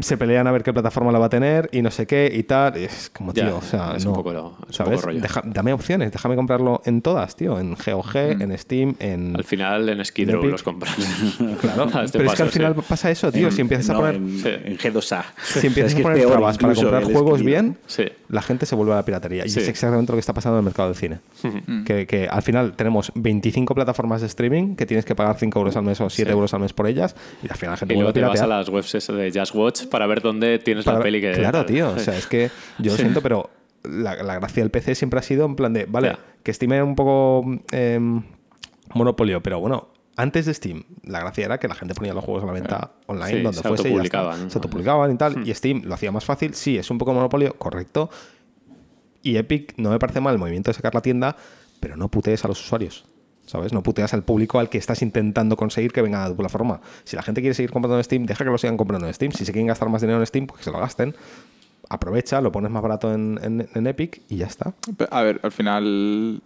se 0.00 0.16
pelean 0.16 0.46
a 0.46 0.52
ver 0.52 0.62
qué 0.62 0.72
plataforma 0.72 1.12
la 1.12 1.18
va 1.18 1.26
a 1.26 1.28
tener 1.28 1.68
y 1.72 1.82
no 1.82 1.90
sé 1.90 2.06
qué 2.06 2.30
y 2.34 2.42
tal. 2.42 2.76
Y 2.76 2.84
Es 2.84 3.10
como, 3.10 3.32
Ya, 3.32 3.46
tío, 3.46 3.58
o 3.58 3.62
sea, 3.62 3.94
es 3.96 4.04
no, 4.04 4.10
un 4.10 4.16
poco 4.16 4.32
lo- 4.32 4.56
es 4.62 4.66
un 4.68 4.72
¿sabes? 4.74 4.96
poco 4.96 5.06
rollo. 5.06 5.20
Deja- 5.20 5.42
dame 5.44 5.72
opciones, 5.72 6.10
déjame 6.12 6.36
comprarlo 6.36 6.82
en 6.84 7.00
todas, 7.02 7.36
tío, 7.36 7.58
en 7.58 7.74
GOG, 7.74 8.16
en 8.16 8.58
Steam, 8.58 8.94
en... 8.98 9.36
Al 9.36 9.44
final 9.44 9.88
en 9.88 10.04
Skid 10.04 10.30
Row 10.30 10.40
Epic. 10.40 10.50
los 10.52 10.62
compras. 10.62 10.94
Claro, 11.60 11.84
este 12.02 12.18
pero 12.18 12.30
es 12.30 12.36
que 12.36 12.42
al 12.42 12.50
final 12.50 12.74
sí. 12.74 12.82
pasa 12.88 13.10
eso, 13.10 13.30
tío. 13.32 13.46
En- 13.48 13.52
si 13.52 13.60
empiezas 13.60 13.90
a 13.90 13.94
poner, 13.96 14.14
en, 14.16 14.38
Sí. 14.38 14.48
en 14.48 14.78
G2A 14.78 15.22
si 15.42 15.66
empiezas 15.66 15.92
Es 15.92 15.94
que 15.96 16.00
a 16.02 16.04
poner 16.04 16.26
trabas 16.26 16.58
para 16.58 16.74
comprar 16.74 17.04
juegos 17.04 17.42
bien, 17.42 17.76
Sí. 17.86 18.04
La 18.28 18.42
gente 18.42 18.66
se 18.66 18.74
vuelve 18.74 18.92
a 18.92 18.96
la 18.96 19.04
piratería. 19.04 19.46
Y 19.46 19.48
Sí. 19.48 19.60
es 19.60 19.68
exactamente 19.68 20.12
lo 20.12 20.16
que 20.16 20.20
está 20.20 20.34
pasando 20.34 20.58
en 20.58 20.60
el 20.60 20.64
mercado 20.66 20.88
del 20.90 20.96
cine. 20.96 21.18
que, 21.84 22.06
que 22.06 22.28
al 22.28 22.42
final 22.42 22.74
tenemos 22.76 23.10
25 23.14 23.74
plataformas 23.74 24.20
de 24.20 24.26
streaming 24.26 24.76
que 24.76 24.84
tienes 24.86 25.04
que 25.04 25.14
pagar 25.14 25.36
5 25.38 25.58
euros 25.58 25.76
al 25.76 25.82
mes 25.84 26.00
o 26.00 26.10
7 26.10 26.30
Sí. 26.30 26.34
euros 26.34 26.52
al 26.54 26.60
mes 26.60 26.72
por 26.72 26.86
ellas. 26.86 27.16
Y 27.42 27.48
al 27.50 27.56
final 27.56 27.72
la 27.72 27.76
gente 27.78 27.94
Y 27.94 27.96
luego 27.96 28.12
te 28.12 28.20
vas 28.20 28.40
a 28.42 28.46
las 28.46 28.68
webs 28.68 28.92
de 29.08 29.32
Just 29.34 29.54
Watch 29.54 29.86
para 29.86 30.06
ver 30.06 30.20
dónde 30.20 30.58
tienes 30.58 30.84
Para- 30.84 30.98
la 30.98 31.04
peli 31.04 31.20
que... 31.20 31.32
Claro, 31.32 31.64
tío. 31.64 31.90
O 31.90 31.98
sea, 31.98 32.16
es 32.16 32.26
que 32.26 32.50
yo 32.78 32.92
lo 32.92 32.98
siento, 32.98 33.22
pero 33.22 33.48
la, 33.84 34.22
la 34.22 34.34
gracia 34.34 34.62
del 34.62 34.70
PC 34.70 34.94
siempre 34.94 35.20
ha 35.20 35.22
sido 35.22 35.46
en 35.46 35.56
plan 35.56 35.72
de, 35.72 35.86
vale, 35.86 36.08
Ya. 36.08 36.18
que 36.42 36.52
Steam 36.52 36.72
era 36.72 36.84
un 36.84 36.94
poco 36.96 37.44
em, 37.72 38.22
monopolio, 38.94 39.42
pero 39.42 39.60
bueno. 39.60 39.88
Antes 40.18 40.46
de 40.46 40.52
Steam, 40.52 40.82
la 41.04 41.20
gracia 41.20 41.44
era 41.44 41.58
que 41.58 41.68
la 41.68 41.74
gente 41.76 41.94
ponía 41.94 42.12
los 42.12 42.24
juegos 42.24 42.42
a 42.42 42.46
la 42.46 42.52
venta 42.52 42.90
online 43.06 43.36
Sí, 43.38 43.42
donde 43.42 43.56
se 43.62 43.68
fuese 43.68 43.82
ya 43.84 43.88
autopublicaban. 43.90 44.44
Hmm. 44.46 44.50
Se 44.50 44.58
autopublicaban 44.58 45.12
y 45.12 45.16
tal. 45.16 45.48
Y 45.48 45.54
Steam 45.54 45.82
lo 45.84 45.94
hacía 45.94 46.10
más 46.12 46.24
fácil. 46.24 46.54
Sí, 46.54 46.76
es 46.76 46.90
un 46.90 46.98
poco 46.98 47.14
monopolio, 47.14 47.54
correcto. 47.56 48.10
Y 49.22 49.36
Epic 49.36 49.74
no 49.78 49.90
me 49.90 49.98
parece 49.98 50.20
mal 50.20 50.32
el 50.34 50.38
movimiento 50.38 50.70
de 50.70 50.74
sacar 50.74 50.94
la 50.94 51.02
tienda, 51.02 51.36
pero 51.80 51.96
no 51.96 52.08
putees 52.08 52.44
a 52.44 52.48
los 52.48 52.60
usuarios. 52.60 53.06
¿Sabes? 53.46 53.72
No 53.72 53.82
puteas 53.82 54.12
al 54.12 54.24
público 54.24 54.58
al 54.58 54.68
que 54.68 54.76
estás 54.76 55.00
intentando 55.00 55.56
conseguir 55.56 55.90
que 55.92 56.02
venga 56.02 56.22
a 56.24 56.28
tu 56.28 56.36
plataforma. 56.36 56.80
Si 57.04 57.16
la 57.16 57.22
gente 57.22 57.40
quiere 57.40 57.54
seguir 57.54 57.70
comprando 57.70 57.96
en 57.96 58.04
Steam, 58.04 58.26
deja 58.26 58.44
que 58.44 58.50
lo 58.50 58.58
sigan 58.58 58.76
comprando 58.76 59.06
en 59.06 59.14
Steam. 59.14 59.32
Si 59.32 59.46
se 59.46 59.52
quieren 59.52 59.68
gastar 59.68 59.88
más 59.88 60.02
dinero 60.02 60.18
en 60.20 60.26
Steam, 60.26 60.46
pues 60.46 60.58
que 60.58 60.64
se 60.64 60.70
lo 60.70 60.78
gasten. 60.78 61.14
Aprovecha, 61.88 62.40
lo 62.42 62.52
pones 62.52 62.70
más 62.70 62.82
barato 62.82 63.14
en, 63.14 63.38
en- 63.42 63.68
en 63.72 63.86
Epic 63.86 64.20
y 64.28 64.36
ya 64.36 64.46
está. 64.46 64.74
A 65.10 65.22
ver, 65.22 65.40
al 65.42 65.52
final. 65.52 66.42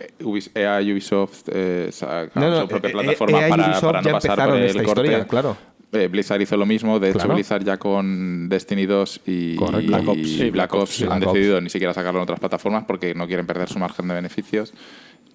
Eh, 0.00 0.10
Ubis- 0.24 0.50
EA 0.54 0.80
y 0.82 0.92
Ubisoft 0.92 1.48
eh, 1.52 1.88
sacaron 1.92 2.30
No, 2.34 2.50
no, 2.50 2.60
su 2.62 2.68
propia 2.68 2.88
eh, 2.90 2.92
plataforma 2.92 3.38
EA 3.40 3.46
y 3.46 3.50
para, 3.50 3.64
Ubisoft 3.66 3.82
para 3.82 4.00
no 4.02 4.06
ya 4.06 4.12
pasar 4.12 4.48
por 4.48 4.56
el 4.58 4.64
esta 4.64 4.82
corte. 4.82 5.00
historia, 5.02 5.24
claro. 5.28 5.56
eh, 5.92 6.08
Blizzard 6.08 6.40
hizo 6.40 6.56
lo 6.56 6.66
mismo. 6.66 6.98
De 6.98 7.08
hecho, 7.10 7.18
Claro. 7.18 7.34
Blizzard 7.34 7.64
ya 7.64 7.76
con 7.78 8.48
Destiny 8.48 8.86
2 8.86 9.20
y 9.26 9.56
Black 9.56 10.08
Ops. 10.08 10.18
y 10.18 10.50
Black 10.50 10.74
Ops 10.74 11.02
han 11.02 11.08
Black 11.08 11.22
Ops. 11.22 11.32
decidido 11.34 11.60
ni 11.60 11.70
siquiera 11.70 11.92
sacarlo 11.94 12.20
en 12.20 12.22
otras 12.24 12.40
plataformas 12.40 12.84
porque 12.86 13.14
no 13.14 13.26
quieren 13.26 13.46
perder 13.46 13.68
su 13.68 13.78
margen 13.78 14.08
de 14.08 14.14
beneficios. 14.14 14.72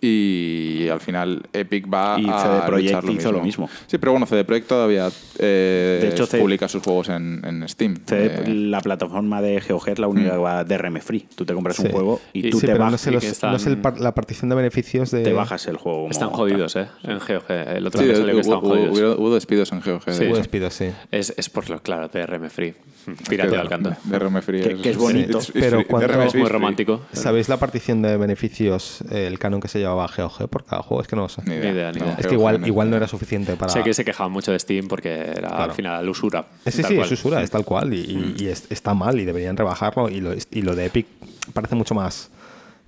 Y 0.05 0.87
al 0.89 0.99
final 0.99 1.43
Epic 1.53 1.91
va 1.91 2.17
Y 2.19 2.29
a 2.29 2.39
CD 2.39 2.61
Projekt 2.67 2.93
luchar 3.03 3.09
hizo 3.11 3.31
lo 3.31 3.41
mismo. 3.41 3.69
Sí, 3.87 3.97
pero 3.97 4.11
bueno, 4.11 4.25
CD 4.25 4.43
Projekt 4.43 4.67
todavía 4.67 5.09
eh, 5.39 5.99
De 6.01 6.09
hecho, 6.09 6.25
CD 6.25 6.41
publica 6.41 6.67
sus 6.67 6.83
juegos 6.83 7.09
en, 7.09 7.41
en 7.45 7.67
Steam. 7.67 7.95
CD 8.05 8.25
Eh, 8.45 8.53
la 8.53 8.81
plataforma 8.81 9.41
de 9.41 9.59
GeoG 9.61 9.89
es 9.89 9.99
la 9.99 10.07
única 10.07 10.31
que 10.31 10.37
va 10.37 10.63
DRM 10.63 10.99
free. 11.01 11.27
Tú 11.35 11.45
te 11.45 11.53
compras 11.53 11.79
un 11.79 11.85
Sí. 11.87 11.91
juego 11.91 12.21
y 12.33 12.47
Y- 12.47 12.49
tú 12.51 12.59
Sí, 12.59 12.65
te, 12.67 12.73
pero 12.73 12.79
no 12.79 12.85
bajas, 12.85 13.01
sé, 13.01 13.09
y 13.09 13.13
los- 13.13 13.23
están- 13.23 13.51
no 13.51 13.57
el 13.65 13.77
par- 13.77 13.99
la 13.99 14.13
partición 14.13 14.49
de 14.49 14.55
beneficios 14.55 15.11
de... 15.11 15.23
te 15.23 15.33
bajas 15.33 15.65
el 15.67 15.77
juego. 15.77 15.99
como 15.99 16.11
Están 16.11 16.29
tal. 16.29 16.37
jodidos, 16.37 16.75
¿eh? 16.75 16.87
En 17.03 17.19
GeoG. 17.19 17.43
El 17.49 17.87
otro 17.87 18.01
sí, 18.01 18.07
día 18.07 18.15
salió 18.17 18.33
que 18.35 18.41
estaban 18.41 18.63
hubo, 18.63 18.69
jodidos. 18.75 18.99
hubo- 19.17 19.21
hubo 19.27 19.33
despidos 19.35 19.71
en 19.71 19.81
GeoG. 19.81 20.05
de 20.05 20.13
Sí. 20.13 20.25
Hubo 20.25 20.37
despidos, 20.37 20.73
sí. 20.73 20.89
Es, 21.11 21.33
es 21.37 21.49
por 21.49 21.69
lo 21.69 21.81
claro, 21.81 22.07
DRM 22.09 22.49
Free. 22.49 22.73
Pirateo 23.29 23.59
al 23.61 23.69
canto. 23.69 23.93
DRM 24.03 24.41
Free 24.41 24.61
Que- 24.61 24.75
que 24.77 24.89
es 24.91 24.97
bonito. 24.97 25.39
Pero 25.53 25.85
cuando- 25.87 26.23
Es 26.23 26.35
muy 26.35 26.49
romántico. 26.49 27.01
¿Sabéis 27.11 27.49
la 27.49 27.57
partición 27.57 28.01
de 28.01 28.17
beneficios, 28.17 29.01
eh, 29.11 29.27
el 29.27 29.37
canon 29.39 29.59
que 29.61 29.67
se 29.67 29.79
llevaba 29.79 29.94
GOG 29.95 30.47
por 30.49 30.63
cada 30.65 30.81
juego? 30.83 31.01
Es 31.01 31.07
que 31.07 31.15
no 31.15 31.23
lo 31.23 31.29
sé. 31.29 31.41
Ni 31.45 31.55
Ni 31.55 31.67
idea, 31.67 31.91
ni 31.91 31.99
idea. 31.99 32.11
Es 32.11 32.17
GeoG 32.17 32.27
que 32.29 32.33
igual, 32.35 32.61
no- 32.61 32.67
igual 32.67 32.89
no 32.89 32.97
era 32.97 33.07
suficiente 33.07 33.55
para... 33.55 33.71
Sé 33.71 33.83
que 33.83 33.93
se 33.93 34.03
quejaban 34.05 34.31
mucho 34.31 34.51
de 34.51 34.59
Steam 34.59 34.87
porque 34.87 35.13
era 35.13 35.47
Claro. 35.49 35.63
al 35.63 35.71
final 35.71 36.09
usura. 36.09 36.45
Sí, 36.65 36.71
sí, 36.83 36.95
cual. 36.95 37.05
es 37.05 37.11
usura, 37.11 37.41
es 37.41 37.49
tal 37.51 37.65
cual. 37.65 37.93
Y, 37.93 37.99
y- 37.99 38.43
y 38.43 38.47
es- 38.47 38.65
está 38.69 38.93
mal 38.93 39.19
y 39.19 39.25
deberían 39.25 39.57
rebajarlo. 39.57 40.09
Y 40.09 40.21
lo, 40.21 40.33
y 40.33 40.61
lo 40.61 40.75
de 40.75 40.85
Epic 40.85 41.07
parece 41.53 41.75
mucho 41.75 41.95
más 41.95 42.29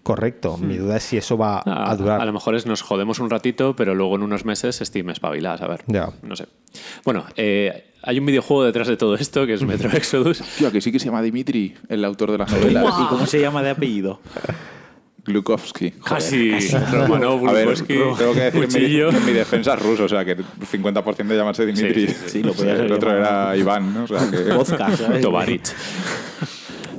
correcto. 0.03 0.57
Mi 0.57 0.77
duda 0.77 0.97
es 0.97 1.03
si 1.03 1.17
eso 1.17 1.37
va 1.37 1.61
Ah, 1.65 1.91
a 1.91 1.95
durar. 1.97 2.21
A 2.21 2.25
lo 2.25 2.31
mejor 2.31 2.55
es 2.55 2.65
nos 2.65 2.81
jodemos 2.81 3.19
un 3.19 3.29
ratito, 3.29 3.75
pero 3.75 3.93
luego 3.93 4.15
en 4.15 4.23
unos 4.23 4.45
meses 4.45 4.77
Steam 4.81 5.09
espabila, 5.09 5.53
a 5.55 5.67
ver. 5.67 5.83
Ya. 5.87 6.09
No 6.21 6.35
sé. 6.37 6.47
Bueno, 7.03 7.25
eh, 7.35 7.91
hay 8.03 8.17
un 8.19 8.25
videojuego 8.25 8.63
detrás 8.63 8.87
de 8.87 8.95
todo 8.95 9.15
esto 9.15 9.45
que 9.45 9.53
es 9.53 9.63
Metro 9.63 9.89
Exodus. 9.93 10.41
Tío, 10.57 10.71
que 10.71 10.79
sí 10.79 10.93
que 10.93 10.99
se 10.99 11.07
llama 11.07 11.21
Dimitri, 11.21 11.75
el 11.89 12.05
autor 12.05 12.31
de 12.31 12.37
las 12.37 12.49
novelas. 12.53 12.85
¿Y 13.01 13.05
cómo 13.07 13.25
se 13.25 13.41
llama 13.41 13.61
de 13.61 13.71
apellido? 13.71 14.21
Glukovsky. 15.28 15.91
Casi 15.91 16.51
Romanov, 16.91 17.47
A 17.47 17.51
ver, 17.53 17.65
Bukowski, 17.65 17.93
tengo 18.17 18.34
que 18.34 18.39
decir 18.51 19.11
mi, 19.13 19.21
mi 19.25 19.32
defensa 19.34 19.73
es 19.75 19.82
ruso, 19.82 20.05
o 20.05 20.09
sea 20.09 20.25
que 20.25 20.32
el 20.32 20.45
50% 20.45 21.15
de 21.28 21.36
llamarse 21.38 21.65
Dimitri. 21.65 22.07
Sí, 22.07 22.13
sí, 22.13 22.30
sí, 22.30 22.43
lo 22.43 22.53
podía 22.53 22.73
El 22.78 22.91
otro 22.91 23.11
era 23.15 23.55
Iván, 23.55 23.93
¿no? 23.93 24.03
O 24.05 24.07
sea 24.07 24.19
que... 24.32 24.38
Vodka. 24.53 24.88
Tovarich. 25.21 25.71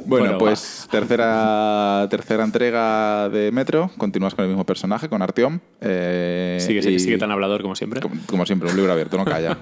Bueno, 0.06 0.24
Bueno, 0.24 0.38
pues 0.38 0.88
tercera, 0.90 2.06
tercera 2.08 2.42
entrega 2.44 3.28
de 3.28 3.50
Metro. 3.52 3.90
Continúas 3.98 4.34
con 4.34 4.44
el 4.44 4.48
mismo 4.50 4.64
personaje, 4.64 5.08
con 5.08 5.20
Artyom. 5.20 5.58
eh, 5.82 6.56
Sigue, 6.60 6.80
sigue, 6.82 6.94
y- 6.94 6.98
sigue 6.98 7.18
tan 7.18 7.30
hablador 7.30 7.60
como 7.62 7.76
siempre. 7.76 8.00
Como, 8.00 8.14
como 8.26 8.46
siempre, 8.46 8.70
un 8.70 8.76
libro 8.76 8.90
abierto, 8.92 9.18
no 9.18 9.24
calla. 9.26 9.58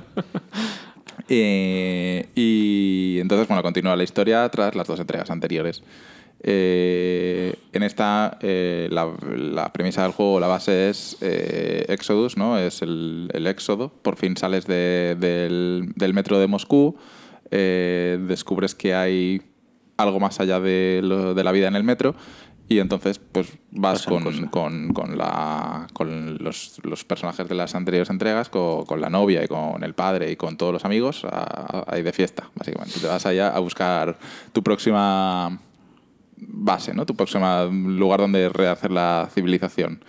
Eh, 1.28 2.26
y 2.34 3.18
entonces, 3.20 3.48
bueno, 3.48 3.62
continúa 3.62 3.96
la 3.96 4.04
historia 4.04 4.48
tras 4.48 4.74
las 4.76 4.86
dos 4.86 5.00
entregas 5.00 5.30
anteriores. 5.30 5.82
Eh, 6.48 7.54
en 7.72 7.82
esta, 7.82 8.38
eh, 8.40 8.88
la, 8.92 9.10
la 9.36 9.72
premisa 9.72 10.02
del 10.04 10.12
juego, 10.12 10.38
la 10.38 10.46
base 10.46 10.88
es 10.88 11.16
eh, 11.20 11.84
Exodus, 11.88 12.36
¿no? 12.36 12.56
Es 12.56 12.82
el, 12.82 13.28
el 13.34 13.46
éxodo. 13.48 13.88
Por 13.90 14.14
fin 14.16 14.36
sales 14.36 14.64
de- 14.66 15.16
del, 15.18 15.92
del 15.96 16.14
metro 16.14 16.38
de 16.38 16.46
Moscú, 16.46 16.96
eh, 17.50 18.18
descubres 18.28 18.76
que 18.76 18.94
hay 18.94 19.42
algo 19.96 20.20
más 20.20 20.38
allá 20.38 20.60
de, 20.60 21.00
lo- 21.02 21.34
de 21.34 21.42
la 21.42 21.50
vida 21.50 21.66
en 21.66 21.74
el 21.74 21.82
metro 21.82 22.14
y 22.68 22.78
entonces 22.80 23.18
pues 23.18 23.52
vas 23.70 24.04
con, 24.06 24.24
cosas. 24.24 24.48
con, 24.50 24.92
con 24.92 25.16
la, 25.18 25.86
con 25.92 26.38
los, 26.42 26.80
los 26.84 27.04
personajes 27.04 27.48
de 27.48 27.54
las 27.56 27.74
anteriores 27.74 28.10
entregas, 28.10 28.48
con, 28.48 28.84
con 28.86 29.00
la 29.00 29.10
novia 29.10 29.42
y 29.44 29.48
con 29.48 29.82
el 29.82 29.94
padre 29.94 30.30
y 30.30 30.36
con 30.36 30.56
todos 30.56 30.72
los 30.72 30.84
amigos, 30.84 31.24
a, 31.24 31.84
a 31.88 31.98
ir 31.98 32.04
de 32.04 32.12
fiesta, 32.12 32.50
básicamente. 32.54 33.00
Te 33.00 33.06
vas 33.08 33.24
allá 33.26 33.48
a 33.48 33.58
buscar 33.60 34.16
tu 34.52 34.62
próxima 34.62 35.58
base, 36.36 36.94
¿no? 36.94 37.06
Tu 37.06 37.14
próximo 37.14 37.64
lugar 37.70 38.20
donde 38.20 38.48
rehacer 38.48 38.90
la 38.90 39.28
civilización. 39.32 40.04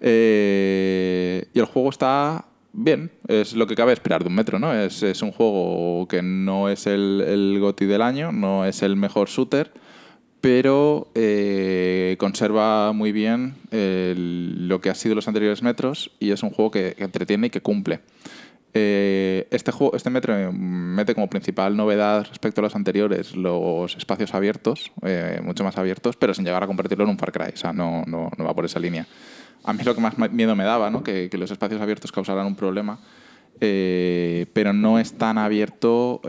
Eh, 0.00 1.46
y 1.54 1.58
el 1.58 1.66
juego 1.66 1.90
está 1.90 2.46
bien, 2.72 3.12
es 3.28 3.54
lo 3.54 3.66
que 3.66 3.74
cabe 3.74 3.92
esperar 3.92 4.22
de 4.22 4.28
un 4.28 4.34
metro, 4.34 4.58
¿no? 4.58 4.74
Es, 4.74 5.22
un 5.22 5.30
juego 5.30 6.06
que 6.08 6.22
no 6.22 6.68
es 6.68 6.86
el, 6.86 7.22
el 7.26 7.58
GOTY 7.60 7.86
del 7.86 8.02
año, 8.02 8.32
no 8.32 8.64
es 8.64 8.82
el 8.82 8.96
mejor 8.96 9.28
shooter, 9.28 9.72
pero 10.40 11.08
eh, 11.14 12.16
conserva 12.18 12.92
muy 12.92 13.12
bien 13.12 13.54
lo 13.70 14.80
que 14.80 14.90
ha 14.90 14.94
sido 14.94 15.14
los 15.14 15.28
anteriores 15.28 15.62
metros 15.62 16.10
y 16.18 16.32
es 16.32 16.42
un 16.42 16.50
juego 16.50 16.72
que 16.72 16.96
entretiene 16.98 17.46
y 17.46 17.50
que 17.50 17.60
cumple. 17.60 18.00
Eh, 18.74 19.48
este, 19.50 19.70
juego, 19.70 19.94
este 19.96 20.08
metro 20.08 20.34
eh, 20.34 20.50
mete 20.50 21.14
como 21.14 21.28
principal 21.28 21.76
novedad 21.76 22.26
respecto 22.26 22.62
a 22.62 22.64
los 22.64 22.74
anteriores 22.74 23.36
los 23.36 23.94
espacios 23.96 24.32
abiertos, 24.32 24.92
eh, 25.02 25.40
mucho 25.44 25.62
más 25.62 25.76
abiertos, 25.76 26.16
pero 26.16 26.32
sin 26.32 26.44
llegar 26.44 26.62
a 26.62 26.66
convertirlo 26.66 27.04
en 27.04 27.10
un 27.10 27.18
Far 27.18 27.32
Cry. 27.32 27.52
O 27.52 27.56
sea, 27.56 27.72
no, 27.72 28.04
no, 28.06 28.30
no 28.36 28.44
va 28.44 28.54
por 28.54 28.64
esa 28.64 28.78
línea. 28.78 29.06
A 29.64 29.72
mí 29.74 29.84
lo 29.84 29.94
que 29.94 30.00
más 30.00 30.18
miedo 30.18 30.56
me 30.56 30.64
daba, 30.64 30.90
¿no? 30.90 31.04
que, 31.04 31.28
los 31.34 31.50
espacios 31.50 31.80
abiertos 31.80 32.10
causaran 32.10 32.46
un 32.46 32.56
problema, 32.56 32.98
eh, 33.60 34.46
pero 34.54 34.72
no 34.72 34.98
es 34.98 35.12
tan 35.12 35.38
abierto 35.38 36.20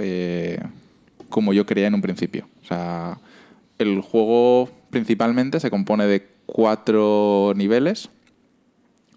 como 1.29 1.53
yo 1.53 1.65
creía 1.65 1.87
en 1.87 1.95
un 1.95 2.01
principio. 2.01 2.47
O 2.61 2.65
sea, 2.65 3.17
el 3.79 4.01
juego 4.01 4.69
principalmente 4.91 5.59
se 5.59 5.71
compone 5.71 6.05
de 6.05 6.27
cuatro 6.45 7.53
niveles, 7.55 8.09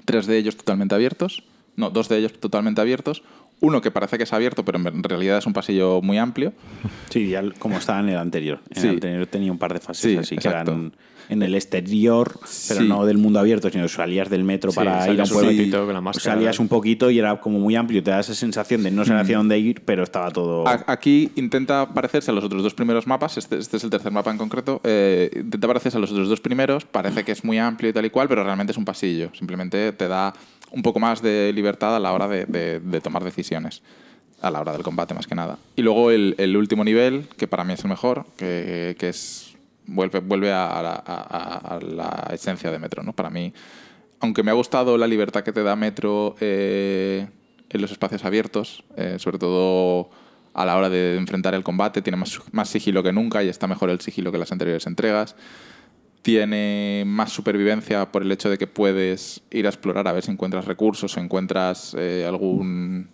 tres 0.06 0.26
de 0.26 0.38
ellos 0.38 0.56
totalmente 0.56 0.94
abiertos, 0.94 1.42
no, 1.76 1.90
dos 1.90 2.08
de 2.08 2.18
ellos 2.18 2.32
totalmente 2.40 2.80
abiertos, 2.80 3.22
uno 3.60 3.80
que 3.80 3.90
parece 3.90 4.18
que 4.18 4.24
es 4.24 4.32
abierto, 4.32 4.64
pero 4.64 4.78
en 4.78 5.02
realidad 5.02 5.38
es 5.38 5.46
un 5.46 5.52
pasillo 5.54 6.02
muy 6.02 6.18
amplio. 6.18 6.52
Sí, 7.10 7.28
ya 7.30 7.42
como 7.58 7.78
estaba 7.78 8.00
en 8.00 8.10
el 8.10 8.18
anterior. 8.18 8.60
En 8.70 8.80
Sí. 8.82 8.88
el 8.88 8.94
anterior 8.94 9.26
tenía 9.26 9.50
un 9.52 9.58
par 9.58 9.72
de 9.72 9.80
fases 9.80 10.02
Sí, 10.02 10.16
así 10.16 10.36
que 10.36 10.48
exacto. 10.48 10.72
eran 10.72 10.92
en 11.28 11.42
el 11.42 11.54
exterior, 11.56 12.38
pero 12.68 12.80
Sí. 12.82 12.86
no 12.88 13.04
del 13.04 13.18
mundo 13.18 13.40
abierto, 13.40 13.68
sino 13.70 13.88
salías 13.88 14.28
del 14.30 14.44
metro 14.44 14.70
Sí, 14.70 14.76
para 14.76 15.10
ir 15.12 15.20
a 15.20 15.24
un 15.24 15.28
pueblo. 15.30 15.84
con 15.86 15.94
la 15.94 16.00
máscara. 16.00 16.34
salías 16.36 16.60
un 16.60 16.68
poquito 16.68 17.10
y 17.10 17.18
era 17.18 17.40
como 17.40 17.58
muy 17.58 17.74
amplio. 17.74 18.02
Te 18.02 18.10
da 18.12 18.20
esa 18.20 18.34
sensación 18.34 18.82
de 18.84 18.90
no 18.92 19.04
saber 19.04 19.22
hacia 19.22 19.38
dónde 19.38 19.58
ir, 19.58 19.82
pero 19.84 20.02
estaba 20.04 20.30
todo. 20.30 20.64
Aquí 20.86 21.30
intenta 21.36 21.88
parecerse 21.94 22.30
a 22.30 22.34
los 22.34 22.44
otros 22.44 22.62
dos 22.62 22.74
primeros 22.74 23.06
mapas, 23.08 23.38
este, 23.38 23.56
este 23.58 23.78
es 23.78 23.84
el 23.84 23.90
tercer 23.90 24.12
mapa 24.12 24.30
en 24.30 24.38
concreto, 24.38 24.80
eh, 24.84 25.30
intenta 25.34 25.66
parecerse 25.66 25.96
a 25.98 26.00
los 26.00 26.12
otros 26.12 26.28
dos 26.28 26.40
primeros, 26.40 26.84
parece 26.84 27.24
que 27.24 27.32
es 27.32 27.42
muy 27.44 27.58
amplio 27.58 27.90
y 27.90 27.92
tal 27.92 28.04
y 28.04 28.10
cual, 28.10 28.28
pero 28.28 28.44
realmente 28.44 28.70
es 28.72 28.78
un 28.78 28.84
pasillo, 28.84 29.30
simplemente 29.34 29.92
te 29.92 30.06
da 30.08 30.32
un 30.76 30.82
poco 30.82 31.00
más 31.00 31.22
de 31.22 31.52
libertad 31.54 31.96
a 31.96 31.98
la 31.98 32.12
hora 32.12 32.28
de, 32.28 33.00
tomar 33.02 33.24
decisiones, 33.24 33.82
a 34.42 34.50
la 34.50 34.60
hora 34.60 34.72
del 34.72 34.82
combate 34.82 35.14
más 35.14 35.26
que 35.26 35.34
nada. 35.34 35.58
Y 35.74 35.80
luego 35.80 36.10
el, 36.10 36.56
último 36.56 36.84
nivel, 36.84 37.26
que 37.38 37.48
para 37.48 37.64
mí 37.64 37.72
es 37.72 37.82
el 37.82 37.88
mejor, 37.88 38.26
que, 38.36 38.94
es 39.00 39.56
vuelve, 39.86 40.20
vuelve 40.20 40.52
a, 40.52 40.82
la, 40.82 41.02
a- 41.06 41.76
a 41.76 41.80
la 41.80 42.28
esencia 42.30 42.70
de 42.70 42.78
Metro, 42.78 43.02
¿no? 43.02 43.14
Para 43.14 43.30
mí, 43.30 43.54
aunque 44.20 44.42
me 44.42 44.50
ha 44.50 44.54
gustado 44.54 44.98
la 44.98 45.06
libertad 45.06 45.42
que 45.42 45.52
te 45.52 45.62
da 45.62 45.76
Metro 45.76 46.36
eh, 46.40 47.26
en 47.70 47.80
los 47.80 47.90
espacios 47.90 48.26
abiertos, 48.26 48.84
eh, 48.96 49.16
sobre 49.18 49.38
todo 49.38 50.10
a 50.52 50.66
la 50.66 50.76
hora 50.76 50.90
de 50.90 51.16
enfrentar 51.16 51.54
el 51.54 51.62
combate, 51.62 52.02
tiene 52.02 52.18
más, 52.18 52.38
más 52.52 52.68
sigilo 52.68 53.02
que 53.02 53.12
nunca 53.12 53.42
y 53.42 53.48
está 53.48 53.66
mejor 53.66 53.88
el 53.88 54.00
sigilo 54.02 54.30
que 54.30 54.38
las 54.38 54.52
anteriores 54.52 54.86
entregas. 54.86 55.36
Tiene 56.26 57.04
más 57.06 57.30
supervivencia 57.30 58.10
por 58.10 58.22
el 58.22 58.32
hecho 58.32 58.50
de 58.50 58.58
que 58.58 58.66
puedes 58.66 59.42
ir 59.52 59.64
a 59.66 59.68
explorar 59.68 60.08
a 60.08 60.12
ver 60.12 60.24
si 60.24 60.32
encuentras 60.32 60.64
recursos 60.64 61.16
o 61.16 61.20
encuentras 61.20 61.94
eh, 61.96 62.24
algún, 62.26 63.08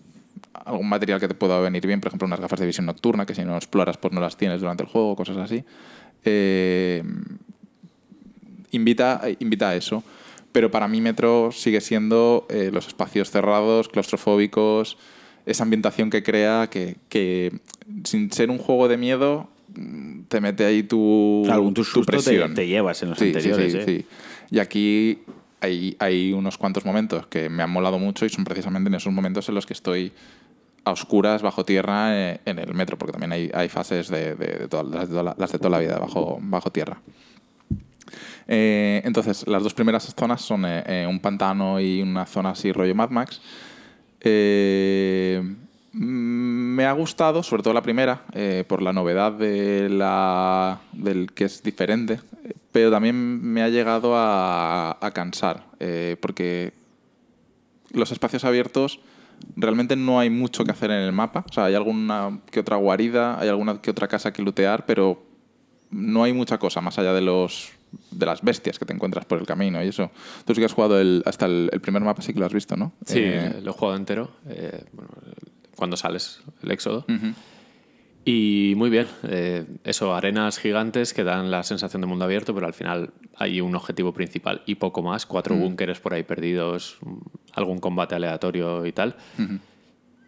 algún 0.54 0.88
material 0.88 1.20
que 1.20 1.28
te 1.28 1.34
pueda 1.34 1.60
venir 1.60 1.86
bien, 1.86 2.00
por 2.00 2.08
ejemplo, 2.08 2.24
unas 2.24 2.40
gafas 2.40 2.60
de 2.60 2.64
visión 2.64 2.86
nocturna, 2.86 3.26
que 3.26 3.34
si 3.34 3.44
no 3.44 3.54
exploras 3.54 3.98
pues 3.98 4.14
no 4.14 4.20
las 4.22 4.38
tienes 4.38 4.62
durante 4.62 4.84
el 4.84 4.88
juego, 4.88 5.14
cosas 5.14 5.36
así. 5.36 5.62
Eh, 6.24 7.02
invita, 8.70 9.20
invita 9.40 9.68
a 9.68 9.76
eso. 9.76 10.02
Pero 10.50 10.70
para 10.70 10.88
mí 10.88 11.02
Metro 11.02 11.52
sigue 11.52 11.82
siendo 11.82 12.46
eh, 12.48 12.70
los 12.72 12.86
espacios 12.86 13.30
cerrados, 13.30 13.90
claustrofóbicos, 13.90 14.96
esa 15.44 15.64
ambientación 15.64 16.08
que 16.08 16.22
crea 16.22 16.68
que, 16.70 16.96
que 17.10 17.60
sin 18.04 18.32
ser 18.32 18.48
un 18.48 18.56
juego 18.56 18.88
de 18.88 18.96
miedo 18.96 19.51
te 20.28 20.40
mete 20.40 20.64
ahí 20.64 20.82
tu, 20.82 21.44
Algún 21.50 21.74
tu 21.74 21.82
tu 21.82 21.84
susto 21.84 22.00
te- 22.12 22.22
presión. 22.22 22.54
te 22.54 22.66
llevas 22.66 23.02
en 23.02 23.10
los 23.10 23.18
Sí, 23.18 23.26
sí, 23.32 23.36
anteriores, 23.36 23.72
sí, 23.72 23.78
¿eh? 23.78 23.84
sí. 23.84 24.06
Y 24.50 24.58
aquí 24.58 25.18
hay, 25.60 25.96
hay 25.98 26.32
unos 26.32 26.58
cuantos 26.58 26.84
momentos 26.84 27.26
que 27.26 27.48
me 27.48 27.62
han 27.62 27.70
molado 27.70 27.98
mucho 27.98 28.26
y 28.26 28.28
son 28.28 28.44
precisamente 28.44 28.88
en 28.88 28.94
esos 28.94 29.12
momentos 29.12 29.48
en 29.48 29.54
los 29.54 29.66
que 29.66 29.72
estoy 29.72 30.12
a 30.84 30.90
oscuras 30.90 31.42
bajo 31.42 31.64
tierra 31.64 32.08
eh, 32.16 32.40
en 32.44 32.58
el 32.58 32.74
metro, 32.74 32.98
porque 32.98 33.12
también 33.12 33.32
hay, 33.32 33.50
hay 33.54 33.68
fases 33.68 34.08
de, 34.08 34.34
de- 34.34 34.58
de 34.58 34.68
todas- 34.68 34.86
las, 34.86 35.02
de 35.02 35.06
toda 35.08 35.22
la, 35.22 35.34
las 35.38 35.52
de 35.52 35.58
toda 35.58 35.70
la 35.70 35.78
vida 35.78 35.98
bajo, 35.98 36.38
bajo 36.42 36.70
tierra. 36.72 37.00
Eh, 38.48 39.00
entonces, 39.04 39.46
las 39.46 39.62
dos 39.62 39.72
primeras 39.74 40.12
zonas 40.18 40.42
son 40.42 40.64
eh, 40.66 40.82
eh, 40.86 41.06
un 41.08 41.20
pantano 41.20 41.80
y 41.80 42.02
una 42.02 42.26
zona 42.26 42.50
así 42.50 42.72
rollo 42.72 42.94
Mad 42.94 43.10
Max. 43.10 43.40
Eh, 44.20 45.42
me 45.92 46.86
ha 46.86 46.92
gustado, 46.92 47.42
sobre 47.42 47.62
todo 47.62 47.74
la 47.74 47.82
primera, 47.82 48.22
eh, 48.32 48.64
por 48.66 48.82
la 48.82 48.92
novedad 48.92 49.32
de 49.32 49.88
la, 49.90 50.80
del 50.92 51.32
que 51.32 51.44
es 51.44 51.62
diferente, 51.62 52.20
pero 52.72 52.90
también 52.90 53.14
me 53.42 53.62
ha 53.62 53.68
llegado 53.68 54.16
a, 54.16 54.96
a 55.00 55.10
cansar, 55.12 55.64
eh, 55.80 56.16
porque 56.20 56.72
los 57.92 58.10
espacios 58.10 58.44
abiertos 58.44 59.00
realmente 59.56 59.96
no 59.96 60.18
hay 60.18 60.30
mucho 60.30 60.64
que 60.64 60.70
hacer 60.70 60.90
en 60.90 61.02
el 61.02 61.12
mapa. 61.12 61.44
O 61.48 61.52
sea, 61.52 61.66
hay 61.66 61.74
alguna 61.74 62.38
que 62.50 62.60
otra 62.60 62.76
guarida, 62.76 63.38
hay 63.38 63.48
alguna 63.48 63.82
que 63.82 63.90
otra 63.90 64.08
casa 64.08 64.32
que 64.32 64.40
lootear, 64.42 64.86
pero 64.86 65.22
no 65.90 66.24
hay 66.24 66.32
mucha 66.32 66.58
cosa 66.58 66.80
más 66.80 66.98
allá 66.98 67.12
de 67.12 67.20
los 67.20 67.70
de 68.10 68.24
las 68.24 68.40
bestias 68.40 68.78
que 68.78 68.86
te 68.86 68.94
encuentras 68.94 69.26
por 69.26 69.38
el 69.38 69.44
camino 69.46 69.84
y 69.84 69.88
eso. 69.88 70.10
Tú 70.46 70.54
sí 70.54 70.60
que 70.62 70.64
has 70.64 70.72
jugado 70.72 70.98
el- 70.98 71.22
hasta 71.26 71.44
el, 71.44 71.68
el 71.70 71.80
primer 71.82 72.02
mapa, 72.02 72.22
sí 72.22 72.32
que 72.32 72.40
lo 72.40 72.46
has 72.46 72.54
visto, 72.54 72.74
¿no? 72.74 72.92
Sí, 73.04 73.18
Eh, 73.22 73.60
lo 73.62 73.70
he 73.70 73.74
jugado 73.74 73.96
entero. 73.98 74.30
eh, 74.48 74.82
bueno, 74.94 75.10
cuando 75.82 75.96
sales, 75.96 76.40
el 76.62 76.70
éxodo. 76.70 77.04
ujú. 77.08 77.34
Y 78.24 78.74
muy 78.76 78.88
bien, 78.88 79.08
eh, 79.24 79.64
eso, 79.82 80.14
arenas 80.14 80.60
gigantes 80.60 81.12
que 81.12 81.24
dan 81.24 81.50
la 81.50 81.64
sensación 81.64 82.02
de 82.02 82.06
mundo 82.06 82.24
abierto, 82.24 82.54
pero 82.54 82.68
al 82.68 82.72
final 82.72 83.10
hay 83.34 83.60
un 83.60 83.74
objetivo 83.74 84.12
principal 84.12 84.62
y 84.64 84.76
poco 84.76 85.02
más, 85.02 85.26
cuatro 85.26 85.56
búnkeres 85.56 85.98
por 85.98 86.14
ahí 86.14 86.22
perdidos, 86.22 86.98
mm, 87.00 87.16
algún 87.54 87.78
combate 87.78 88.14
aleatorio 88.14 88.86
y 88.86 88.92
tal. 88.92 89.16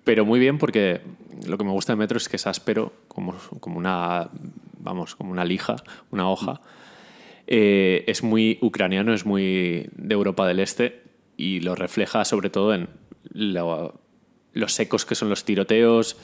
Pero 0.03 0.25
muy 0.25 0.41
bien 0.41 0.59
porque 0.59 1.03
lo 1.47 1.57
que 1.57 1.63
me 1.63 1.71
gusta 1.71 1.93
de 1.93 1.99
Metro 1.99 2.17
es 2.17 2.29
que 2.29 2.35
es 2.35 2.49
áspero, 2.49 2.93
como, 3.07 3.37
como 3.61 3.79
una, 3.79 4.29
vamos, 4.81 5.15
como 5.15 5.31
una 5.31 5.45
lija, 5.45 5.77
una 6.11 6.29
hoja. 6.29 6.61
Eh, 7.47 8.03
es 8.09 8.25
muy 8.25 8.59
ucraniano, 8.61 9.15
es 9.15 9.25
muy 9.25 9.89
de 9.95 10.15
Europa 10.15 10.49
del 10.49 10.59
Este 10.59 11.05
y 11.37 11.61
lo 11.61 11.77
refleja 11.77 12.25
sobre 12.25 12.51
todo 12.51 12.75
en 12.75 12.89
lo, 13.33 14.01
los 14.55 14.73
secos 14.73 15.05
que 15.05 15.15
son 15.15 15.29
los 15.29 15.45
tiroteos, 15.45 16.17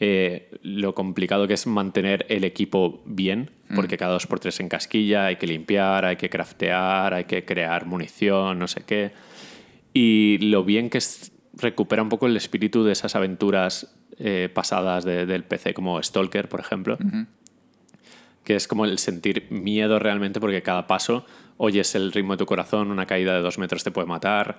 eh, 0.00 0.50
lo 0.62 0.94
complicado 0.94 1.48
que 1.48 1.54
es 1.54 1.66
mantener 1.66 2.24
el 2.28 2.44
equipo 2.44 3.02
bien, 3.04 3.50
porque 3.74 3.96
cada 3.98 4.12
dos 4.12 4.26
por 4.28 4.38
tres 4.38 4.60
en 4.60 4.68
casquilla 4.68 5.26
hay 5.26 5.36
que 5.36 5.46
limpiar, 5.48 6.04
hay 6.04 6.16
que 6.16 6.30
craftear, 6.30 7.12
hay 7.14 7.24
que 7.24 7.44
crear 7.44 7.84
munición, 7.86 8.58
no 8.60 8.68
sé 8.68 8.82
qué. 8.86 9.10
Y 9.92 10.38
lo 10.38 10.62
bien 10.64 10.88
que 10.90 10.98
es, 10.98 11.32
recupera 11.54 12.02
un 12.02 12.08
poco 12.08 12.26
el 12.26 12.36
espíritu 12.36 12.84
de 12.84 12.92
esas 12.92 13.16
aventuras 13.16 13.92
eh, 14.20 14.48
pasadas 14.52 15.04
de- 15.04 15.26
del 15.26 15.42
PC, 15.44 15.74
como 15.74 16.00
Stalker, 16.02 16.48
por 16.48 16.60
ejemplo 16.60 16.96
que 18.44 18.56
es 18.56 18.66
como 18.66 18.84
el 18.86 18.98
sentir 18.98 19.46
miedo 19.50 19.98
realmente 19.98 20.40
porque 20.40 20.62
cada 20.62 20.86
paso 20.86 21.26
oyes 21.58 21.94
el 21.94 22.12
ritmo 22.12 22.32
de 22.34 22.38
tu 22.38 22.46
corazón, 22.46 22.90
una 22.90 23.04
caída 23.06 23.34
de 23.34 23.42
dos 23.42 23.58
metros 23.58 23.84
te 23.84 23.90
puede 23.90 24.06
matar, 24.06 24.58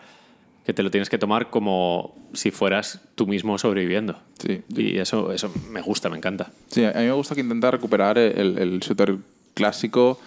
que 0.69 0.73
te 0.75 0.83
lo 0.83 0.91
tienes 0.91 1.09
que 1.09 1.17
tomar 1.17 1.49
como 1.49 2.15
si 2.33 2.51
fueras 2.51 3.01
tú 3.15 3.25
mismo 3.25 3.57
sobreviviendo. 3.57 4.19
Sí. 4.37 4.61
Y 4.75 4.99
eso, 4.99 5.31
eso 5.31 5.51
me 5.71 5.81
gusta, 5.81 6.09
me 6.09 6.17
encanta. 6.17 6.51
Sí, 6.67 6.85
a 6.85 6.91
mí 6.93 7.05
me 7.05 7.11
gusta 7.13 7.33
que 7.33 7.41
intenta 7.41 7.71
recuperar 7.71 8.19
el, 8.19 8.55
el 8.59 8.79
shooter 8.79 9.15
clásico, 9.55 10.19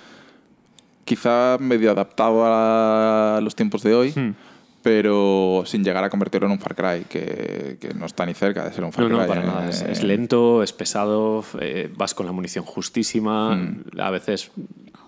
quizá 1.05 1.59
medio 1.61 1.93
adaptado 1.93 2.43
a 2.45 3.39
los 3.41 3.55
tiempos 3.55 3.85
de 3.85 3.95
hoy, 3.95 4.11
Hmm. 4.17 4.35
pero 4.83 5.63
sin 5.65 5.85
llegar 5.85 6.03
a 6.03 6.11
convertirlo 6.11 6.47
en 6.49 6.53
un 6.55 6.59
Far 6.59 6.75
Cry, 6.75 7.05
que, 7.09 7.77
que 7.81 7.95
no 7.95 8.07
está 8.07 8.27
ni 8.27 8.35
cerca 8.35 8.65
de 8.65 8.73
ser 8.73 8.83
un 8.83 8.93
Far 8.93 9.05
No, 9.05 9.11
no, 9.11 9.19
Cry. 9.19 9.29
para 9.29 9.43
eh. 9.43 9.47
nada. 9.47 9.69
Es, 9.71 9.81
es 9.83 10.03
lento, 10.03 10.65
es 10.65 10.73
pesado, 10.73 11.45
eh, 11.61 11.89
vas 11.97 12.15
con 12.15 12.27
la 12.27 12.33
munición 12.33 12.65
justísima, 12.65 13.55
Hmm. 13.55 13.85
a 14.01 14.11
veces 14.11 14.51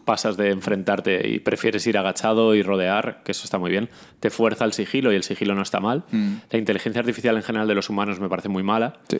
pasas 0.04 0.36
de 0.36 0.50
enfrentarte 0.50 1.28
y 1.28 1.38
prefieres 1.38 1.86
ir 1.86 1.98
agachado 1.98 2.54
y 2.54 2.62
rodear, 2.62 3.22
que 3.24 3.32
eso 3.32 3.44
está 3.44 3.58
muy 3.58 3.70
bien. 3.70 3.88
Te 4.20 4.30
fuerza 4.30 4.64
el 4.64 4.72
sigilo 4.72 5.12
y 5.12 5.16
el 5.16 5.22
sigilo 5.22 5.54
no 5.54 5.62
está 5.62 5.80
mal. 5.80 6.04
Hmm. 6.10 6.36
La 6.50 6.58
inteligencia 6.58 7.00
artificial 7.00 7.36
en 7.36 7.42
general 7.42 7.68
de 7.68 7.74
los 7.74 7.88
humanos 7.90 8.20
me 8.20 8.28
parece 8.28 8.48
muy 8.48 8.62
mala. 8.62 8.94
Sí. 9.08 9.18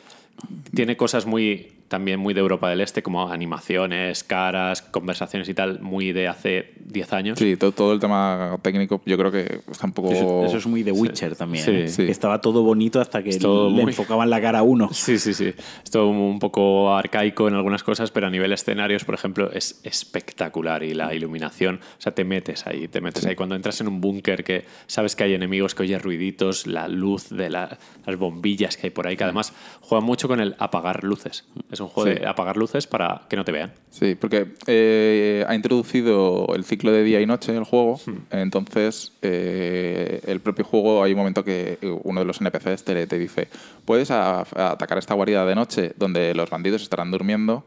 Tiene 0.73 0.97
cosas 0.97 1.25
muy 1.25 1.71
también 1.87 2.19
muy 2.19 2.33
de 2.33 2.39
Europa 2.39 2.67
del 2.67 2.81
Este, 2.81 3.03
como 3.03 3.29
animaciones, 3.31 4.23
caras, 4.23 4.81
conversaciones 4.81 5.47
y 5.49 5.53
tal, 5.53 5.81
muy 5.81 6.13
de 6.13 6.27
hace 6.27 6.73
10 6.83 7.13
años. 7.13 7.37
Sí, 7.39 7.55
todo, 7.57 7.71
todo 7.73 7.93
el 7.93 7.99
tema 7.99 8.57
técnico 8.63 9.01
yo 9.05 9.15
creo 9.19 9.31
que 9.31 9.61
está 9.69 9.85
un 9.85 9.93
poco... 9.93 10.11
Eso, 10.11 10.45
eso 10.45 10.57
es 10.57 10.65
muy 10.65 10.81
de 10.81 10.91
Witcher 10.91 11.35
también. 11.35 11.63
Sí. 11.63 11.71
¿eh? 11.71 11.87
Sí. 11.87 12.01
Estaba 12.09 12.41
todo 12.41 12.63
bonito 12.63 12.99
hasta 12.99 13.21
que 13.21 13.29
Es 13.29 13.37
todo 13.37 13.69
le 13.69 13.83
muy- 13.83 13.91
enfocaban 13.91 14.31
la 14.31 14.41
cara 14.41 14.59
a 14.59 14.63
uno. 14.63 14.89
Sí, 14.93 15.19
sí, 15.19 15.35
sí. 15.35 15.53
Esto 15.83 16.07
un 16.07 16.39
poco 16.39 16.95
arcaico 16.95 17.47
en 17.47 17.53
algunas 17.53 17.83
cosas, 17.83 18.09
pero 18.09 18.25
a 18.25 18.29
nivel 18.31 18.51
escenarios, 18.51 19.05
por 19.05 19.13
ejemplo, 19.13 19.51
es 19.51 19.79
espectacular 19.83 20.81
y 20.81 20.95
la 20.95 21.13
iluminación, 21.13 21.79
o 21.99 22.01
sea, 22.01 22.13
te 22.15 22.23
metes 22.23 22.65
ahí, 22.65 22.87
te 22.87 22.99
metes 22.99 23.25
ahí. 23.27 23.35
Cuando 23.35 23.53
entras 23.55 23.79
en 23.81 23.87
un 23.87 24.01
búnker 24.01 24.43
que 24.43 24.65
sabes 24.87 25.15
que 25.15 25.23
hay 25.25 25.35
enemigos, 25.35 25.75
que 25.75 25.83
oyes 25.83 26.01
ruiditos, 26.01 26.65
la 26.65 26.87
luz 26.87 27.29
de 27.29 27.51
la- 27.51 27.77
las 28.07 28.17
bombillas 28.17 28.75
que 28.75 28.87
hay 28.87 28.91
por 28.91 29.05
ahí, 29.05 29.15
que 29.15 29.23
además 29.23 29.53
juega 29.81 30.03
mucho 30.03 30.24
con 30.27 30.39
el 30.39 30.55
apagar 30.59 31.03
luces. 31.03 31.45
Es 31.71 31.79
un 31.79 31.87
juego 31.87 32.09
Sí. 32.11 32.19
de 32.19 32.27
apagar 32.27 32.57
luces 32.57 32.87
para 32.87 33.21
que 33.29 33.35
no 33.35 33.43
te 33.45 33.51
vean. 33.51 33.73
Sí, 33.89 34.15
porque 34.15 34.53
eh, 34.67 35.45
ha 35.47 35.55
introducido 35.55 36.47
el 36.55 36.63
ciclo 36.63 36.91
de 36.91 37.03
día 37.03 37.21
y 37.21 37.25
noche 37.25 37.55
el 37.55 37.63
juego, 37.63 37.99
Hmm. 38.05 38.17
entonces 38.31 39.11
eh, 39.21 40.21
el 40.27 40.39
propio 40.41 40.65
juego 40.65 41.03
hay 41.03 41.11
un 41.13 41.17
momento 41.19 41.43
que 41.43 41.77
uno 42.03 42.19
de 42.21 42.25
los 42.25 42.41
NPCs 42.41 42.83
te, 42.83 43.07
te 43.07 43.19
dice, 43.19 43.47
puedes 43.85 44.11
a- 44.11 44.39
a 44.41 44.71
atacar 44.71 44.97
esta 44.97 45.13
guarida 45.13 45.45
de 45.45 45.55
noche 45.55 45.93
donde 45.97 46.33
los 46.33 46.49
bandidos 46.49 46.81
estarán 46.81 47.11
durmiendo 47.11 47.65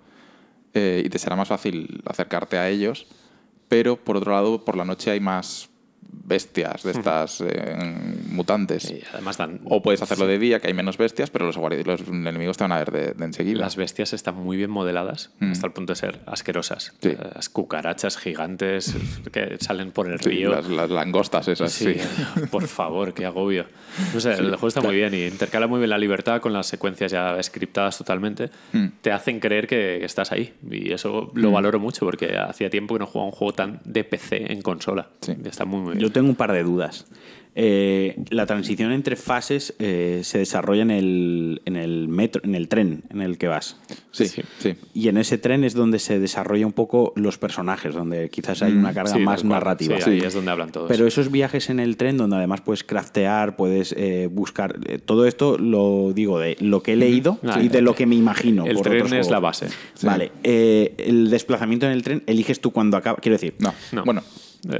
eh, 0.75 1.03
y 1.05 1.09
te 1.09 1.19
será 1.19 1.35
más 1.37 1.49
fácil 1.49 2.03
acercarte 2.07 2.59
a 2.59 2.69
ellos, 2.69 3.07
pero 3.69 3.97
por 3.97 4.17
otro 4.17 4.33
lado 4.33 4.65
por 4.65 4.77
la 4.77 4.85
noche 4.85 5.11
hay 5.11 5.21
más 5.21 5.69
bestias 6.29 6.83
de 6.83 6.91
estas 6.93 7.41
eh, 7.41 7.77
mutantes. 8.31 8.91
Y 8.91 9.01
además 9.13 9.37
dan... 9.39 9.61
O 9.65 9.83
puedes 9.83 10.03
hacerlo 10.03 10.27
de 10.27 10.39
día, 10.39 10.61
que 10.61 10.69
hay 10.69 10.75
menos 10.75 10.99
bestias, 10.99 11.31
pero 11.31 11.47
los, 11.47 11.57
los 11.57 12.01
enemigos 12.09 12.57
te 12.57 12.65
van 12.65 12.73
a 12.73 12.79
ver 12.79 12.91
de, 12.93 13.13
de 13.15 13.25
enseguida. 13.25 13.61
Las 13.61 13.77
bestias 13.77 14.13
están 14.13 14.37
muy 14.37 14.57
bien 14.57 14.71
modeladas 14.71 15.31
Mm. 15.41 15.53
hasta 15.53 15.67
el 15.67 15.73
punto 15.73 15.93
de 15.93 15.97
ser 15.97 16.19
asquerosas. 16.27 16.93
Sí. 17.01 17.17
Las 17.35 17.49
cucarachas 17.49 18.17
gigantes 18.19 18.95
que 19.33 19.57
salen 19.61 19.91
por 19.93 20.09
el 20.11 20.21
Sí, 20.21 20.31
río. 20.31 20.51
las, 20.51 20.67
las 20.69 20.91
langostas 20.91 21.49
esas, 21.49 21.73
Sí, 21.73 21.95
sí. 21.95 22.41
por 22.51 22.67
favor, 22.67 23.15
qué 23.15 23.25
agobio. 23.27 23.67
No 24.13 24.21
sé, 24.21 24.33
el 24.35 24.51
juego 24.51 24.69
está 24.69 24.81
muy 24.81 24.95
bien 24.97 25.15
y 25.15 25.25
intercala 25.27 25.67
muy 25.67 25.79
bien 25.79 25.91
la 25.91 25.99
libertad 25.99 26.41
con 26.41 26.53
las 26.53 26.67
secuencias 26.67 27.13
ya 27.13 27.41
scriptadas 27.43 27.99
totalmente. 27.99 28.51
Mm. 28.73 28.87
Te 29.01 29.13
hacen 29.13 29.41
creer 29.41 29.67
que 29.67 30.05
estás 30.05 30.33
ahí 30.33 30.55
y 30.71 30.93
eso 30.93 31.31
lo 31.35 31.51
valoro 31.53 31.79
mucho 31.81 32.05
porque 32.05 32.37
hacía 32.37 32.69
tiempo 32.71 32.95
que 32.95 33.01
no 33.01 33.07
jugaba 33.07 33.27
un 33.27 33.33
juego 33.33 33.55
tan 33.55 33.81
de 33.85 34.05
PC 34.05 34.53
en 34.53 34.61
consola. 34.63 35.09
Sí. 35.21 35.35
Está 35.45 35.65
muy, 35.65 35.81
muy 35.81 35.93
bien. 35.95 36.01
Yo 36.01 36.13
tengo 36.19 36.29
un 36.31 36.37
par 36.37 36.53
de 36.53 36.63
dudas. 36.63 37.07
Eh, 37.61 38.15
la 38.31 38.47
transición 38.47 38.93
entre 38.93 39.17
fases 39.17 39.75
eh, 39.81 40.21
se 40.23 40.39
desarrolla 40.39 40.83
en 40.83 40.93
el, 40.93 41.61
en 41.65 41.75
el 41.75 42.07
metro, 42.07 42.41
en 42.45 42.55
el 42.55 42.69
tren 42.69 43.03
en 43.11 43.21
el 43.21 43.37
que 43.37 43.49
vas. 43.49 43.77
Sí, 44.13 44.27
Sí. 44.29 44.43
sí. 44.59 44.75
Y 44.95 45.09
en 45.09 45.17
ese 45.17 45.39
tren 45.39 45.65
es 45.65 45.75
donde 45.75 45.99
se 45.99 46.21
desarrolla 46.21 46.65
un 46.67 46.73
poco 46.73 47.13
los 47.17 47.37
personajes, 47.37 47.95
donde 47.95 48.29
quizás 48.31 48.63
hay 48.63 48.75
una 48.75 48.93
carga 48.95 49.15
Sí, 49.15 49.19
más 49.19 49.43
narrativa. 49.43 50.01
Sí, 50.01 50.11
ahí 50.11 50.21
es 50.21 50.35
donde 50.35 50.53
hablan 50.53 50.71
todos. 50.71 50.87
Pero 50.89 51.05
esos 51.09 51.33
viajes 51.33 51.69
en 51.69 51.81
el 51.81 51.97
tren, 51.97 52.17
donde 52.17 52.37
además 52.37 52.61
puedes 52.61 52.85
craftear, 52.85 53.57
puedes 53.57 53.93
eh, 53.99 54.29
buscar. 54.31 54.79
todo 55.05 55.27
esto 55.27 55.59
lo 55.59 56.13
digo 56.15 56.39
de 56.39 56.57
lo 56.61 56.85
que 56.85 56.93
he 56.93 56.97
leído 56.97 57.41
Ah, 57.43 57.61
y 57.61 57.69
de 57.69 57.81
lo 57.83 57.97
que 57.97 58.07
me 58.07 58.15
imagino. 58.15 58.67
el 58.67 58.75
por 58.77 58.85
tren 58.85 58.97
otros 58.99 59.07
es 59.13 59.27
juegos. 59.27 59.31
la 59.33 59.41
base. 59.41 59.67
Vale. 60.03 60.31
el 60.45 61.29
desplazamiento 61.29 61.87
en 61.87 61.93
el 61.93 62.03
tren 62.05 62.23
eliges 62.27 62.61
tú 62.61 62.71
cuando 62.71 62.97
acaba. 62.97 63.19
Quiero 63.21 63.35
decir, 63.35 63.55
No. 63.59 63.75
No. 63.91 64.05
Bueno, 64.05 64.23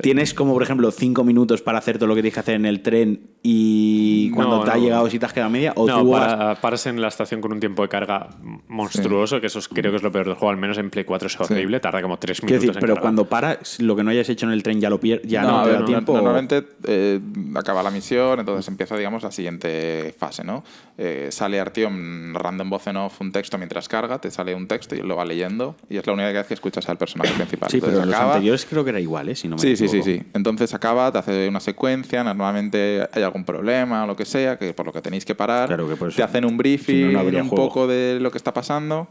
Tienes 0.03 0.35
como, 0.35 0.53
por 0.55 0.63
ejemplo, 0.63 0.91
cinco 0.91 1.23
minutos 1.25 1.63
para 1.63 1.79
hacer 1.79 1.99
todo 1.99 2.09
lo 2.09 2.15
que 2.15 2.21
tienes 2.23 2.35
que 2.35 2.41
hacer 2.41 2.55
en 2.57 2.67
el 2.67 2.83
tren 2.83 3.21
y 3.43 4.31
cuando 4.33 4.59
No, 4.59 4.65
te 4.65 4.71
ha 4.73 4.75
no. 4.77 4.83
llegado 4.83 5.11
si 5.11 5.19
te 5.19 5.27
has 5.27 5.33
quedado 5.33 5.49
a 5.49 5.53
media 5.53 5.73
o 5.77 5.87
no, 5.87 6.01
tú 6.03 6.11
vas- 6.11 6.35
para- 6.35 6.55
paras 6.57 6.87
en 6.87 7.01
la 7.01 7.09
estación 7.09 7.41
con 7.41 7.53
un 7.53 7.61
tiempo 7.61 7.83
de 7.83 7.89
carga 7.89 8.29
monstruoso, 8.67 9.41
que 9.41 9.47
eso 9.47 9.59
es- 9.61 9.69
creo 9.69 9.91
que 9.91 9.97
es 9.97 10.03
lo 10.03 10.11
peor 10.13 10.27
del 10.27 10.35
juego, 10.35 10.51
al 10.51 10.57
menos 10.57 10.79
en 10.79 10.91
Play 10.91 11.05
4 11.05 11.27
es 11.29 11.41
horrible, 11.41 11.81
tarda 11.81 12.03
como 12.03 12.19
tres 12.19 12.43
minutos 12.43 12.61
decir, 12.63 12.71
en 12.77 12.81
pero 12.81 12.95
cargar. 12.95 13.03
cuando 13.03 13.25
paras, 13.27 13.79
lo 13.81 13.95
que 13.97 14.03
no 14.05 14.11
hayas 14.11 14.29
hecho 14.29 14.47
en 14.47 14.53
el 14.53 14.63
tren 14.63 14.81
ya 14.81 14.91
lo 14.91 14.99
pierdes, 15.01 15.29
ya 15.31 15.43
no, 15.43 15.61
a 15.61 15.65
te 15.65 15.71
ver, 15.71 15.81
da 15.81 15.85
tiempo. 15.87 16.13
Normalmente 16.15 16.65
eh, 16.85 17.21
acaba 17.55 17.83
la 17.83 17.91
misión, 17.91 18.41
entonces 18.41 18.67
empieza, 18.69 18.97
digamos, 18.97 19.23
la 19.23 19.31
siguiente 19.31 20.15
fase, 20.19 20.45
¿no? 20.45 20.65
Eh, 20.97 21.29
sale 21.31 21.61
Artyom 21.61 22.33
narrando 22.33 22.65
en 22.65 22.71
voz 22.71 22.87
en 22.89 22.97
off 22.97 23.21
un 23.21 23.31
texto 23.33 23.57
mientras 23.59 23.89
carga, 23.89 24.21
te 24.21 24.31
sale 24.31 24.55
un 24.55 24.67
texto 24.67 24.97
y 24.97 24.99
él 25.01 25.07
lo 25.09 25.17
va 25.17 25.25
leyendo, 25.25 25.77
y 25.89 25.97
es 25.97 26.07
la 26.07 26.13
única 26.13 26.33
vez 26.33 26.47
que 26.47 26.55
escuchas 26.55 26.89
al 26.89 26.99
personaje 26.99 27.33
principal. 27.35 27.71
Sí, 27.71 27.79
pero 27.81 27.93
Entonces 27.93 28.05
en 28.05 28.11
los 28.11 28.17
acaba- 28.19 28.35
anteriores 28.35 28.67
creo 28.69 28.85
que 28.85 28.91
era 28.91 29.01
igual, 29.01 29.29
¿eh? 29.29 29.37
Si 29.37 29.47
no 29.49 29.57
me 29.57 29.68
Sí, 29.77 29.89
sí, 29.89 29.89
sí, 29.89 30.03
sí. 30.03 30.23
Entonces 30.35 30.73
acaba, 30.75 31.11
te 31.13 31.19
hace 31.19 31.49
una 31.49 31.61
secuencia, 31.61 32.25
normalmente 32.25 33.07
hay 33.13 33.23
algún 33.23 33.45
problema 33.45 34.05
o 34.05 34.07
lo 34.07 34.17
que 34.17 34.25
sea, 34.25 34.59
que 34.59 34.73
por 34.73 34.87
lo 34.87 34.93
que 34.93 35.03
tenéis 35.03 35.25
que 35.25 35.35
parar. 35.35 35.67
Claro 35.69 35.89
que 35.89 35.97
por 35.97 36.09
eso- 36.09 36.17
te 36.17 36.23
hacen 36.23 36.45
un 36.45 36.53
si 36.53 36.57
briefing 36.57 37.07
no, 37.07 37.13
no 37.13 37.19
habría 37.21 37.43
un 37.43 37.49
juego. 37.49 37.69
poco 37.69 37.87
de 37.87 38.19
lo 38.21 38.31
que 38.31 38.39
está 38.39 38.53
pasando 38.55 39.09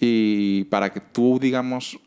y 0.00 0.64
para 0.64 0.92
que 0.92 1.00
tú, 1.00 1.38
digamos, 1.40 1.98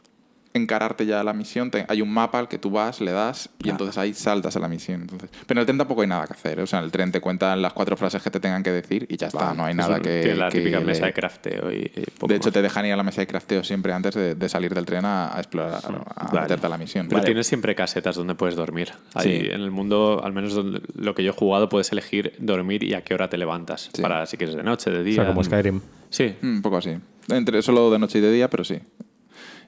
encararte 0.53 1.05
ya 1.05 1.19
a 1.21 1.23
la 1.23 1.33
misión, 1.33 1.69
te- 1.69 1.85
hay 1.87 2.01
un 2.01 2.11
mapa 2.11 2.39
al 2.39 2.47
que 2.47 2.57
tú 2.57 2.71
vas, 2.71 3.01
le 3.01 3.11
das 3.11 3.49
y 3.63 3.67
Ah. 3.69 3.71
entonces 3.71 3.97
ahí 3.97 4.13
saltas 4.13 4.55
a 4.55 4.59
la 4.59 4.67
misión. 4.67 5.01
Entonces, 5.01 5.29
pero 5.45 5.59
en 5.59 5.61
el 5.61 5.65
tren 5.65 5.77
tampoco 5.77 6.01
hay 6.01 6.07
nada 6.07 6.25
que 6.25 6.33
hacer. 6.33 6.59
¿eh? 6.59 6.63
O 6.63 6.67
sea, 6.67 6.79
en 6.79 6.85
el 6.85 6.91
tren 6.91 7.11
te 7.11 7.21
cuentan 7.21 7.61
las 7.61 7.73
cuatro 7.73 7.95
frases 7.95 8.21
que 8.23 8.31
te 8.31 8.39
tengan 8.39 8.63
que 8.63 8.71
decir 8.71 9.05
y 9.09 9.17
ya 9.17 9.27
está, 9.27 9.53
no 9.53 9.65
hay 9.65 9.75
nada 9.75 9.99
que... 9.99 10.21
tiene 10.21 10.35
la 10.37 10.49
que 10.49 10.59
típica 10.59 10.79
mesa 10.79 11.05
de 11.05 11.13
crafteo 11.13 11.71
y, 11.71 11.91
y 11.95 12.01
poco 12.17 12.27
De 12.27 12.35
hecho, 12.37 12.47
más. 12.47 12.53
te 12.53 12.61
dejan 12.63 12.85
ir 12.87 12.93
a 12.93 12.97
la 12.97 13.03
mesa 13.03 13.21
de 13.21 13.27
crafteo 13.27 13.63
siempre 13.63 13.93
antes 13.93 14.15
de, 14.15 14.35
de 14.35 14.49
salir 14.49 14.73
del 14.73 14.85
tren 14.85 15.05
a, 15.05 15.35
a 15.35 15.39
explorar, 15.39 15.81
a 16.15 16.25
Vale. 16.25 16.41
meterte 16.41 16.65
a 16.65 16.69
la 16.69 16.77
misión. 16.77 17.07
Pero 17.07 17.17
Vale. 17.19 17.25
tienes 17.27 17.45
siempre 17.47 17.75
casetas 17.75 18.15
donde 18.15 18.35
puedes 18.35 18.55
dormir. 18.55 18.91
Ahí, 19.13 19.41
Sí. 19.41 19.47
En 19.51 19.61
el 19.61 19.71
mundo, 19.71 20.21
al 20.23 20.33
menos 20.33 20.53
donde- 20.55 20.81
lo 20.95 21.13
que 21.13 21.23
yo 21.23 21.29
he 21.31 21.33
jugado, 21.35 21.69
puedes 21.69 21.91
elegir 21.91 22.33
dormir 22.39 22.83
y 22.83 22.95
a 22.95 23.03
qué 23.03 23.13
hora 23.13 23.29
te 23.29 23.37
levantas. 23.37 23.89
Sí. 23.93 24.01
Para 24.01 24.25
si 24.25 24.37
quieres 24.37 24.55
de 24.55 24.63
noche, 24.63 24.89
de 24.89 24.99
O 24.99 25.03
día. 25.03 25.15
sea, 25.15 25.27
como 25.27 25.43
Skyrim. 25.43 25.79
Sí. 26.09 26.35
Mm, 26.41 26.55
Un 26.57 26.61
poco 26.63 26.77
así. 26.77 26.97
Entre 27.27 27.61
solo 27.61 27.91
de 27.91 27.99
noche 27.99 28.17
y 28.17 28.21
de 28.21 28.31
día, 28.31 28.49
pero 28.49 28.63
sí. 28.63 28.79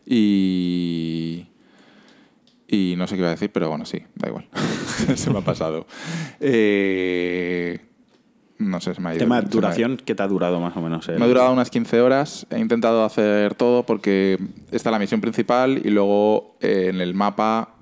Y. 0.05 1.47
Y 2.67 2.95
no 2.97 3.05
sé 3.07 3.15
qué 3.15 3.19
iba 3.19 3.27
a 3.27 3.31
decir, 3.31 3.51
pero 3.51 3.67
bueno, 3.69 3.85
sí, 3.85 3.99
da 4.15 4.29
igual. 4.29 4.47
Se 5.15 5.29
me 5.29 5.39
ha 5.39 5.41
pasado. 5.41 5.85
Eh, 6.39 7.79
No 8.59 8.79
sé, 8.79 8.93
se 8.93 9.01
me 9.01 9.09
ha 9.09 9.13
ido. 9.13 9.19
Tema 9.19 9.37
ha- 9.37 9.41
duración, 9.41 9.97
¿qué 9.97 10.15
te 10.15 10.23
ha 10.23 10.27
durado 10.27 10.59
más 10.61 10.77
o 10.77 10.81
menos? 10.81 11.07
el- 11.09 11.17
Me 11.19 11.25
ha 11.25 11.27
durado 11.27 11.51
unas 11.51 11.69
15 11.69 11.99
horas. 11.99 12.45
He 12.49 12.59
intentado 12.59 13.03
hacer 13.03 13.55
todo 13.55 13.85
porque 13.85 14.37
está 14.71 14.89
la 14.91 14.99
misión 14.99 15.19
principal 15.19 15.81
y 15.83 15.89
luego 15.89 16.55
eh, 16.61 16.87
en 16.89 17.01
el 17.01 17.13
mapa, 17.13 17.75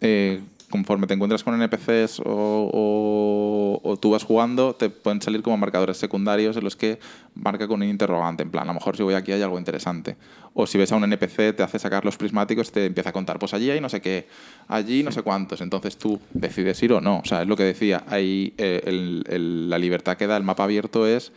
eh, 0.00 0.40
conforme 0.70 1.06
te 1.06 1.14
encuentras 1.14 1.42
con 1.44 1.54
NPCs 1.60 2.20
o, 2.20 2.24
o- 2.24 3.80
o 3.82 3.96
tú 3.98 4.10
vas 4.10 4.24
jugando, 4.24 4.74
te 4.74 4.88
pueden 4.90 5.20
salir 5.20 5.42
como 5.42 5.56
marcadores 5.56 5.96
secundarios 5.96 6.56
en 6.56 6.64
los 6.64 6.76
que 6.76 6.98
marca 7.34 7.66
con 7.68 7.82
un 7.82 7.88
interrogante. 7.88 8.42
En 8.42 8.50
plan, 8.50 8.64
a 8.64 8.66
lo 8.68 8.74
mejor 8.74 8.96
si 8.96 9.02
voy 9.02 9.14
aquí 9.14 9.32
hay 9.32 9.42
algo 9.42 9.58
interesante. 9.58 10.16
O 10.54 10.66
si 10.66 10.78
ves 10.78 10.90
a 10.92 10.96
un 10.96 11.04
NPC, 11.04 11.54
te 11.56 11.62
hace 11.62 11.78
sacar 11.78 12.04
los 12.04 12.16
prismáticos 12.16 12.68
y 12.68 12.72
te 12.72 12.86
empieza 12.86 13.10
a 13.10 13.12
contar, 13.12 13.38
pues 13.38 13.54
allí 13.54 13.70
hay 13.70 13.80
no 13.80 13.88
sé 13.88 14.00
qué, 14.00 14.26
allí 14.68 15.02
no 15.02 15.12
sé 15.12 15.22
cuántos. 15.22 15.60
Entonces 15.60 15.96
tú 15.96 16.20
decides 16.32 16.82
ir 16.82 16.92
o 16.92 17.00
no. 17.00 17.18
O 17.18 17.24
sea, 17.24 17.42
es 17.42 17.48
lo 17.48 17.56
que 17.56 17.64
decía. 17.64 18.04
Hay, 18.08 18.54
eh, 18.58 18.82
el- 18.86 19.24
el- 19.28 19.70
la 19.70 19.78
libertad 19.78 20.16
que 20.16 20.26
da 20.26 20.36
el 20.36 20.42
mapa 20.44 20.64
abierto 20.64 21.06
es 21.06 21.32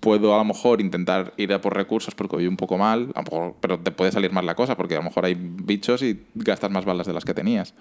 puedo 0.00 0.34
a 0.34 0.38
lo 0.38 0.44
mejor 0.44 0.80
intentar 0.80 1.32
ir 1.36 1.52
a 1.52 1.60
por 1.60 1.76
recursos 1.76 2.12
porque 2.16 2.34
voy 2.34 2.48
un 2.48 2.56
poco 2.56 2.76
mal, 2.76 3.12
a 3.14 3.20
lo 3.20 3.24
mejor- 3.30 3.54
pero 3.60 3.78
te 3.78 3.92
puede 3.92 4.10
salir 4.10 4.32
mal 4.32 4.44
la 4.44 4.56
cosa 4.56 4.76
porque 4.76 4.94
a 4.94 4.98
lo 4.98 5.04
mejor 5.04 5.24
hay 5.26 5.36
bichos 5.38 6.02
y 6.02 6.20
gastas 6.34 6.72
más 6.72 6.84
balas 6.84 7.06
de 7.06 7.12
las 7.12 7.24
que 7.24 7.34
tenías. 7.34 7.72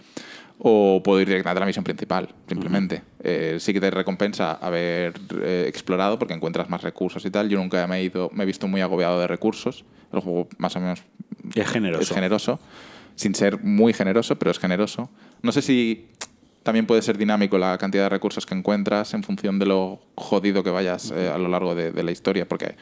O 0.59 1.01
puedo 1.03 1.19
ir 1.21 1.27
directamente 1.27 1.57
a 1.57 1.61
la 1.61 1.65
misión 1.65 1.83
principal, 1.83 2.29
simplemente. 2.47 3.01
Eh, 3.23 3.57
sí 3.59 3.73
que 3.73 3.79
te 3.81 3.89
recompensa 3.89 4.53
haber 4.53 5.13
eh, 5.41 5.65
explorado 5.67 6.19
porque 6.19 6.33
encuentras 6.33 6.69
más 6.69 6.83
recursos 6.83 7.25
y 7.25 7.31
tal. 7.31 7.49
Yo 7.49 7.57
nunca 7.57 7.85
me 7.87 7.97
he, 7.97 8.03
ido, 8.03 8.29
me 8.33 8.43
he 8.43 8.45
visto 8.45 8.67
muy 8.67 8.81
agobiado 8.81 9.19
de 9.19 9.27
recursos. 9.27 9.85
El 10.13 10.19
juego 10.19 10.47
más 10.57 10.75
o 10.75 10.79
menos 10.79 11.01
Es 11.55 11.67
generoso. 11.69 12.03
es 12.03 12.09
generoso, 12.11 12.59
sin 13.15 13.33
ser 13.33 13.63
muy 13.63 13.93
generoso, 13.93 14.37
pero 14.37 14.51
es 14.51 14.59
generoso. 14.59 15.09
No 15.41 15.51
sé 15.51 15.63
si 15.63 16.09
también 16.61 16.85
puede 16.85 17.01
ser 17.01 17.17
dinámico 17.17 17.57
la 17.57 17.77
cantidad 17.79 18.03
de 18.03 18.09
recursos 18.09 18.45
que 18.45 18.53
encuentras 18.53 19.15
en 19.15 19.23
función 19.23 19.57
de 19.57 19.65
lo 19.65 20.01
jodido 20.15 20.63
que 20.63 20.69
vayas 20.69 21.11
eh, 21.15 21.27
a 21.33 21.39
lo 21.39 21.49
largo 21.49 21.73
de, 21.73 21.91
de 21.91 22.03
la 22.03 22.11
historia, 22.11 22.47
porque 22.47 22.75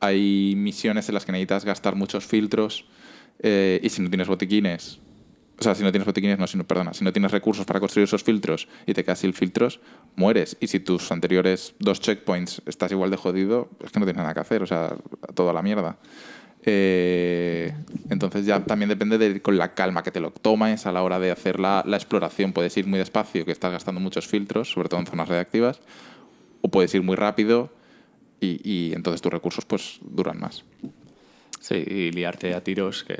hay 0.00 0.54
misiones 0.56 1.08
en 1.08 1.14
las 1.14 1.24
que 1.24 1.32
necesitas 1.32 1.64
gastar 1.64 1.94
muchos 1.94 2.26
filtros 2.26 2.84
y 3.40 3.88
si 3.88 4.02
no 4.02 4.08
tienes 4.10 4.26
botiquines, 4.26 4.98
o 5.58 5.62
sea, 5.62 5.74
si 5.74 5.82
no 5.82 5.90
tienes 5.90 6.06
botiquines, 6.06 6.38
no, 6.38 6.46
sino, 6.46 6.64
perdona, 6.64 6.94
si 6.94 7.04
no 7.04 7.12
tienes 7.12 7.32
recursos 7.32 7.66
para 7.66 7.80
construir 7.80 8.04
esos 8.04 8.22
filtros 8.22 8.68
y 8.86 8.94
te 8.94 9.04
quedas 9.04 9.18
sin 9.18 9.34
filtros, 9.34 9.80
mueres. 10.14 10.56
Y 10.60 10.68
si 10.68 10.78
tus 10.78 11.10
anteriores 11.10 11.74
dos 11.80 12.00
checkpoints 12.00 12.62
estás 12.66 12.92
igual 12.92 13.10
de 13.10 13.16
jodido, 13.16 13.68
es 13.84 13.90
que 13.90 13.98
no 13.98 14.06
tienes 14.06 14.22
nada 14.22 14.34
que 14.34 14.40
hacer, 14.40 14.62
o 14.62 14.66
sea, 14.66 14.96
toda 15.34 15.52
la 15.52 15.62
mierda. 15.62 15.98
Eh, 16.64 17.72
entonces 18.10 18.46
ya 18.46 18.64
también 18.64 18.88
depende 18.88 19.18
de 19.18 19.40
con 19.42 19.58
la 19.58 19.74
calma 19.74 20.02
que 20.02 20.10
te 20.10 20.20
lo 20.20 20.30
tomes 20.30 20.86
a 20.86 20.92
la 20.92 21.02
hora 21.02 21.18
de 21.18 21.32
hacer 21.32 21.58
la, 21.58 21.82
la 21.84 21.96
exploración. 21.96 22.52
Puedes 22.52 22.76
ir 22.76 22.86
muy 22.86 23.00
despacio, 23.00 23.44
que 23.44 23.52
estás 23.52 23.72
gastando 23.72 24.00
muchos 24.00 24.28
filtros, 24.28 24.70
sobre 24.70 24.88
todo 24.88 25.00
en 25.00 25.06
zonas 25.06 25.28
reactivas, 25.28 25.80
o 26.60 26.68
puedes 26.68 26.94
ir 26.94 27.02
muy 27.02 27.16
rápido 27.16 27.72
y, 28.40 28.60
y 28.62 28.92
entonces 28.94 29.20
tus 29.22 29.32
recursos 29.32 29.64
pues 29.64 29.98
duran 30.02 30.38
más. 30.38 30.64
Sí, 31.60 31.84
y 31.86 32.12
liarte 32.12 32.54
a 32.54 32.62
tiros 32.62 33.04
que, 33.04 33.16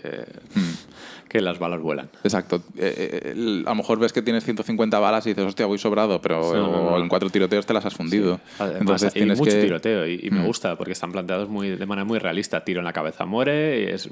que 1.28 1.40
las 1.40 1.58
balas 1.58 1.80
vuelan. 1.80 2.08
Exacto. 2.24 2.62
Eh, 2.76 3.32
eh, 3.36 3.62
a 3.66 3.68
lo 3.70 3.74
mejor 3.74 3.98
ves 3.98 4.12
que 4.12 4.22
tienes 4.22 4.44
150 4.44 4.98
balas 4.98 5.26
y 5.26 5.30
dices, 5.30 5.44
hostia, 5.44 5.66
voy 5.66 5.78
sobrado, 5.78 6.20
pero 6.20 6.42
Sí, 6.42 6.56
no, 6.56 6.70
no, 6.72 6.90
no. 6.90 6.98
en 6.98 7.08
cuatro 7.08 7.28
tiroteos 7.30 7.66
te 7.66 7.74
las 7.74 7.84
has 7.84 7.94
fundido. 7.94 8.40
Además, 8.58 8.80
Entonces 8.80 9.14
hay 9.14 9.20
tienes 9.20 9.38
mucho 9.38 9.50
que... 9.52 9.60
tiroteo 9.62 10.06
y, 10.06 10.20
y 10.22 10.30
me 10.30 10.40
Mm. 10.40 10.46
gusta 10.46 10.76
porque 10.76 10.92
están 10.92 11.12
planteados 11.12 11.48
muy, 11.48 11.70
de 11.76 11.86
manera 11.86 12.04
muy 12.04 12.18
realista. 12.18 12.64
Tiro 12.64 12.80
en 12.80 12.84
la 12.84 12.92
cabeza, 12.92 13.26
muere, 13.26 13.82
y 13.82 13.84
es, 13.92 14.08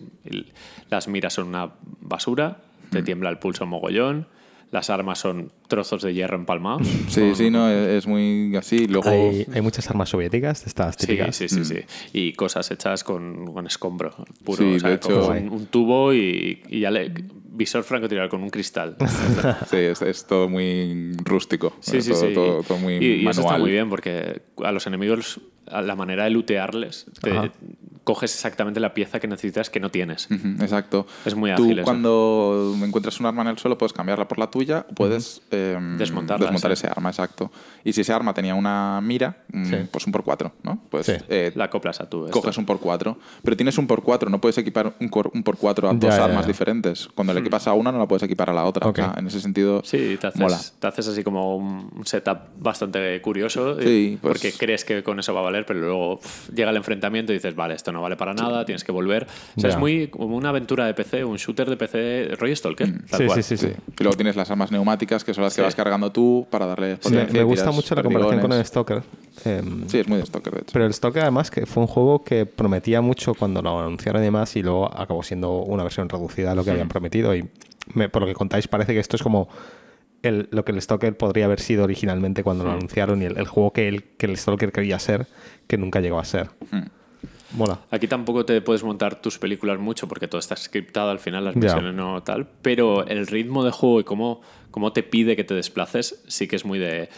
las 0.90 1.08
miras 1.08 1.32
son 1.34 1.48
una 1.48 1.70
basura, 2.00 2.58
Mm. 2.86 2.90
te 2.92 3.02
tiembla 3.02 3.30
el 3.30 3.38
pulso 3.38 3.66
mogollón, 3.66 4.28
las 4.76 4.90
armas 4.90 5.18
son 5.18 5.50
trozos 5.68 6.02
de 6.02 6.12
hierro 6.14 6.36
empalmados. 6.36 6.86
Sí, 7.08 7.32
sí, 7.34 7.50
no, 7.50 7.68
es, 7.70 7.88
es 7.88 8.06
muy 8.06 8.54
así. 8.56 8.86
Luego... 8.86 9.08
Hay, 9.10 9.46
hay 9.52 9.60
muchas 9.62 9.88
armas 9.90 10.10
soviéticas 10.10 10.66
estas 10.66 10.96
Sí, 10.98 11.06
típicas. 11.06 11.34
sí, 11.34 11.48
sí, 11.48 11.64
sí. 11.64 11.78
Y 12.12 12.34
cosas 12.34 12.70
hechas 12.70 13.02
con, 13.02 13.46
con 13.52 13.66
escombro 13.66 14.14
puro. 14.44 14.64
Mm. 14.64 14.68
Sí, 14.70 14.76
o 14.76 14.80
sea, 14.80 14.88
de 14.90 14.96
hecho- 14.96 15.28
un, 15.30 15.48
un 15.50 15.66
tubo 15.66 16.12
y, 16.14 16.62
y 16.68 16.80
ya 16.80 16.90
le. 16.90 17.12
Visor 17.58 17.84
francotirador 17.84 18.28
con 18.28 18.42
un 18.42 18.50
cristal. 18.50 18.96
Sí, 19.70 19.78
es, 19.78 20.02
es 20.02 20.26
todo 20.26 20.46
muy 20.46 21.12
rústico. 21.24 21.72
Sí, 21.80 22.02
sí, 22.02 22.10
todo, 22.10 22.20
sí. 22.20 22.34
Todo, 22.34 22.62
todo 22.62 22.76
muy 22.78 22.96
y, 22.98 23.22
y 23.22 23.26
eso 23.26 23.40
está 23.40 23.56
muy 23.56 23.70
bien 23.70 23.88
porque 23.88 24.42
a 24.62 24.72
los 24.72 24.86
enemigos, 24.86 25.40
a 25.66 25.80
la 25.80 25.96
manera 25.96 26.24
de 26.24 26.30
lootearles, 26.30 27.06
te. 27.22 27.30
Coges 28.06 28.32
exactamente 28.32 28.78
la 28.78 28.94
pieza 28.94 29.18
que 29.18 29.26
necesitas 29.26 29.68
que 29.68 29.80
no 29.80 29.90
tienes. 29.90 30.28
Exacto. 30.60 31.08
Es 31.24 31.34
muy 31.34 31.52
Tú 31.56 31.64
ágil 31.64 31.80
eso. 31.80 31.84
cuando 31.84 32.72
encuentras 32.80 33.18
un 33.18 33.26
arma 33.26 33.42
en 33.42 33.48
el 33.48 33.58
suelo 33.58 33.76
puedes 33.76 33.92
cambiarla 33.92 34.28
por 34.28 34.38
la 34.38 34.48
tuya 34.48 34.86
o 34.88 34.94
puedes 34.94 35.42
em, 35.50 35.98
Desmontarla, 35.98 36.44
desmontar 36.46 36.70
sí. 36.76 36.84
ese 36.84 36.86
arma, 36.86 37.08
exacto. 37.10 37.50
Y 37.82 37.92
si 37.92 38.02
ese 38.02 38.12
arma 38.12 38.32
tenía 38.32 38.54
una 38.54 39.00
mira, 39.02 39.38
mm, 39.52 39.64
Sí. 39.64 39.76
pues 39.90 40.06
un 40.06 40.12
por 40.12 40.22
cuatro, 40.22 40.52
¿no? 40.62 40.80
Pues 40.88 41.06
Sí. 41.06 41.14
eh, 41.28 41.50
La 41.56 41.64
acoplas 41.64 42.00
a 42.00 42.08
tu. 42.08 42.26
esto. 42.26 42.40
coges 42.40 42.56
un 42.58 42.64
por 42.64 42.78
cuatro. 42.78 43.18
Pero 43.42 43.56
tienes 43.56 43.76
un 43.76 43.88
por 43.88 44.04
cuatro, 44.04 44.30
no 44.30 44.40
puedes 44.40 44.56
equipar 44.58 44.94
un, 45.00 45.08
cor- 45.08 45.32
un 45.34 45.42
por 45.42 45.56
cuatro 45.56 45.88
a 45.88 45.92
Ya, 45.92 45.98
dos 45.98 46.16
ya, 46.16 46.24
armas 46.26 46.42
ya. 46.42 46.46
diferentes. 46.52 47.08
Cuando 47.12 47.34
le 47.34 47.40
equipas 47.40 47.66
a 47.66 47.72
una 47.72 47.90
no 47.90 47.98
la 47.98 48.06
puedes 48.06 48.22
equipar 48.22 48.50
a 48.50 48.52
la 48.52 48.64
otra. 48.66 48.86
Ok. 48.86 48.98
O 49.00 49.02
sea, 49.02 49.14
en 49.16 49.26
ese 49.26 49.40
sentido, 49.40 49.82
Sí, 49.84 50.16
te 50.20 50.28
haces, 50.28 50.40
mola. 50.40 50.60
te 50.78 50.86
haces 50.86 51.08
así 51.08 51.24
como 51.24 51.56
un 51.56 52.06
setup 52.06 52.38
bastante 52.56 53.20
curioso. 53.20 53.80
Sí, 53.80 54.14
eh, 54.14 54.18
pues- 54.22 54.32
Porque 54.40 54.52
crees 54.56 54.84
que 54.84 55.02
con 55.02 55.18
eso 55.18 55.34
va 55.34 55.40
a 55.40 55.44
valer, 55.44 55.66
pero 55.66 55.80
luego 55.80 56.20
llega 56.54 56.70
el 56.70 56.76
enfrentamiento 56.76 57.32
y 57.32 57.36
dices, 57.36 57.54
vale, 57.56 57.74
esto 57.74 57.90
no 57.92 57.95
vale 58.02 58.16
para 58.16 58.34
nada, 58.34 58.64
tienes 58.64 58.84
que 58.84 58.92
volver. 58.92 59.26
O 59.56 59.60
sea, 59.60 59.70
es 59.70 59.76
muy 59.78 60.08
como 60.08 60.36
una 60.36 60.48
aventura 60.50 60.86
de 60.86 60.94
PC, 60.94 61.24
un 61.24 61.36
shooter 61.36 61.68
de 61.70 61.76
PC, 61.76 62.36
rollo 62.38 62.54
Stalker. 62.56 62.92
tal 63.08 63.18
Sí, 63.20 63.26
cual. 63.26 63.42
sí, 63.42 63.56
sí, 63.56 63.66
Sí. 63.68 63.72
Y 63.98 64.02
luego 64.02 64.16
tienes 64.16 64.36
las 64.36 64.50
armas 64.50 64.70
neumáticas 64.72 65.24
que 65.24 65.34
son 65.34 65.44
las 65.44 65.54
que 65.54 65.62
vas 65.62 65.74
cargando 65.74 66.10
tú 66.12 66.46
para 66.50 66.66
darle 66.66 66.88
Me, 66.90 66.96
potencia. 66.96 67.32
me 67.32 67.40
y 67.40 67.42
gusta 67.42 67.70
mucho 67.70 67.94
la 67.94 68.02
comparación 68.02 68.40
con 68.40 68.52
el. 68.52 68.64
Stalker. 68.64 69.02
Em, 69.44 69.88
Sí, 69.88 69.98
es 69.98 70.08
muy 70.08 70.18
de 70.18 70.26
Stalker, 70.26 70.52
de 70.54 70.60
hecho. 70.60 70.70
Pero 70.72 70.86
el 70.86 70.94
Stalker 70.94 71.22
además 71.22 71.50
que 71.50 71.66
fue 71.66 71.82
un 71.82 71.86
juego 71.86 72.24
que 72.24 72.46
prometía 72.46 73.00
mucho 73.00 73.34
cuando 73.34 73.62
lo 73.62 73.80
anunciaron 73.80 74.22
y 74.22 74.24
demás 74.24 74.54
y 74.56 74.62
luego 74.62 74.86
acabó 74.92 75.22
siendo 75.22 75.60
una 75.62 75.82
versión 75.82 76.08
reducida 76.08 76.50
de 76.50 76.56
lo 76.56 76.64
que 76.64 76.70
habían 76.70 76.88
prometido 76.88 77.34
y 77.34 77.48
me- 77.94 78.08
por 78.08 78.22
lo 78.22 78.28
que 78.28 78.34
contáis 78.34 78.66
parece 78.68 78.92
que 78.94 79.00
esto 79.00 79.16
es 79.16 79.22
como 79.22 79.48
el- 80.22 80.48
lo 80.50 80.64
que 80.64 80.72
el 80.72 80.82
Stalker 80.82 81.16
podría 81.16 81.44
haber 81.44 81.60
sido 81.60 81.84
originalmente 81.84 82.42
cuando 82.42 82.64
lo 82.64 82.70
anunciaron 82.72 83.22
y 83.22 83.26
el, 83.26 83.38
el 83.38 83.46
juego 83.46 83.72
que 83.72 83.86
el, 83.86 84.02
que 84.02 84.26
el 84.26 84.36
Stalker 84.36 84.72
quería 84.72 84.98
ser 84.98 85.26
que 85.68 85.76
nunca 85.78 86.00
llegó 86.00 86.18
a 86.18 86.24
ser. 86.24 86.48
Mm. 86.72 86.78
Mola. 87.56 87.80
Aquí 87.90 88.06
tampoco 88.06 88.44
te 88.44 88.60
puedes 88.60 88.84
montar 88.84 89.20
tus 89.20 89.38
películas 89.38 89.78
mucho 89.78 90.06
porque 90.06 90.28
todo 90.28 90.38
está 90.38 90.54
scriptado 90.56 91.10
al 91.10 91.18
final, 91.18 91.44
las 91.44 91.54
Ya. 91.54 91.60
misiones 91.60 91.94
no 91.94 92.22
tal, 92.22 92.46
pero 92.62 93.06
el 93.06 93.26
ritmo 93.26 93.64
de 93.64 93.70
juego 93.70 94.00
y 94.00 94.04
cómo, 94.04 94.42
cómo 94.70 94.92
te 94.92 95.02
pide 95.02 95.36
que 95.36 95.44
te 95.44 95.54
desplaces 95.54 96.22
sí 96.28 96.46
que 96.46 96.56
es 96.56 96.64
muy 96.64 96.78
de, 96.78 97.08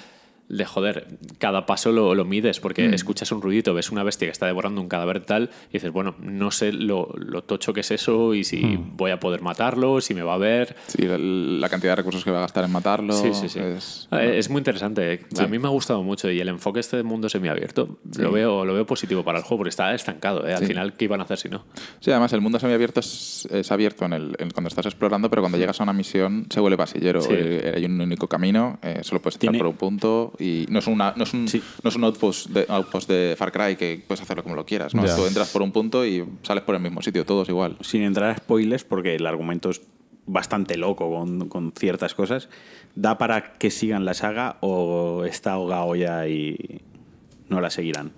de 0.49 0.65
joder, 0.65 1.07
cada 1.39 1.67
paso 1.67 1.93
lo, 1.93 2.15
lo 2.15 2.25
mides 2.25 2.59
porque 2.61 2.89
Mm. 2.89 2.95
escuchas 2.95 3.31
un 3.33 3.43
ruidito, 3.43 3.75
ves 3.75 3.91
una 3.91 4.03
bestia 4.03 4.27
que 4.27 4.33
está 4.33 4.47
devorando 4.47 4.81
un 4.81 4.89
cadáver 4.89 5.21
tal 5.25 5.51
y 5.69 5.75
dices, 5.75 5.91
bueno, 5.93 6.15
no 6.21 6.51
sé 6.51 6.73
lo, 6.73 7.13
lo 7.17 7.43
tocho 7.45 7.73
que 7.75 7.81
es 7.81 7.91
eso 7.91 8.35
y 8.35 8.45
si 8.45 8.59
Mm. 8.65 8.97
voy 8.97 9.11
a 9.11 9.21
poder 9.21 9.43
matarlo, 9.43 10.01
si 10.01 10.15
me 10.15 10.23
va 10.23 10.35
a 10.35 10.39
ver. 10.39 10.75
Sí, 10.87 11.03
la, 11.03 11.19
la 11.19 11.69
cantidad 11.69 11.93
de 11.93 11.97
recursos 11.97 12.25
que 12.25 12.31
va 12.31 12.39
a 12.39 12.43
gastar 12.43 12.65
en 12.65 12.73
matarlo. 12.73 13.13
Sí, 13.13 13.35
sí, 13.35 13.49
sí. 13.49 13.59
Es, 13.59 14.09
Ah, 14.11 14.25
Es 14.25 14.49
muy 14.51 14.59
interesante. 14.61 15.21
Sí. 15.35 15.43
A 15.43 15.47
mí 15.49 15.59
me 15.59 15.67
ha 15.67 15.71
gustado 15.71 16.03
mucho 16.03 16.31
y 16.31 16.41
el 16.41 16.49
enfoque 16.49 16.81
este 16.81 16.97
de 16.97 17.03
mundo 17.03 17.29
semiabierto 17.29 17.99
lo, 18.19 18.33
veo, 18.33 18.65
lo 18.65 18.73
veo 18.75 18.87
positivo 18.87 19.23
para 19.25 19.39
el 19.39 19.45
juego 19.45 19.59
porque 19.59 19.71
está 19.71 19.95
estancado. 19.95 20.47
¿eh? 20.49 20.55
Al 20.55 20.61
Sí. 20.61 20.67
final, 20.69 20.95
¿qué 20.97 21.05
iban 21.05 21.21
a 21.21 21.25
hacer 21.25 21.39
si 21.39 21.49
no? 21.49 21.65
Sí, 22.01 22.11
además 22.11 22.33
el 22.33 22.41
mundo 22.41 22.59
semiabierto 22.59 23.01
es, 23.01 23.47
es 23.51 23.71
abierto 23.71 24.05
en 24.07 24.13
el, 24.15 24.35
en 24.39 24.51
cuando 24.51 24.69
estás 24.69 24.87
explorando, 24.87 25.29
pero 25.29 25.43
cuando 25.43 25.59
llegas 25.59 25.79
a 25.81 25.83
una 25.83 25.93
misión 25.93 26.47
se 26.49 26.61
vuelve 26.61 26.77
pasillero. 26.79 27.21
Eh, 27.31 27.75
hay 27.77 27.85
un 27.85 28.01
único 28.01 28.29
camino, 28.29 28.79
eh, 28.83 29.01
solo 29.03 29.21
puedes 29.21 29.35
entrar 29.37 29.51
Tiene- 29.53 29.59
por 29.59 29.67
un 29.69 29.77
punto 29.77 30.33
y 30.39 30.67
no 30.69 30.79
es, 30.79 30.87
una, 30.87 31.13
no 31.17 31.25
es 31.25 31.35
un, 31.35 31.49
Sí. 31.49 31.63
no 31.83 31.91
es 31.91 31.97
un 31.97 32.05
outpost, 32.05 32.49
de, 32.51 32.67
outpost 32.69 33.09
de 33.09 33.35
Far 33.37 33.53
Cry 33.53 33.77
que 33.77 34.03
puedes 34.07 34.23
hacerlo 34.23 34.43
como 34.43 34.55
lo 34.55 34.65
quieras. 34.65 34.95
¿no? 34.95 35.03
Tú 35.05 35.27
entras 35.27 35.51
por 35.51 35.63
un 35.63 35.73
punto 35.73 36.07
y 36.07 36.25
sales 36.43 36.63
por 36.65 36.75
el 36.75 36.81
mismo 36.81 37.03
sitio, 37.03 37.25
todos 37.25 37.49
igual. 37.49 37.77
Sin 37.81 38.03
entrar 38.03 38.31
a 38.31 38.37
spoilers, 38.37 38.85
porque 38.85 39.15
el 39.15 39.27
argumento 39.27 39.71
es 39.71 39.81
bastante 40.27 40.77
loco 40.77 41.11
con, 41.11 41.49
con 41.49 41.73
ciertas 41.73 42.15
cosas, 42.15 42.49
¿da 42.95 43.17
para 43.19 43.55
que 43.55 43.71
sigan 43.71 44.05
la 44.05 44.15
saga 44.15 44.59
o 44.61 45.25
está 45.25 45.53
ahogado 45.53 45.97
ya 45.97 46.29
y 46.29 46.83
no 47.49 47.61
la 47.61 47.71
seguirán? 47.71 48.13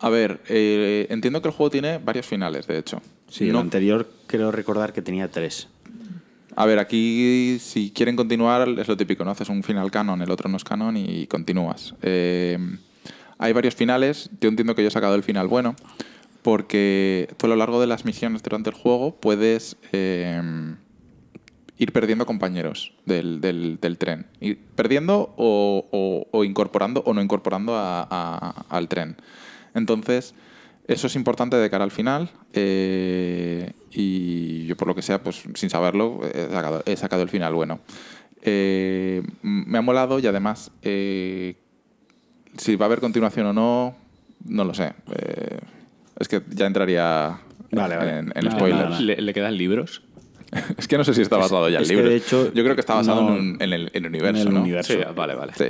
A 0.00 0.10
ver, 0.10 0.40
eh, 0.48 1.06
entiendo 1.08 1.40
que 1.40 1.48
el 1.48 1.54
juego 1.54 1.70
tiene 1.70 1.98
varios 1.98 2.26
finales, 2.26 2.66
de 2.66 2.78
hecho. 2.78 3.00
Sí, 3.28 3.48
el 3.48 3.56
anterior 3.56 4.10
creo 4.26 4.52
recordar 4.52 4.92
que 4.92 5.00
tenía 5.00 5.30
tres. 5.30 5.68
A 6.56 6.66
ver, 6.66 6.78
aquí 6.78 7.58
si 7.60 7.90
quieren 7.90 8.14
continuar 8.16 8.68
es 8.68 8.86
lo 8.88 8.96
típico, 8.96 9.24
¿no? 9.24 9.32
Haces 9.32 9.48
un 9.48 9.62
final 9.62 9.90
canon, 9.90 10.22
el 10.22 10.30
otro 10.30 10.48
no 10.48 10.56
es 10.56 10.64
canon 10.64 10.96
y 10.96 11.26
continúas. 11.26 11.94
Eh, 12.02 12.58
hay 13.38 13.52
varios 13.52 13.74
finales, 13.74 14.30
yo 14.40 14.48
entiendo 14.48 14.74
que 14.74 14.82
yo 14.82 14.88
he 14.88 14.92
sacado 14.92 15.16
el 15.16 15.24
final 15.24 15.48
bueno, 15.48 15.74
porque 16.42 17.28
tú 17.38 17.46
a 17.46 17.48
lo 17.48 17.56
largo 17.56 17.80
de 17.80 17.86
las 17.88 18.04
misiones 18.04 18.42
durante 18.42 18.70
el 18.70 18.76
juego 18.76 19.16
puedes 19.16 19.76
eh, 19.92 20.40
ir 21.76 21.92
perdiendo 21.92 22.24
compañeros 22.24 22.92
del, 23.04 23.40
tren. 23.98 24.26
Ir 24.40 24.58
perdiendo 24.76 25.34
o, 25.36 26.44
incorporando 26.44 27.02
o 27.04 27.14
no 27.14 27.20
incorporando 27.22 27.74
a- 27.76 28.64
al 28.68 28.88
tren. 28.88 29.16
Entonces, 29.74 30.34
eso 30.86 31.06
es 31.06 31.16
importante 31.16 31.56
de 31.56 31.70
cara 31.70 31.84
al 31.84 31.90
final. 31.90 32.30
eh, 32.52 33.72
y 33.90 34.66
yo, 34.66 34.76
por 34.76 34.88
lo 34.88 34.94
que 34.94 35.02
sea, 35.02 35.22
pues 35.22 35.44
sin 35.54 35.70
saberlo, 35.70 36.20
he 36.32 36.48
sacado, 36.50 36.82
he 36.86 36.96
sacado 36.96 37.22
el 37.22 37.28
final 37.28 37.54
bueno. 37.54 37.80
Eh, 38.42 39.22
me 39.42 39.78
ha 39.78 39.82
molado 39.82 40.18
y 40.18 40.26
además 40.26 40.70
eh, 40.82 41.54
si 42.58 42.76
va 42.76 42.84
a 42.84 42.88
haber 42.88 43.00
continuación 43.00 43.46
o 43.46 43.52
no, 43.52 43.96
no 44.46 44.64
lo 44.64 44.74
sé. 44.74 44.92
Eh, 45.16 45.58
es 46.18 46.28
que 46.28 46.42
ya 46.50 46.66
entraría 46.66 47.38
Vale, 47.70 47.96
vale. 47.96 48.18
en, 48.18 48.32
en 48.34 48.44
No, 48.44 48.50
spoilers. 48.50 49.00
¿Le, 49.00 49.20
le 49.20 49.32
quedan 49.34 49.56
libros? 49.56 50.02
Es 50.78 50.86
que 50.86 50.96
no 50.98 51.04
sé 51.04 51.14
si 51.14 51.22
está 51.22 51.36
basado 51.36 51.68
ya 51.68 51.78
en 51.78 51.82
es 51.82 51.88
que, 51.88 51.94
libros. 51.96 52.10
de 52.10 52.16
hecho, 52.16 52.52
Yo 52.52 52.62
creo 52.62 52.74
que 52.76 52.80
está 52.80 52.94
basado 52.94 53.22
no- 53.22 53.34
en, 53.36 53.40
un- 53.54 53.62
en 53.62 53.72
el, 53.72 53.90
en 53.94 54.04
el 54.04 54.06
universo, 54.08 54.42
en 54.42 54.48
el 54.48 54.54
¿no? 54.54 54.60
universo. 54.60 54.92
Sí, 54.92 54.98
vale, 55.16 55.34
vale. 55.34 55.52
Sí. 55.56 55.64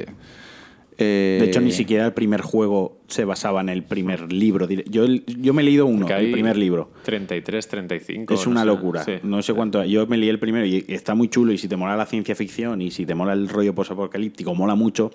Eh, 0.97 1.39
De 1.41 1.47
hecho, 1.47 1.61
ni 1.61 1.73
siquiera 1.73 2.07
el 2.07 2.13
primer 2.13 2.41
juego 2.41 2.99
se 3.09 3.25
basaba 3.25 3.61
en 3.61 3.69
el 3.69 3.83
primer 3.83 4.33
libro. 4.33 4.69
Yo, 4.69 5.07
yo 5.07 5.53
me 5.53 5.63
he 5.63 5.65
leído 5.65 5.87
uno, 5.87 6.09
el 6.09 6.31
primer 6.33 6.57
libro. 6.57 6.89
33, 7.05 7.69
35. 7.69 8.33
Es 8.35 8.45
no 8.47 8.53
una 8.53 8.61
sé, 8.61 8.67
locura. 8.67 9.05
sí. 9.05 9.13
No 9.23 9.43
sé 9.43 9.55
cuánto. 9.55 9.85
Yo 9.85 10.07
me 10.07 10.17
leí 10.17 10.29
el 10.29 10.39
primero 10.39 10.65
y 10.65 10.85
está 10.89 11.15
muy 11.15 11.29
chulo. 11.29 11.53
Y 11.53 11.59
si 11.59 11.69
te 11.69 11.77
mola 11.77 11.97
la 11.97 12.07
ciencia 12.07 12.35
ficción 12.35 12.81
y 12.81 12.91
si 12.91 13.05
te 13.07 13.15
mola 13.15 13.33
el 13.33 13.49
rollo 13.49 13.75
posapocalíptico, 13.75 14.55
mola 14.55 14.75
mucho, 14.75 15.11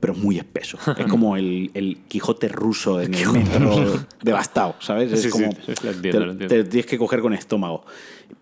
pero 0.00 0.12
es 0.12 0.18
muy 0.18 0.38
espeso. 0.38 0.78
es 0.96 1.06
como 1.06 1.36
el, 1.36 1.70
el 1.74 1.98
Quijote 2.08 2.48
ruso 2.48 3.00
en 3.00 3.14
el 3.14 3.28
metro 3.32 4.04
devastado, 4.22 4.76
¿sabes? 4.80 5.12
Es 5.12 5.22
Sí, 5.22 5.30
como. 5.30 5.50
sí, 5.52 5.72
entiendo, 5.84 6.00
te, 6.00 6.26
lo 6.26 6.32
entiendo. 6.32 6.54
te 6.54 6.64
tienes 6.64 6.86
que 6.86 6.98
coger 6.98 7.20
con 7.20 7.32
estómago. 7.34 7.84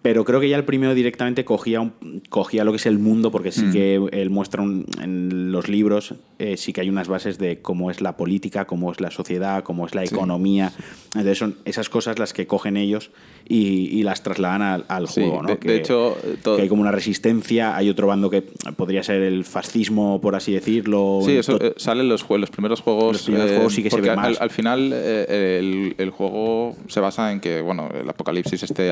Pero 0.02 0.24
creo 0.24 0.40
que 0.40 0.48
ya 0.48 0.56
el 0.56 0.64
primero 0.64 0.94
directamente 0.94 1.44
cogía, 1.44 1.80
un- 1.82 2.22
cogía 2.30 2.64
lo 2.64 2.72
que 2.72 2.76
es 2.76 2.86
el 2.86 2.98
mundo, 2.98 3.30
porque 3.30 3.52
sí 3.52 3.70
que 3.70 3.96
él 4.12 4.30
muestra 4.30 4.62
un- 4.62 4.86
en 5.02 5.52
los 5.52 5.68
libros, 5.68 6.14
eh, 6.38 6.56
sí 6.56 6.72
que 6.72 6.80
hay 6.80 6.88
unas 6.88 7.06
bases 7.08 7.36
de 7.38 7.60
cómo 7.60 7.90
es 7.90 8.00
la 8.00 8.16
política, 8.16 8.64
cómo 8.66 8.90
es 8.92 9.00
la 9.02 9.10
sociedad, 9.10 9.62
cómo 9.62 9.86
es 9.86 9.94
la 9.94 10.02
economía. 10.02 10.72
Entonces 11.08 11.36
son 11.36 11.56
esas 11.66 11.90
cosas 11.90 12.18
las 12.18 12.32
que 12.32 12.46
cogen 12.46 12.78
ellos 12.78 13.10
y, 13.46 13.88
y 13.98 14.02
las 14.02 14.22
trasladan 14.22 14.62
al, 14.62 14.84
al 14.88 15.06
Sí, 15.08 15.20
juego. 15.20 15.42
¿no? 15.42 15.48
de- 15.48 15.54
de 15.56 15.60
que, 15.60 15.76
hecho, 15.76 16.16
eh, 16.24 16.36
todo- 16.42 16.56
que 16.56 16.62
hay 16.62 16.68
como 16.70 16.80
una 16.80 16.92
resistencia, 16.92 17.76
hay 17.76 17.90
otro 17.90 18.06
bando 18.06 18.30
que 18.30 18.40
podría 18.76 19.02
ser 19.02 19.20
el 19.20 19.44
fascismo, 19.44 20.18
por 20.22 20.34
así 20.34 20.52
decirlo. 20.54 21.20
Sí, 21.26 21.32
eso 21.36 21.58
eh, 21.60 21.74
sale 21.76 22.00
en 22.00 22.08
los, 22.08 22.24
los 22.30 22.50
primeros 22.50 22.80
juegos. 22.80 23.12
Los 23.12 23.22
primeros 23.24 23.50
juegos 23.50 23.74
sí 23.74 23.82
que 23.82 23.90
se 23.90 24.00
ve 24.00 24.08
al, 24.08 24.16
más. 24.16 24.40
al 24.40 24.50
final 24.50 24.92
eh, 24.94 25.58
el, 25.60 25.94
el 25.98 26.08
juego 26.10 26.74
se 26.88 27.00
basa 27.00 27.32
en 27.32 27.40
que, 27.40 27.60
bueno, 27.60 27.90
el 28.00 28.08
apocalipsis 28.08 28.62
este 28.62 28.90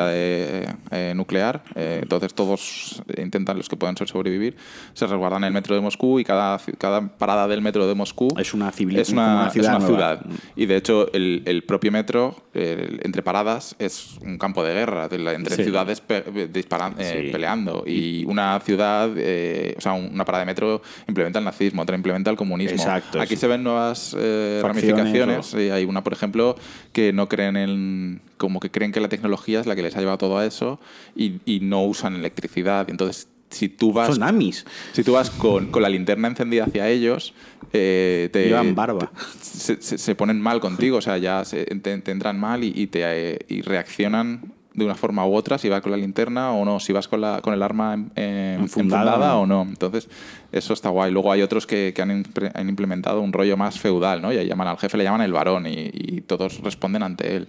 eh, 0.99 1.11
eh, 1.11 1.15
nuclear, 1.15 1.63
eh, 1.75 2.01
entonces 2.03 2.35
todos 2.35 3.03
intentan, 3.17 3.57
los 3.57 3.69
que 3.69 3.77
pueden 3.77 3.97
ser 3.97 4.09
sobrevivir, 4.09 4.57
se 4.95 5.07
resguardan 5.07 5.43
en 5.45 5.49
el 5.49 5.53
metro 5.55 5.75
de 5.75 5.81
Moscú 5.81 6.19
y 6.19 6.25
cada, 6.25 6.59
cada 6.77 7.01
parada 7.17 7.47
del 7.49 7.63
metro 7.63 7.87
de 7.87 7.95
Moscú 7.95 8.29
Es 8.37 8.53
una 8.55 8.69
es 8.71 9.11
una, 9.11 9.35
una 9.35 9.47
es 9.47 9.53
ciudad 9.53 9.77
una 9.77 9.87
ciudad. 9.87 10.27
Y 10.57 10.67
de 10.67 10.77
hecho 10.77 11.11
el, 11.13 11.43
el 11.47 11.63
propio 11.63 11.93
metro, 11.93 12.35
el- 12.53 13.01
entre 13.05 13.23
paradas, 13.23 13.77
es 13.79 14.19
un 14.23 14.39
campo 14.39 14.63
de 14.65 14.75
guerra, 14.75 15.09
de 15.09 15.19
la- 15.19 15.33
entre 15.35 15.55
Sí. 15.57 15.65
ciudades 15.65 16.01
pe- 16.01 16.25
disparan- 16.53 16.95
eh, 16.99 17.23
Sí. 17.27 17.33
peleando. 17.33 17.85
Y 17.87 18.25
una 18.27 18.59
ciudad, 18.61 19.11
eh, 19.17 19.75
o 19.79 19.81
sea, 19.81 19.93
una 19.93 20.25
parada 20.25 20.43
de 20.45 20.47
metro 20.47 20.83
implementa 21.07 21.39
el 21.39 21.45
nazismo, 21.45 21.83
otra 21.83 21.97
implementa 21.97 22.31
el 22.31 22.37
comunismo. 22.37 22.77
Exacto, 22.77 23.21
Aquí 23.21 23.35
sí. 23.37 23.41
se 23.41 23.47
ven 23.47 23.63
nuevas 23.63 24.17
eh, 24.19 24.61
ramificaciones. 24.63 25.55
o- 25.55 25.59
Sí, 25.59 25.71
hay 25.71 25.85
una, 25.85 26.03
por 26.03 26.13
ejemplo, 26.13 26.57
que 26.93 27.13
no 27.13 27.29
creen 27.29 27.57
en. 27.57 28.21
como 28.37 28.61
que 28.61 28.71
creen 28.71 28.93
que 28.93 29.01
la 29.01 29.09
tecnología 29.09 29.59
es 29.61 29.67
la 29.67 29.75
que 29.75 29.83
les 29.83 29.97
ha 29.97 29.99
llevado 30.01 30.19
todo 30.19 30.39
a 30.39 30.47
eso 30.47 30.79
y, 31.16 31.41
y 31.45 31.61
no 31.61 31.84
usan 31.84 32.14
electricidad. 32.16 32.86
Y 32.89 32.93
entonces, 32.93 33.28
si 33.51 33.68
tú 33.68 33.93
vas. 33.93 34.09
Son 34.14 34.22
amis. 34.22 34.64
Si 34.93 35.03
tú 35.03 35.12
vas 35.12 35.30
con, 35.30 35.66
con 35.68 35.82
la 35.82 35.89
linterna 35.89 36.28
encendida 36.28 36.64
hacia 36.64 36.89
ellos, 36.89 37.34
eh, 37.72 38.28
te, 38.32 38.47
Llevan 38.47 38.74
barba. 38.74 39.11
Se, 39.41 39.80
se- 39.80 39.99
se 39.99 40.14
ponen 40.14 40.41
mal 40.41 40.61
contigo, 40.61 40.99
o 40.99 41.01
sea, 41.03 41.18
ya 41.18 41.45
se, 41.45 41.64
te, 41.64 41.99
te 41.99 42.11
entran 42.11 42.39
mal 42.39 42.64
y, 42.64 42.72
y 42.74 42.86
te, 42.89 43.01
eh, 43.05 43.39
y 43.49 43.62
reaccionan 43.62 44.53
de 44.74 44.84
una 44.84 44.95
forma 44.95 45.26
u 45.26 45.34
otra 45.34 45.59
si 45.59 45.68
vas 45.68 45.80
con 45.82 45.91
la 45.91 45.97
linterna 45.97 46.53
o 46.53 46.64
no, 46.64 46.78
si 46.78 46.93
vas 46.93 47.09
con, 47.09 47.20
la, 47.20 47.41
con 47.43 47.53
el 47.53 47.62
arma 47.64 47.95
em, 47.95 48.61
Enfundada 48.61 49.14
enfundada 49.14 49.36
o 49.36 49.41
o 49.43 49.47
no. 49.47 49.62
Entonces, 49.62 50.09
eso 50.53 50.72
está 50.72 50.89
guay. 50.91 51.11
Luego 51.11 51.32
hay 51.32 51.43
otros 51.43 51.66
que, 51.66 51.93
que 51.95 52.01
han, 52.03 52.24
implementado 52.68 53.20
un 53.20 53.32
rollo 53.32 53.57
más 53.57 53.80
feudal, 53.80 54.22
¿no? 54.22 54.32
Y 54.32 54.36
ahí 54.36 54.47
llaman 54.47 54.68
al 54.68 54.78
jefe, 54.78 54.97
le 54.97 55.05
llaman 55.05 55.22
el 55.22 55.32
varón 55.32 55.66
y, 55.66 55.91
y 55.93 56.20
todos 56.20 56.61
responden 56.61 57.03
ante 57.03 57.34
él. 57.34 57.49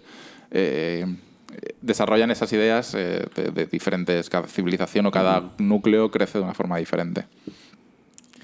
Eh, 0.49 1.05
desarrollan 1.82 2.32
esas 2.32 2.52
ideas 2.54 2.93
eh, 2.95 3.26
de, 3.36 3.52
de 3.52 3.66
diferentes, 3.66 4.30
cada 4.30 4.47
civilización 4.47 5.06
o 5.08 5.12
cada 5.12 5.52
núcleo 5.58 6.12
crece 6.12 6.38
de 6.38 6.43
una 6.43 6.54
forma 6.54 6.78
diferente. 6.78 7.26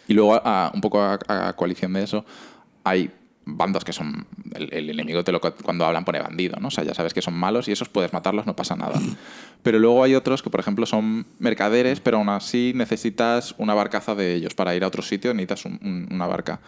Y 0.08 0.14
luego, 0.14 0.36
a- 0.43 0.72
un 0.74 0.82
poco 0.82 1.01
a, 1.01 1.20
a 1.28 1.53
coalición 1.53 1.93
de 1.93 2.03
eso, 2.03 2.26
hay 2.84 3.10
bandos 3.47 3.84
que 3.84 3.93
son. 3.93 4.26
El, 4.53 4.74
el 4.74 4.89
enemigo 4.89 5.24
te 5.24 5.32
lo, 5.32 5.39
cuando 5.39 5.86
hablan 5.86 6.03
pone 6.06 6.20
bandido, 6.20 6.58
¿no? 6.60 6.70
O 6.70 6.72
sea, 6.72 6.84
ya 6.84 6.93
sabes 6.93 7.14
que 7.14 7.22
son 7.22 7.34
malos 7.36 7.68
y 7.68 7.72
esos 7.72 7.89
puedes 7.89 8.12
matarlos, 8.14 8.45
no 8.47 8.56
pasa 8.56 8.76
nada. 8.76 8.99
Pero 9.64 9.78
luego 9.80 10.03
hay 10.03 10.16
otros 10.16 10.41
que, 10.43 10.49
por 10.49 10.60
ejemplo, 10.60 10.86
son 10.86 11.26
mercaderes, 11.39 11.99
pero 11.99 12.18
aún 12.18 12.30
así 12.30 12.74
necesitas 12.76 13.53
una 13.58 13.74
barcaza 13.74 14.16
de 14.16 14.34
ellos. 14.36 14.53
Para 14.56 14.76
ir 14.76 14.84
a 14.84 14.88
otro 14.88 15.01
sitio 15.03 15.34
necesitas 15.34 15.66
un- 15.66 15.80
un- 15.84 16.08
una 16.12 16.26
barca. 16.28 16.60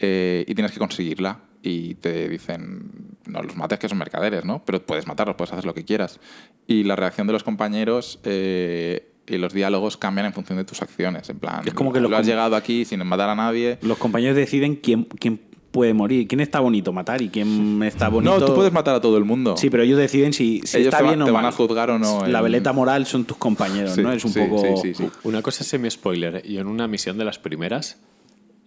Eh, 0.00 0.44
y 0.46 0.54
tienes 0.54 0.72
que 0.72 0.78
conseguirla. 0.78 1.38
Y 1.62 1.94
te 1.96 2.28
dicen, 2.28 3.16
no 3.26 3.42
los 3.42 3.56
mates 3.56 3.78
que 3.78 3.88
son 3.88 3.98
mercaderes, 3.98 4.44
¿no? 4.44 4.62
Pero 4.64 4.80
puedes 4.84 5.06
matarlos, 5.06 5.36
puedes 5.36 5.52
hacer 5.52 5.64
lo 5.64 5.74
que 5.74 5.84
quieras. 5.84 6.20
Y 6.66 6.84
la 6.84 6.94
reacción 6.96 7.26
de 7.26 7.32
los 7.32 7.42
compañeros 7.42 8.20
eh, 8.24 9.10
y 9.26 9.38
los 9.38 9.52
diálogos 9.52 9.96
cambian 9.96 10.26
en 10.26 10.32
función 10.32 10.56
de 10.58 10.64
tus 10.64 10.80
acciones. 10.82 11.28
En 11.30 11.38
plan, 11.40 11.62
Es 11.66 11.74
como 11.74 11.92
que 11.92 12.00
lo 12.00 12.16
has 12.16 12.24
llegado 12.26 12.54
aquí 12.56 12.84
sin 12.84 13.04
matar 13.06 13.28
a 13.30 13.34
nadie. 13.34 13.78
Los 13.82 13.98
compañeros 13.98 14.36
deciden 14.36 14.76
quién, 14.76 15.04
quién 15.04 15.40
puede 15.72 15.92
morir, 15.94 16.26
quién 16.28 16.40
está 16.40 16.60
bonito 16.60 16.92
matar 16.92 17.20
y 17.22 17.28
quién 17.28 17.82
está 17.82 18.08
bonito. 18.08 18.38
No, 18.38 18.46
tú 18.46 18.54
puedes 18.54 18.72
matar 18.72 18.94
a 18.94 19.00
todo 19.00 19.18
el 19.18 19.24
mundo. 19.24 19.56
Sí, 19.56 19.68
pero 19.68 19.82
ellos 19.82 19.98
deciden 19.98 20.32
si, 20.32 20.62
si 20.64 20.78
Ellos 20.78 20.86
está 20.88 20.98
te 20.98 21.02
va- 21.04 21.10
bien 21.10 21.22
o 21.22 21.24
te 21.26 21.30
van 21.32 21.42
mal. 21.42 21.52
a 21.52 21.56
juzgar 21.56 21.90
o 21.90 21.98
no 21.98 22.24
La 22.26 22.38
en- 22.38 22.44
veleta 22.44 22.72
moral 22.72 23.04
son 23.04 23.24
tus 23.24 23.36
compañeros, 23.36 23.92
Sí, 23.96 24.02
¿no? 24.02 24.12
Es 24.12 24.24
un 24.24 24.32
sí, 24.32 24.40
poco. 24.40 24.62
sí, 24.80 24.94
sí, 24.94 25.04
sí. 25.04 25.10
Una 25.24 25.42
cosa 25.42 25.62
es 25.64 25.68
semi-spoiler. 25.68 26.46
Yo 26.48 26.60
en 26.60 26.68
una 26.68 26.86
misión 26.88 27.18
de 27.18 27.24
las 27.24 27.38
primeras 27.38 28.00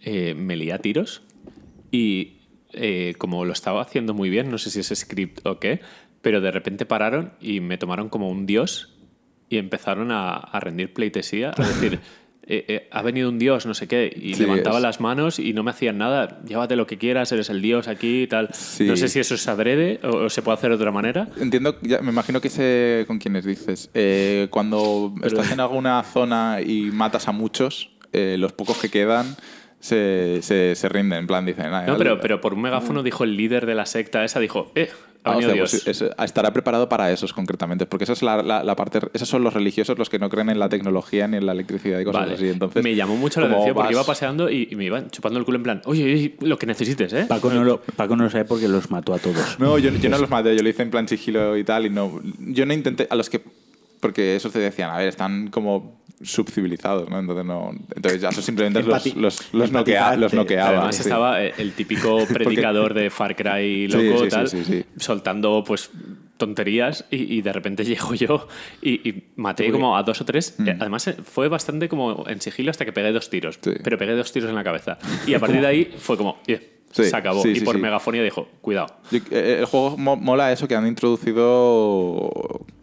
eh, 0.02 0.34
me 0.34 0.54
lié 0.56 0.72
a 0.74 0.78
tiros 0.78 1.22
y 1.90 2.41
eh, 2.72 3.14
como 3.18 3.44
lo 3.44 3.52
estaba 3.52 3.82
haciendo 3.82 4.14
muy 4.14 4.30
bien, 4.30 4.50
no 4.50 4.58
sé 4.58 4.70
si 4.70 4.80
es 4.80 4.88
script 4.94 5.46
o 5.46 5.58
qué, 5.58 5.80
pero 6.20 6.40
de 6.40 6.50
repente 6.50 6.86
pararon 6.86 7.32
y 7.40 7.60
me 7.60 7.78
tomaron 7.78 8.08
como 8.08 8.28
un 8.30 8.46
dios 8.46 8.94
y 9.48 9.58
empezaron 9.58 10.10
a, 10.12 10.34
a 10.34 10.60
rendir 10.60 10.92
pleitesía, 10.92 11.52
a 11.56 11.62
decir... 11.66 12.00
eh, 12.44 12.64
eh, 12.68 12.88
ha 12.90 13.02
venido 13.02 13.28
un 13.28 13.38
dios, 13.38 13.66
no 13.66 13.74
sé 13.74 13.86
qué, 13.86 14.12
y 14.14 14.34
Sí, 14.34 14.42
levantaba 14.42 14.78
es- 14.78 14.82
las 14.82 15.00
manos 15.00 15.38
y 15.38 15.52
no 15.52 15.62
me 15.62 15.70
hacían 15.70 15.98
nada. 15.98 16.40
Llévate 16.44 16.74
lo 16.74 16.88
que 16.88 16.98
quieras, 16.98 17.30
eres 17.30 17.50
el 17.50 17.62
dios 17.62 17.86
aquí 17.86 18.22
y 18.22 18.26
tal. 18.26 18.48
Sí. 18.52 18.84
No 18.84 18.96
sé 18.96 19.06
si 19.08 19.20
eso 19.20 19.36
es 19.36 19.46
adrede 19.46 20.00
o, 20.02 20.24
o 20.24 20.28
se 20.30 20.42
puede 20.42 20.58
hacer 20.58 20.70
de 20.70 20.76
otra 20.76 20.90
manera. 20.90 21.28
Entiendo, 21.38 21.78
ya, 21.82 22.00
me 22.00 22.10
imagino 22.10 22.40
que 22.40 22.50
sé 22.50 23.04
con 23.06 23.18
quiénes 23.20 23.44
dices. 23.44 23.90
Eh, 23.94 24.48
cuando 24.50 25.14
estás 25.22 25.52
en 25.52 25.60
alguna 25.60 26.02
zona 26.02 26.58
y 26.64 26.90
matas 26.90 27.28
a 27.28 27.32
muchos, 27.32 27.90
los 28.12 28.52
pocos 28.52 28.76
que 28.78 28.88
quedan 28.90 29.36
se, 29.82 30.38
se, 30.42 30.74
se 30.76 30.88
rinden. 30.88 31.18
En 31.18 31.26
plan, 31.26 31.44
dicen. 31.44 31.66
"Ah, 31.66 31.84
No, 31.86 31.98
pero, 31.98 32.20
pero 32.20 32.40
por 32.40 32.54
un 32.54 32.62
megáfono 32.62 33.02
dijo 33.02 33.24
el 33.24 33.36
líder 33.36 33.66
de 33.66 33.74
la 33.74 33.84
secta 33.84 34.24
esa, 34.24 34.38
dijo, 34.38 34.70
eh, 34.76 34.88
ha 35.24 35.30
Ah, 35.30 35.34
venido 35.34 35.52
Dios. 35.52 35.70
pues 35.84 36.02
es- 36.02 36.10
estará 36.24 36.52
preparado 36.52 36.88
para 36.88 37.10
esos 37.12 37.32
concretamente, 37.32 37.84
porque 37.86 38.04
esa 38.04 38.12
es 38.12 38.22
la, 38.22 38.42
la- 38.42 38.62
la 38.64 38.76
parte, 38.76 39.00
esos 39.12 39.28
son 39.28 39.42
los 39.44 39.52
religiosos 39.54 39.98
los 39.98 40.08
que 40.08 40.18
no 40.20 40.28
creen 40.30 40.50
en 40.50 40.58
la 40.60 40.68
tecnología 40.68 41.26
ni 41.28 41.36
en 41.36 41.46
la 41.46 41.52
electricidad 41.52 41.98
y 42.00 42.04
cosas 42.04 42.22
Vale. 42.22 42.34
así. 42.34 42.48
Entonces, 42.48 42.82
me 42.82 42.94
llamó 42.94 43.16
mucho 43.16 43.40
la 43.40 43.46
atención 43.48 43.74
porque 43.74 43.92
iba 43.92 44.04
paseando 44.04 44.48
y, 44.50 44.68
y 44.70 44.76
me 44.76 44.84
iban 44.84 45.10
chupando 45.10 45.38
el 45.40 45.44
culo 45.44 45.56
en 45.58 45.62
plan, 45.64 45.82
oye, 45.84 46.04
oye, 46.04 46.34
lo 46.40 46.58
que 46.58 46.66
necesites, 46.66 47.12
¿eh? 47.12 47.26
Paco 47.28 47.50
no, 47.50 47.62
lo, 47.64 47.80
Paco 47.80 48.16
no 48.16 48.24
lo 48.24 48.30
sabe 48.30 48.44
porque 48.46 48.68
los 48.68 48.90
mató 48.90 49.14
a 49.14 49.18
todos. 49.18 49.58
No, 49.58 49.78
yo, 49.78 49.90
yo 49.90 50.08
no 50.10 50.18
los 50.18 50.30
maté, 50.30 50.56
yo 50.56 50.62
lo 50.62 50.68
hice 50.68 50.82
en 50.82 50.90
plan 50.90 51.06
sigilo 51.08 51.56
y 51.56 51.64
tal, 51.64 51.86
y 51.86 51.90
no. 51.90 52.20
Yo 52.38 52.66
no 52.66 52.72
intenté. 52.72 53.06
A 53.10 53.14
los 53.16 53.28
que. 53.30 53.42
Porque 54.02 54.34
esos 54.36 54.52
te 54.52 54.58
decían, 54.58 54.90
a 54.90 54.98
ver, 54.98 55.06
están 55.08 55.46
como 55.48 56.02
subcivilizados, 56.20 57.08
¿no? 57.08 57.18
Entonces 57.20 57.44
no. 57.46 57.70
Entonces 57.94 58.20
ya 58.20 58.28
eso 58.30 58.42
simplemente 58.42 58.82
los, 58.82 59.16
los, 59.16 59.54
los, 59.54 59.72
noquea- 59.72 60.16
los 60.16 60.34
noqueaba. 60.34 60.70
Además 60.70 60.96
sí. 60.96 61.02
estaba 61.02 61.40
el 61.42 61.72
típico 61.72 62.26
predicador 62.32 62.94
de 62.94 63.10
Far 63.10 63.34
Cry 63.36 63.86
loco 63.88 64.18
sí, 64.18 64.24
sí, 64.24 64.28
tal, 64.28 64.48
sí, 64.48 64.64
sí. 64.64 64.84
soltando 64.96 65.62
pues 65.64 65.90
tonterías 66.36 67.04
y, 67.10 67.36
y 67.38 67.42
de 67.42 67.52
repente 67.52 67.84
llego 67.90 68.14
yo 68.14 68.48
y, 68.80 69.08
y 69.08 69.24
maté 69.36 69.70
como 69.70 69.96
a 69.96 70.02
dos 70.02 70.20
o 70.20 70.24
tres. 70.24 70.56
Eh, 70.66 70.76
Además 70.80 71.06
eh, 71.08 71.16
fue 71.24 71.46
bastante 71.48 71.88
como 71.88 72.24
en 72.28 72.40
sigilo 72.40 72.70
hasta 72.72 72.84
que 72.84 72.92
pegué 72.92 73.12
dos 73.12 73.30
tiros, 73.30 73.58
Sí. 73.62 73.70
pero 73.84 73.96
pegué 73.98 74.12
dos 74.16 74.32
tiros 74.32 74.48
en 74.50 74.56
la 74.56 74.64
cabeza. 74.64 74.98
Y 75.26 75.34
a 75.34 75.38
partir 75.40 75.60
de 75.60 75.66
ahí 75.68 75.94
fue 75.96 76.16
como, 76.16 76.38
Sí, 76.46 77.04
se 77.04 77.16
acabó. 77.16 77.40
sí, 77.42 77.50
y 77.50 77.56
sí, 77.56 77.64
por 77.64 77.76
sí. 77.76 77.80
megafonía 77.80 78.22
dijo, 78.22 78.48
cuidado. 78.60 78.88
Eh, 79.12 79.56
el 79.60 79.64
juego 79.66 79.96
mo- 79.96 80.16
mola 80.16 80.52
eso 80.52 80.68
que 80.68 80.74
han 80.74 80.86
introducido 80.86 82.30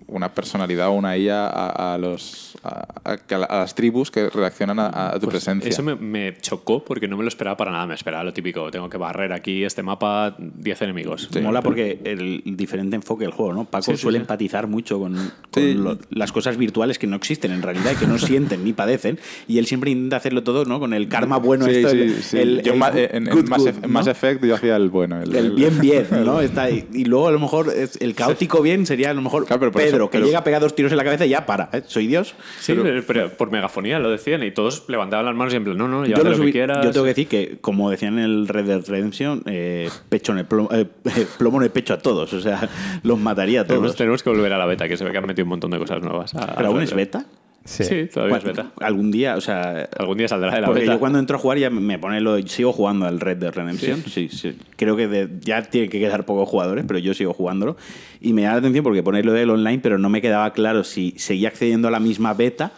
una 0.09 0.33
personalidad 0.33 0.87
o 0.89 0.91
una 0.91 1.17
IA 1.17 1.47
a, 1.47 1.93
a 1.93 1.97
los 1.97 2.55
a, 2.63 2.85
a- 3.03 3.37
las 3.61 3.75
tribus 3.75 4.11
que 4.11 4.29
reaccionan 4.29 4.79
a, 4.79 5.09
a 5.09 5.13
tu 5.13 5.21
Pues 5.27 5.31
presencia. 5.43 5.69
Eso 5.69 5.83
me, 5.83 5.95
me 5.95 6.35
chocó 6.41 6.83
porque 6.83 7.07
no 7.07 7.15
me 7.17 7.23
lo 7.23 7.29
esperaba 7.29 7.55
para 7.57 7.71
nada. 7.71 7.87
Me 7.87 7.93
esperaba 7.95 8.23
lo 8.23 8.33
típico. 8.33 8.69
Tengo 8.71 8.89
que 8.89 8.97
barrer 8.97 9.31
aquí 9.33 9.63
este 9.63 9.83
mapa 9.83 10.35
10 10.37 10.81
enemigos. 10.81 11.29
Mola 11.41 11.61
porque 11.61 11.99
el 12.03 12.41
diferente 12.57 12.95
enfoque 12.95 13.23
del 13.23 13.33
juego, 13.33 13.53
¿no? 13.53 13.65
Paco 13.65 13.85
Sí, 13.85 13.91
sí, 13.95 13.97
suele 14.01 14.17
sí. 14.17 14.21
empatizar 14.21 14.67
mucho 14.67 14.99
con, 14.99 15.13
con 15.15 15.63
Sí. 15.63 15.73
lo- 15.73 15.97
las 16.09 16.31
cosas 16.31 16.57
virtuales 16.57 16.99
que 16.99 17.07
no 17.07 17.15
existen 17.15 17.51
en 17.51 17.61
realidad 17.61 17.91
y 17.93 17.95
que 17.95 18.07
no 18.07 18.17
sienten 18.19 18.63
ni 18.63 18.73
padecen. 18.73 19.19
Y 19.47 19.57
él 19.59 19.65
siempre 19.65 19.91
intenta 19.91 20.17
hacerlo 20.17 20.43
todo, 20.43 20.65
¿no? 20.65 20.79
Con 20.79 20.93
el 20.93 21.07
karma 21.07 21.37
bueno. 21.37 21.65
Sí, 21.65 21.71
esto, 21.71 21.89
sí, 21.91 21.97
el, 22.01 22.23
sí. 22.23 22.37
el- 22.39 22.61
Yo 22.63 22.73
el 22.73 22.79
ma- 22.79 22.91
good- 22.91 22.97
en, 23.11 23.27
en 23.27 23.49
Mass, 23.49 23.59
good, 23.59 23.83
en 23.83 23.91
Mass 23.91 24.05
¿no? 24.05 24.11
Effect 24.11 24.43
yo 24.45 24.55
hacía 24.55 24.75
el 24.75 24.89
bueno. 24.89 25.21
El, 25.21 25.35
El 25.35 25.51
bien 25.51 25.79
bien, 25.79 26.05
¿no? 26.25 26.41
Está 26.41 26.63
ahí. 26.63 26.87
Y 26.93 27.05
luego 27.05 27.27
a 27.27 27.31
lo 27.31 27.39
mejor 27.39 27.69
es- 27.73 27.97
el 28.01 28.15
caótico 28.15 28.61
bien 28.61 28.85
sería 28.85 29.11
a 29.11 29.13
lo 29.13 29.21
mejor 29.21 29.45
Claro, 29.45 29.59
pero 29.59 29.71
por 29.71 29.81
Pedro, 29.81 29.98
eso- 30.05 30.11
que 30.11 30.17
pero- 30.17 30.25
llega 30.27 30.39
a 30.39 30.43
pegar 30.43 30.61
dos 30.61 30.75
tiros 30.75 30.91
en 30.91 30.97
la 30.97 31.03
cabeza 31.03 31.25
y 31.25 31.29
ya 31.29 31.45
para. 31.45 31.69
¿eh? 31.73 31.81
Soy 31.85 32.07
Dios. 32.07 32.35
Sí, 32.59 32.73
pero, 32.81 33.03
pero 33.05 33.29
por 33.29 33.51
megafonía 33.51 33.99
lo 33.99 34.09
decían 34.09 34.43
y 34.43 34.51
todos 34.51 34.85
levantaban 34.87 35.25
las 35.25 35.35
manos 35.35 35.53
y 35.53 35.57
en 35.57 35.63
plan, 35.63 35.77
no, 35.77 35.87
no, 35.87 36.01
Yo, 36.03 36.07
llévate 36.07 36.23
lo 36.23 36.29
lo 36.31 36.37
que 36.37 36.43
subí- 36.43 36.51
quieras. 36.51 36.85
yo 36.85 36.91
tengo 36.91 37.03
que 37.05 37.09
decir 37.09 37.27
que, 37.27 37.57
como 37.61 37.89
decían 37.89 38.17
en 38.19 38.25
el 38.25 38.47
Red 38.47 38.65
Dead 38.65 38.81
Redemption, 38.87 39.43
eh, 39.45 39.89
pecho 40.09 40.31
en 40.31 40.39
el 40.39 40.45
plomo, 40.45 40.69
eh, 40.71 40.85
plomo 41.37 41.57
en 41.57 41.63
el 41.63 41.71
pecho 41.71 41.93
a 41.93 41.97
todos. 41.99 42.31
O 42.33 42.41
sea, 42.41 42.69
los 43.03 43.19
mataría 43.19 43.61
a 43.61 43.67
todos. 43.67 43.95
tenemos 43.95 44.23
que 44.23 44.29
volver 44.29 44.53
a 44.53 44.57
la 44.57 44.65
beta, 44.65 44.87
que 44.87 44.97
se 44.97 45.03
ve 45.03 45.11
que 45.11 45.17
han 45.17 45.25
metido 45.27 45.45
un 45.45 45.49
montón 45.49 45.71
de 45.71 45.79
cosas 45.79 46.01
nuevas. 46.01 46.33
a- 46.35 46.55
¿Pero 46.55 46.67
aún 46.69 46.81
es 46.81 46.93
beta? 46.93 47.25
Sí. 47.69 47.83
Sí, 47.83 48.05
todavía 48.11 48.37
es 48.37 48.43
beta. 48.43 48.71
Algún 48.81 49.11
día, 49.11 49.35
o 49.35 49.41
sea. 49.41 49.87
Algún 49.97 50.17
día 50.17 50.27
saldrá 50.27 50.51
de 50.55 50.61
la 50.61 50.65
Porque 50.67 50.81
beta. 50.81 50.93
yo 50.93 50.99
cuando 50.99 51.19
entro 51.19 51.37
a 51.37 51.39
jugar 51.39 51.59
ya 51.59 51.69
me 51.69 51.99
pone 51.99 52.19
lo. 52.19 52.37
Sigo 52.47 52.73
jugando 52.73 53.05
al 53.05 53.19
Red 53.19 53.37
Dead 53.37 53.53
Redemption. 53.53 54.03
Sí, 54.07 54.27
sí. 54.29 54.57
Creo 54.75 54.95
que 54.95 55.07
de- 55.07 55.29
ya 55.41 55.61
tiene 55.61 55.87
que 55.89 55.99
quedar 55.99 56.25
pocos 56.25 56.49
jugadores, 56.49 56.85
pero 56.87 56.99
yo 56.99 57.13
sigo 57.13 57.33
jugándolo. 57.33 57.77
Y 58.21 58.33
me 58.33 58.41
da 58.41 58.53
la 58.53 58.57
atención 58.57 58.83
porque 58.83 59.03
pone 59.03 59.23
lo 59.23 59.33
del 59.33 59.51
online, 59.51 59.79
pero 59.83 59.97
no 59.99 60.09
me 60.09 60.21
quedaba 60.21 60.51
claro 60.53 60.83
si 60.83 61.13
seguía 61.17 61.49
accediendo 61.49 61.87
a 61.87 61.91
la 61.91 61.99
misma 61.99 62.33
beta, 62.33 62.71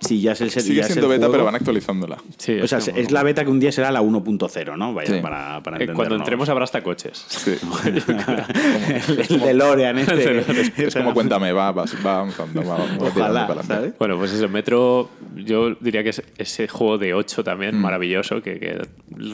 si 0.00 0.20
ya 0.20 0.32
es 0.32 0.40
el 0.40 0.50
Sigue 0.50 0.76
ya 0.76 0.80
es 0.82 0.86
el 0.88 0.92
siendo 0.94 1.08
beta, 1.08 1.20
juego. 1.26 1.32
pero 1.32 1.44
van 1.44 1.54
actualizándola. 1.56 2.18
Sí, 2.36 2.60
O 2.60 2.66
sea, 2.68 2.78
como- 2.80 2.96
es 2.96 3.10
la 3.10 3.22
beta 3.22 3.44
que 3.44 3.50
un 3.50 3.60
día 3.60 3.72
será 3.72 3.90
la 3.90 4.00
1.0, 4.00 4.76
¿no? 4.76 4.94
Vaya, 4.94 5.14
Sí. 5.16 5.20
para, 5.20 5.62
para 5.62 5.82
Eh, 5.82 5.88
cuando 5.92 6.14
entremos 6.16 6.48
habrá 6.48 6.64
hasta 6.64 6.82
coches. 6.82 7.24
Sí. 7.28 7.54
el, 7.84 9.20
el 9.30 9.40
DeLorean 9.40 9.98
este. 9.98 10.86
es 10.86 10.94
como 10.94 11.14
cuéntame, 11.14 11.52
va, 11.52 11.72
va, 11.72 11.84
va 12.04 12.14
avanzando, 12.20 12.64
va, 12.64 12.78
Ojalá. 13.00 13.62
¿sabes? 13.64 13.92
Bueno, 13.98 14.16
pues 14.18 14.32
ese 14.32 14.48
Metro, 14.48 15.10
yo 15.36 15.74
diría 15.80 16.02
que 16.02 16.10
es 16.10 16.22
ese 16.38 16.68
juego 16.68 16.98
de 16.98 17.14
8 17.14 17.44
también, 17.44 17.76
Mm. 17.76 17.80
maravilloso, 17.82 18.40
que, 18.42 18.58
que 18.58 18.80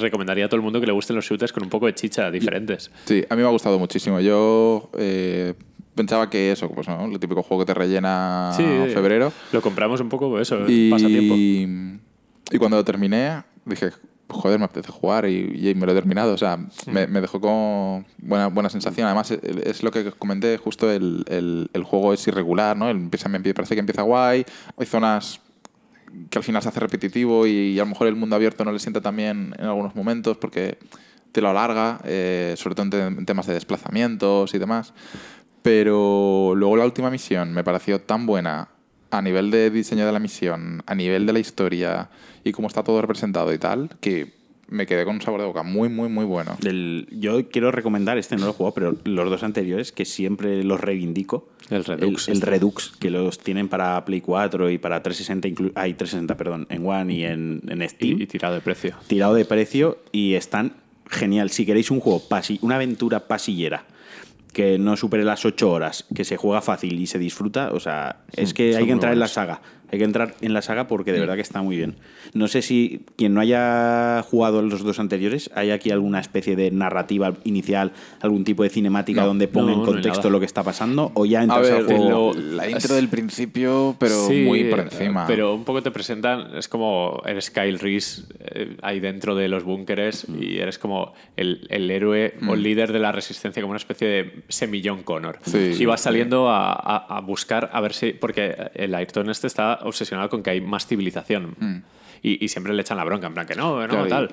recomendaría 0.00 0.46
a 0.46 0.48
todo 0.48 0.56
el 0.56 0.62
mundo 0.62 0.80
que 0.80 0.86
le 0.86 0.92
gusten 0.92 1.16
los 1.16 1.24
shooters 1.24 1.52
con 1.52 1.62
un 1.62 1.70
poco 1.70 1.86
de 1.86 1.94
chicha 1.94 2.30
diferentes. 2.30 2.90
Sí, 3.04 3.24
a 3.28 3.34
mí 3.36 3.42
me 3.42 3.48
ha 3.48 3.50
gustado 3.50 3.78
muchísimo. 3.78 4.20
Yo 4.20 4.90
eh, 4.98 5.54
pensaba 5.94 6.28
que 6.30 6.52
eso, 6.52 6.68
pues 6.70 6.88
no, 6.88 7.04
el 7.06 7.18
típico 7.18 7.42
juego 7.42 7.62
que 7.64 7.72
te 7.72 7.74
rellena 7.78 8.50
Sí, 8.56 8.62
febrero. 8.92 9.32
Lo 9.52 9.60
compramos 9.62 10.00
un 10.00 10.08
poco, 10.08 10.38
eso, 10.40 10.64
Y, 10.68 10.90
pasatiempo. 10.90 11.34
y 11.36 12.58
cuando 12.58 12.76
lo 12.76 12.84
terminé, 12.84 13.42
dije, 13.64 13.90
joder, 14.28 14.58
me 14.58 14.64
apetece 14.66 14.90
jugar 14.92 15.26
y, 15.28 15.68
y 15.70 15.74
me 15.74 15.86
lo 15.86 15.92
he 15.92 15.94
terminado. 15.94 16.32
O 16.34 16.38
sea, 16.38 16.58
me, 16.90 17.06
me 17.06 17.20
dejó 17.20 17.40
con 17.40 18.06
buena, 18.18 18.48
buena 18.48 18.68
sensación. 18.70 19.06
Además, 19.06 19.30
es, 19.30 19.40
es 19.42 19.82
lo 19.82 19.90
que 19.90 20.10
comenté, 20.12 20.56
justo 20.58 20.90
el, 20.90 21.24
el- 21.28 21.70
el 21.72 21.84
juego 21.84 22.12
es 22.12 22.26
irregular, 22.26 22.76
¿no? 22.76 22.88
Empieza, 22.90 23.28
me 23.28 23.40
parece 23.54 23.74
que 23.74 23.80
empieza 23.80 24.02
guay. 24.02 24.44
Hay 24.76 24.86
zonas 24.86 25.40
que 26.30 26.38
al 26.38 26.44
final 26.44 26.62
se 26.62 26.68
hace 26.68 26.78
repetitivo 26.80 27.46
y, 27.46 27.78
a 27.78 27.82
lo 27.82 27.90
mejor 27.90 28.06
el 28.06 28.14
mundo 28.16 28.36
abierto 28.36 28.64
no 28.64 28.70
le 28.72 28.78
sienta 28.78 29.00
también 29.00 29.54
en 29.58 29.64
algunos 29.64 29.94
momentos 29.96 30.36
porque 30.36 30.78
te 31.32 31.40
lo 31.40 31.48
alarga, 31.50 32.00
eh, 32.04 32.54
sobre 32.56 32.76
todo 32.76 32.84
en, 32.84 32.90
te- 32.90 33.00
en 33.06 33.26
temas 33.26 33.46
de 33.48 33.54
desplazamientos 33.54 34.54
y 34.54 34.58
demás. 34.58 34.92
Pero 35.64 36.52
luego 36.54 36.76
la 36.76 36.84
última 36.84 37.10
misión 37.10 37.54
me 37.54 37.64
pareció 37.64 37.98
tan 37.98 38.26
buena 38.26 38.68
a 39.10 39.22
nivel 39.22 39.50
de 39.50 39.70
diseño 39.70 40.04
de 40.04 40.12
la 40.12 40.18
misión, 40.18 40.82
a 40.84 40.94
nivel 40.94 41.24
de 41.24 41.32
la 41.32 41.38
historia 41.38 42.10
y 42.44 42.52
cómo 42.52 42.68
está 42.68 42.82
todo 42.82 43.00
representado 43.00 43.50
y 43.50 43.56
tal, 43.56 43.88
que 43.98 44.34
me 44.68 44.84
quedé 44.84 45.06
con 45.06 45.14
un 45.14 45.22
sabor 45.22 45.40
de 45.40 45.46
boca 45.46 45.62
muy, 45.62 45.88
muy, 45.88 46.10
muy 46.10 46.26
bueno. 46.26 46.58
Yo 47.12 47.48
quiero 47.48 47.70
recomendar, 47.70 48.18
este 48.18 48.36
no 48.36 48.44
lo 48.44 48.50
he 48.50 48.54
jugado, 48.54 48.74
pero 48.74 48.96
los 49.04 49.30
dos 49.30 49.42
anteriores, 49.42 49.90
que 49.90 50.04
siempre 50.04 50.62
los 50.64 50.78
reivindico. 50.82 51.48
El 51.70 51.82
Redux 51.82 52.28
El, 52.28 52.34
este. 52.34 52.46
Redux, 52.46 52.90
que 52.98 53.08
los 53.08 53.38
tienen 53.38 53.68
para 53.68 54.04
Play 54.04 54.20
4 54.20 54.68
y 54.70 54.76
para 54.76 55.02
360, 55.02 55.48
inclu- 55.48 55.72
hay 55.76 55.94
360, 55.94 56.36
perdón, 56.36 56.66
en 56.68 56.86
One 56.86 57.14
y 57.14 57.24
en, 57.24 57.62
en 57.68 57.88
Steam. 57.88 58.18
Y, 58.20 58.24
y 58.24 58.26
tirado 58.26 58.54
de 58.54 58.60
precio. 58.60 58.96
tirado 59.06 59.32
de 59.32 59.46
precio 59.46 59.96
y 60.12 60.34
están 60.34 60.74
genial. 61.08 61.48
Si 61.48 61.64
queréis 61.64 61.90
un 61.90 62.00
juego, 62.00 62.20
pasi- 62.28 62.58
una 62.60 62.74
aventura 62.74 63.20
pasillera 63.28 63.86
que 64.54 64.78
no 64.78 64.96
supere 64.96 65.24
las 65.24 65.44
8 65.44 65.70
horas, 65.70 66.06
que 66.14 66.24
se 66.24 66.38
juega 66.38 66.62
fácil 66.62 66.98
y 66.98 67.06
se 67.06 67.18
disfruta, 67.18 67.70
o 67.72 67.80
sea, 67.80 68.20
es 68.34 68.54
que 68.54 68.74
hay 68.74 68.86
que 68.86 68.92
entrar 68.92 69.12
en 69.12 69.18
la 69.18 69.28
saga. 69.28 69.60
Hay 69.90 69.98
que 69.98 70.04
entrar 70.04 70.34
en 70.40 70.52
la 70.54 70.62
saga 70.62 70.86
porque 70.88 71.12
de 71.12 71.20
verdad 71.20 71.34
que 71.36 71.40
está 71.42 71.62
muy 71.62 71.76
bien. 71.76 71.94
No 72.32 72.48
sé 72.48 72.62
si 72.62 73.04
quien 73.16 73.34
no 73.34 73.40
haya 73.40 74.22
jugado 74.28 74.60
los 74.62 74.82
dos 74.82 74.98
anteriores, 74.98 75.50
hay 75.54 75.70
aquí 75.70 75.90
alguna 75.90 76.20
especie 76.20 76.56
de 76.56 76.70
narrativa 76.70 77.34
inicial, 77.44 77.92
algún 78.20 78.44
tipo 78.44 78.62
de 78.62 78.70
cinemática 78.70 79.20
No. 79.20 79.28
donde 79.28 79.46
ponga 79.48 79.66
No, 79.68 79.72
en 79.74 79.78
no 79.80 79.84
contexto 79.86 80.20
nada. 80.22 80.30
lo 80.30 80.40
que 80.40 80.46
está 80.46 80.62
pasando, 80.62 81.12
o 81.14 81.26
ya 81.26 81.40
A 81.40 81.42
entras 81.44 81.62
ver, 81.62 81.74
al 81.74 81.84
juego. 81.84 82.32
lo- 82.34 82.34
la 82.34 82.68
intro 82.68 82.94
del 82.94 83.08
principio, 83.08 83.96
pero 84.00 84.26
Sí, 84.26 84.42
muy 84.46 84.64
por 84.64 84.80
eh, 84.80 84.82
encima. 84.90 85.26
Pero 85.26 85.54
un 85.54 85.64
poco 85.64 85.82
te 85.82 85.90
presentan, 85.90 86.56
es 86.56 86.68
como 86.68 87.22
eres 87.26 87.50
Kyle 87.50 87.78
Reese 87.78 88.22
eh, 88.40 88.76
ahí 88.82 89.00
dentro 89.00 89.34
de 89.34 89.48
los 89.48 89.64
búnkeres 89.64 90.26
y 90.40 90.58
eres 90.58 90.78
como 90.78 91.12
el, 91.36 91.66
el 91.70 91.90
héroe 91.90 92.34
o 92.48 92.56
líder 92.56 92.92
de 92.92 92.98
la 92.98 93.12
resistencia, 93.12 93.62
como 93.62 93.70
una 93.72 93.78
especie 93.78 94.08
de 94.08 94.42
semillón 94.48 95.02
Connor. 95.02 95.38
Sí. 95.44 95.72
y 95.78 95.84
vas 95.84 96.00
saliendo 96.00 96.48
a, 96.48 96.72
a- 96.72 97.16
a 97.16 97.20
buscar 97.20 97.70
a 97.72 97.80
ver 97.80 97.92
si. 97.92 98.12
Porque 98.12 98.56
el 98.74 98.94
Ayrton 98.94 99.30
este 99.30 99.46
está 99.46 99.73
obsesionado 99.82 100.28
con 100.30 100.42
que 100.42 100.50
hay 100.50 100.60
más 100.60 100.86
civilización. 100.86 101.54
Y, 102.22 102.42
y 102.42 102.48
siempre 102.48 102.72
le 102.72 102.80
echan 102.82 102.96
la 102.96 103.04
bronca, 103.04 103.26
en 103.26 103.34
plan 103.34 103.46
que 103.46 103.54
no, 103.54 103.80
no, 103.82 103.88
Claro, 103.88 104.08
tal. 104.08 104.30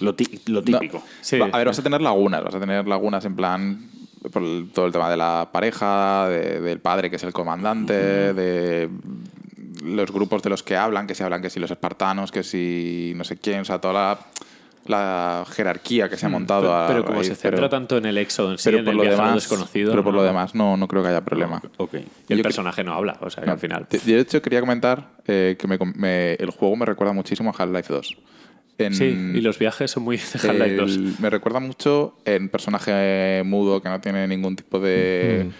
Lo, 0.00 0.14
ti- 0.14 0.40
lo 0.46 0.60
No, 0.60 0.64
típico. 0.64 1.02
Sí. 1.22 1.40
a 1.40 1.56
ver, 1.56 1.66
vas 1.66 1.78
a 1.78 1.82
tener 1.82 2.00
lagunas, 2.02 2.44
vas 2.44 2.54
a 2.54 2.60
tener 2.60 2.86
lagunas 2.86 3.24
en 3.24 3.34
plan 3.36 3.88
por 4.32 4.42
el- 4.42 4.70
todo 4.74 4.86
el 4.86 4.92
tema 4.92 5.08
de 5.10 5.16
la 5.16 5.48
pareja, 5.52 6.28
de- 6.28 6.60
del 6.60 6.78
padre 6.80 7.08
que 7.08 7.16
es 7.16 7.22
el 7.22 7.32
comandante, 7.32 7.94
de 8.34 8.88
los 9.84 10.12
grupos 10.12 10.42
de 10.42 10.50
los 10.50 10.62
que 10.62 10.76
hablan, 10.76 11.06
que 11.06 11.14
se 11.14 11.24
hablan 11.24 11.42
que 11.42 11.50
si 11.50 11.58
los 11.58 11.70
espartanos, 11.70 12.30
que 12.30 12.42
si 12.42 13.12
no 13.16 13.24
sé 13.24 13.36
quién, 13.38 13.60
o 13.60 13.64
sea, 13.64 13.80
toda 13.80 13.94
la, 13.94 14.18
la 14.86 15.44
jerarquía 15.48 16.08
que 16.08 16.16
se 16.16 16.26
ha 16.26 16.28
montado. 16.28 16.62
Pero, 16.62 16.74
a- 16.76 16.86
pero 16.88 17.04
como 17.04 17.22
se 17.22 17.34
centra 17.34 17.50
pero- 17.52 17.68
tanto 17.70 17.96
en 17.98 18.06
el 18.06 18.18
éxodo 18.18 18.50
en 18.52 18.58
sí, 18.58 18.64
pero 18.64 18.78
en 18.78 18.84
por 18.84 18.92
el 18.94 18.98
lo 18.98 19.04
demás, 19.04 19.34
desconocido. 19.34 19.90
pero 19.92 20.02
por 20.02 20.12
no- 20.12 20.20
lo 20.20 20.24
demás 20.26 20.54
no, 20.54 20.76
no 20.76 20.88
creo 20.88 21.02
que 21.02 21.08
haya 21.10 21.20
problema. 21.24 21.62
Ok. 21.76 21.94
Y 22.28 22.32
el 22.32 22.38
Yo 22.38 22.42
personaje 22.42 22.82
no 22.84 22.92
habla, 22.94 23.16
o 23.20 23.30
sea 23.30 23.42
que 23.42 23.46
No, 23.46 23.52
al 23.52 23.58
final. 23.58 23.86
De, 23.88 23.98
de 23.98 24.18
hecho, 24.18 24.42
quería 24.42 24.60
comentar 24.60 25.10
eh, 25.26 25.56
que 25.58 25.66
me 25.68 25.78
el 26.34 26.50
juego 26.50 26.74
me 26.76 26.84
recuerda 26.86 27.12
muchísimo 27.12 27.50
a 27.50 27.62
Half-Life 27.62 27.92
2. 27.92 28.16
En- 28.78 28.94
Sí, 28.94 29.04
y 29.34 29.40
los 29.42 29.58
viajes 29.58 29.90
son 29.90 30.02
muy 30.02 30.16
de 30.16 30.22
Half-Life 30.34 30.74
2. 30.76 30.90
el- 30.96 31.14
me 31.20 31.30
recuerda 31.30 31.60
mucho 31.60 32.16
en 32.24 32.48
personaje 32.48 33.42
mudo 33.44 33.80
que 33.82 33.88
no 33.88 34.00
tiene 34.00 34.26
ningún 34.26 34.56
tipo 34.56 34.80
de 34.80 35.50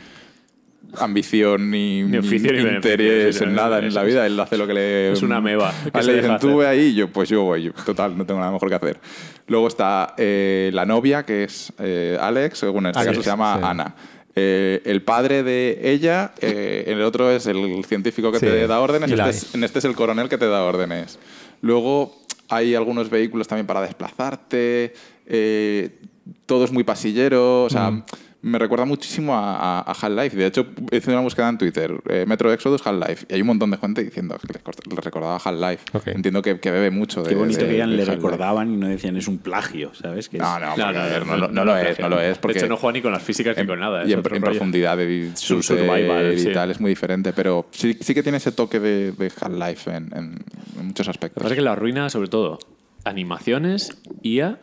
ambición 0.98 1.70
ni, 1.70 2.02
Ni 2.02 2.19
oficio 2.19 2.52
ni 2.52 2.60
interés 2.60 3.40
en 3.40 3.55
nada 3.55 3.78
en 3.78 3.93
la 3.94 4.02
vida. 4.02 4.27
Él 4.27 4.39
hace 4.39 4.56
lo 4.56 4.66
que 4.66 4.74
le. 4.74 5.12
es 5.12 5.23
una 5.23 5.36
ameba 5.39 5.73
que 5.85 5.90
A 5.97 6.01
él 6.01 6.05
se 6.06 6.12
le 6.12 6.23
dicen, 6.23 6.39
tú 6.39 6.48
hacer". 6.48 6.59
ve 6.59 6.66
ahí, 6.66 6.94
yo, 6.94 7.09
pues 7.09 7.28
yo 7.28 7.43
voy. 7.43 7.64
Yo, 7.64 7.73
Total, 7.73 8.16
no 8.16 8.24
tengo 8.27 8.40
nada 8.40 8.52
mejor 8.52 8.69
que 8.69 8.74
hacer. 8.74 9.01
Luego 9.47 9.69
está 9.69 10.14
eh, 10.19 10.70
la 10.73 10.86
novia, 10.86 11.24
que 11.24 11.44
es 11.44 11.73
eh, 11.78 12.16
Alex, 12.20 12.62
bueno, 12.73 12.89
en 12.89 12.94
este 12.97 13.01
Alex, 13.01 13.12
caso 13.19 13.23
se 13.23 13.31
llama 13.31 13.56
sí. 13.59 13.64
Ana. 13.64 13.94
Eh, 14.35 14.81
el 14.86 15.02
padre 15.02 15.43
de 15.43 15.78
ella, 15.82 16.32
eh, 16.40 16.85
en 16.86 16.98
el 16.98 17.05
otro 17.05 17.31
es 17.31 17.47
el 17.47 17.85
científico 17.86 18.32
que 18.32 18.39
Sí, 18.39 18.47
te 18.47 18.66
da 18.66 18.81
órdenes, 18.81 19.10
este 19.10 19.28
es- 19.28 19.55
en 19.55 19.62
este 19.64 19.78
es 19.81 19.85
el 19.85 19.94
coronel 19.94 20.28
que 20.31 20.39
te 20.39 20.47
da 20.47 20.62
órdenes. 20.64 21.19
Luego 21.60 22.16
hay 22.48 22.74
algunos 22.74 23.10
vehículos 23.10 23.47
también 23.47 23.66
para 23.66 23.82
desplazarte, 23.82 24.94
eh, 25.27 25.90
todo 26.47 26.64
es 26.64 26.73
muy 26.73 26.85
pasillero, 26.85 27.64
o 27.64 27.70
sea, 27.70 27.90
Mm. 27.90 28.05
Me 28.43 28.59
recuerda 28.59 28.85
muchísimo 28.85 29.35
a, 29.35 29.55
a- 29.56 29.81
a 29.81 29.93
Half-Life. 29.93 30.36
De 30.36 30.47
hecho, 30.47 30.66
hice 30.90 31.10
una 31.10 31.20
búsqueda 31.20 31.48
en 31.48 31.59
Twitter, 31.59 31.94
eh, 32.09 32.24
Metro 32.27 32.52
Exodus, 32.52 32.85
Half-Life, 32.85 33.27
y 33.28 33.35
hay 33.35 33.40
un 33.40 33.47
montón 33.47 33.70
de 33.70 33.77
gente 33.78 34.02
diciendo 34.02 34.36
que 34.44 34.52
le, 34.52 34.60
cost- 34.60 34.85
le 34.93 35.01
recordaba 35.01 35.36
a 35.36 35.39
Half-Life. 35.39 35.85
Ok. 35.93 36.09
Entiendo 36.09 36.43
que, 36.43 36.59
que 36.59 36.70
bebe 36.73 36.90
mucho 36.90 37.23
de 37.23 37.28
Qué 37.28 37.35
bonito 37.36 37.60
de- 37.60 37.66
que 37.66 37.73
digan, 37.73 37.97
le 37.97 38.05
recordaban 38.05 38.73
y 38.73 38.77
no 38.77 38.89
decían 38.89 39.16
es 39.16 39.28
un 39.28 39.39
plagio, 39.39 39.94
¿sabes? 39.94 40.28
Que 40.28 40.39
es- 40.39 40.43
No, 40.43 40.59
no, 40.59 40.77
No, 40.77 40.93
no, 40.93 40.98
ver, 41.05 41.27
no, 41.27 41.36
no, 41.36 41.47
no, 41.47 41.52
no 41.52 41.64
lo 41.64 41.77
es, 41.77 42.01
no 42.01 42.09
lo 42.09 42.20
es. 42.20 42.39
Porque 42.39 42.55
de 42.55 42.60
hecho, 42.60 42.69
no 42.69 42.77
juega 42.77 42.94
ni 42.94 43.02
con 43.02 43.12
las 43.12 43.23
físicas 43.23 43.56
ni 43.56 43.64
con 43.66 43.78
nada. 43.78 44.05
y 44.05 44.12
en, 44.12 44.19
otro 44.19 44.35
en 44.35 44.43
rollo. 44.43 44.52
profundidad 44.52 44.97
de 44.97 45.31
Su 45.35 45.62
survival, 45.62 46.32
y 46.35 46.39
sí. 46.40 46.52
tal 46.52 46.70
es 46.73 46.81
muy 46.81 46.89
diferente, 46.90 47.32
pero 47.32 47.66
sí, 47.70 47.97
sí 48.01 48.12
que 48.12 48.23
tiene 48.24 48.39
ese 48.39 48.51
toque 48.52 48.81
de, 48.81 49.12
de 49.12 49.31
Half-Life 49.40 49.89
en, 49.90 50.10
en- 50.16 50.44
en 50.81 50.86
muchos 50.86 51.06
Lo 51.06 51.10
aspectos. 51.10 51.40
que 51.40 51.44
pasa 51.44 51.55
es 51.55 51.59
que 51.59 51.62
la 51.64 51.73
arruina, 51.73 52.10
sobre 52.10 52.28
todo, 52.28 52.59
animaciones, 53.05 53.97
IA, 54.23 54.59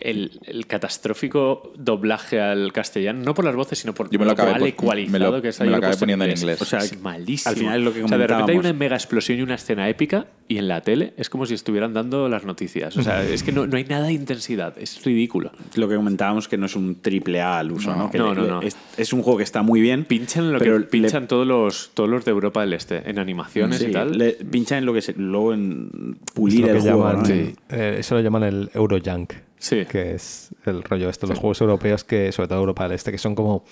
el, 0.00 0.38
el 0.46 0.66
catastrófico 0.66 1.72
doblaje 1.76 2.40
al 2.40 2.72
castellano, 2.72 3.22
no 3.24 3.34
por 3.34 3.44
las 3.44 3.54
voces, 3.54 3.78
sino 3.78 3.94
por 3.94 4.10
Yo 4.10 4.18
me 4.18 4.24
lo 4.24 4.30
lo 4.34 4.42
acabé 4.42 4.68
ecualizado 4.68 5.30
me 5.30 5.36
lo- 5.36 5.42
que 5.42 5.48
está 5.48 5.64
me 5.64 5.70
lo 5.70 5.76
acabé 5.76 5.96
poniendo 5.96 6.24
en 6.24 6.30
inglés. 6.32 6.60
O 6.60 6.64
sea, 6.64 6.80
es 6.80 7.00
malísimo. 7.00 7.50
al 7.50 7.56
final 7.56 7.78
es 7.78 7.84
lo 7.84 7.92
que 7.92 8.04
O 8.04 8.08
sea, 8.08 8.18
de 8.18 8.26
repente 8.26 8.52
hay 8.52 8.58
una 8.58 8.72
mega 8.72 8.96
explosión 8.96 9.38
y 9.38 9.42
una 9.42 9.54
escena 9.54 9.88
épica 9.88 10.26
y 10.48 10.58
en 10.58 10.68
la 10.68 10.80
tele 10.80 11.14
es 11.16 11.30
como 11.30 11.46
si 11.46 11.54
estuvieran 11.54 11.94
dando 11.94 12.28
las 12.28 12.44
noticias. 12.44 12.96
O 12.96 13.02
sea, 13.02 13.22
es 13.24 13.42
que 13.42 13.52
no, 13.52 13.66
no 13.66 13.76
hay 13.76 13.84
nada 13.84 14.06
de 14.06 14.12
intensidad. 14.12 14.76
Es 14.78 15.02
ridículo. 15.04 15.52
lo 15.76 15.88
que 15.88 15.94
comentábamos 15.96 16.48
que 16.48 16.56
no 16.58 16.66
es 16.66 16.76
un 16.76 17.00
triple 17.00 17.40
A 17.40 17.58
al 17.58 17.72
uso, 17.72 17.90
¿no? 17.94 18.04
No, 18.04 18.10
Que 18.10 18.18
no, 18.18 18.34
le- 18.34 18.48
no. 18.48 18.62
Es, 18.62 18.76
es 18.96 19.12
un 19.12 19.22
juego 19.22 19.38
que 19.38 19.44
está 19.44 19.62
muy 19.62 19.80
bien. 19.80 20.04
Pinchan 20.04 20.52
lo 20.52 20.58
pero 20.58 20.74
que 20.74 20.80
le- 20.80 20.86
pinchan 20.86 21.28
todos 21.28 21.46
los 21.46 21.90
todos 21.94 22.08
los 22.10 22.24
de 22.24 22.30
Europa 22.32 22.60
del 22.62 22.72
Este, 22.72 23.08
en 23.08 23.18
animaciones 23.18 23.78
sí, 23.78 23.86
y 23.86 23.92
tal. 23.92 24.16
le- 24.18 24.32
pincha 24.32 24.76
en 24.78 24.86
lo 24.86 24.92
que 24.92 25.02
se, 25.02 25.12
luego 25.14 25.54
en 25.54 26.18
Es 26.26 26.32
pulir 26.32 26.60
lo 26.60 26.66
el 26.68 26.72
que 26.74 26.80
juego, 26.80 27.08
llaman, 27.10 27.22
¿no? 27.22 27.76
eh, 27.76 27.96
eso 27.98 28.14
lo 28.16 28.20
llaman 28.20 28.42
el 28.44 28.70
Eurojunk. 28.74 29.32
Sí. 29.60 29.84
Que 29.84 30.14
es 30.14 30.50
el 30.64 30.82
rollo 30.82 31.08
este, 31.08 31.26
los 31.26 31.38
juegos 31.38 31.60
europeos 31.60 32.02
que, 32.02 32.32
sobre 32.32 32.48
todo 32.48 32.58
Europa 32.58 32.84
del 32.84 32.92
Este, 32.92 33.12
que 33.12 33.18
son 33.18 33.34
como 33.34 33.64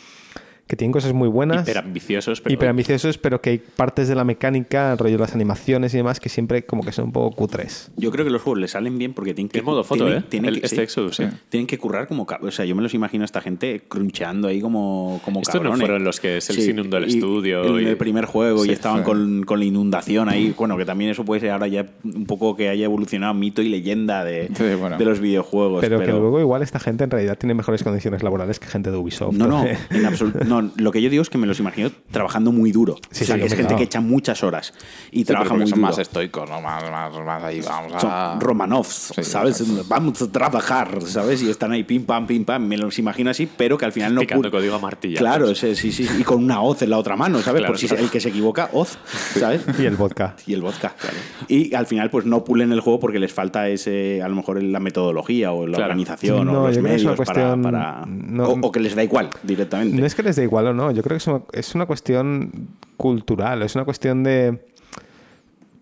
que 0.69 0.77
tienen 0.77 0.93
cosas 0.93 1.12
muy 1.15 1.28
buenas. 1.28 1.66
Hiperambiciosos, 1.66 2.40
pero... 2.40 2.53
hiperambiciosos, 2.55 3.19
pero 3.19 3.40
que 3.40 3.51
hay 3.51 3.59
partes 3.59 4.07
de 4.07 4.15
la 4.15 4.23
mecánica, 4.23 4.93
el 4.93 4.99
rollo 4.99 5.15
de 5.16 5.20
las 5.23 5.35
animaciones 5.35 5.95
y 5.95 5.97
demás, 5.97 6.20
que 6.20 6.28
siempre 6.28 6.65
como 6.65 6.82
que 6.85 6.93
son 6.93 7.07
un 7.07 7.12
poco 7.12 7.35
cutres. 7.35 7.90
Yo 7.97 8.11
creo 8.11 8.24
que 8.24 8.31
los 8.31 8.43
juegos 8.43 8.61
le 8.61 8.69
salen 8.69 8.99
bien 8.99 9.15
porque 9.15 9.32
tienen 9.35 9.49
que. 9.49 9.59
El 9.59 9.65
modo 9.65 9.82
foto, 9.82 10.05
tienen, 10.05 10.23
¿eh? 10.23 10.27
tienen 10.28 10.49
El- 10.55 10.61
que, 10.61 10.66
este 10.66 10.77
sí. 10.77 10.82
Exodus, 10.82 11.16
sí. 11.16 11.24
Tienen 11.49 11.66
que 11.66 11.78
currar 11.78 12.07
como. 12.07 12.27
O 12.43 12.51
sea, 12.51 12.65
yo 12.66 12.77
me 12.77 12.82
los 12.82 12.93
imagino 12.95 13.24
a 13.24 13.27
esta 13.27 13.40
gente 13.40 13.82
cruncheando 13.89 14.47
ahí 14.49 14.61
como, 14.61 15.20
como 15.24 15.40
Estos 15.40 15.62
no 15.62 15.74
fueron 15.74 16.05
los 16.05 16.20
que 16.20 16.40
se 16.43 16.53
les 16.53 16.69
inundó 16.69 16.99
el 16.99 17.05
y 17.11 17.15
estudio 17.15 17.65
En 17.78 17.86
y- 17.86 17.89
el 17.89 17.97
primer 17.97 18.27
juego 18.27 18.65
y 18.65 18.69
Sí, 18.69 18.74
estaban 18.74 18.99
sí. 19.01 19.05
con, 19.05 19.45
con 19.45 19.59
la 19.59 19.65
inundación 19.65 20.28
ahí. 20.28 20.55
Bueno, 20.57 20.77
que 20.77 20.85
también 20.85 21.11
eso 21.11 21.24
puede 21.24 21.40
ser 21.40 21.51
ahora 21.51 21.66
ya 21.69 21.86
un 22.05 22.27
poco 22.27 22.55
que 22.57 22.69
haya 22.69 22.85
evolucionado 22.85 23.32
mito 23.32 23.62
y 23.62 23.70
leyenda 23.70 24.23
de, 24.23 24.49
Sí, 24.55 24.65
bueno. 24.78 24.99
de 24.99 25.05
los 25.07 25.19
videojuegos. 25.20 25.81
Pero, 25.81 25.99
que 26.01 26.07
luego 26.09 26.40
igual 26.40 26.62
esta 26.62 26.78
gente 26.78 27.05
en 27.05 27.11
realidad 27.11 27.39
tiene 27.39 27.55
mejores 27.55 27.82
condiciones 27.82 28.23
laborales 28.23 28.61
que 28.61 28.66
gente 28.66 28.90
de 28.90 28.99
Ubisoft. 28.99 29.32
No, 29.35 29.47
no, 29.47 29.65
en 29.65 30.05
absoluto. 30.05 30.45
No, 30.45 30.57
lo 30.60 30.93
que 30.93 31.02
yo 31.02 31.10
digo 31.10 31.22
es 31.22 31.30
que 31.30 31.39
me 31.39 31.47
los 31.47 31.59
imagino 31.60 31.90
trabajando 32.10 32.52
muy 32.52 32.72
duro. 32.72 32.97
Sí, 33.10 33.24
o 33.24 33.26
sea, 33.26 33.36
sí, 33.36 33.40
que 33.40 33.47
es 33.47 33.52
gente 33.52 33.66
claro. 33.68 33.78
que 33.78 33.85
echa 33.85 34.01
muchas 34.01 34.43
horas 34.43 34.72
y 35.10 35.20
Sí, 35.20 35.24
trabaja 35.24 35.55
muy 35.55 35.66
son 35.66 35.78
duro. 35.78 35.89
más 35.90 35.98
estoicos, 35.98 36.48
¿no? 36.48 36.60
Más, 36.60 36.82
más, 36.90 37.12
más 37.24 37.43
ahí, 37.43 37.60
vamos 37.60 37.93
a... 37.94 38.01
Son 38.01 38.40
Romanovs, 38.40 39.12
Sí, 39.14 39.22
¿sabes? 39.24 39.62
Vamos 39.89 40.20
a 40.22 40.30
trabajar, 40.30 41.01
¿sabes? 41.02 41.43
Y 41.43 41.51
están 41.51 41.72
ahí 41.72 41.85
pim 41.85 42.05
pam, 42.05 42.26
pim 42.26 42.44
pam. 42.44 42.66
Me 42.66 42.76
los 42.78 42.98
imagino 42.98 43.30
así, 43.30 43.48
pero 43.56 43.76
que 43.78 43.85
al 43.85 43.93
final 43.93 44.14
no 44.14 44.20
Picando 44.20 44.51
código 44.51 44.74
a 44.74 44.78
martillazos. 44.78 45.20
Claro, 45.20 45.55
sí, 45.55 45.74
sí, 45.74 45.93
sí. 45.93 46.06
Y 46.18 46.22
con 46.24 46.43
una 46.43 46.60
hoz 46.62 46.82
en 46.82 46.90
la 46.90 46.98
otra 46.98 47.16
mano, 47.16 47.40
¿sabes? 47.40 47.60
Claro, 47.60 47.72
Por 47.72 47.78
si 47.78 47.86
claro. 47.89 48.02
el 48.05 48.10
que 48.10 48.20
se 48.20 48.28
equivoca, 48.30 48.70
hoz, 48.72 48.98
¿sabes? 49.39 49.62
Y 49.78 49.85
el 49.86 49.97
vodka. 49.97 50.35
Y 50.47 50.55
el 50.55 50.62
vodka, 50.62 50.94
claro. 50.98 51.16
Y 51.48 51.74
al 51.74 51.86
final, 51.86 52.10
pues 52.10 52.24
no 52.26 52.44
pulen 52.44 52.72
el 52.72 52.80
juego 52.80 53.01
porque 53.01 53.18
les 53.18 53.32
falta 53.32 53.68
ese, 53.68 54.22
a 54.22 54.28
lo 54.28 54.35
mejor 54.36 54.62
la 54.62 54.80
metodología 54.80 55.52
o 55.52 55.66
la 55.66 55.76
Claro. 55.76 55.90
organización 55.93 56.47
No, 56.47 56.62
o 56.64 56.68
los 56.68 56.78
medios 56.78 57.16
para. 57.16 57.56
para- 57.56 58.05
no- 58.06 58.44
o, 58.48 58.59
o 58.68 58.72
que 58.72 58.80
les 58.80 58.94
da 58.94 59.02
igual 59.05 59.30
directamente. 59.43 59.97
No 59.97 60.06
es 60.06 60.14
que 60.14 60.22
les 60.22 60.36
dé 60.36 60.43
igual 60.49 60.66
o 60.66 60.75
no, 60.75 60.91
yo 60.91 61.03
creo 61.03 61.16
que 61.16 61.23
es 61.23 61.27
una, 61.27 61.43
es 61.53 61.75
una 61.75 61.87
cuestión 61.87 62.69
cultural, 62.97 63.62
es 63.62 63.75
una 63.75 63.85
cuestión 63.85 64.23
de... 64.25 64.66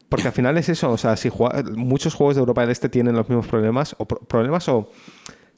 Porque 0.09 0.29
al 0.29 0.33
final 0.33 0.57
es 0.59 0.69
eso, 0.69 0.91
o 0.93 0.97
sea, 0.99 1.17
si 1.17 1.29
jua- 1.31 1.65
muchos 1.75 2.15
juegos 2.15 2.37
de 2.37 2.41
Europa 2.41 2.61
del 2.61 2.71
Este 2.71 2.89
tienen 2.89 3.17
los 3.17 3.29
mismos 3.29 3.47
problemas, 3.49 3.97
o 3.99 4.05
pro- 4.05 4.21
problemas 4.21 4.69
o 4.69 4.89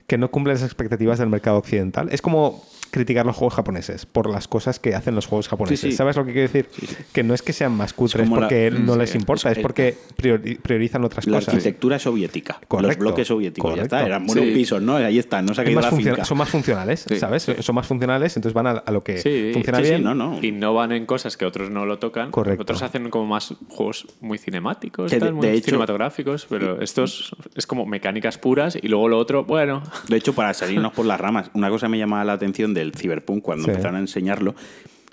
que 0.06 0.16
no 0.16 0.30
cumplen 0.30 0.54
las 0.54 0.62
expectativas 0.62 1.18
del 1.18 1.28
mercado 1.28 1.58
occidental. 1.58 2.08
Es 2.10 2.22
como 2.22 2.62
criticar 2.90 3.26
los 3.26 3.36
juegos 3.36 3.54
japoneses 3.54 4.06
por 4.06 4.28
las 4.30 4.48
cosas 4.48 4.78
que 4.78 4.94
hacen 4.94 5.14
los 5.14 5.26
juegos 5.26 5.48
japoneses. 5.48 5.80
Sí, 5.80 5.90
sí. 5.90 5.96
¿Sabes 5.96 6.16
lo 6.16 6.24
que 6.24 6.32
quiero 6.32 6.48
decir? 6.52 6.68
Que 7.12 7.22
no 7.22 7.34
es 7.34 7.42
que 7.42 7.52
sean 7.52 7.72
más 7.72 7.92
cutres 7.92 8.28
la- 8.28 8.34
porque 8.34 8.70
no 8.70 8.94
sí, 8.94 8.98
les 8.98 9.14
importa, 9.14 9.50
es- 9.50 9.58
es 9.58 9.62
porque 9.62 9.96
priori- 10.16 10.58
priorizan 10.60 11.04
otras 11.04 11.26
la 11.26 11.38
cosas. 11.38 11.54
arquitectura 11.54 11.98
soviética, 11.98 12.58
los 12.60 12.68
Correcto, 12.68 13.00
bloques 13.00 13.28
soviéticos, 13.28 13.76
ya 13.76 13.82
está. 13.82 13.96
correcto. 13.98 14.06
Eran 14.16 14.26
buenos 14.26 14.44
Sí. 14.46 14.50
pisos, 14.52 14.82
¿no? 14.82 14.96
Ahí 14.96 15.18
está, 15.18 15.42
no 15.42 15.54
se 15.54 15.60
ha 15.60 15.64
caído 15.64 15.80
más 15.80 15.92
la 15.92 15.96
finca. 15.98 16.24
son 16.24 16.38
más 16.38 16.48
funcionales, 16.48 17.04
Sí, 17.08 17.18
¿sabes? 17.18 17.46
Son 17.60 17.74
más 17.74 17.86
funcionales, 17.86 18.36
entonces 18.36 18.54
van 18.54 18.66
a, 18.66 18.70
a 18.70 18.90
lo 18.90 19.02
que 19.04 19.18
Sí, 19.18 19.50
funciona 19.52 19.78
sí, 19.78 19.84
sí, 19.84 19.90
bien. 19.90 20.04
no, 20.04 20.14
no. 20.14 20.38
Innovan 20.42 20.92
en 20.92 21.06
cosas 21.06 21.36
que 21.36 21.44
otros 21.44 21.70
no 21.70 21.86
lo 21.86 21.98
tocan. 21.98 22.30
Correcto. 22.30 22.62
Otros 22.62 22.82
hacen 22.82 23.10
como 23.10 23.26
más 23.26 23.54
juegos 23.68 24.06
muy 24.20 24.38
cinemáticos, 24.38 25.10
Que 25.10 25.16
de- 25.16 25.20
tal, 25.26 25.34
muy 25.34 25.46
de 25.46 25.54
hecho- 25.54 25.66
cinematográficos, 25.66 26.46
pero 26.48 26.80
estos 26.82 27.34
es 27.54 27.66
como 27.66 27.86
mecánicas 27.86 28.38
puras 28.38 28.76
y 28.80 28.88
luego 28.88 29.08
lo 29.08 29.18
otro, 29.18 29.44
bueno, 29.44 29.82
De 30.08 30.16
hecho, 30.16 30.32
para 30.34 30.54
salirnos 30.54 30.92
por 30.92 31.06
las 31.06 31.20
ramas, 31.20 31.50
una 31.54 31.68
cosa 31.70 31.88
me 31.88 31.98
llamaba 31.98 32.24
la 32.24 32.32
atención 32.32 32.74
del 32.78 32.92
Cyberpunk 32.94 33.42
cuando 33.42 33.64
Sí. 33.64 33.70
empezaron 33.70 33.96
a 33.96 34.00
enseñarlo. 34.00 34.54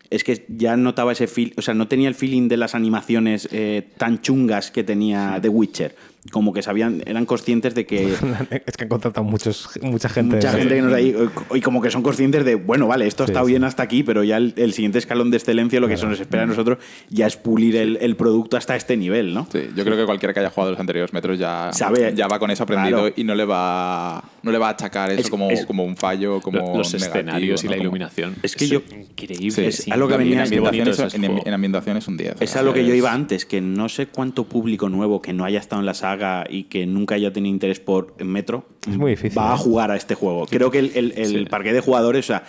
Es 0.09 0.23
que 0.23 0.45
ya 0.47 0.77
notaba 0.77 1.11
ese 1.13 1.27
feel, 1.27 1.53
o 1.57 1.61
sea, 1.61 1.73
no 1.73 1.87
tenía 1.87 2.07
el 2.07 2.15
feeling 2.15 2.47
de 2.47 2.57
las 2.57 2.75
animaciones 2.75 3.49
eh, 3.51 3.87
tan 3.97 4.21
chungas 4.21 4.69
que 4.71 4.83
tenía 4.83 5.39
The 5.41 5.49
Witcher. 5.49 5.95
Como 6.31 6.53
que 6.53 6.63
sabían, 6.63 7.03
eran 7.05 7.25
conscientes 7.27 7.75
de 7.75 7.85
que 7.85 8.11
es 8.65 8.75
que 8.77 8.83
han 8.83 8.89
contratado 8.89 9.23
muchos, 9.23 9.69
mucha 9.83 10.09
gente. 10.09 10.37
mucha 10.37 10.51
gente 10.53 10.75
que 10.75 10.81
nos 10.81 10.91
ahí 10.93 11.15
y 11.53 11.61
como 11.61 11.81
que 11.81 11.91
son 11.91 12.01
conscientes 12.01 12.43
de 12.43 12.55
bueno 12.55 12.87
vale 12.87 13.05
esto 13.05 13.25
Sí, 13.25 13.31
está 13.31 13.41
sí. 13.43 13.47
bien 13.51 13.63
hasta 13.63 13.83
aquí 13.83 14.01
pero 14.01 14.23
ya 14.23 14.37
el, 14.37 14.53
el 14.57 14.73
siguiente 14.73 14.97
escalón 14.97 15.29
de 15.29 15.37
excelencia 15.37 15.79
lo 15.79 15.87
que 15.87 15.97
se 15.97 16.07
nos 16.07 16.19
espera 16.19 16.43
a 16.43 16.45
nosotros 16.47 16.79
ya 17.09 17.27
es 17.27 17.37
pulir 17.37 17.75
el, 17.75 17.97
el 18.01 18.15
producto 18.15 18.57
hasta 18.57 18.75
este 18.75 18.97
nivel 18.97 19.35
no 19.35 19.47
Sí, 19.51 19.69
yo 19.75 19.83
creo 19.83 19.95
que 19.97 20.05
cualquiera 20.05 20.33
que 20.33 20.39
haya 20.39 20.49
jugado 20.49 20.71
los 20.71 20.79
anteriores 20.79 21.13
metros 21.13 21.37
ya, 21.37 21.71
Sabe- 21.73 22.13
ya 22.15 22.27
va 22.27 22.39
con 22.39 22.49
eso 22.49 22.63
aprendido 22.63 23.01
Claro. 23.01 23.13
y 23.15 23.23
no 23.23 23.35
le 23.35 23.45
va 23.45 24.23
no 24.41 24.51
le 24.51 24.57
va 24.57 24.67
a 24.69 24.71
achacar 24.71 25.11
eso 25.11 25.21
Es- 25.21 25.29
como, 25.29 25.49
es- 25.51 25.65
como 25.65 25.83
un 25.83 25.95
fallo, 25.95 26.41
como 26.41 26.57
lo- 26.57 26.77
los 26.77 26.91
negativo, 26.93 27.13
escenarios 27.19 27.63
y 27.63 27.67
¿no? 27.67 27.71
la 27.71 27.77
iluminación. 27.77 28.35
Es 28.41 28.55
que 28.55 28.67
yo- 28.67 28.81
increíble. 28.91 29.51
Sí, 29.51 29.61
es 29.65 29.75
sí, 29.77 29.91
a 29.91 29.97
lo 29.97 30.07
que 30.07 30.17
venía- 30.17 30.37
en 30.37 30.41
es 30.43 30.51
en, 30.51 31.53
ambientación 31.53 31.97
es 31.97 32.07
un 32.07 32.17
10. 32.17 32.35
es 32.41 32.55
a 32.55 32.61
lo 32.63 32.73
que 32.73 32.85
yo 32.85 32.93
iba 32.95 33.11
antes 33.13 33.45
que 33.45 33.61
no 33.61 33.89
sé 33.89 34.07
cuánto 34.07 34.43
público 34.45 34.89
nuevo 34.89 35.21
que 35.21 35.33
no 35.33 35.45
haya 35.45 35.59
estado 35.59 35.81
en 35.81 35.85
la 35.85 35.93
saga 35.93 36.14
y 36.49 36.63
que 36.63 36.85
nunca 36.85 37.15
haya 37.15 37.31
tenido 37.33 37.53
interés 37.53 37.79
por 37.79 38.15
Metro 38.23 38.65
Es 38.89 38.97
muy 38.97 39.11
difícil, 39.11 39.37
va 39.37 39.51
a 39.51 39.55
¿eh? 39.55 39.59
jugar 39.59 39.91
a 39.91 39.95
este 39.95 40.15
juego 40.15 40.45
creo 40.47 40.71
que 40.71 40.79
el, 40.79 40.91
el, 40.95 41.13
el 41.17 41.27
Sí. 41.27 41.45
parque 41.45 41.73
de 41.73 41.79
jugadores 41.81 42.25
o 42.25 42.27
sea 42.27 42.43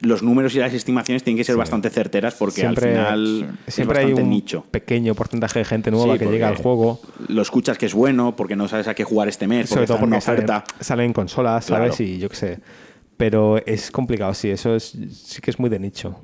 los 0.00 0.22
números 0.22 0.54
y 0.54 0.58
las 0.58 0.72
estimaciones 0.72 1.22
tienen 1.22 1.36
que 1.36 1.44
ser 1.44 1.56
bastante 1.56 1.90
certeras 1.90 2.34
porque 2.34 2.62
siempre, 2.62 2.96
al 2.96 3.16
final 3.16 3.58
es 3.66 3.74
siempre 3.74 3.98
hay 3.98 4.04
bastante 4.06 4.22
un 4.22 4.30
nicho 4.30 4.64
pequeño 4.70 5.14
porcentaje 5.14 5.58
de 5.58 5.64
gente 5.66 5.90
nueva 5.90 6.14
Sí, 6.14 6.18
que 6.20 6.26
llega 6.26 6.48
al 6.48 6.56
juego. 6.56 7.00
lo 7.28 7.42
escuchas 7.42 7.76
que 7.78 7.86
es 7.86 7.94
bueno 7.94 8.34
porque 8.36 8.56
no 8.56 8.66
sabes 8.68 8.88
a 8.88 8.94
qué 8.94 9.04
jugar 9.04 9.28
este 9.28 9.46
mes 9.46 9.68
Sobre 9.68 9.82
porque 9.82 9.86
todo 9.88 9.96
está 9.96 10.06
porque 10.06 10.20
salen, 10.20 10.38
oferta 10.44 10.64
salen 10.80 11.06
en 11.06 11.12
consolas, 11.12 11.64
¿sabes? 11.66 11.96
Claro. 11.96 12.10
Y 12.10 12.18
yo 12.18 12.28
qué 12.30 12.36
sé. 12.36 12.58
Pero 13.20 13.58
es 13.66 13.90
complicado, 13.90 14.32
sí, 14.32 14.48
eso 14.48 14.74
es, 14.74 14.96
sí 15.12 15.42
que 15.42 15.50
es 15.50 15.58
muy 15.58 15.68
de 15.68 15.78
nicho. 15.78 16.22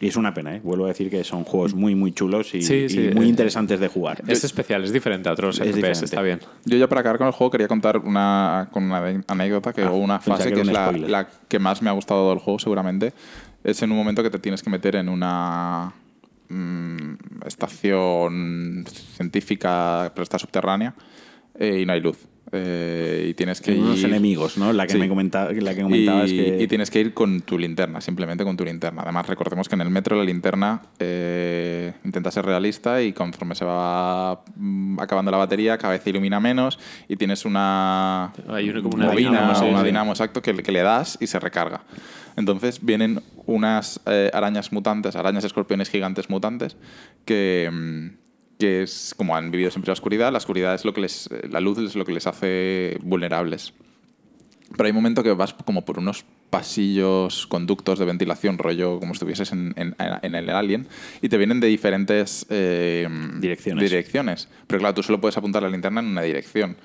Y 0.00 0.08
es 0.08 0.16
una 0.16 0.32
pena, 0.32 0.56
¿eh? 0.56 0.60
Vuelvo 0.64 0.86
a 0.86 0.88
decir 0.88 1.10
que 1.10 1.22
son 1.22 1.44
juegos 1.44 1.74
muy, 1.74 1.94
muy 1.94 2.12
chulos 2.12 2.54
y, 2.54 2.62
Sí, 2.62 2.88
sí, 2.88 3.08
y 3.10 3.14
muy 3.14 3.26
eh, 3.26 3.28
interesantes 3.28 3.78
de 3.78 3.88
jugar. 3.88 4.22
Es 4.26 4.42
especial, 4.42 4.82
es 4.82 4.90
diferente 4.90 5.28
a 5.28 5.32
otros 5.32 5.60
Es 5.60 5.66
FPS, 5.66 5.74
diferente. 5.76 6.04
está 6.06 6.22
bien. 6.22 6.40
Yo 6.64 6.78
ya 6.78 6.88
para 6.88 7.02
acabar 7.02 7.18
con 7.18 7.26
el 7.26 7.34
juego 7.34 7.50
quería 7.50 7.68
contar 7.68 7.98
una, 7.98 8.70
con 8.72 8.84
una 8.84 9.22
anécdota 9.26 9.74
que, 9.74 9.82
Ah, 9.82 9.90
una 9.90 10.18
fase 10.18 10.50
que 10.50 10.62
es 10.62 10.66
la, 10.66 11.28
que 11.46 11.58
más 11.58 11.82
me 11.82 11.90
ha 11.90 11.92
gustado 11.92 12.30
del 12.30 12.38
juego 12.38 12.58
seguramente. 12.58 13.12
Es 13.62 13.82
en 13.82 13.90
un 13.90 13.98
momento 13.98 14.22
que 14.22 14.30
te 14.30 14.38
tienes 14.38 14.62
que 14.62 14.70
meter 14.70 14.96
en 14.96 15.10
una 15.10 15.92
mm, 16.48 17.14
estación 17.46 18.86
científica 19.14 20.10
pero 20.14 20.22
está 20.22 20.38
subterránea 20.38 20.94
eh, 21.58 21.80
y 21.82 21.84
no 21.84 21.92
hay 21.92 22.00
luz. 22.00 22.29
Eh, 22.52 23.28
y 23.30 23.34
tienes 23.34 23.60
que 23.60 23.72
unos 23.74 24.00
ir- 24.00 24.06
enemigos, 24.06 24.58
¿no? 24.58 24.72
La 24.72 24.84
que 24.86 24.94
Sí. 24.94 24.98
me 24.98 25.08
comentaba, 25.08 25.52
la 25.52 25.72
que 25.74 25.82
comentabas 25.82 26.30
y, 26.32 26.36
que... 26.36 26.62
y 26.62 26.66
tienes 26.66 26.90
que 26.90 27.00
ir 27.00 27.14
con 27.14 27.42
tu 27.42 27.56
linterna, 27.58 28.00
simplemente 28.00 28.42
con 28.42 28.56
tu 28.56 28.64
linterna. 28.64 29.02
Además, 29.02 29.28
recordemos 29.28 29.68
que 29.68 29.76
en 29.76 29.82
el 29.82 29.90
metro 29.90 30.16
la 30.16 30.24
linterna 30.24 30.82
eh, 30.98 31.92
intenta 32.04 32.30
ser 32.32 32.44
realista 32.44 33.02
y 33.02 33.12
conforme 33.12 33.54
se 33.54 33.64
va 33.64 34.42
mm, 34.56 34.98
acabando 35.00 35.30
la 35.30 35.36
batería, 35.36 35.78
cada 35.78 35.92
vez 35.92 36.04
ilumina 36.06 36.40
menos 36.40 36.78
y 37.08 37.14
tienes 37.16 37.44
una 37.44 38.32
Hay 38.48 38.68
una- 38.68 38.82
como 38.82 38.96
una 38.96 39.06
bobina, 39.10 39.30
dinamo, 39.30 39.54
sí, 39.54 39.64
una 39.66 39.80
sí. 39.80 39.86
dinamo 39.86 40.10
exacto 40.10 40.42
que, 40.42 40.52
le- 40.52 40.62
que 40.64 40.72
le 40.72 40.82
das 40.82 41.18
y 41.20 41.28
se 41.28 41.38
recarga. 41.38 41.82
Entonces 42.36 42.84
vienen 42.84 43.22
unas 43.46 44.00
eh, 44.06 44.30
arañas 44.32 44.72
mutantes, 44.72 45.14
arañas 45.14 45.44
escorpiones 45.44 45.88
gigantes 45.88 46.28
mutantes 46.30 46.76
que, 47.24 47.68
mm, 47.72 48.19
que 48.60 48.82
es 48.84 49.12
como 49.16 49.34
han 49.34 49.50
vivido 49.50 49.70
siempre 49.72 49.88
la 49.88 49.94
oscuridad. 49.94 50.30
La 50.30 50.38
oscuridad 50.38 50.74
es 50.76 50.84
lo 50.84 50.92
que 50.94 51.00
les, 51.00 51.28
la 51.50 51.58
luz 51.58 51.78
es 51.78 51.96
lo 51.96 52.04
que 52.04 52.12
les 52.12 52.28
hace 52.28 52.96
vulnerables. 53.02 53.72
Pero 54.76 54.84
hay 54.84 54.90
un 54.90 54.96
momento 54.96 55.24
que 55.24 55.32
vas 55.32 55.52
como 55.52 55.84
por 55.84 55.98
unos 55.98 56.24
pasillos, 56.50 57.46
conductos 57.48 57.98
de 57.98 58.04
ventilación, 58.04 58.58
rollo 58.58 59.00
como 59.00 59.14
si 59.14 59.18
estuvieses 59.18 59.50
en, 59.52 59.72
en- 59.76 59.94
en 60.22 60.34
el 60.36 60.50
Alien, 60.50 60.86
y 61.22 61.28
te 61.28 61.38
vienen 61.38 61.58
de 61.60 61.66
diferentes 61.68 62.46
eh, 62.50 63.08
Direcciones. 63.40 63.82
direcciones. 63.90 64.48
Pero 64.68 64.78
claro, 64.80 64.94
tú 64.94 65.02
solo 65.02 65.20
puedes 65.20 65.36
apuntar 65.36 65.62
la 65.62 65.70
linterna 65.70 66.00
en 66.00 66.06
una 66.06 66.22
dirección 66.22 66.76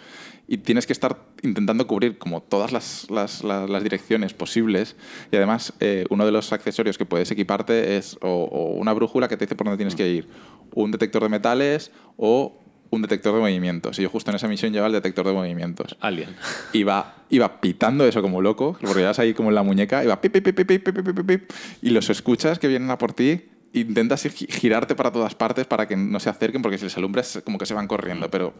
y 0.47 0.57
tienes 0.57 0.85
que 0.85 0.93
estar 0.93 1.17
intentando 1.41 1.87
cubrir 1.87 2.17
como 2.17 2.41
todas 2.41 2.71
las, 2.71 3.09
las, 3.09 3.43
las, 3.43 3.83
direcciones 3.83 4.33
posibles. 4.33 4.95
Y 5.31 5.35
además, 5.37 5.73
eh, 5.79 6.05
uno 6.09 6.25
de 6.25 6.31
los 6.31 6.53
accesorios 6.53 6.97
que 6.97 7.05
puedes 7.05 7.31
equiparte 7.31 7.97
es 7.97 8.17
o, 8.21 8.75
una 8.77 8.93
brújula 8.93 9.27
que 9.27 9.37
te 9.37 9.45
dice 9.45 9.55
por 9.55 9.65
dónde 9.65 9.77
tienes 9.77 9.95
que 9.95 10.07
ir, 10.07 10.27
un 10.73 10.91
detector 10.91 11.23
de 11.23 11.29
metales 11.29 11.91
o 12.17 12.61
un 12.91 13.01
detector 13.01 13.33
de 13.33 13.41
movimientos. 13.41 13.97
Y 13.97 14.03
yo 14.03 14.09
justo 14.09 14.29
en 14.31 14.35
esa 14.35 14.47
misión 14.47 14.71
llevaba 14.71 14.87
el 14.87 14.93
detector 14.93 15.25
de 15.25 15.33
movimientos. 15.33 15.97
Alien. 15.99 16.35
Iba, 16.73 17.25
iba 17.29 17.59
pitando 17.59 18.05
eso 18.05 18.21
como 18.21 18.41
loco, 18.41 18.77
porque 18.79 18.99
llevas 18.99 19.19
ahí 19.19 19.33
como 19.33 19.49
en 19.49 19.55
la 19.55 19.63
muñeca, 19.63 20.03
iba 20.03 20.21
pip, 20.21 20.31
pip, 20.33 20.45
pip, 20.45 20.67
pip, 20.67 20.83
pip, 20.83 21.03
pip, 21.03 21.27
pip, 21.27 21.51
y 21.81 21.89
los 21.89 22.09
escuchas 22.09 22.59
que 22.59 22.67
vienen 22.67 22.89
a 22.91 22.97
por 22.97 23.13
ti 23.13 23.49
intentas 23.73 24.23
girarte 24.23 24.95
para 24.95 25.11
todas 25.11 25.35
partes 25.35 25.67
para 25.67 25.87
que 25.87 25.97
no 25.97 26.19
se 26.19 26.29
acerquen, 26.29 26.61
porque 26.61 26.77
si 26.77 26.85
les 26.85 26.97
alumbras 26.97 27.41
como 27.43 27.57
que 27.57 27.65
se 27.65 27.73
van 27.73 27.87
corriendo, 27.87 28.31
pero 28.31 28.53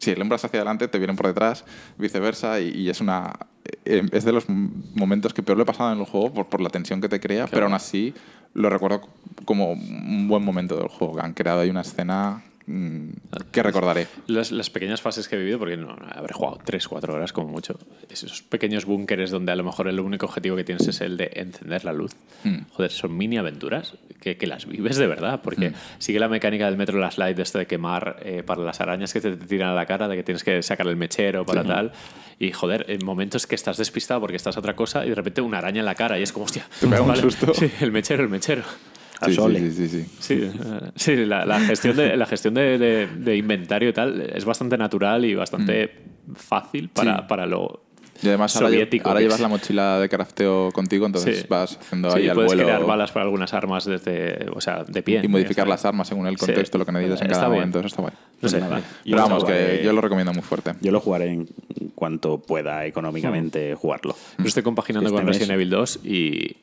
si 0.00 0.10
alumbras 0.12 0.44
hacia 0.44 0.58
adelante 0.58 0.88
te 0.88 0.98
vienen 0.98 1.16
por 1.16 1.28
detrás, 1.28 1.64
viceversa, 1.98 2.58
y, 2.60 2.70
y 2.70 2.90
es 2.90 3.00
una 3.00 3.32
eh, 3.84 4.02
es 4.10 4.24
de 4.24 4.32
los 4.32 4.48
momentos 4.48 5.34
que 5.34 5.42
peor 5.42 5.58
lo 5.58 5.62
he 5.62 5.66
pasado 5.66 5.92
en 5.92 6.00
el 6.00 6.06
juego 6.06 6.32
por, 6.32 6.46
por 6.46 6.60
la 6.60 6.70
tensión 6.70 7.00
que 7.00 7.08
te 7.08 7.20
crea, 7.20 7.46
pero 7.46 7.66
aún 7.66 7.74
así 7.74 8.14
lo 8.54 8.68
recuerdo 8.70 9.02
como 9.44 9.72
un 9.72 10.26
buen 10.28 10.44
momento 10.44 10.76
del 10.76 10.88
juego, 10.88 11.16
que 11.16 11.20
han 11.20 11.34
creado 11.34 11.60
ahí 11.60 11.70
una 11.70 11.82
escena 11.82 12.42
que 13.50 13.62
recordaré. 13.62 14.06
Las, 14.26 14.52
las 14.52 14.70
pequeñas 14.70 15.00
fases 15.00 15.28
que 15.28 15.36
he 15.36 15.38
vivido, 15.38 15.58
porque 15.58 15.76
no, 15.76 15.96
habré 16.10 16.32
jugado 16.32 16.58
3, 16.64 16.88
4 16.88 17.14
horas 17.14 17.32
como 17.32 17.48
mucho, 17.48 17.78
esos 18.08 18.42
pequeños 18.42 18.84
búnkeres 18.84 19.30
donde 19.30 19.52
a 19.52 19.56
lo 19.56 19.64
mejor 19.64 19.88
el 19.88 20.00
único 20.00 20.26
objetivo 20.26 20.56
que 20.56 20.64
tienes 20.64 20.86
es 20.88 21.00
el 21.00 21.16
de 21.16 21.30
encender 21.34 21.84
la 21.84 21.92
luz. 21.92 22.12
Hmm. 22.44 22.60
Joder, 22.72 22.90
son 22.90 23.16
mini 23.16 23.38
aventuras 23.38 23.94
que, 24.20 24.36
que 24.36 24.46
las 24.46 24.66
vives 24.66 24.96
de 24.96 25.06
verdad, 25.06 25.40
porque 25.42 25.72
sigue 25.98 26.18
la 26.18 26.28
mecánica 26.28 26.66
del 26.66 26.76
Metro 26.76 26.98
Last 26.98 27.18
Light 27.18 27.36
de 27.36 27.42
esto 27.42 27.58
de 27.58 27.66
quemar 27.66 28.20
eh, 28.22 28.42
para 28.44 28.62
las 28.62 28.80
arañas 28.80 29.12
que 29.12 29.20
te, 29.20 29.36
te 29.36 29.46
tiran 29.46 29.70
a 29.70 29.74
la 29.74 29.86
cara, 29.86 30.08
de 30.08 30.16
que 30.16 30.22
tienes 30.22 30.44
que 30.44 30.62
sacar 30.62 30.86
el 30.86 30.96
mechero 30.96 31.44
para 31.44 31.64
tal. 31.64 31.92
Y 32.38 32.52
joder, 32.52 32.86
en 32.88 33.04
momentos 33.04 33.46
que 33.46 33.54
estás 33.54 33.76
despistado 33.76 34.20
porque 34.20 34.36
estás 34.36 34.56
a 34.56 34.60
otra 34.60 34.74
cosa 34.74 35.04
y 35.04 35.10
de 35.10 35.14
repente 35.14 35.40
una 35.40 35.58
araña 35.58 35.80
en 35.80 35.86
la 35.86 35.94
cara 35.94 36.18
y 36.18 36.22
es 36.22 36.32
como, 36.32 36.46
hostia, 36.46 36.66
Te 36.80 36.86
pega 36.86 37.02
un 37.02 37.16
susto. 37.16 37.52
Sí, 37.52 37.70
el 37.80 37.92
mechero, 37.92 38.22
el 38.22 38.30
mechero. 38.30 38.62
A 39.20 39.26
Sí, 39.26 39.34
Sole. 39.34 39.58
sí, 39.60 39.70
sí, 39.72 39.88
sí, 39.88 40.04
sí. 40.04 40.10
Sí, 40.18 40.34
eh, 40.42 40.90
sí 40.96 41.16
la, 41.26 41.44
la 41.44 41.60
gestión, 41.60 41.96
de, 41.96 42.16
la 42.16 42.24
gestión 42.26 42.54
de, 42.54 42.78
de- 42.78 43.06
de 43.06 43.36
inventario 43.36 43.90
y 43.90 43.92
tal 43.92 44.20
es 44.34 44.44
bastante 44.44 44.78
natural 44.78 45.24
y 45.26 45.34
bastante 45.34 45.90
fácil 46.34 46.88
para, 46.88 47.16
Sí. 47.18 47.22
para 47.28 47.44
lo 47.46 47.82
Y 48.22 48.28
además 48.28 48.54
ahora, 48.56 48.68
soviético. 48.68 49.08
ahora 49.08 49.20
llevas 49.20 49.40
la 49.40 49.48
mochila 49.48 49.98
de 49.98 50.08
crafteo 50.08 50.70
contigo, 50.72 51.04
entonces 51.06 51.40
Sí. 51.40 51.46
vas 51.48 51.76
haciendo 51.78 52.10
Sí, 52.12 52.18
ahí 52.18 52.28
al 52.28 52.34
puedes 52.34 52.50
vuelo 52.50 52.64
crear 52.64 52.84
balas 52.84 53.12
para 53.12 53.24
algunas 53.24 53.52
armas 53.54 53.84
desde, 53.84 54.46
o 54.54 54.60
sea, 54.60 54.84
de 54.84 55.02
pie. 55.02 55.20
y 55.22 55.28
modificar 55.28 55.66
las 55.68 55.84
armas 55.84 56.08
según 56.08 56.26
el 56.26 56.38
Sí. 56.38 56.46
contexto, 56.46 56.78
lo 56.78 56.86
que 56.86 56.92
necesitas 56.92 57.22
en 57.22 57.28
cada 57.28 57.48
bien. 57.48 57.54
momento. 57.60 57.78
Eso 57.80 57.88
está 57.88 58.02
guay. 58.02 58.14
No 58.40 58.48
sé, 58.48 58.60
Nada. 58.60 58.78
eh, 58.78 58.82
Yo 59.04 59.16
Pero 59.16 59.22
vamos, 59.28 59.44
que 59.44 59.52
jugaré- 59.52 59.82
yo 59.84 59.92
lo 59.92 60.00
recomiendo 60.00 60.32
muy 60.32 60.42
fuerte. 60.42 60.74
Yo 60.80 60.92
lo 60.92 61.00
jugaré 61.00 61.26
en 61.32 61.46
cuanto 61.94 62.38
pueda 62.40 62.86
económicamente 62.86 63.74
jugarlo. 63.74 64.14
Yo 64.38 64.44
estoy 64.46 64.62
compaginando 64.62 65.08
Este 65.08 65.16
con 65.16 65.24
mes. 65.26 65.36
Resident 65.36 65.54
Evil 65.56 65.68
2 65.70 66.00
y. 66.04 66.56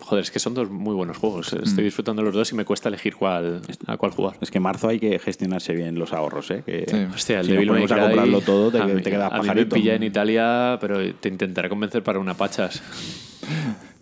Joder, 0.00 0.22
es 0.22 0.30
que 0.30 0.38
son 0.38 0.54
dos 0.54 0.70
muy 0.70 0.94
buenos 0.94 1.16
juegos. 1.16 1.52
Estoy 1.52 1.82
disfrutando 1.84 2.22
los 2.22 2.32
dos 2.32 2.52
y 2.52 2.54
me 2.54 2.64
cuesta 2.64 2.88
elegir 2.88 3.16
cuál, 3.16 3.62
a 3.88 3.96
cuál 3.96 4.12
jugar. 4.12 4.36
Es 4.40 4.50
que 4.52 4.58
en 4.58 4.62
marzo 4.62 4.88
hay 4.88 5.00
que 5.00 5.18
gestionarse 5.18 5.74
bien 5.74 5.98
los 5.98 6.12
ahorros, 6.12 6.50
¿eh? 6.52 6.62
Que 6.64 6.84
Sí. 6.88 6.96
Hostia, 7.14 7.40
el 7.40 7.46
si 7.46 7.52
Devil 7.52 7.70
May 7.72 7.80
ponemos 7.86 7.90
a 7.92 7.94
Cry, 7.96 8.04
comprarlo 8.06 8.40
todo, 8.42 8.70
te, 8.70 8.78
a 8.80 8.86
mí- 8.86 9.02
te 9.02 9.10
quedas 9.10 9.32
A 9.32 9.36
mí 9.36 9.42
me 9.42 9.48
pajarito. 9.48 9.74
pilla 9.74 9.94
en 9.94 10.02
Italia, 10.04 10.78
pero 10.80 10.98
te 11.14 11.28
intentaré 11.28 11.68
convencer 11.68 12.02
para 12.04 12.20
una 12.20 12.34
pachas. 12.34 12.80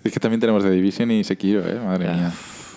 Es 0.03 0.13
que 0.13 0.21
también 0.21 0.41
tenemos 0.41 0.63
The 0.63 0.71
Division 0.71 1.11
y 1.11 1.25
Sekiro, 1.25 1.67
¿eh? 1.67 1.81
Madre 1.83 2.05
Ya, 2.05 2.13
mía. 2.15 2.33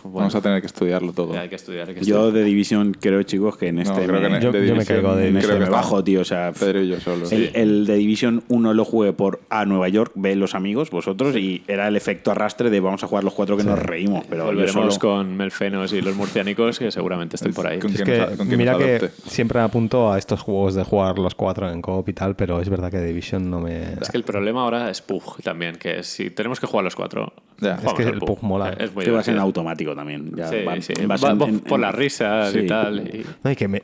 Bueno. 0.08 0.20
Vamos 0.20 0.36
a 0.36 0.42
tener 0.42 0.62
que 0.62 0.68
estudiarlo 0.68 1.14
todo. 1.14 1.38
Hay 1.38 1.50
que 1.50 1.56
estudiar, 1.56 1.88
hay 1.90 1.96
que 1.96 2.04
Yo 2.06 2.32
de 2.32 2.44
Division 2.44 2.94
creo, 3.00 3.22
chicos, 3.24 3.58
que 3.58 3.68
en 3.68 3.80
este 3.80 3.94
creo 4.06 4.22
que 4.22 4.30
me, 4.30 4.38
en- 4.38 4.42
Yo- 4.44 4.76
me 4.76 4.86
caigo 4.86 5.16
de 5.16 5.28
en 5.30 5.38
este 5.38 5.58
me 5.60 5.70
bajo, 5.70 6.04
tío. 6.04 6.22
O 6.22 6.26
sea, 6.26 6.52
Pedro 6.58 6.82
y 6.82 6.90
yo 6.90 7.00
solo. 7.00 7.26
el, 7.30 7.52
el 7.54 7.86
de 7.86 7.96
Division 7.96 8.44
1 8.48 8.74
lo 8.74 8.86
jugué 8.86 9.14
por 9.14 9.42
a 9.50 9.66
Nueva 9.66 9.90
York, 9.90 10.12
ve 10.16 10.36
los 10.36 10.56
amigos, 10.56 10.90
vosotros, 10.90 11.36
y 11.36 11.64
era 11.68 11.88
el 11.88 11.96
efecto 11.96 12.32
arrastre 12.32 12.70
de 12.70 12.80
vamos 12.80 13.04
a 13.04 13.08
jugar 13.08 13.24
los 13.24 13.34
cuatro 13.34 13.58
que 13.58 13.64
nos 13.64 13.80
reímos. 13.80 14.26
Pero 14.30 14.46
Volveremos 14.46 14.96
solo- 14.96 15.00
con 15.00 15.36
Melfenos 15.38 15.94
y 15.94 16.02
los 16.02 16.16
murciánicos, 16.16 16.80
que 16.80 16.92
seguramente 16.92 17.36
estén 17.36 17.54
por 17.54 17.68
ahí. 17.68 17.80
Con 17.80 17.92
Es 17.92 17.98
quien 18.02 18.06
que, 18.08 18.18
nos- 18.18 18.30
con 18.38 18.48
quien 18.48 18.58
mira 18.58 18.78
que 18.78 19.10
siempre 19.28 19.60
apunto 19.60 20.12
a 20.12 20.18
estos 20.18 20.42
juegos 20.42 20.76
de 20.76 20.84
jugar 20.84 21.18
los 21.20 21.36
cuatro 21.36 21.70
en 21.72 21.82
coop 21.82 22.08
y 22.10 22.14
tal, 22.14 22.36
pero 22.36 22.62
es 22.62 22.70
verdad 22.70 22.90
que 22.92 23.02
Division 23.02 23.50
no 23.50 23.60
me... 23.60 23.94
Es 24.02 24.10
que 24.10 24.18
el 24.18 24.24
problema 24.24 24.64
ahora 24.64 24.90
es 24.90 25.02
Pug 25.02 25.42
también, 25.44 25.76
que 25.76 26.04
si 26.04 26.30
tenemos 26.30 26.60
que 26.60 26.68
jugar 26.68 26.84
los 26.84 26.96
cuatro, 26.96 27.34
Ya. 27.60 27.76
Es 27.76 27.94
que 27.94 28.04
el 28.04 28.20
Pug 28.20 28.44
mola. 28.44 28.70
Es 28.72 28.94
muy 28.94 29.04
que 29.06 29.12
vas 29.12 29.28
en 29.28 29.38
automático 29.40 29.96
también. 29.96 30.32
Ya 30.36 30.48
Sí, 30.48 30.58
va- 30.66 30.80
sí. 30.82 30.94
vas 31.06 31.24
Va- 31.24 31.32
en- 31.32 31.42
en- 31.42 31.60
por 31.62 31.80
las 31.80 31.94
risas 31.96 32.52
Sí. 32.52 32.60
y 32.60 32.68
tal. 32.68 33.00
y- 33.08 33.26
No, 33.44 33.52
y 33.52 33.56
que 33.56 33.68
me, 33.68 33.82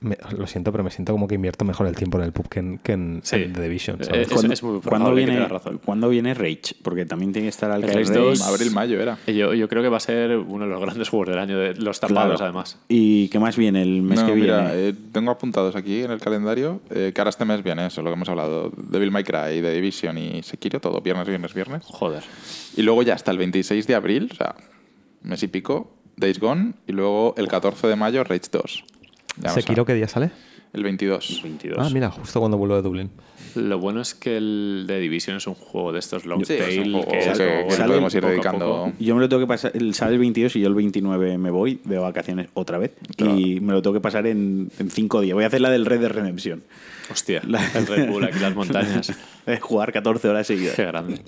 me- 0.00 0.16
lo 0.36 0.46
siento, 0.46 0.70
pero 0.72 0.84
me 0.84 0.90
siento 0.90 1.12
como 1.12 1.26
que 1.26 1.34
invierto 1.34 1.64
mejor 1.64 1.86
el 1.86 1.96
tiempo 1.96 2.18
en 2.18 2.24
el 2.24 2.32
pub 2.32 2.48
que 2.48 2.60
en, 2.60 2.78
que 2.78 2.92
en, 2.92 3.20
Sí. 3.24 3.36
en 3.36 3.52
The 3.52 3.60
Division. 3.62 4.00
Eh, 4.00 4.04
¿sabes? 4.04 4.20
es- 4.28 4.32
¿Cuándo, 4.32 4.52
es 4.52 4.62
muy 4.62 4.80
¿cuándo 4.80 5.14
viene, 5.14 5.48
razón. 5.48 5.80
¿Cuándo 5.84 6.08
viene 6.08 6.34
Rage? 6.34 6.76
Porque 6.82 7.04
también 7.04 7.32
tiene 7.32 7.46
que 7.46 7.50
estar 7.50 7.70
al 7.70 7.82
Rage 7.82 7.94
Rage. 8.04 8.12
2, 8.12 8.42
Abril, 8.42 8.70
mayo 8.70 9.00
era. 9.00 9.18
Yo, 9.26 9.54
yo 9.54 9.68
creo 9.68 9.82
que 9.82 9.88
va 9.88 9.96
a 9.96 10.00
ser 10.00 10.36
uno 10.36 10.64
de 10.64 10.70
los 10.70 10.80
grandes 10.80 11.08
juegos 11.08 11.28
del 11.28 11.38
año, 11.38 11.58
de 11.58 11.74
los 11.74 11.98
tapados 11.98 12.36
Claro. 12.36 12.44
además. 12.44 12.78
¿Y 12.88 13.28
qué 13.28 13.38
más 13.40 13.56
viene 13.56 13.82
el 13.82 14.02
mes 14.02 14.20
no, 14.20 14.26
que 14.26 14.34
mira, 14.34 14.70
viene? 14.72 14.88
eh, 14.88 14.94
tengo 15.12 15.30
apuntados 15.32 15.74
aquí 15.74 16.02
en 16.02 16.10
el 16.12 16.20
calendario 16.20 16.80
eh, 16.90 17.12
que 17.14 17.20
ahora 17.20 17.30
este 17.30 17.44
mes 17.44 17.62
viene 17.64 17.86
eso, 17.86 18.02
lo 18.02 18.10
que 18.10 18.14
hemos 18.14 18.28
hablado. 18.28 18.70
Devil 18.76 19.10
May 19.10 19.24
Cry, 19.24 19.60
The 19.60 19.72
Division 19.72 20.16
y 20.18 20.42
Sekiro, 20.42 20.80
todo 20.80 21.00
viernes, 21.00 21.26
viernes, 21.26 21.52
viernes. 21.54 21.82
Joder. 21.86 22.22
Y 22.76 22.82
luego 22.82 23.02
ya 23.02 23.14
hasta 23.14 23.30
el 23.30 23.38
26 23.38 23.86
de 23.86 23.94
abril, 23.94 24.28
o 24.32 24.34
sea, 24.34 24.54
mes 25.22 25.42
y 25.42 25.48
pico, 25.48 25.92
Days 26.16 26.38
Gone. 26.40 26.74
Y 26.86 26.92
luego 26.92 27.34
el 27.36 27.48
14 27.48 27.86
de 27.86 27.96
mayo, 27.96 28.22
Rage 28.24 28.42
2. 28.52 28.84
Ya 29.38 29.50
¿Sekiro 29.50 29.82
a- 29.82 29.86
qué 29.86 29.94
día 29.94 30.08
sale? 30.08 30.30
El 30.72 30.82
22. 30.82 31.40
22. 31.42 31.78
Ah, 31.80 31.88
mira, 31.90 32.10
justo 32.10 32.38
cuando 32.38 32.58
vuelvo 32.58 32.76
de 32.76 32.82
Dublín. 32.82 33.10
Lo 33.54 33.78
bueno 33.78 34.02
es 34.02 34.14
que 34.14 34.36
el 34.36 34.84
de 34.86 35.00
Division 35.00 35.38
es 35.38 35.46
un 35.46 35.54
juego 35.54 35.90
de 35.92 36.00
estos 36.00 36.26
long 36.26 36.44
Sí, 36.44 36.52
es 36.52 36.58
tail 36.58 36.92
juego 36.92 37.06
que, 37.08 37.18
que- 37.18 37.30
es 37.30 37.38
que 37.38 37.62
bueno, 37.66 37.86
podemos 37.86 38.14
ir 38.14 38.24
dedicando-. 38.26 38.92
Yo 38.98 39.14
me 39.14 39.22
lo 39.22 39.28
tengo 39.30 39.40
que 39.40 39.46
pasar, 39.46 39.72
el- 39.74 39.94
sale 39.94 40.12
el 40.14 40.18
22 40.18 40.54
y 40.56 40.60
yo 40.60 40.68
el 40.68 40.74
29 40.74 41.38
me 41.38 41.50
voy 41.50 41.80
de 41.84 41.96
vacaciones 41.98 42.48
otra 42.52 42.76
vez. 42.76 42.92
Y 43.16 43.60
me 43.60 43.72
lo 43.72 43.80
tengo 43.80 43.94
que 43.94 44.00
pasar 44.00 44.26
en, 44.26 44.70
en 44.78 44.90
cinco 44.90 45.22
días. 45.22 45.34
Voy 45.34 45.44
a 45.44 45.46
hacer 45.46 45.62
la 45.62 45.70
del 45.70 45.86
Red 45.86 46.00
de 46.00 46.08
Redemption. 46.10 46.62
Hostia, 47.10 47.40
el 47.74 47.86
Red 47.86 48.10
Bull 48.10 48.24
aquí 48.24 48.36
en 48.36 48.42
las 48.42 48.54
montañas. 48.54 49.12
Eh, 49.46 49.60
Jugar 49.60 49.92
14 49.92 50.28
horas 50.28 50.44
seguidas. 50.48 50.74
Qué 50.74 50.84
grande. 50.84 51.20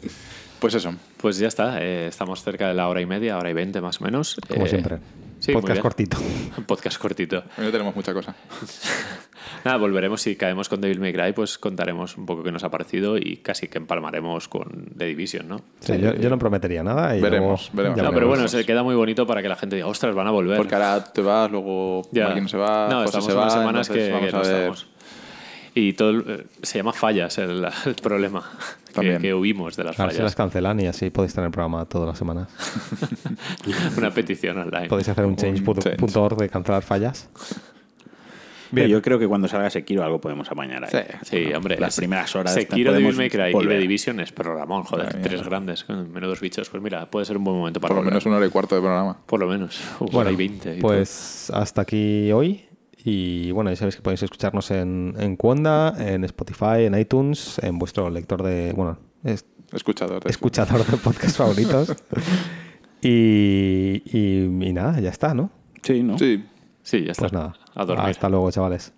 Pues 0.61 0.75
eso. 0.75 0.93
Pues 1.19 1.39
ya 1.39 1.49
está, 1.49 1.81
eh, 1.83 2.09
estamos 2.09 2.43
cerca 2.43 2.69
de 2.69 2.75
la 2.75 2.89
hora 2.89 3.01
y 3.01 3.07
media, 3.07 3.39
hora 3.39 3.51
y 3.51 3.55
veinte 3.55 3.81
más 3.81 4.01
o 4.01 4.05
menos. 4.05 4.37
Como 4.49 4.67
Eh, 4.67 4.69
siempre. 4.69 4.99
Sí, 5.39 5.53
Podcast 5.53 5.81
cortito. 5.81 6.17
Podcast 6.67 6.99
cortito. 7.01 7.45
Hoy 7.57 7.65
no 7.67 7.71
tenemos 7.71 7.95
mucha 7.95 8.13
cosa. 8.13 8.35
Nada, 9.65 9.77
volveremos 9.77 10.21
si 10.21 10.35
caemos 10.35 10.69
con 10.69 10.81
Devil 10.81 10.99
May 10.99 11.13
Cry, 11.13 11.33
pues 11.33 11.59
contaremos 11.59 12.17
un 12.17 12.27
poco 12.27 12.43
qué 12.43 12.51
nos 12.51 12.65
ha 12.65 12.71
parecido 12.71 13.17
y 13.17 13.37
casi 13.37 13.69
que 13.69 13.79
empalmaremos 13.79 14.49
con 14.49 14.87
The 14.97 15.07
Division, 15.07 15.49
¿no? 15.49 15.61
Sí, 15.81 15.97
yo, 15.99 16.15
yo 16.15 16.29
no 16.29 16.39
prometería 16.41 16.83
nada. 16.83 17.17
Y 17.17 17.21
Veremos, 17.21 17.71
luego 17.73 17.95
veremos. 17.95 18.03
No, 18.03 18.15
pero 18.15 18.27
bueno, 18.29 18.49
se 18.49 18.65
queda 18.67 18.83
muy 18.83 18.97
bonito 18.97 19.27
para 19.29 19.41
que 19.41 19.49
la 19.49 19.57
gente 19.57 19.77
diga, 19.77 19.87
ostras, 19.87 20.13
van 20.15 20.27
a 20.27 20.33
volver. 20.33 20.57
Porque 20.57 20.75
ahora 20.75 21.05
te 21.05 21.23
vas, 21.23 21.51
luego 21.53 22.03
Ya. 22.11 22.27
alguien 22.27 22.49
se 22.49 22.57
va, 22.57 22.89
No, 22.91 22.97
José 23.03 23.05
estamos 23.07 23.27
se 23.27 23.33
va. 23.35 23.43
unas 23.43 23.53
semanas 23.55 23.89
que, 23.89 24.11
vamos 24.11 24.29
que 24.31 24.37
a 24.37 24.39
no 24.39 24.45
ver. 24.45 24.55
estamos. 24.55 24.87
Y 25.81 25.93
todo 25.93 26.11
el- 26.11 26.25
eh, 26.27 26.45
se 26.63 26.79
llama 26.79 26.93
fallas 26.93 27.39
el, 27.39 27.65
el 27.87 27.95
problema. 27.95 28.43
Que, 28.89 28.93
También. 28.95 29.21
que 29.21 29.35
huimos 29.35 29.77
de 29.77 29.85
las 29.85 30.01
A 30.01 30.05
ver 30.07 30.13
si 30.13 30.19
las 30.23 30.33
fallas. 30.33 30.37
cancelan 30.37 30.81
y 30.81 30.87
así 30.87 31.11
podéis 31.11 31.33
tener 31.35 31.47
el 31.47 31.53
programa 31.53 31.85
todas 31.85 32.09
las 32.09 32.19
semanas. 32.19 32.49
Una 33.97 34.11
petición 34.11 34.59
online. 34.59 34.89
Podéis 34.89 35.09
hacer 35.09 35.25
un 35.25 35.37
change.org 35.37 35.81
change. 35.83 36.37
de 36.37 36.49
cancelar 36.49 36.83
fallas. 36.83 37.29
Bien. 38.71 38.89
Yo 38.89 39.01
creo 39.01 39.19
que 39.19 39.27
cuando 39.27 39.49
salga 39.49 39.71
Sekiro 39.71 40.03
algo 40.05 40.21
podemos 40.21 40.51
amañar 40.51 40.85
ahí. 40.85 40.91
Sí. 41.23 41.47
Sí, 41.47 41.55
hombre. 41.55 41.79
Las 41.79 41.97
primeras 41.97 42.35
horas 42.37 42.53
Sekiro, 42.53 42.93
Devil 42.93 43.17
May 43.17 43.31
Cry 43.31 43.49
y 43.49 43.53
volver. 43.53 43.77
The 43.77 43.81
Division 43.83 44.21
es 44.21 44.31
programón, 44.33 44.83
joder. 44.85 45.23
Tres 45.23 45.43
grandes, 45.43 45.85
con 45.85 46.11
menudos 46.13 46.41
bichos. 46.41 46.69
Pues 46.69 46.83
mira, 46.83 47.11
puede 47.11 47.25
ser 47.25 47.39
un 47.39 47.45
buen 47.45 47.57
momento 47.57 47.81
para 47.81 47.89
Por 47.89 47.97
lo 47.97 48.01
volver. 48.03 48.13
menos 48.13 48.27
una 48.27 48.37
hora 48.37 48.47
y 48.47 48.51
cuarto 48.51 48.75
de 48.75 48.83
programa. 48.83 49.17
Por 49.25 49.41
lo 49.41 49.47
menos. 49.47 49.81
Uf, 50.01 50.11
Bueno, 50.13 50.19
hora 50.19 50.31
y 50.33 50.37
20. 50.37 50.77
y 50.77 50.81
pues 50.81 51.51
hasta 51.55 51.81
aquí 51.83 52.31
hoy. 52.33 52.68
Y 53.05 53.53
bueno, 53.53 53.71
ya 53.71 53.77
sabéis 53.77 53.97
que 53.97 54.03
podéis 54.03 54.23
escucharnos 54.23 54.71
en, 54.71 55.15
en 55.19 55.37
Cuonda, 55.37 55.95
en 55.99 56.25
Spotify, 56.25 56.85
en 56.85 56.99
iTunes, 56.99 57.59
en 57.63 57.79
vuestro 57.79 58.11
lector 58.11 58.43
de. 58.43 58.73
Bueno, 58.75 58.99
es- 59.25 59.47
Escuchador. 59.73 60.23
de- 60.25 60.31
escuchador 60.31 60.85
de 60.85 60.97
podcast 60.97 61.37
favoritos. 61.37 61.95
y, 63.03 64.03
y, 64.05 64.45
y 64.45 64.73
nada, 64.73 64.99
ya 65.01 65.11
está, 65.11 65.35
¿no? 65.35 65.51
Sí, 65.83 66.03
¿no? 66.03 66.19
Sí. 66.19 66.45
Sí, 66.83 67.05
ya 67.05 67.13
está. 67.13 67.23
Pues 67.23 67.33
nada. 67.33 67.55
A 67.75 67.85
dormir. 67.85 68.07
Hasta 68.11 68.29
luego, 68.29 68.51
chavales. 68.51 68.93